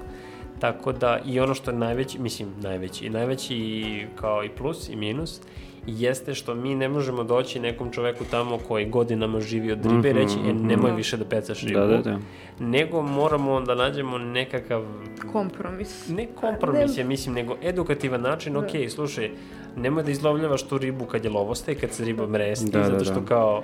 Tako 0.59 0.91
da 0.91 1.19
i 1.25 1.39
ono 1.39 1.53
što 1.53 1.71
je 1.71 1.77
najveći, 1.77 2.19
mislim 2.19 2.53
najveći, 2.61 3.09
najveći 3.09 4.07
kao 4.15 4.43
i 4.43 4.49
plus 4.49 4.89
i 4.89 4.95
minus, 4.95 5.41
jeste 5.87 6.33
što 6.33 6.55
mi 6.55 6.75
ne 6.75 6.89
možemo 6.89 7.23
doći 7.23 7.59
nekom 7.59 7.91
čoveku 7.91 8.23
tamo 8.25 8.57
koji 8.57 8.85
godinama 8.85 9.39
živi 9.41 9.71
od 9.71 9.85
ribe 9.85 10.09
i 10.09 10.13
reći, 10.13 10.35
e, 10.39 10.53
nemoj 10.53 10.89
Da. 10.89 10.95
više 10.95 11.17
da 11.17 11.25
pecaš 11.25 11.61
ribu. 11.61 11.79
Da, 11.79 11.87
da, 11.87 11.97
da. 11.97 12.19
Nego 12.59 13.01
moramo 13.01 13.61
da 13.61 13.75
nađemo 13.75 14.17
nekakav 14.17 14.83
Kompromis. 15.31 16.07
ne 16.09 16.27
kompromis, 16.35 16.97
ja 16.97 17.05
mislim, 17.05 17.35
nego 17.35 17.55
edukativan 17.63 18.21
način, 18.21 18.57
ok, 18.57 18.69
slušaj, 18.89 19.29
nemoj 19.75 20.03
da 20.03 20.11
izlovljavaš 20.11 20.63
tu 20.63 20.77
ribu 20.77 21.05
kad 21.05 21.23
je 21.23 21.31
lovoste, 21.31 21.75
kad 21.75 21.91
se 21.91 22.05
riba 22.05 22.27
mresti, 22.27 22.71
Da, 22.71 22.79
da, 22.79 22.85
zato 22.85 23.05
što 23.05 23.19
da. 23.19 23.25
kao, 23.25 23.63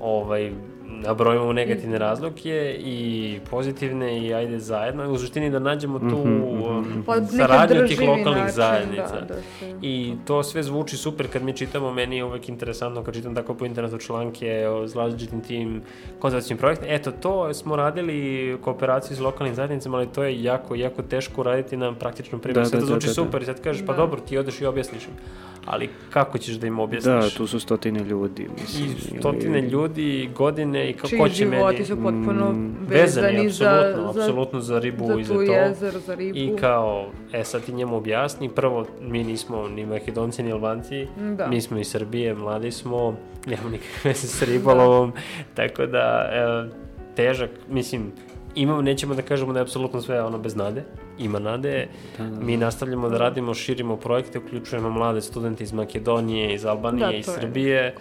ovaj, 0.00 0.52
nabrojimo 0.88 1.52
negativne 1.52 1.98
razloke 1.98 2.46
i 2.78 2.98
pozitivne 3.50 3.86
i 4.20 4.34
ajde 4.34 4.58
zajedno, 4.58 5.04
u 5.06 5.18
suštini 5.18 5.50
da 5.50 5.58
nađemo 5.58 5.98
tu 6.00 6.04
Mhm, 6.06 6.30
mhm, 6.30 6.62
um, 6.62 7.02
Pa 7.06 7.16
neki 7.16 7.32
saradnju 7.32 7.86
tih 7.88 8.00
lokalnih 8.00 8.26
način, 8.36 8.52
zajednica. 8.52 9.14
Da, 9.14 9.26
da 9.26 9.34
se... 9.34 9.74
I 9.82 10.14
to 10.24 10.42
sve 10.42 10.62
zvuči 10.62 10.96
super 10.96 11.26
kad 11.28 11.42
mi 11.42 11.52
čitamo, 11.52 11.92
meni 11.92 12.16
je 12.16 12.24
uvek 12.24 12.48
interesantno 12.48 13.02
kad 13.02 13.14
čitam 13.14 13.34
tako 13.34 13.54
po 13.54 13.64
internetu 13.66 13.98
članke 13.98 14.68
o 14.68 14.86
različitim 14.94 15.40
tim 15.40 15.82
konzervacijnim 16.18 16.58
projektima. 16.58 16.92
Eto, 16.92 17.10
to 17.12 17.54
smo 17.54 17.76
radili 17.76 18.16
u 18.54 18.58
kooperaciji 18.58 19.16
s 19.16 19.20
lokalnim 19.20 19.54
zajednicama, 19.54 19.96
ali 19.96 20.06
to 20.06 20.22
je 20.22 20.42
jako, 20.42 20.74
jako 20.74 21.02
teško 21.02 21.42
raditi 21.42 21.76
na 21.76 21.94
praktičnom 21.94 22.40
primjeru. 22.40 22.60
Da, 22.60 22.64
Sad 22.66 22.72
da, 22.72 22.80
to 22.80 22.86
zvuči 22.86 23.06
da, 23.06 23.12
da, 23.12 23.14
da. 23.14 23.24
super 23.24 23.42
i 23.42 23.46
sad 23.46 23.60
kažeš, 23.60 23.86
pa 23.86 23.92
Da. 23.92 23.96
dobro, 23.96 24.20
ti 24.20 24.38
odeš 24.38 24.60
i 24.60 24.66
objasniš 24.66 25.02
im. 25.04 25.10
Ali 25.66 25.88
kako 26.10 26.38
ćeš 26.38 26.54
da 26.54 26.66
im 26.66 26.76
Da, 26.76 26.82
objasniš? 26.82 27.34
tu 27.34 27.46
su 27.46 27.60
stotine 27.60 28.00
ljudi, 28.00 28.42
I 28.42 28.48
mislim. 28.52 29.18
stotine 29.20 29.58
ili- 29.58 29.68
ljudi, 29.68 30.30
godine 30.34 30.85
i 30.86 30.92
kako 30.92 31.28
će 31.28 31.34
životi 31.34 31.44
meni... 31.72 31.84
su 31.84 31.96
potpuno 31.96 32.52
Mm, 32.52 32.76
Vezani, 32.88 33.26
vezani 33.26 33.50
za, 33.50 33.70
apsolutno, 33.80 34.12
za, 34.12 34.20
apsolutno 34.20 34.60
za 34.60 34.78
ribu 34.78 35.06
za 35.06 35.14
i 35.14 35.24
za 35.24 35.34
tu 35.34 35.46
to. 35.46 35.52
jezero, 35.52 35.98
za 36.00 36.14
ribu. 36.14 36.38
I 36.38 36.56
kao, 36.56 37.06
e 37.32 37.44
sad 37.44 37.64
ti 37.64 37.72
njemu 37.72 37.96
objasni, 37.96 38.48
prvo 38.48 38.86
mi 39.00 39.24
nismo 39.24 39.68
ni 39.68 39.86
makedonci 39.86 40.42
ni 40.42 40.52
albanci, 40.52 41.06
Da. 41.36 41.46
mi 41.46 41.60
smo 41.60 41.78
iz 41.78 41.88
Srbije, 41.88 42.34
mladi 42.34 42.70
smo, 42.70 43.16
nemamo 43.46 43.68
nikakve 43.68 44.00
veze 44.04 44.26
s 44.26 44.42
ribolovom, 44.42 45.12
tako 45.54 45.86
da 45.86 46.28
e, 46.32 46.68
težak, 47.16 47.50
mislim, 47.70 48.12
imamo, 48.54 48.82
nećemo 48.82 49.14
da 49.14 49.22
kažemo 49.22 49.52
da 49.52 49.58
je 49.58 49.62
apsolutno 49.62 50.00
sve 50.00 50.22
ono 50.22 50.38
bez 50.38 50.56
nade, 50.56 50.84
ima 51.18 51.38
nade, 51.38 51.88
Da, 52.18 52.24
da, 52.24 52.40
mi 52.40 52.56
nastavljamo 52.56 53.08
da 53.08 53.18
radimo, 53.18 53.54
širimo 53.54 53.96
projekte, 53.96 54.38
uključujemo 54.38 54.90
mlade 54.90 55.20
studente 55.20 55.64
iz 55.64 55.72
Makedonije, 55.72 56.54
iz 56.54 56.64
Albanije, 56.64 57.06
Da, 57.06 57.12
iz 57.12 57.26
to 57.26 57.32
je. 57.32 57.94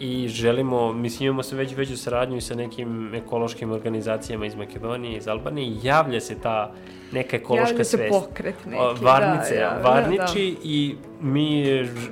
I 0.00 0.28
želimo, 0.28 0.92
mislim 0.92 1.26
imamo 1.26 1.42
se 1.42 1.56
već 1.56 1.76
veću 1.76 1.96
saradnju 1.96 2.36
i 2.36 2.40
sa 2.40 2.54
nekim 2.54 3.14
ekološkim 3.14 3.72
organizacijama 3.72 4.46
iz 4.46 4.54
Makedonije, 4.54 5.16
iz 5.16 5.28
Albanije 5.28 5.76
javlja 5.82 6.20
se 6.20 6.34
ta 6.34 6.72
neka 7.12 7.36
ekološka 7.36 7.68
Javlja 7.68 7.84
se 7.84 7.96
svest. 7.96 8.10
pokret 8.10 8.54
neki, 8.66 8.78
O, 8.78 8.94
Varnice, 8.94 9.54
da, 9.54 9.60
ja, 9.60 9.80
Varniči 9.84 10.56
i 10.64 10.94
mi, 11.20 11.64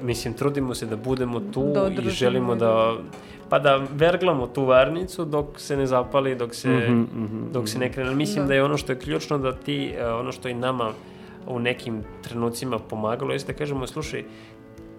mislim, 0.02 0.34
trudimo 0.34 0.74
se 0.74 0.86
da 0.86 0.96
budemo 0.96 1.40
tu 1.40 1.72
Da 1.74 1.90
i 1.98 2.10
želimo 2.10 2.54
da, 2.54 2.94
pa 3.48 3.58
da 3.58 3.80
verglamo 3.92 4.46
tu 4.46 4.64
varnicu 4.64 5.24
dok 5.24 5.46
se 5.56 5.76
ne 5.76 5.86
zapali, 5.86 6.34
dok 6.34 6.54
se, 6.54 6.68
Mhm, 6.68 7.00
mhm, 7.00 7.52
dok 7.52 7.68
se 7.68 7.78
ne 7.78 7.92
krene. 7.92 8.14
Mislim 8.14 8.44
Da. 8.44 8.48
da. 8.48 8.54
je 8.54 8.64
ono 8.64 8.76
što 8.76 8.92
je 8.92 8.98
ključno 8.98 9.38
da 9.38 9.52
ti, 9.52 9.92
e, 9.98 10.06
ono 10.06 10.32
što 10.32 10.48
i 10.48 10.54
nama 10.54 10.92
u 11.46 11.58
nekim 11.58 12.02
trenucima 12.22 12.78
pomagalo, 12.78 13.32
jeste 13.32 13.52
da 13.52 13.58
kažemo, 13.58 13.86
slušaj, 13.86 14.24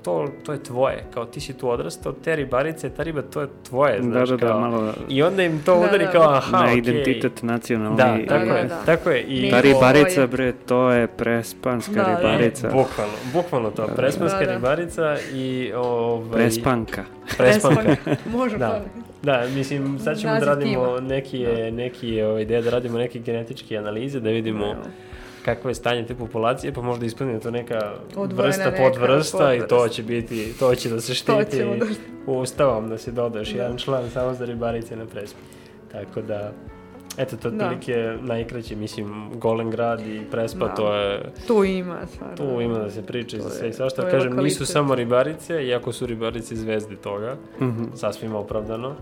to, 0.04 0.28
to 0.44 0.52
je 0.52 0.60
tvoje, 0.60 1.04
kao 1.14 1.26
ti 1.26 1.40
si 1.40 1.54
tu 1.54 1.70
odrastao, 1.70 2.14
te 2.14 2.36
ribarice, 2.36 2.90
ta 2.90 3.04
riba, 3.04 3.22
to 3.24 3.42
je 3.42 3.48
tvoje, 3.64 3.98
Da, 3.98 4.04
znaš, 4.04 4.30
da, 4.30 4.38
da, 4.38 4.48
kao, 4.48 4.60
malo 4.62 4.94
I 5.10 5.24
onda 5.24 5.44
im 5.44 5.60
to 5.60 5.74
Da, 5.74 5.80
udari 5.80 6.06
da. 6.06 6.12
kao, 6.12 6.30
aha, 6.30 6.58
na 6.58 6.64
okej. 6.64 6.78
identitet 6.78 7.44
nacionalni. 7.44 7.98
Da, 7.98 8.18
tako 8.28 8.46
Da, 8.46 8.54
je, 8.54 8.64
da, 8.64 8.70
da. 8.70 8.82
tako 8.86 9.10
je. 9.10 9.22
I 9.22 9.50
Ta 9.50 9.62
ribarica, 9.62 10.22
je- 10.22 10.28
bre, 10.28 10.52
to 10.54 10.92
je 10.92 11.08
prespanska 11.08 11.94
Da, 11.94 12.04
da. 12.04 12.18
ribarica. 12.18 12.68
Bukvalno, 12.68 13.14
bukvalno 13.34 13.72
to, 13.72 13.88
prespanska 13.88 14.40
Da, 14.40 14.46
da. 14.46 14.54
ribarica 14.54 15.18
i 15.34 15.72
ovaj... 15.76 16.32
Prespanka. 16.32 17.04
Prespanka. 17.38 17.96
Može 18.32 18.58
Da. 18.58 18.68
da. 18.68 18.82
Da, 19.24 19.48
mislim, 19.48 20.00
sad 20.00 20.18
ćemo 20.18 20.34
da 20.34 20.46
radimo 20.46 20.72
tima. 20.88 21.08
neki, 21.08 21.40
je, 21.40 21.72
neki 21.72 22.10
je, 22.10 22.28
ovaj, 22.28 22.42
ideja 22.42 22.62
da 22.62 22.70
radimo 22.70 22.98
neke 22.98 23.20
genetičke 23.20 23.78
analize, 23.78 24.20
da 24.20 24.30
vidimo 24.30 24.76
kakvo 25.46 25.70
je 25.70 25.76
stanje 25.76 26.06
te 26.06 26.16
populacije, 26.16 26.74
pa 26.74 26.82
možda 26.82 27.06
ispunimo 27.06 27.40
to 27.40 27.52
neka 27.52 27.94
Odvojena 28.16 28.48
vrsta, 28.48 28.66
neka 28.66 28.84
podvrsta 28.84 29.54
i 29.56 29.62
to 29.62 29.88
će 29.88 30.04
biti, 30.04 30.54
to 30.54 30.76
će 30.76 30.90
da 30.90 31.02
se 31.02 31.14
štiti 31.14 31.58
da... 31.60 31.86
ustavom, 32.28 32.90
da 32.90 32.98
se 32.98 33.12
doda 33.12 33.40
još 33.40 33.50
Da. 33.50 33.58
jedan 33.58 33.78
član 33.78 34.10
samo 34.10 34.34
za 34.34 34.46
ribarice 34.46 34.96
na 34.96 35.06
prespi. 35.06 35.40
Tako 35.92 36.22
da, 36.22 36.52
eto, 37.18 37.38
to 37.38 37.50
Da. 37.50 37.56
otprilike 37.58 37.96
najkraće, 38.22 38.76
mislim, 38.76 39.06
Golem 39.34 39.72
grad 39.72 40.00
i 40.02 40.22
Prespa, 40.32 40.60
Da. 40.60 40.74
to 40.74 40.96
je 40.96 41.22
Tu 41.48 41.64
ima 41.66 41.98
stvarno. 42.08 42.36
Tu 42.38 42.62
ima 42.62 42.78
da 42.78 42.90
se 42.92 43.02
priča 43.04 43.38
i 43.38 43.42
za 43.42 43.50
sve 43.50 43.64
i 43.64 43.70
je- 43.70 43.74
svašta. 43.74 44.02
je 44.02 44.12
Kažem, 44.12 44.30
nisu 44.30 44.38
lokalitet. 44.38 44.68
samo 44.68 44.96
ribarice, 44.96 45.66
iako 45.66 45.92
su 45.92 46.06
ribarice 46.06 46.56
zvezde 46.56 46.96
toga, 46.96 47.36
Mhm. 47.62 47.84
sasvim 47.96 48.36
opravdano. 48.36 48.96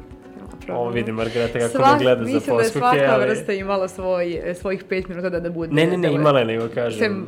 Napravljeno. 0.71 0.79
Ovo 0.81 0.89
vidi 0.89 1.11
Margareta 1.11 1.59
kako 1.59 1.77
Svak- 1.77 1.93
me 1.93 2.03
gleda 2.03 2.25
za 2.25 2.33
Mislim 2.33 2.57
da 2.57 2.63
je 2.63 2.69
svaka 2.69 3.13
ali... 3.13 3.29
vrsta 3.29 3.53
imala 3.53 3.87
svoj, 3.87 4.41
e, 4.43 4.53
svojih 4.55 4.83
pet 4.83 5.07
minuta 5.07 5.29
da, 5.29 5.39
da 5.39 5.49
bude. 5.49 5.73
Ne, 5.73 5.87
ne, 5.87 5.97
ne, 5.97 6.13
imala 6.13 6.39
je, 6.39 6.45
nego 6.45 6.67
kažem. 6.73 6.99
Sem 6.99 7.25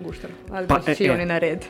guštar, 0.00 0.30
ali 0.50 0.66
Pa, 0.66 0.80
će 0.94 1.04
e, 1.04 1.12
oni 1.12 1.26
na 1.26 1.38
red. 1.38 1.64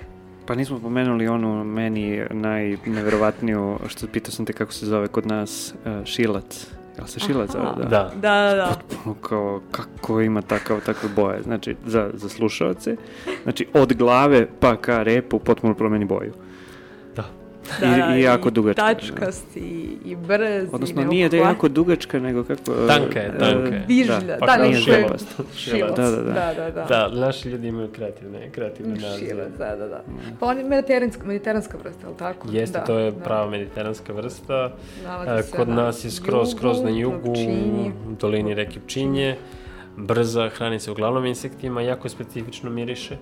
Pa 0.47 0.55
nismo 0.55 0.81
pomenuli 0.81 1.29
onu 1.29 1.65
meni 1.65 2.23
najneverovatniju, 2.31 3.79
što 3.89 4.07
pitao 4.07 4.33
sam 4.33 4.47
te 4.47 4.53
kako 4.53 4.73
se 4.73 4.87
zove 4.87 5.09
kod 5.09 5.27
nas, 5.27 5.75
uh, 5.85 6.05
šilac. 6.05 6.67
Jel 6.99 7.07
se 7.07 7.21
šilac 7.21 7.51
zove? 7.51 7.65
Da. 7.77 7.85
Da. 7.85 8.13
Da, 8.15 8.51
da, 8.51 8.55
da. 8.57 8.77
Potpuno 8.89 9.15
kao, 9.15 9.61
kako 9.71 10.21
ima 10.21 10.43
takav, 10.43 10.81
takve 10.87 11.09
boje. 11.17 11.43
Znači, 11.43 11.77
za, 11.87 12.11
za 12.15 12.29
slušalce, 12.29 12.97
znači 13.43 13.67
od 13.75 13.93
glave 13.95 14.47
pa 14.61 14.77
ka 14.77 15.03
repu 15.03 15.39
potpuno 15.39 15.75
promeni 15.75 16.05
boju. 16.05 16.33
Da, 17.81 18.15
I- 18.15 18.19
i 18.19 18.23
jako 18.23 18.51
dugačka. 18.51 18.83
Tačkast 18.85 19.57
i, 19.57 19.61
i 20.05 20.17
brz. 20.19 20.69
Odnosno, 20.73 21.03
i 21.03 21.05
nije 21.05 21.29
da 21.29 21.37
je 21.37 21.43
jako 21.43 21.69
dugačka, 21.69 22.21
nego 22.21 22.45
kako... 22.45 22.73
Tanka 22.89 23.21
je, 23.21 23.39
tanka 23.39 23.75
je. 23.75 23.85
Vižlja, 23.89 24.21
Da, 24.21 24.27
da, 24.27 24.37
Pa 24.39 24.53
je 24.55 24.75
šilac. 24.75 25.23
šilac. 25.57 25.97
Da, 25.97 26.11
da, 26.11 26.17
da. 26.17 26.23
da, 26.23 26.55
da, 26.55 26.71
da. 26.71 26.85
Da, 26.85 27.09
naši 27.11 27.49
ljudi 27.49 27.69
imaju 27.69 27.89
kreativne, 27.89 28.51
kreativne 28.51 28.93
nazive. 28.93 29.29
Šilac, 29.29 29.49
da, 29.59 29.77
da, 29.77 29.87
da. 29.89 30.03
Pa 30.41 30.47
on 30.47 30.59
je 30.59 30.65
mediteranska, 30.65 31.27
mediteranska 31.27 31.79
vrsta, 31.79 32.07
je 32.07 32.11
li 32.11 32.19
tako? 32.19 32.49
Jeste, 32.51 32.79
da, 32.79 32.85
to 32.85 32.99
je 32.99 33.11
da. 33.11 33.19
prava 33.19 33.51
mediteranska 33.51 34.13
vrsta. 34.13 34.73
Nalazi 35.05 35.31
E, 35.31 35.43
se 35.43 35.57
Kod 35.57 35.69
na 35.69 35.75
nas 35.75 36.05
je 36.05 36.11
skroz, 36.11 36.51
skroz 36.51 36.83
na 36.83 36.91
jugu, 36.91 37.33
u 37.33 37.91
dolini 38.13 38.55
reke 38.55 38.81
Pčinje. 38.81 39.37
Brza, 39.97 40.49
hrani 40.49 40.81
se 40.81 40.91
uglavnom 40.91 41.27
insektima, 41.27 41.83
jako 41.83 42.09
specifično 42.09 42.71
miriše. 42.71 43.17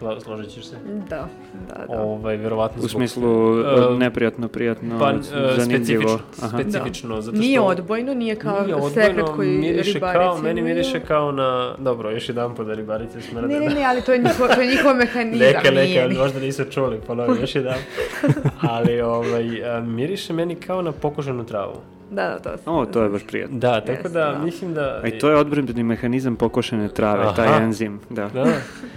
Slo- 0.00 0.20
Složit 0.20 0.50
ćeš 0.50 0.64
se? 0.64 0.76
Da, 1.08 1.28
da, 1.68 1.86
da. 1.86 2.00
Ovaj, 2.00 2.36
verovatno 2.36 2.76
U 2.76 2.80
zbog- 2.80 2.90
smislu 2.90 3.58
E, 3.60 3.96
neprijatno, 3.96 4.48
prijatno, 4.48 4.98
Pa, 4.98 5.10
e, 5.10 5.14
zanimljivo. 5.52 6.08
specifično, 6.08 6.18
Aha. 6.38 6.48
specifično, 6.50 7.20
zato 7.20 7.36
što... 7.36 7.40
Nije 7.40 7.60
odbojno, 7.60 8.14
nije 8.14 8.36
kao 8.36 8.60
Nije 8.60 8.82
sekret 8.84 9.08
odbojno, 9.08 9.36
koji 9.36 9.48
miriše 9.50 9.92
ribarice 9.92 10.18
kao, 10.20 10.38
meni 10.38 10.62
miriše 10.62 11.00
kao 11.00 11.32
na, 11.32 11.74
dobro, 11.78 12.10
još 12.10 12.28
jedan 12.28 12.54
po 12.54 12.64
da 12.64 12.74
ribarice 12.74 13.20
smrde. 13.20 13.48
Ne, 13.48 13.60
ne, 13.60 13.68
ne, 13.70 13.84
ali 13.84 14.02
to 14.02 14.12
je 14.12 14.18
njihov, 14.18 14.48
to 14.48 14.60
je 14.60 14.66
njihov 14.68 14.94
mehanizam. 14.94 15.38
Neka, 15.48 15.70
nije 15.70 15.88
neka, 15.96 16.08
ni- 16.08 16.18
možda 16.18 16.40
nisu 16.40 16.64
čuli, 16.64 16.98
ponovim 16.98 17.40
još 17.40 17.54
jedan. 17.54 17.74
Ali, 18.70 19.00
ovaj, 19.00 19.44
a, 19.66 19.80
miriše 19.80 20.32
meni 20.32 20.54
kao 20.56 20.82
na 20.82 20.92
pokoženu 20.92 21.44
travu. 21.44 21.74
Da, 22.10 22.28
da, 22.28 22.38
to 22.38 22.58
sam. 22.58 22.74
O, 22.74 22.86
to 22.86 23.02
je 23.02 23.08
baš 23.08 23.26
prijatno. 23.26 23.58
Da, 23.58 23.80
tako 23.80 23.90
Jeste, 23.92 24.08
da, 24.08 24.24
da. 24.24 24.38
mislim 24.38 24.74
da... 24.74 25.00
A 25.04 25.08
i 25.08 25.18
to 25.18 25.30
je 25.30 25.36
odbrambeni 25.36 25.82
mehanizam 25.82 26.36
pokošene 26.36 26.88
trave, 26.88 27.24
Aha. 27.24 27.34
taj 27.34 27.62
enzim, 27.62 28.00
da. 28.10 28.28
Da, 28.28 28.46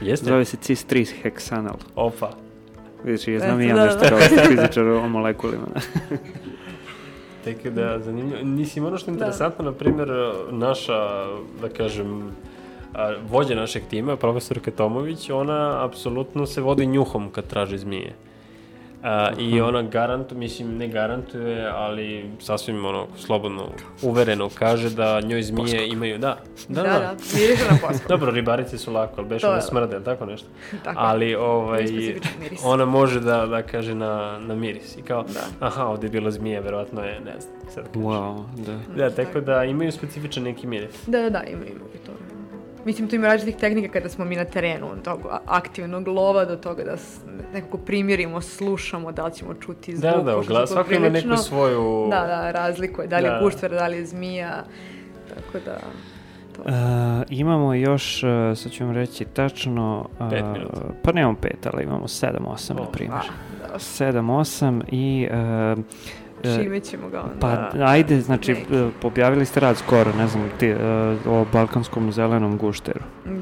jeste. 0.01 0.25
Zove 0.25 0.45
se 0.45 0.57
cis-3 0.57 1.21
heksanal. 1.21 1.75
Opa. 1.95 2.29
Vidiš, 3.03 3.27
ja 3.27 3.39
znam 3.39 3.61
i 3.61 3.67
ja 3.67 3.75
da, 3.75 3.85
nešto 3.85 3.99
da. 3.99 4.09
kao 4.09 4.19
fizičar 4.49 4.87
o 4.87 5.07
molekulima. 5.07 5.65
Tako 7.45 7.69
da, 7.69 7.99
zanimljivo. 7.99 8.43
Mislim, 8.43 8.85
ono 8.85 8.97
što 8.97 9.11
je 9.11 9.13
interesantno, 9.13 9.65
na 9.65 9.71
primjer, 9.71 10.09
naša, 10.51 11.25
da 11.61 11.69
kažem, 11.77 12.31
a, 12.93 13.13
vođa 13.29 13.55
našeg 13.55 13.83
tima, 13.89 14.15
profesor 14.15 14.59
Katomović, 14.59 15.29
ona 15.29 15.85
apsolutno 15.85 16.45
se 16.45 16.61
vodi 16.61 16.85
njuhom 16.85 17.29
kad 17.29 17.47
traži 17.47 17.77
zmije. 17.77 18.13
A, 19.03 19.31
I 19.39 19.61
ona 19.61 19.81
garantuje, 19.81 20.39
mislim, 20.39 20.77
ne 20.77 20.87
garantuje, 20.87 21.67
ali 21.75 22.25
sasvim 22.39 22.85
ono, 22.85 23.07
slobodno, 23.17 23.69
uvereno 24.01 24.49
kaže 24.59 24.89
da 24.89 25.21
njoj 25.21 25.41
zmije 25.43 25.87
imaju, 25.87 26.17
da, 26.17 26.37
da, 26.67 26.83
Da, 26.83 26.89
da, 26.89 27.15
miriše 27.35 27.63
na. 27.71 27.77
Dobro, 28.07 28.31
ribarice 28.31 28.77
su 28.77 28.93
lako, 28.93 29.13
ali 29.17 29.27
beše 29.27 29.47
da 29.47 29.61
smrde, 29.61 29.95
ili 29.95 30.05
tako 30.05 30.25
nešto. 30.25 30.47
Tako. 30.83 30.99
Ali, 30.99 31.35
ovaj, 31.35 31.85
ona 32.63 32.85
može 32.85 33.19
da, 33.19 33.45
da 33.45 33.61
kaže 33.61 33.95
na, 33.95 34.39
na 34.39 34.55
miris. 34.55 34.97
I 34.97 35.01
kao, 35.01 35.23
Da. 35.23 35.67
aha, 35.67 35.85
ovdje 35.85 36.07
je 36.07 36.11
bilo 36.11 36.31
zmije, 36.31 36.61
verovatno 36.61 37.03
je, 37.03 37.19
ne 37.19 37.33
znam, 37.39 37.53
sad 37.73 37.83
kažem. 37.87 38.01
Wow, 38.01 38.43
da. 38.57 38.79
Da, 38.95 39.09
tako 39.15 39.41
da 39.41 39.63
imaju 39.63 39.91
specifičan 39.91 40.43
neki 40.43 40.67
miris. 40.67 41.07
Da, 41.07 41.21
da, 41.21 41.29
da, 41.29 41.43
ima, 41.43 41.65
ima 41.65 41.85
i 41.95 41.97
to. 42.05 42.11
Mislim, 42.85 43.09
tu 43.09 43.15
ima 43.15 43.27
različitih 43.27 43.59
tehnika 43.59 43.93
kada 43.93 44.09
smo 44.09 44.25
mi 44.25 44.35
na 44.35 44.45
terenu, 44.45 44.91
od 44.91 45.01
tog 45.01 45.19
aktivnog 45.45 46.07
lova 46.07 46.45
do 46.45 46.55
toga 46.55 46.83
da 46.83 46.95
nekako 47.53 47.77
primirimo, 47.77 48.41
slušamo, 48.41 49.11
da 49.11 49.25
li 49.25 49.33
ćemo 49.33 49.53
čuti 49.53 49.95
zvuk. 49.95 50.13
Da, 50.15 50.21
da, 50.21 50.67
su 50.67 50.73
svako 50.73 50.93
ima 50.93 51.09
neku 51.09 51.37
svoju... 51.37 52.07
Da, 52.09 52.27
da, 52.27 52.51
razlikuje, 52.51 53.07
da 53.07 53.17
li 53.17 53.23
je 53.23 53.29
Da. 53.29 53.39
guštver, 53.43 53.71
da 53.71 53.87
li 53.87 53.97
je 53.97 54.05
zmija, 54.05 54.63
tako 55.29 55.65
da... 55.65 55.77
to. 56.55 56.61
Uh, 56.61 56.71
imamo 57.29 57.73
još, 57.73 58.23
uh, 58.23 58.57
sad 58.57 58.71
ću 58.71 58.85
vam 58.85 58.93
reći 58.93 59.25
tačno... 59.25 60.09
Uh, 60.19 60.29
Pet 60.29 60.43
minuta. 60.53 60.81
Pa 61.03 61.11
nemamo 61.11 61.35
pet, 61.41 61.67
ali 61.73 61.83
imamo 61.83 62.07
sedam, 62.07 62.47
osam, 62.47 62.77
O, 62.79 62.83
na 62.83 62.91
primjer. 62.91 63.19
A, 63.19 63.67
da. 63.73 63.79
Sedam, 63.79 64.29
osam 64.29 64.81
i... 64.91 65.27
Uh, 65.31 65.83
Čime 66.43 66.79
ćemo 66.79 67.09
ga 67.09 67.21
onda... 67.21 67.35
Pa 67.39 67.69
ajde, 67.81 68.21
znači, 68.21 68.53
neki. 68.53 68.75
uh, 68.75 68.91
objavili 69.03 69.45
ste 69.45 69.59
rad 69.59 69.77
skoro, 69.77 70.13
ne 70.13 70.27
znam, 70.27 70.49
ti, 70.57 70.71
uh, 70.71 70.77
o 71.27 71.45
balkanskom 71.53 72.11
zelenom 72.11 72.57
gušteru. 72.57 72.99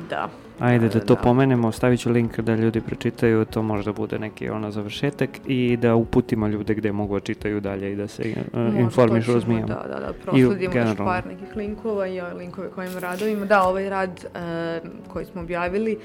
Da. 0.10 0.30
Ajde 0.60 0.90
da 0.90 1.00
to 1.00 1.16
Da. 1.16 1.22
pomenemo, 1.22 1.72
stavit 1.72 2.00
ću 2.00 2.10
link 2.10 2.40
da 2.40 2.56
ljudi 2.56 2.82
pročitaju, 2.82 3.46
to 3.46 3.62
možda 3.64 3.94
bude 3.94 4.20
neki 4.20 4.50
ono 4.50 4.72
završetak 4.72 5.30
i 5.46 5.78
da 5.78 5.96
uputimo 5.96 6.48
ljude 6.48 6.74
gde 6.74 6.92
mogu 6.92 7.14
da 7.14 7.20
čitaju 7.20 7.60
dalje 7.60 7.94
i 7.94 7.96
da 7.96 8.08
se 8.08 8.24
uh, 8.54 8.80
informišu 8.80 9.36
o 9.36 9.40
zmijama. 9.40 9.68
Da, 9.68 9.84
da, 9.90 10.00
da, 10.00 10.14
prosledimo 10.16 10.76
još 10.76 10.98
par 10.98 11.26
nekih 11.28 11.56
linkova 11.56 12.08
i 12.08 12.22
ove 12.22 12.34
linkove 12.34 12.70
kojim 12.70 12.98
radovima. 13.00 13.46
Da, 13.46 13.64
ovaj 13.64 13.90
rad 13.90 14.26
e, 14.26 14.80
koji 15.08 15.26
smo 15.26 15.42
objavili, 15.42 15.98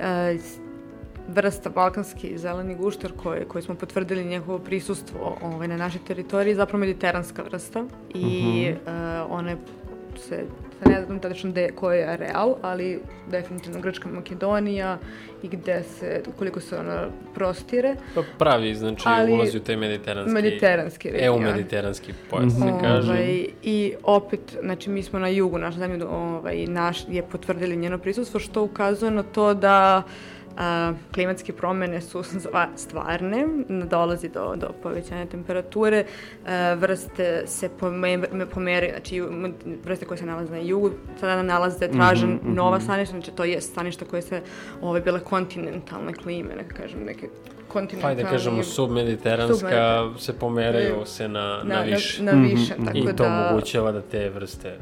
e, 0.00 0.04
s- 0.38 0.58
vrsta 1.28 1.70
balkanski 1.70 2.38
zeleni 2.38 2.74
gušter 2.74 3.12
koji, 3.14 3.44
koji 3.44 3.62
smo 3.62 3.74
potvrdili 3.74 4.24
njegovo 4.24 4.58
prisustvo 4.58 5.38
ovaj, 5.42 5.68
na 5.68 5.76
našoj 5.76 6.00
teritoriji 6.00 6.54
zapravo 6.54 6.80
mediteranska 6.80 7.42
vrsta 7.42 7.84
i 8.10 8.26
Mhm. 8.68 8.88
e, 8.88 9.20
ona 9.22 9.50
je 9.50 9.56
se 10.18 10.44
sa 10.78 10.90
ne 10.90 11.04
znam 11.04 11.18
tačno 11.18 11.50
gde, 11.50 11.70
koji 11.70 11.98
je 11.98 12.08
areal, 12.08 12.54
ali 12.62 13.00
definitivno 13.28 13.80
Grčka 13.80 14.08
Makedonija 14.08 14.98
i 15.42 15.48
gde 15.48 15.82
se, 15.82 16.22
koliko 16.32 16.60
se 16.60 16.78
ona 16.78 17.04
prostire, 17.34 17.96
Pa 18.14 18.22
pravi, 18.38 18.74
znači 18.74 19.02
Ali- 19.06 19.32
ulazi 19.32 19.56
u 19.56 19.60
taj 19.60 19.76
mediteranski... 19.76 20.32
mediteranski 20.32 21.10
region. 21.10 21.26
EU-mediteranski 21.28 22.12
pojas, 22.30 22.52
Mhm. 22.52 22.62
se 22.62 22.72
kaže. 22.80 23.10
Ovaj, 23.10 23.44
I 23.62 23.94
opet, 24.04 24.40
znači 24.60 24.90
mi 24.90 25.02
smo 25.02 25.18
na 25.18 25.28
jugu 25.28 25.58
naše 25.58 25.78
zemlje 25.78 26.04
ovaj, 26.06 26.66
naš, 26.66 26.98
je 27.08 27.22
potvrdili 27.22 27.76
njeno 27.76 27.98
prisustvo, 27.98 28.40
što 28.40 28.62
ukazuje 28.62 29.10
na 29.10 29.22
to 29.24 29.54
da 29.54 30.02
a, 30.54 30.92
klimatske 31.12 31.52
promene 31.52 32.00
su 32.00 32.22
stvarne, 32.76 33.46
dolazi 33.68 34.28
do, 34.28 34.54
do 34.56 34.70
povećanja 34.82 35.26
temperature, 35.26 36.04
a, 36.46 36.74
vrste 36.74 37.42
se 37.46 37.68
pome, 37.70 37.92
me- 38.16 38.46
pomeraju, 38.46 38.92
znači 38.92 39.16
ju- 39.16 39.28
m- 39.28 39.54
vrste 39.84 40.06
koje 40.06 40.18
se 40.18 40.26
nalaze 40.26 40.52
na 40.52 40.58
jugu, 40.58 40.90
sada 41.16 41.42
nalaze, 41.42 41.88
traže 41.88 42.26
Mhm, 42.26 42.34
mhm. 42.36 42.54
nova 42.54 42.80
staništa, 42.80 43.12
znači 43.12 43.30
to 43.30 43.44
je 43.44 43.60
staništa 43.60 44.04
koje 44.04 44.22
se 44.22 44.40
ove, 44.82 45.00
bile 45.00 45.20
kontinentalne 45.20 46.12
klime, 46.14 46.54
neka 46.56 46.74
kažem, 46.74 47.00
neke 47.00 47.28
Pa 47.28 47.74
kontinentalne... 47.74 48.16
ajde 48.16 48.30
kažemo 48.30 48.62
submediteranska 48.62 49.54
Submediteranska. 49.54 50.18
se 50.18 50.32
pomeraju 50.32 50.94
se 51.06 51.28
na, 51.28 51.40
na, 51.56 51.62
na, 51.66 51.80
više. 51.82 52.22
na, 52.22 52.32
na 52.32 52.42
više, 52.42 52.74
Mhm, 52.74 52.84
tako 52.86 52.98
I 52.98 53.06
to 53.06 53.12
da... 53.14 53.26
omogućava 53.46 53.92
da 53.92 54.00
te 54.02 54.28
vrste 54.30 54.78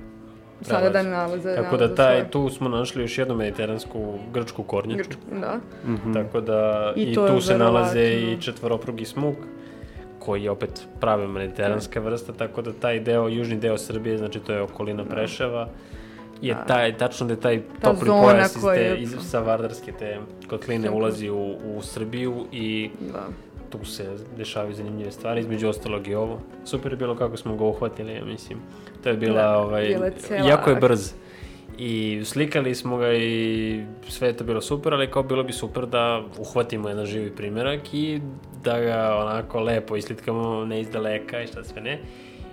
Sada 0.62 0.90
da 0.90 1.02
nalaze, 1.02 1.54
Tako 1.54 1.76
da 1.76 1.82
nalaze 1.82 1.94
taj, 1.94 2.14
svoje- 2.14 2.30
tu 2.30 2.50
smo 2.50 2.68
našli 2.68 3.02
još 3.02 3.18
jednu 3.18 3.34
mediteransku 3.34 3.98
grčku 4.32 4.62
kornjaču. 4.62 4.98
Grčku, 5.00 5.20
da. 5.32 5.58
Mhm. 5.86 6.12
Tako 6.14 6.40
da 6.40 6.92
I 6.96 7.02
i, 7.02 7.14
tu 7.14 7.40
se 7.40 7.58
nalaze 7.58 8.02
i 8.04 8.36
četvoroprugi 8.40 9.04
smuk 9.04 9.34
koji 10.18 10.44
je 10.44 10.50
opet 10.50 10.70
prava 11.00 11.26
mediteranska 11.26 12.00
vrsta, 12.00 12.32
tako 12.32 12.62
da 12.62 12.72
taj 12.72 13.00
deo, 13.00 13.28
južni 13.28 13.56
deo 13.56 13.78
Srbije, 13.78 14.18
znači 14.18 14.40
to 14.40 14.52
je 14.52 14.62
okolina 14.62 15.04
Preševa, 15.04 15.68
je 16.42 16.54
Da. 16.54 16.60
taj, 16.60 16.96
tačno 16.96 17.26
da 17.26 17.32
je 17.32 17.40
taj 17.40 17.62
Ta 17.80 17.88
topli 17.88 18.08
pojas 18.08 18.56
iz, 18.56 18.62
te, 18.64 18.96
iz, 18.98 19.16
sa 19.20 19.38
Vardarske 19.38 19.92
te 19.92 20.18
kotline 20.48 20.82
Super. 20.82 20.96
ulazi 20.96 21.30
u, 21.30 21.36
u 21.66 21.82
Srbiju 21.82 22.46
i 22.52 22.90
Da. 23.12 23.26
Tu 23.70 23.84
se 23.84 24.16
dešavaju 24.36 24.74
zanimljive 24.74 25.10
stvari, 25.10 25.40
između 25.40 25.68
ostalog 25.68 26.08
i 26.08 26.14
ovo. 26.14 26.40
Super 26.64 26.92
je 26.92 26.96
bilo 26.96 27.16
kako 27.16 27.36
smo 27.36 27.56
ga 27.56 27.64
uhvatili, 27.64 28.12
ja 28.12 28.24
mislim. 28.24 28.58
To 29.02 29.08
je 29.08 29.16
bila, 29.16 29.42
Da, 29.42 29.58
ovaj, 29.58 29.88
bila 29.88 30.10
cela 30.10 30.48
jako 30.48 30.70
je 30.70 30.76
brz. 30.76 31.12
I 31.78 32.22
slikali 32.24 32.74
smo 32.74 32.96
ga 32.96 33.12
i 33.12 33.84
sve 34.08 34.28
je 34.28 34.36
to 34.36 34.44
bilo 34.44 34.60
super, 34.60 34.94
ali 34.94 35.10
kao 35.10 35.22
bilo 35.22 35.42
bi 35.42 35.52
super 35.52 35.86
da 35.86 36.22
uhvatimo 36.38 36.88
jedan 36.88 37.06
živi 37.06 37.30
primjerak 37.30 37.94
i 37.94 38.20
da 38.64 38.80
ga 38.80 39.16
onako 39.16 39.60
lepo 39.60 39.96
islitkamo 39.96 40.64
ne 40.64 40.80
iz 40.80 40.90
daleka 40.90 41.42
i 41.42 41.46
šta 41.46 41.64
sve 41.64 41.82
ne. 41.82 41.98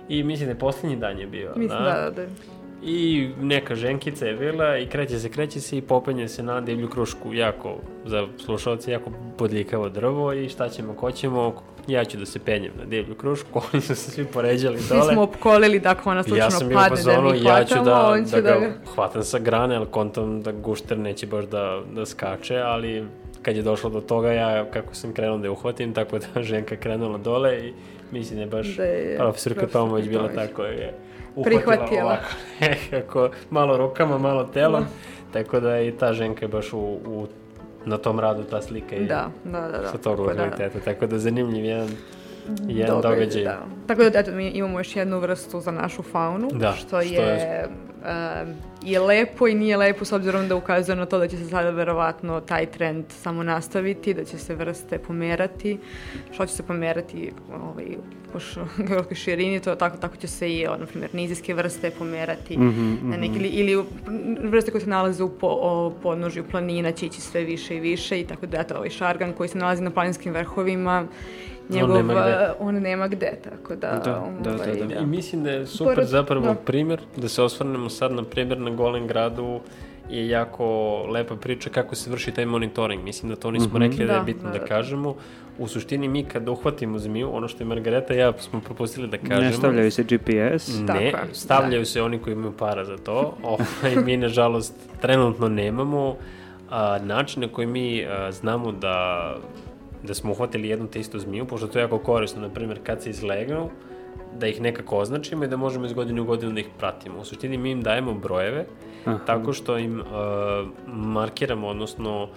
I 0.08 0.22
mislim 0.22 0.46
da 0.46 0.52
je 0.52 0.58
posljednji 0.58 0.96
dan 0.96 1.18
je 1.18 1.26
bio, 1.26 1.52
Mislim 1.56 1.82
da, 1.82 2.10
da, 2.10 2.10
da. 2.10 2.26
I 2.82 3.28
neka 3.40 3.74
ženkica 3.74 4.26
je 4.26 4.34
bila 4.34 4.78
i 4.78 4.86
kreće 4.86 5.18
se, 5.18 5.28
kreće 5.28 5.60
se 5.60 5.78
i 5.78 5.82
popenje 5.82 6.28
se 6.28 6.42
na 6.42 6.60
divlju 6.60 6.88
krušku, 6.88 7.34
jako, 7.34 7.76
za 8.04 8.26
slušalce, 8.44 8.92
jako 8.92 9.10
podlikavo 9.38 9.88
drvo 9.88 10.32
i 10.32 10.48
šta 10.48 10.68
ćemo, 10.68 10.94
ko 10.94 11.10
ćemo, 11.10 11.62
ja 11.86 12.04
ću 12.04 12.16
da 12.16 12.26
se 12.26 12.38
penjem 12.38 12.72
na 12.78 12.84
divlju 12.84 13.14
krušku, 13.14 13.60
oni 13.72 13.82
su 13.82 13.94
se 13.94 14.10
svi 14.10 14.24
poređali 14.24 14.78
Svi 14.78 14.96
dole. 14.96 15.12
smo 15.12 15.22
opkolili 15.22 15.80
da 15.80 15.90
ako 15.90 16.10
ona 16.10 16.22
slučajno 16.22 16.44
ja 16.44 16.50
sam 16.50 16.68
padne 16.74 17.02
da 17.02 17.20
mi 17.20 17.44
ja 17.44 17.64
ću 17.64 17.74
hvatamo, 17.74 17.84
da, 17.84 18.08
on 18.08 18.24
će 18.24 18.42
da, 18.42 18.42
da, 18.42 18.58
ga 18.58 18.72
hvatam 18.94 19.22
sa 19.22 19.38
grane, 19.38 19.76
ali 19.76 19.86
kontam 19.86 20.42
da 20.42 20.52
gušter 20.52 20.98
neće 20.98 21.26
baš 21.26 21.44
da, 21.44 21.82
da 21.94 22.06
skače, 22.06 22.56
ali 22.56 23.04
kad 23.42 23.56
je 23.56 23.62
došlo 23.62 23.90
do 23.90 24.00
toga, 24.00 24.32
ja 24.32 24.70
kako 24.70 24.94
sam 24.94 25.12
krenuo 25.12 25.38
da 25.38 25.46
je 25.46 25.50
uhvatim, 25.50 25.94
tako 25.94 26.18
da 26.18 26.42
ženka 26.50 26.76
krenula 26.76 27.18
dole 27.18 27.58
i 27.58 27.72
mislim 28.12 28.36
da 28.36 28.42
je 28.42 28.48
baš 28.48 28.76
Da 28.76 28.84
je 28.84 29.16
profesorka 29.18 29.60
profesor 29.60 29.80
Tomović 29.80 30.08
bila 30.08 30.28
tako 30.28 30.62
je 30.62 30.94
Prihvatila. 31.36 32.02
ovako 32.04 32.24
nekako, 32.60 33.30
malo 33.50 33.76
rukama, 33.76 34.18
malo 34.18 34.44
telom, 34.44 34.82
Da. 34.82 34.88
tako 35.32 35.60
da 35.60 35.80
i 35.80 35.92
ta 35.92 36.12
ženka 36.12 36.44
je 36.44 36.48
baš 36.48 36.72
u, 36.72 36.78
u 36.78 37.26
na 37.84 37.98
tom 37.98 38.20
radu 38.20 38.42
ta 38.42 38.62
slika 38.62 38.94
je 38.94 39.00
Da, 39.00 39.28
da, 39.44 39.60
da, 39.60 39.68
da. 39.70 39.86
sa 39.86 39.92
tog 39.94 40.16
Tako 40.16 40.16
da- 40.16 40.22
lokaliteta, 40.34 40.78
tako 40.80 41.06
da 41.06 41.18
zanimljiv 41.18 41.64
jedan, 41.64 41.88
jedan 42.60 43.00
događaj. 43.02 43.44
Da. 43.44 43.58
Tako 43.86 44.04
da, 44.04 44.18
eto, 44.18 44.30
mi 44.32 44.48
imamo 44.48 44.78
još 44.80 44.96
jednu 44.96 45.18
vrstu 45.18 45.60
za 45.60 45.70
našu 45.72 46.02
faunu, 46.02 46.48
Da, 46.52 46.72
što, 46.72 46.86
što 46.86 47.00
je, 47.00 47.12
je- 47.14 47.68
em, 48.06 48.54
je 48.82 49.00
lepo 49.00 49.48
i 49.48 49.54
nije 49.54 49.76
lepo 49.76 50.04
s 50.04 50.12
obzirom 50.12 50.48
da 50.48 50.56
ukazuje 50.56 50.96
na 50.96 51.06
to 51.06 51.18
da 51.18 51.28
će 51.28 51.36
se 51.36 51.44
sada 51.44 51.70
verovatno 51.70 52.40
taj 52.40 52.66
trend 52.66 53.04
samo 53.08 53.42
nastaviti, 53.42 54.14
da 54.14 54.24
će 54.24 54.38
se 54.38 54.54
vrste 54.54 54.98
pomerati, 54.98 55.78
što 56.32 56.46
će 56.46 56.52
se 56.54 56.62
pomerati 56.62 57.32
ovaj, 57.54 57.86
po 58.32 58.38
geografskoj 58.82 59.16
širini, 59.16 59.60
to 59.60 59.74
tako, 59.74 59.96
tako 59.96 60.16
će 60.16 60.26
se 60.26 60.52
i, 60.52 60.66
na 60.78 60.86
primjer, 60.86 61.14
nizijske 61.14 61.54
vrste 61.54 61.90
pomerati 61.90 62.58
Mhm, 62.58 63.10
na 63.10 63.16
neki, 63.16 63.36
ili, 63.38 63.48
ili 63.48 63.84
vrste 64.42 64.70
koje 64.70 64.80
se 64.80 64.90
nalaze 64.90 65.22
u 65.22 65.28
po, 65.28 65.46
o, 65.46 65.92
podnožju 66.02 66.44
planina 66.50 66.92
će 66.92 67.06
ići 67.06 67.20
sve 67.20 67.44
više 67.44 67.76
i 67.76 67.80
više 67.80 68.20
i 68.20 68.24
tako 68.24 68.46
da, 68.46 68.60
eto, 68.60 68.74
ovaj 68.74 68.90
šargan 68.90 69.32
koji 69.32 69.48
se 69.48 69.58
nalazi 69.58 69.82
na 69.82 69.90
planinskim 69.90 70.32
vrhovima, 70.32 71.06
njegov, 71.70 71.96
nema 71.96 72.12
gde. 72.14 72.30
eh, 72.32 72.52
on 72.60 72.74
nema 72.76 73.08
gde, 73.08 73.32
tako 73.44 73.76
da... 73.76 73.90
Da, 73.94 73.98
da, 73.98 74.10
da, 74.42 74.54
ovaj, 74.54 74.76
da. 74.78 74.94
I 74.94 75.06
mislim 75.06 75.44
da 75.44 75.50
je 75.50 75.66
super 75.66 75.94
Pored- 75.94 76.06
zapravo 76.06 76.44
da. 76.44 76.54
primjer, 76.54 77.00
da 77.16 77.28
se 77.28 77.42
osvrnemo 77.42 77.88
sad 77.90 78.12
na 78.12 78.22
primjer 78.24 78.58
na 78.60 78.70
Golem 78.70 79.06
gradu 79.06 79.60
je 80.10 80.28
jako 80.28 80.66
lepa 81.04 81.36
priča 81.36 81.70
kako 81.70 81.94
se 81.94 82.10
vrši 82.10 82.30
taj 82.30 82.46
monitoring. 82.46 83.04
Mislim 83.04 83.30
da 83.30 83.36
to 83.36 83.50
nismo 83.50 83.68
Mhm. 83.70 83.76
rekli 83.78 83.96
da, 83.98 84.12
je 84.12 84.18
Da, 84.18 84.24
bitno 84.24 84.42
da, 84.42 84.52
da, 84.52 84.58
da. 84.58 84.64
kažemo. 84.66 85.14
U 85.58 85.68
suštini 85.68 86.08
mi 86.08 86.24
kad 86.24 86.48
uhvatimo 86.48 86.98
zmiju, 86.98 87.30
ono 87.32 87.48
što 87.48 87.62
je 87.62 87.66
Margareta 87.66 88.14
i 88.14 88.18
ja 88.18 88.32
smo 88.34 88.60
propustili 88.60 89.08
da 89.08 89.18
kažemo. 89.18 89.40
Ne 89.40 89.52
stavljaju 89.52 89.90
se 89.90 90.02
GPS. 90.04 90.66
Tako 90.78 90.92
Ne, 90.94 91.04
je, 91.04 91.14
stavljaju 91.32 91.86
se 91.86 92.02
oni 92.02 92.18
koji 92.18 92.32
imaju 92.32 92.52
para 92.52 92.84
za 92.84 92.96
to. 92.98 93.34
Ovaj, 93.44 93.96
mi, 93.96 94.16
nažalost, 94.16 94.72
trenutno 95.00 95.48
nemamo 95.48 96.16
a, 96.70 96.98
način 97.00 97.42
na 97.42 97.48
koji 97.48 97.66
mi 97.66 98.04
a, 98.06 98.32
znamo 98.32 98.72
da, 98.72 99.34
da 100.02 100.14
smo 100.14 100.30
uhvatili 100.32 100.68
jednu 100.68 100.86
te 100.86 101.00
istu 101.00 101.18
zmiju, 101.18 101.44
pošto 101.44 101.66
to 101.66 101.78
je 101.78 101.82
jako 101.82 101.98
korisno, 102.00 102.40
na 102.40 102.48
primjer, 102.48 102.78
kad 102.82 103.02
se 103.02 103.10
izlegnu, 103.10 103.70
da 104.34 104.46
ih 104.46 104.60
nekako 104.60 104.96
označimo 104.96 105.44
i 105.44 105.48
da 105.48 105.56
možemo 105.56 105.86
iz 105.86 105.92
godine 105.92 106.20
u 106.20 106.24
godinu 106.24 106.52
da 106.52 106.60
ih 106.60 106.68
pratimo. 106.78 107.18
U 107.18 107.24
suštini 107.24 107.58
mi 107.58 107.70
im 107.70 107.82
dajemo 107.82 108.14
brojeve 108.14 108.66
Aha. 109.04 109.18
tako 109.18 109.52
što 109.52 109.78
im 109.78 110.00
a, 110.02 110.64
markiramo, 110.86 111.66
odnosno 111.68 112.28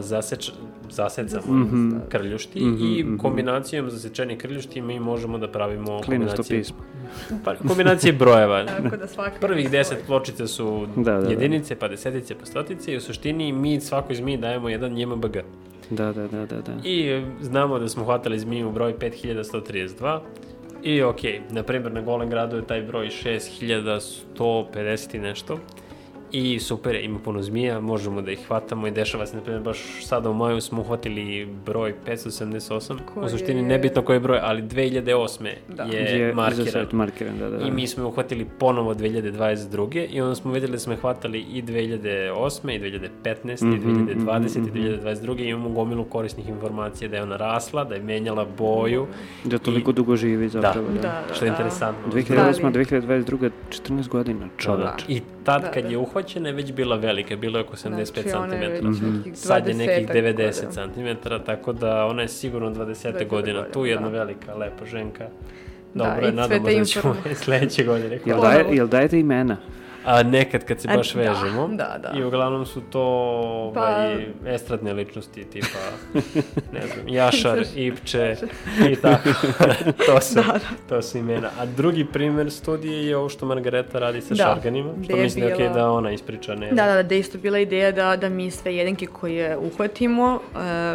zaseč, 0.00 0.50
zasecamo 0.90 1.54
Mhm. 1.54 1.90
krljušti 2.08 2.60
Mhm, 2.60 2.84
i 2.84 3.04
mhm. 3.04 3.16
kombinacijom 3.16 3.90
zasečenih 3.90 4.38
krljušti 4.38 4.82
mi 4.82 5.00
možemo 5.00 5.38
da 5.38 5.48
pravimo 5.48 5.84
Klinasto 5.84 6.06
kombinacije 6.36 6.58
pismo. 6.58 6.76
pa, 7.44 7.54
kombinacije 7.56 8.12
brojeva. 8.12 8.64
Tako 8.82 8.96
da 8.96 9.06
svaka 9.08 9.40
Prvih 9.40 9.70
deset 9.70 9.96
svoj. 9.96 10.06
pločica 10.06 10.46
su 10.46 10.86
Da, 10.96 11.02
da, 11.04 11.20
da. 11.20 11.30
jedinice, 11.30 11.76
pa 11.76 11.88
desetice, 11.88 12.34
pa 12.34 12.46
stotice 12.46 12.92
i 12.92 12.96
u 12.96 13.00
suštini 13.00 13.52
mi 13.52 13.80
svakoj 13.80 14.16
zmiji 14.16 14.36
dajemo 14.38 14.68
jedan 14.68 14.98
JMBG. 14.98 15.36
Da, 15.90 16.12
da, 16.12 16.28
da, 16.28 16.46
da, 16.46 16.60
da. 16.60 16.72
I 16.84 17.24
znamo 17.40 17.78
da 17.78 17.88
smo 17.88 18.04
hvatali 18.04 18.38
zmiju 18.38 18.68
u 18.68 18.72
broj 18.72 18.94
5132 18.98 20.20
i 20.82 21.02
ok, 21.02 21.20
na 21.50 21.62
primjer 21.62 21.92
na 21.92 22.00
Golem 22.00 22.30
gradu 22.30 22.56
je 22.56 22.66
taj 22.66 22.82
broj 22.82 23.08
6150 23.08 25.16
i 25.16 25.18
nešto 25.18 25.58
i 26.34 26.60
super, 26.60 26.94
je, 26.94 27.04
ima 27.04 27.18
puno 27.18 27.42
zmija, 27.42 27.80
možemo 27.82 28.22
da 28.22 28.30
ih 28.30 28.46
hvatamo 28.46 28.86
i 28.86 28.92
dešava 28.92 29.26
se, 29.26 29.36
na 29.36 29.42
primjer, 29.42 29.62
baš 29.62 29.78
sada 30.02 30.30
u 30.30 30.34
maju 30.34 30.60
smo 30.60 30.80
uhvatili 30.80 31.24
broj 31.66 31.94
578, 32.06 32.94
Koji 33.06 33.26
u 33.26 33.28
suštini 33.28 33.60
je- 33.60 33.62
nebitno 33.64 34.02
koji 34.02 34.16
je 34.16 34.20
broj, 34.20 34.38
ali 34.42 34.62
2008. 34.62 35.48
Da. 35.68 35.82
je, 35.84 36.28
za 36.28 36.34
markiran. 36.34 36.86
markiran, 36.92 37.38
da, 37.38 37.50
da. 37.50 37.56
da. 37.56 37.64
I 37.64 37.70
mi 37.70 37.86
smo 37.86 38.02
je 38.02 38.06
uhvatili 38.06 38.46
ponovo 38.58 38.94
2022. 38.94 39.74
I 40.06 40.20
onda 40.20 40.34
smo 40.34 40.52
vidjeli 40.52 40.72
da 40.72 40.78
smo 40.78 40.92
je 40.92 40.98
hvatali 40.98 41.40
i 41.40 41.62
2008. 41.62 42.70
i 42.70 42.80
2015. 42.80 43.62
i 43.64 43.66
Mhm, 43.66 44.06
2020. 44.06 44.58
mhm, 44.58 44.68
i 44.68 44.72
2022. 44.72 45.40
I 45.40 45.48
imamo 45.48 45.68
gomilu 45.70 46.04
korisnih 46.04 46.48
informacija 46.48 47.08
da 47.08 47.16
je 47.16 47.22
ona 47.22 47.36
rasla, 47.38 47.84
da 47.84 47.94
je 47.94 48.02
menjala 48.02 48.46
boju. 48.58 49.06
Da 49.44 49.58
toliko 49.58 49.92
dugo 49.92 50.16
živi 50.16 50.48
zapravo. 50.48 50.86
Da, 50.92 51.00
da, 51.28 51.34
Što 51.34 51.44
je 51.44 51.50
da. 51.50 51.54
interesantno. 51.54 52.08
2008. 52.08 52.34
Da 52.62 52.68
li- 52.70 52.74
2022. 52.76 53.50
14 53.70 54.08
godina, 54.08 54.46
čoveč. 54.58 55.04
I 55.08 55.20
tad 55.44 55.62
Da, 55.62 55.70
kad 55.70 55.82
da. 55.82 55.88
je 55.88 55.98
uhvaćena 55.98 56.48
je 56.48 56.54
već 56.54 56.72
bila 56.72 56.96
velika, 56.96 57.36
bilo 57.36 57.58
je 57.58 57.64
oko 57.64 57.76
75 57.76 58.22
Znači, 58.22 58.36
ona 58.36 58.54
je 58.54 58.68
već 58.68 58.80
cm. 58.80 59.06
nekih 59.06 59.38
Sad 59.38 59.68
je 59.68 59.74
nekih 59.74 60.08
20-ak 60.08 60.14
90 60.14 60.66
godina. 60.66 61.16
cm, 61.16 61.28
tako 61.46 61.72
da 61.72 62.06
ona 62.06 62.22
je 62.22 62.28
sigurno 62.28 62.70
20 62.70 63.12
20 63.12 63.28
godina. 63.28 63.62
Tu 63.62 63.78
godina, 63.78 63.92
jedna 63.94 64.08
da. 64.08 64.18
velika, 64.18 64.54
lepa 64.54 64.84
ženka. 64.86 65.24
Da, 65.94 66.04
Dobro 66.04 66.26
je, 66.26 66.32
sve 66.32 66.32
nadamo 66.32 66.68
da 66.70 66.84
ćemo 66.84 67.16
sledeće 67.34 67.84
godine. 67.84 68.18
Jel, 68.24 68.40
daje, 68.40 68.64
jel 68.72 68.88
dajete 68.88 69.20
imena? 69.20 69.56
A 70.04 70.22
nekad 70.22 70.64
kad 70.64 70.80
se 70.80 70.88
baš 70.88 71.12
da, 71.12 71.20
vežemo. 71.20 71.68
da, 71.68 71.98
da. 72.02 72.12
I 72.14 72.24
uglavnom 72.24 72.66
su 72.66 72.80
to 72.82 73.00
ovaj, 73.00 74.16
estradne 74.46 74.92
ličnosti, 74.92 75.44
tipa, 75.44 75.78
ne 76.72 76.86
znam, 76.86 77.08
Jašar, 77.08 77.64
Ipče 77.76 78.36
i 78.90 78.96
tako. 78.96 79.28
to, 80.06 80.20
su, 80.20 80.34
Da, 80.34 80.58
to 80.88 81.02
su 81.02 81.18
imena. 81.18 81.50
A 81.58 81.66
drugi 81.66 82.04
primer 82.04 82.50
studije 82.50 83.06
je 83.06 83.16
ovo 83.16 83.28
što 83.28 83.46
Margareta 83.46 83.98
radi 83.98 84.20
sa 84.20 84.28
Da, 84.30 84.36
šarganima, 84.36 84.92
što 85.04 85.16
mislim 85.16 85.40
da 85.40 85.48
je 85.48 85.54
okej 85.54 85.66
bila- 85.66 85.74
da 85.76 85.90
ona 85.90 86.10
ispriča, 86.10 86.54
ne 86.54 86.68
Da, 86.68 86.86
da, 86.86 86.92
da, 86.92 87.02
da 87.02 87.14
je 87.14 87.20
isto 87.20 87.38
bila 87.38 87.58
ideja 87.58 87.92
da, 87.92 88.16
da 88.16 88.28
mi 88.28 88.50
sve 88.50 88.76
jedenke 88.76 89.06
koje 89.06 89.56
uhvatimo, 89.58 90.40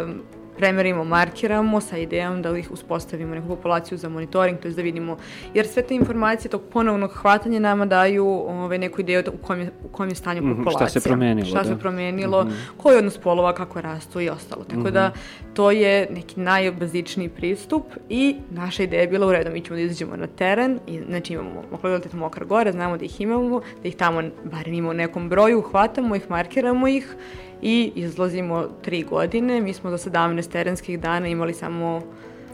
um, 0.04 0.22
premerimo, 0.60 1.04
markiramo 1.06 1.80
sa 1.80 1.96
idejom 1.98 2.42
da 2.42 2.52
ih 2.52 2.70
uspostavimo 2.70 3.34
neku 3.34 3.48
populaciju 3.48 3.98
za 3.98 4.08
monitoring, 4.08 4.58
to 4.58 4.68
je 4.68 4.74
da 4.74 4.82
vidimo, 4.82 5.16
jer 5.54 5.66
sve 5.66 5.82
te 5.82 5.94
informacije 5.94 6.50
tog 6.50 6.62
ponovnog 6.62 7.10
hvatanja 7.12 7.60
nama 7.60 7.86
daju 7.86 8.26
ove, 8.46 8.78
neku 8.78 9.00
ideju 9.00 9.22
da 9.22 9.30
u 9.30 9.36
kom 9.36 9.60
je, 9.60 9.70
u 9.84 9.88
kom 9.88 10.08
je 10.08 10.14
stanju 10.14 10.42
Mhm, 10.42 10.50
populacija. 10.54 10.88
šta 10.88 11.00
se 11.00 11.08
promenilo, 11.08 11.46
Šta 11.46 11.58
da. 11.58 11.64
se 11.64 11.78
promenilo, 11.78 12.46
koji 12.76 12.94
je 12.94 12.98
odnos 12.98 13.18
polova, 13.18 13.54
kako 13.54 13.80
rastu 13.80 14.20
i 14.20 14.28
ostalo. 14.28 14.64
Tako 14.64 14.90
da 14.90 15.12
to 15.54 15.70
je 15.70 16.08
neki 16.10 16.40
najbazičniji 16.40 17.28
pristup 17.30 17.82
i 18.08 18.22
naša 18.50 18.82
ideja 18.82 19.00
je 19.00 19.08
bila 19.08 19.26
u 19.26 19.32
redu, 19.32 19.50
mi 19.50 19.60
ćemo 19.60 19.76
da 19.76 19.82
izađemo 19.82 20.16
na 20.16 20.26
teren 20.28 20.78
i 20.86 21.00
znači 21.00 21.32
imamo 21.32 21.50
lokalitet 21.72 22.12
Mokra 22.14 22.44
Gora, 22.44 22.72
znamo 22.72 22.96
da 22.96 23.04
ih 23.04 23.20
imamo, 23.20 23.60
da 23.82 23.88
ih 23.88 23.96
tamo 23.96 24.22
barem 24.44 24.74
imamo 24.74 24.90
u 24.90 24.94
nekom 24.94 25.28
broju, 25.28 25.62
hvatamo 25.62 26.16
ih, 26.16 26.30
markiramo 26.30 26.88
ih 26.88 27.16
i 27.62 27.92
izlazimo 27.94 28.68
tri 28.82 29.02
godine. 29.02 29.60
Mi 29.60 29.72
smo 29.72 29.90
za 29.90 30.10
17 30.10 30.50
terenskih 30.52 31.00
dana 31.00 31.28
imali 31.28 31.54
samo 31.54 32.02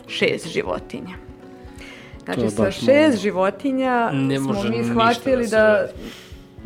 šest 0.06 0.48
životinja. 0.48 1.14
Znači, 2.24 2.50
sa 2.50 2.70
šest 2.70 2.88
malo. 2.88 3.16
životinja 3.22 4.10
Ne 4.12 4.38
smo 4.38 4.62
mi 4.62 4.70
ništa 4.70 4.92
shvatili 4.92 5.48
da 5.48 5.56
da. 5.56 5.88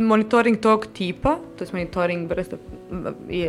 Monitoring 0.01 0.59
tog 0.59 0.87
tipa, 0.89 1.37
to 1.59 1.65
je 1.65 1.71
monitoring 1.73 2.29
vrsta 2.29 2.57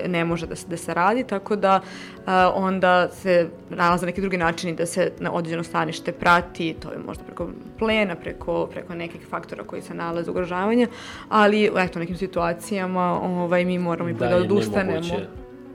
ne 0.08 0.26
može 0.26 0.48
da 0.48 0.56
se, 0.56 0.68
da 0.68 0.78
se 0.78 0.94
radi, 0.94 1.24
tako 1.24 1.56
da 1.56 1.80
a, 2.26 2.52
onda 2.56 3.10
se 3.10 3.48
nalaze 3.70 4.06
neki 4.06 4.22
drugi 4.22 4.38
načini 4.38 4.76
da 4.76 4.86
se 4.86 5.12
na 5.20 5.32
određeno 5.32 5.64
stanište 5.64 6.12
prati, 6.12 6.76
to 6.76 6.92
je 6.92 6.98
možda 7.00 7.24
preko 7.24 7.48
plena, 7.80 8.16
preko, 8.16 8.68
preko 8.68 8.96
nekih 8.96 9.22
faktora 9.24 9.64
koji 9.64 9.82
se 9.82 9.94
nalaze 9.94 10.32
ugrožavanja, 10.32 10.88
ali 11.30 11.72
eto, 11.78 12.00
u 12.00 12.02
nekim 12.02 12.18
situacijama 12.18 13.20
ovaj, 13.22 13.66
mi 13.66 13.80
moramo 13.80 14.10
i 14.10 14.14
da, 14.14 14.26
je 14.26 14.36
odustanemo. 14.36 14.92
nemoguće. 14.92 15.26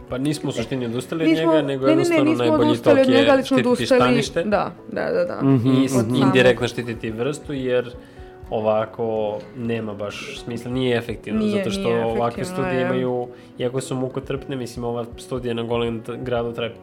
Pa 0.08 0.18
nismo 0.18 0.48
u 0.48 0.52
suštini 0.52 0.86
odustali 0.86 1.24
od 1.24 1.30
njega, 1.30 1.62
nego 1.62 1.86
ne, 1.86 1.86
ne, 1.86 1.86
ne, 1.86 1.90
jednostavno 1.92 2.24
nismo 2.24 2.44
najbolji 2.46 2.76
tok 2.76 2.96
njega, 2.98 3.12
je 3.12 3.24
smo 3.26 3.42
štititi 3.46 3.68
odustali, 3.68 4.00
stanište 4.00 4.42
Da, 4.42 4.72
da, 4.88 5.04
da. 5.04 5.24
da. 5.24 5.40
Mhm. 5.44 5.68
i 5.70 5.84
Od 5.84 5.90
samog- 5.90 6.16
indirektno 6.18 6.68
štititi 6.68 7.10
vrstu, 7.10 7.52
jer 7.52 7.90
ovako 8.50 9.38
nema 9.56 9.94
baš 9.94 10.40
smisla, 10.44 10.70
nije 10.70 10.96
efektivno, 10.96 11.40
Nije- 11.40 11.58
zato 11.58 11.70
što 11.70 11.82
nije 11.82 12.04
ovakve 12.04 12.44
studije 12.44 12.74
je. 12.74 12.82
imaju, 12.82 13.28
iako 13.58 13.80
su 13.80 13.94
mukotrpne, 13.94 14.56
mislim 14.56 14.84
ova 14.84 15.04
studija 15.16 15.54
na 15.54 15.62
Golem 15.62 16.02
gradu 16.16 16.52
traje 16.52 16.74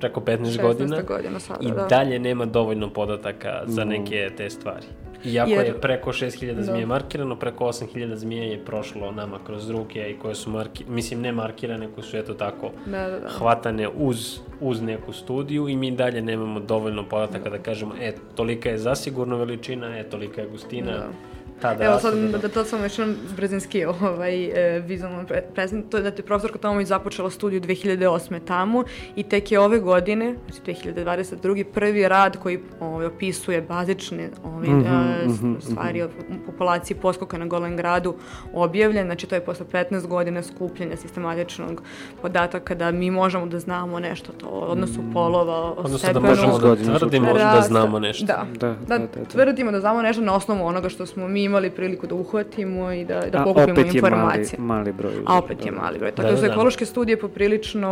preko 0.00 0.20
15 0.20 0.38
16 0.38 0.62
godina 0.62 1.02
godina 1.02 1.40
sada, 1.40 1.58
i 1.62 1.70
da. 1.70 1.86
dalje 1.86 2.18
nema 2.18 2.44
dovoljno 2.44 2.90
podataka 2.90 3.62
za 3.66 3.84
neke 3.84 4.30
te 4.36 4.50
stvari. 4.50 4.86
Iako 5.26 5.50
Jer- 5.50 5.66
je 5.66 5.74
preko 5.74 6.12
6000 6.12 6.28
zmije 6.62 6.80
Da. 6.80 6.86
markirano, 6.86 7.36
preko 7.36 7.64
8000 7.64 8.16
zmije 8.16 8.48
je 8.48 8.64
prošlo 8.64 9.12
nama 9.12 9.38
kroz 9.38 9.70
ruke 9.70 10.10
i 10.10 10.16
koje 10.16 10.34
su 10.34 10.50
marki, 10.50 10.84
mislim 10.86 11.20
ne 11.20 11.32
markirane, 11.32 11.88
koje 11.88 12.04
su 12.04 12.16
eto 12.16 12.34
tako 12.34 12.70
Da, 12.86 12.98
da, 13.00 13.18
da. 13.18 13.28
hvatane 13.28 13.88
uz, 13.90 14.38
uz 14.60 14.80
neku 14.82 15.12
studiju 15.12 15.68
i 15.68 15.76
mi 15.76 15.90
dalje 15.92 16.22
nemamo 16.22 16.60
dovoljno 16.60 17.04
podataka 17.04 17.50
da 17.50 17.58
kažemo, 17.58 17.94
e, 18.00 18.12
tolika 18.34 18.70
je 18.70 18.78
zasigurno 18.78 19.36
veličina, 19.36 19.98
e, 19.98 20.04
tolika 20.04 20.40
je 20.40 20.48
gustina, 20.48 20.92
Da. 20.92 21.08
Tada 21.56 21.84
Evo 21.84 21.98
sad 21.98 22.14
do- 22.14 22.28
da, 22.28 22.38
da 22.38 22.48
to 22.48 22.64
sam 22.64 22.82
još 22.82 22.98
jedan 22.98 23.16
brzinski 23.36 23.84
ovaj, 23.84 24.44
e, 24.76 24.80
vizualno 24.80 25.24
pre, 25.24 25.42
prezent, 25.44 25.88
to 25.88 25.96
je 25.96 26.02
da 26.02 26.08
je 26.08 26.14
profesorka 26.16 26.58
Tomović 26.58 26.88
započela 26.88 27.30
studiju 27.30 27.60
2008. 27.60 28.40
tamo 28.40 28.84
i 29.16 29.22
tek 29.22 29.52
je 29.52 29.60
ove 29.60 29.78
godine, 29.80 30.34
znači 30.46 30.60
2022. 30.84 31.36
prvi 31.64 32.08
rad 32.08 32.36
koji 32.36 32.60
ovaj, 32.80 33.06
opisuje 33.06 33.62
bazične 33.62 34.28
ovaj, 34.44 34.68
Mhm, 34.68 34.80
e, 34.80 35.28
s- 35.28 35.40
mhm, 35.40 35.54
stvari 35.60 36.02
o 36.02 36.08
populaciji 36.46 36.96
poskoka 36.96 37.38
na 37.38 37.46
Golem 37.46 37.76
gradu 37.76 38.14
objavljen, 38.54 39.06
znači 39.06 39.26
to 39.26 39.34
je 39.34 39.40
posle 39.42 39.66
15 39.66 40.06
godina 40.06 40.42
skupljanja 40.44 40.96
sistematičnog 40.96 41.82
podataka 42.22 42.74
da 42.74 42.90
mi 42.90 43.10
možemo 43.10 43.46
da 43.46 43.58
znamo 43.58 44.00
nešto 44.00 44.32
to 44.32 44.46
o 44.48 44.60
odnosu 44.62 45.00
polova, 45.12 45.54
o 45.54 45.70
Odnosno 45.70 45.92
da 45.92 45.98
stepenu 46.00 46.26
možemo 46.26 46.52
da 46.52 46.58
godina 46.60 46.92
su 46.92 46.98
tvrdimo 47.00 47.32
da 47.34 47.62
znamo 47.62 47.98
nešto. 47.98 48.26
Da, 48.26 48.46
Da, 48.52 48.66
da, 48.68 48.74
da, 48.88 48.98
da, 48.98 49.06
da. 49.14 49.24
tvrdimo 49.24 49.70
da 49.70 49.80
znamo 49.80 50.02
nešto 50.02 50.22
na 50.22 50.34
osnovu 50.34 50.66
onoga 50.66 50.88
što 50.88 51.06
smo 51.06 51.28
mi 51.28 51.45
imali 51.46 51.70
priliku 51.70 52.06
da 52.06 52.14
uhvatimo 52.14 52.92
i 52.92 53.04
da, 53.04 53.20
da 53.22 53.38
A 53.38 53.44
pokupimo 53.44 53.72
opet 53.72 53.94
je 53.94 54.00
mali, 54.02 54.14
informacije. 54.14 54.58
mali 54.58 54.92
broj. 54.92 55.12
A 55.26 55.38
opet 55.38 55.66
je 55.66 55.72
Da. 55.72 55.80
mali 55.80 55.98
broj. 55.98 56.10
Tako 56.10 56.22
Da, 56.22 56.28
da, 56.28 56.32
da, 56.32 56.36
su 56.36 56.46
da. 56.46 56.52
ekološke 56.52 56.86
studije 56.86 57.16
poprilično 57.16 57.90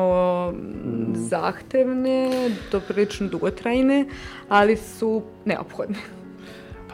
mm. 0.52 1.14
zahtevne, 1.14 2.30
to 2.70 2.80
prilično 2.80 3.28
dugotrajne, 3.28 4.04
ali 4.48 4.76
su 4.76 5.22
neophodne. 5.44 5.96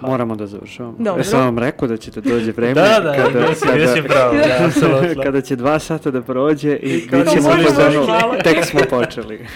Moramo 0.00 0.36
da 0.36 0.46
završavamo. 0.46 0.94
Dobro. 0.98 1.20
Ja 1.20 1.24
sam 1.24 1.40
vam 1.40 1.58
rekao 1.58 1.88
da 1.88 1.96
će 1.96 2.10
da 2.10 2.20
dođe 2.20 2.52
vreme. 2.52 2.74
Da, 2.74 3.00
da, 3.00 3.12
kada, 3.14 3.54
si, 3.54 3.66
kada, 3.66 3.86
si 3.86 4.02
pravo, 4.02 4.34
da, 4.34 4.64
apsolutno. 4.66 5.22
kada 5.22 5.40
će 5.40 5.56
dva 5.56 5.78
sata 5.78 6.10
da 6.10 6.22
prođe 6.22 6.72
i, 6.72 6.88
I 6.88 7.08
bit 7.10 7.30
ćemo 7.30 7.48
malo. 7.48 8.34
tek 8.44 8.64
smo 8.64 8.80
počeli. 8.90 9.40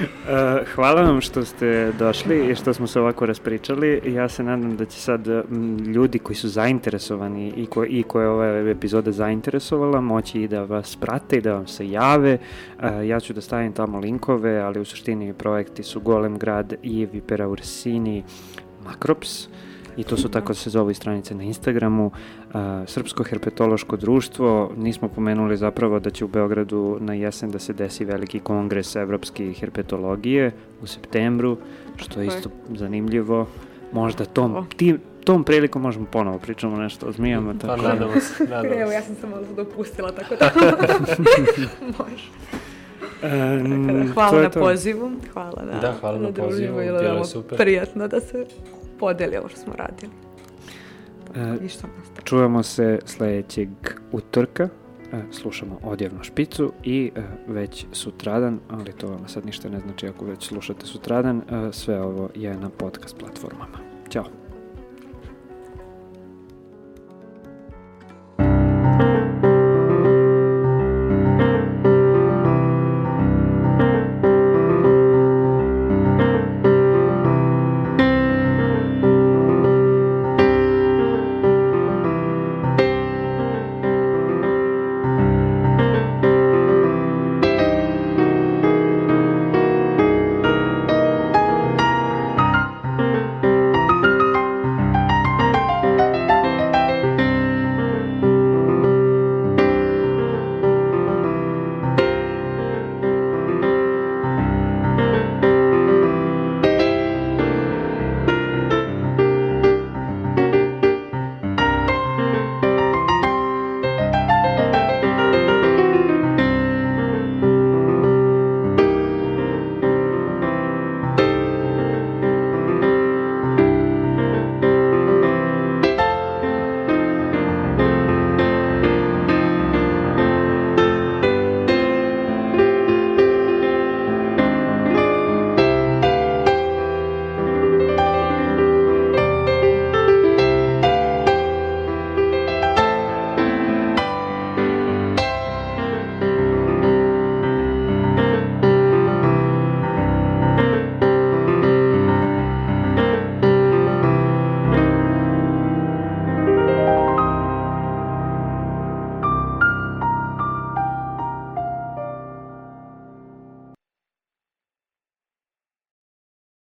Uh, 0.00 0.68
hvala 0.74 1.02
vam 1.02 1.20
što 1.20 1.44
ste 1.44 1.92
došli 1.98 2.50
i 2.50 2.54
što 2.54 2.74
smo 2.74 2.86
se 2.86 3.00
ovako 3.00 3.26
raspričali. 3.26 4.02
Ja 4.06 4.28
se 4.28 4.42
nadam 4.42 4.76
da 4.76 4.84
će 4.84 5.00
sad 5.00 5.28
m, 5.28 5.78
ljudi 5.78 6.18
koji 6.18 6.36
su 6.36 6.48
zainteresovani 6.48 7.52
i, 7.56 7.66
ko, 7.66 7.84
i 7.84 8.02
koje 8.02 8.24
je 8.24 8.28
ova 8.28 8.46
epizoda 8.70 9.12
zainteresovala 9.12 10.00
moći 10.00 10.42
i 10.42 10.48
da 10.48 10.64
vas 10.64 10.96
prate 10.96 11.36
i 11.36 11.40
da 11.40 11.52
vam 11.52 11.66
se 11.66 11.90
jave. 11.90 12.38
Uh, 12.78 12.84
ja 13.06 13.20
ću 13.20 13.32
da 13.32 13.40
stavim 13.40 13.72
tamo 13.72 13.98
linkove, 13.98 14.60
ali 14.60 14.80
u 14.80 14.84
suštini 14.84 15.32
projekti 15.32 15.82
su 15.82 16.00
Golem 16.00 16.38
grad 16.38 16.74
i 16.82 17.06
Vipera 17.12 17.48
Ursini 17.48 18.24
Makrops 18.84 19.48
i 19.96 20.04
to 20.04 20.16
su 20.16 20.28
tako 20.28 20.54
se 20.54 20.70
zove 20.70 20.92
i 20.92 20.94
stranice 20.94 21.34
na 21.34 21.42
Instagramu. 21.42 22.10
A, 22.52 22.84
Srpsko 22.86 23.22
herpetološko 23.24 23.96
društvo, 23.96 24.72
nismo 24.76 25.08
pomenuli 25.08 25.56
zapravo 25.56 26.00
da 26.00 26.10
će 26.10 26.24
u 26.24 26.28
Beogradu 26.28 26.98
na 27.00 27.14
jesen 27.14 27.50
da 27.50 27.58
se 27.58 27.72
desi 27.72 28.04
veliki 28.04 28.40
kongres 28.40 28.96
evropske 28.96 29.52
herpetologije 29.52 30.52
u 30.82 30.86
septembru, 30.86 31.56
što 31.96 32.20
je 32.20 32.26
isto 32.26 32.50
zanimljivo. 32.74 33.46
Možda 33.92 34.24
tom, 34.24 34.66
tim, 34.76 34.98
tom 35.24 35.44
prilikom 35.44 35.82
možemo 35.82 36.06
ponovo 36.06 36.38
pričamo 36.38 36.76
nešto 36.76 37.06
o 37.06 37.12
zmijama. 37.12 37.54
Pa 37.60 37.66
Tako. 37.66 37.82
da. 37.82 37.88
nadamo 37.88 38.20
se, 38.20 38.44
nadamo 38.50 38.74
Evo, 38.74 38.88
se. 38.90 38.94
ja 38.94 39.02
sam 39.02 39.14
se 39.14 39.26
malo 39.26 39.42
dopustila, 39.56 40.12
tako 40.12 40.34
da 40.36 40.50
može. 41.98 42.28
Da, 43.22 44.04
to 44.06 44.12
hvala 44.14 44.42
na 44.42 44.50
to. 44.50 44.60
pozivu, 44.60 45.10
hvala 45.32 45.62
na, 45.72 45.80
Da, 45.80 45.94
hvala 46.00 46.18
na 46.18 46.30
druženju, 46.30 46.50
pozivu, 46.72 46.76
bilo 46.76 47.18
je 47.18 47.24
super. 47.24 47.58
Prijatno 47.58 48.08
da 48.08 48.20
se 48.20 48.46
podeli 49.04 49.36
ovo 49.36 49.48
što 49.48 49.60
smo 49.60 49.72
radili 49.76 50.12
E, 51.34 51.64
i 51.64 51.68
što 51.68 51.86
nastavimo. 51.86 52.24
Čujemo 52.24 52.62
se 52.62 52.98
sledećeg 53.04 53.68
utorka. 54.12 54.68
E, 55.12 55.22
slušamo 55.30 55.78
odjavnu 55.82 56.22
špicu 56.22 56.72
i 56.84 57.12
e, 57.16 57.22
već 57.46 57.86
sutradan, 57.92 58.60
ali 58.68 58.92
to 58.92 59.06
vam 59.06 59.28
sad 59.28 59.46
ništa 59.46 59.68
ne 59.68 59.80
znači 59.80 60.08
ako 60.08 60.24
već 60.24 60.46
slušate 60.46 60.86
sutradan, 60.86 61.38
e, 61.38 61.72
sve 61.72 62.00
ovo 62.00 62.28
je 62.34 62.56
na 62.56 62.68
podcast 62.68 63.18
platformama. 63.18 63.78
Ćao! 64.10 64.43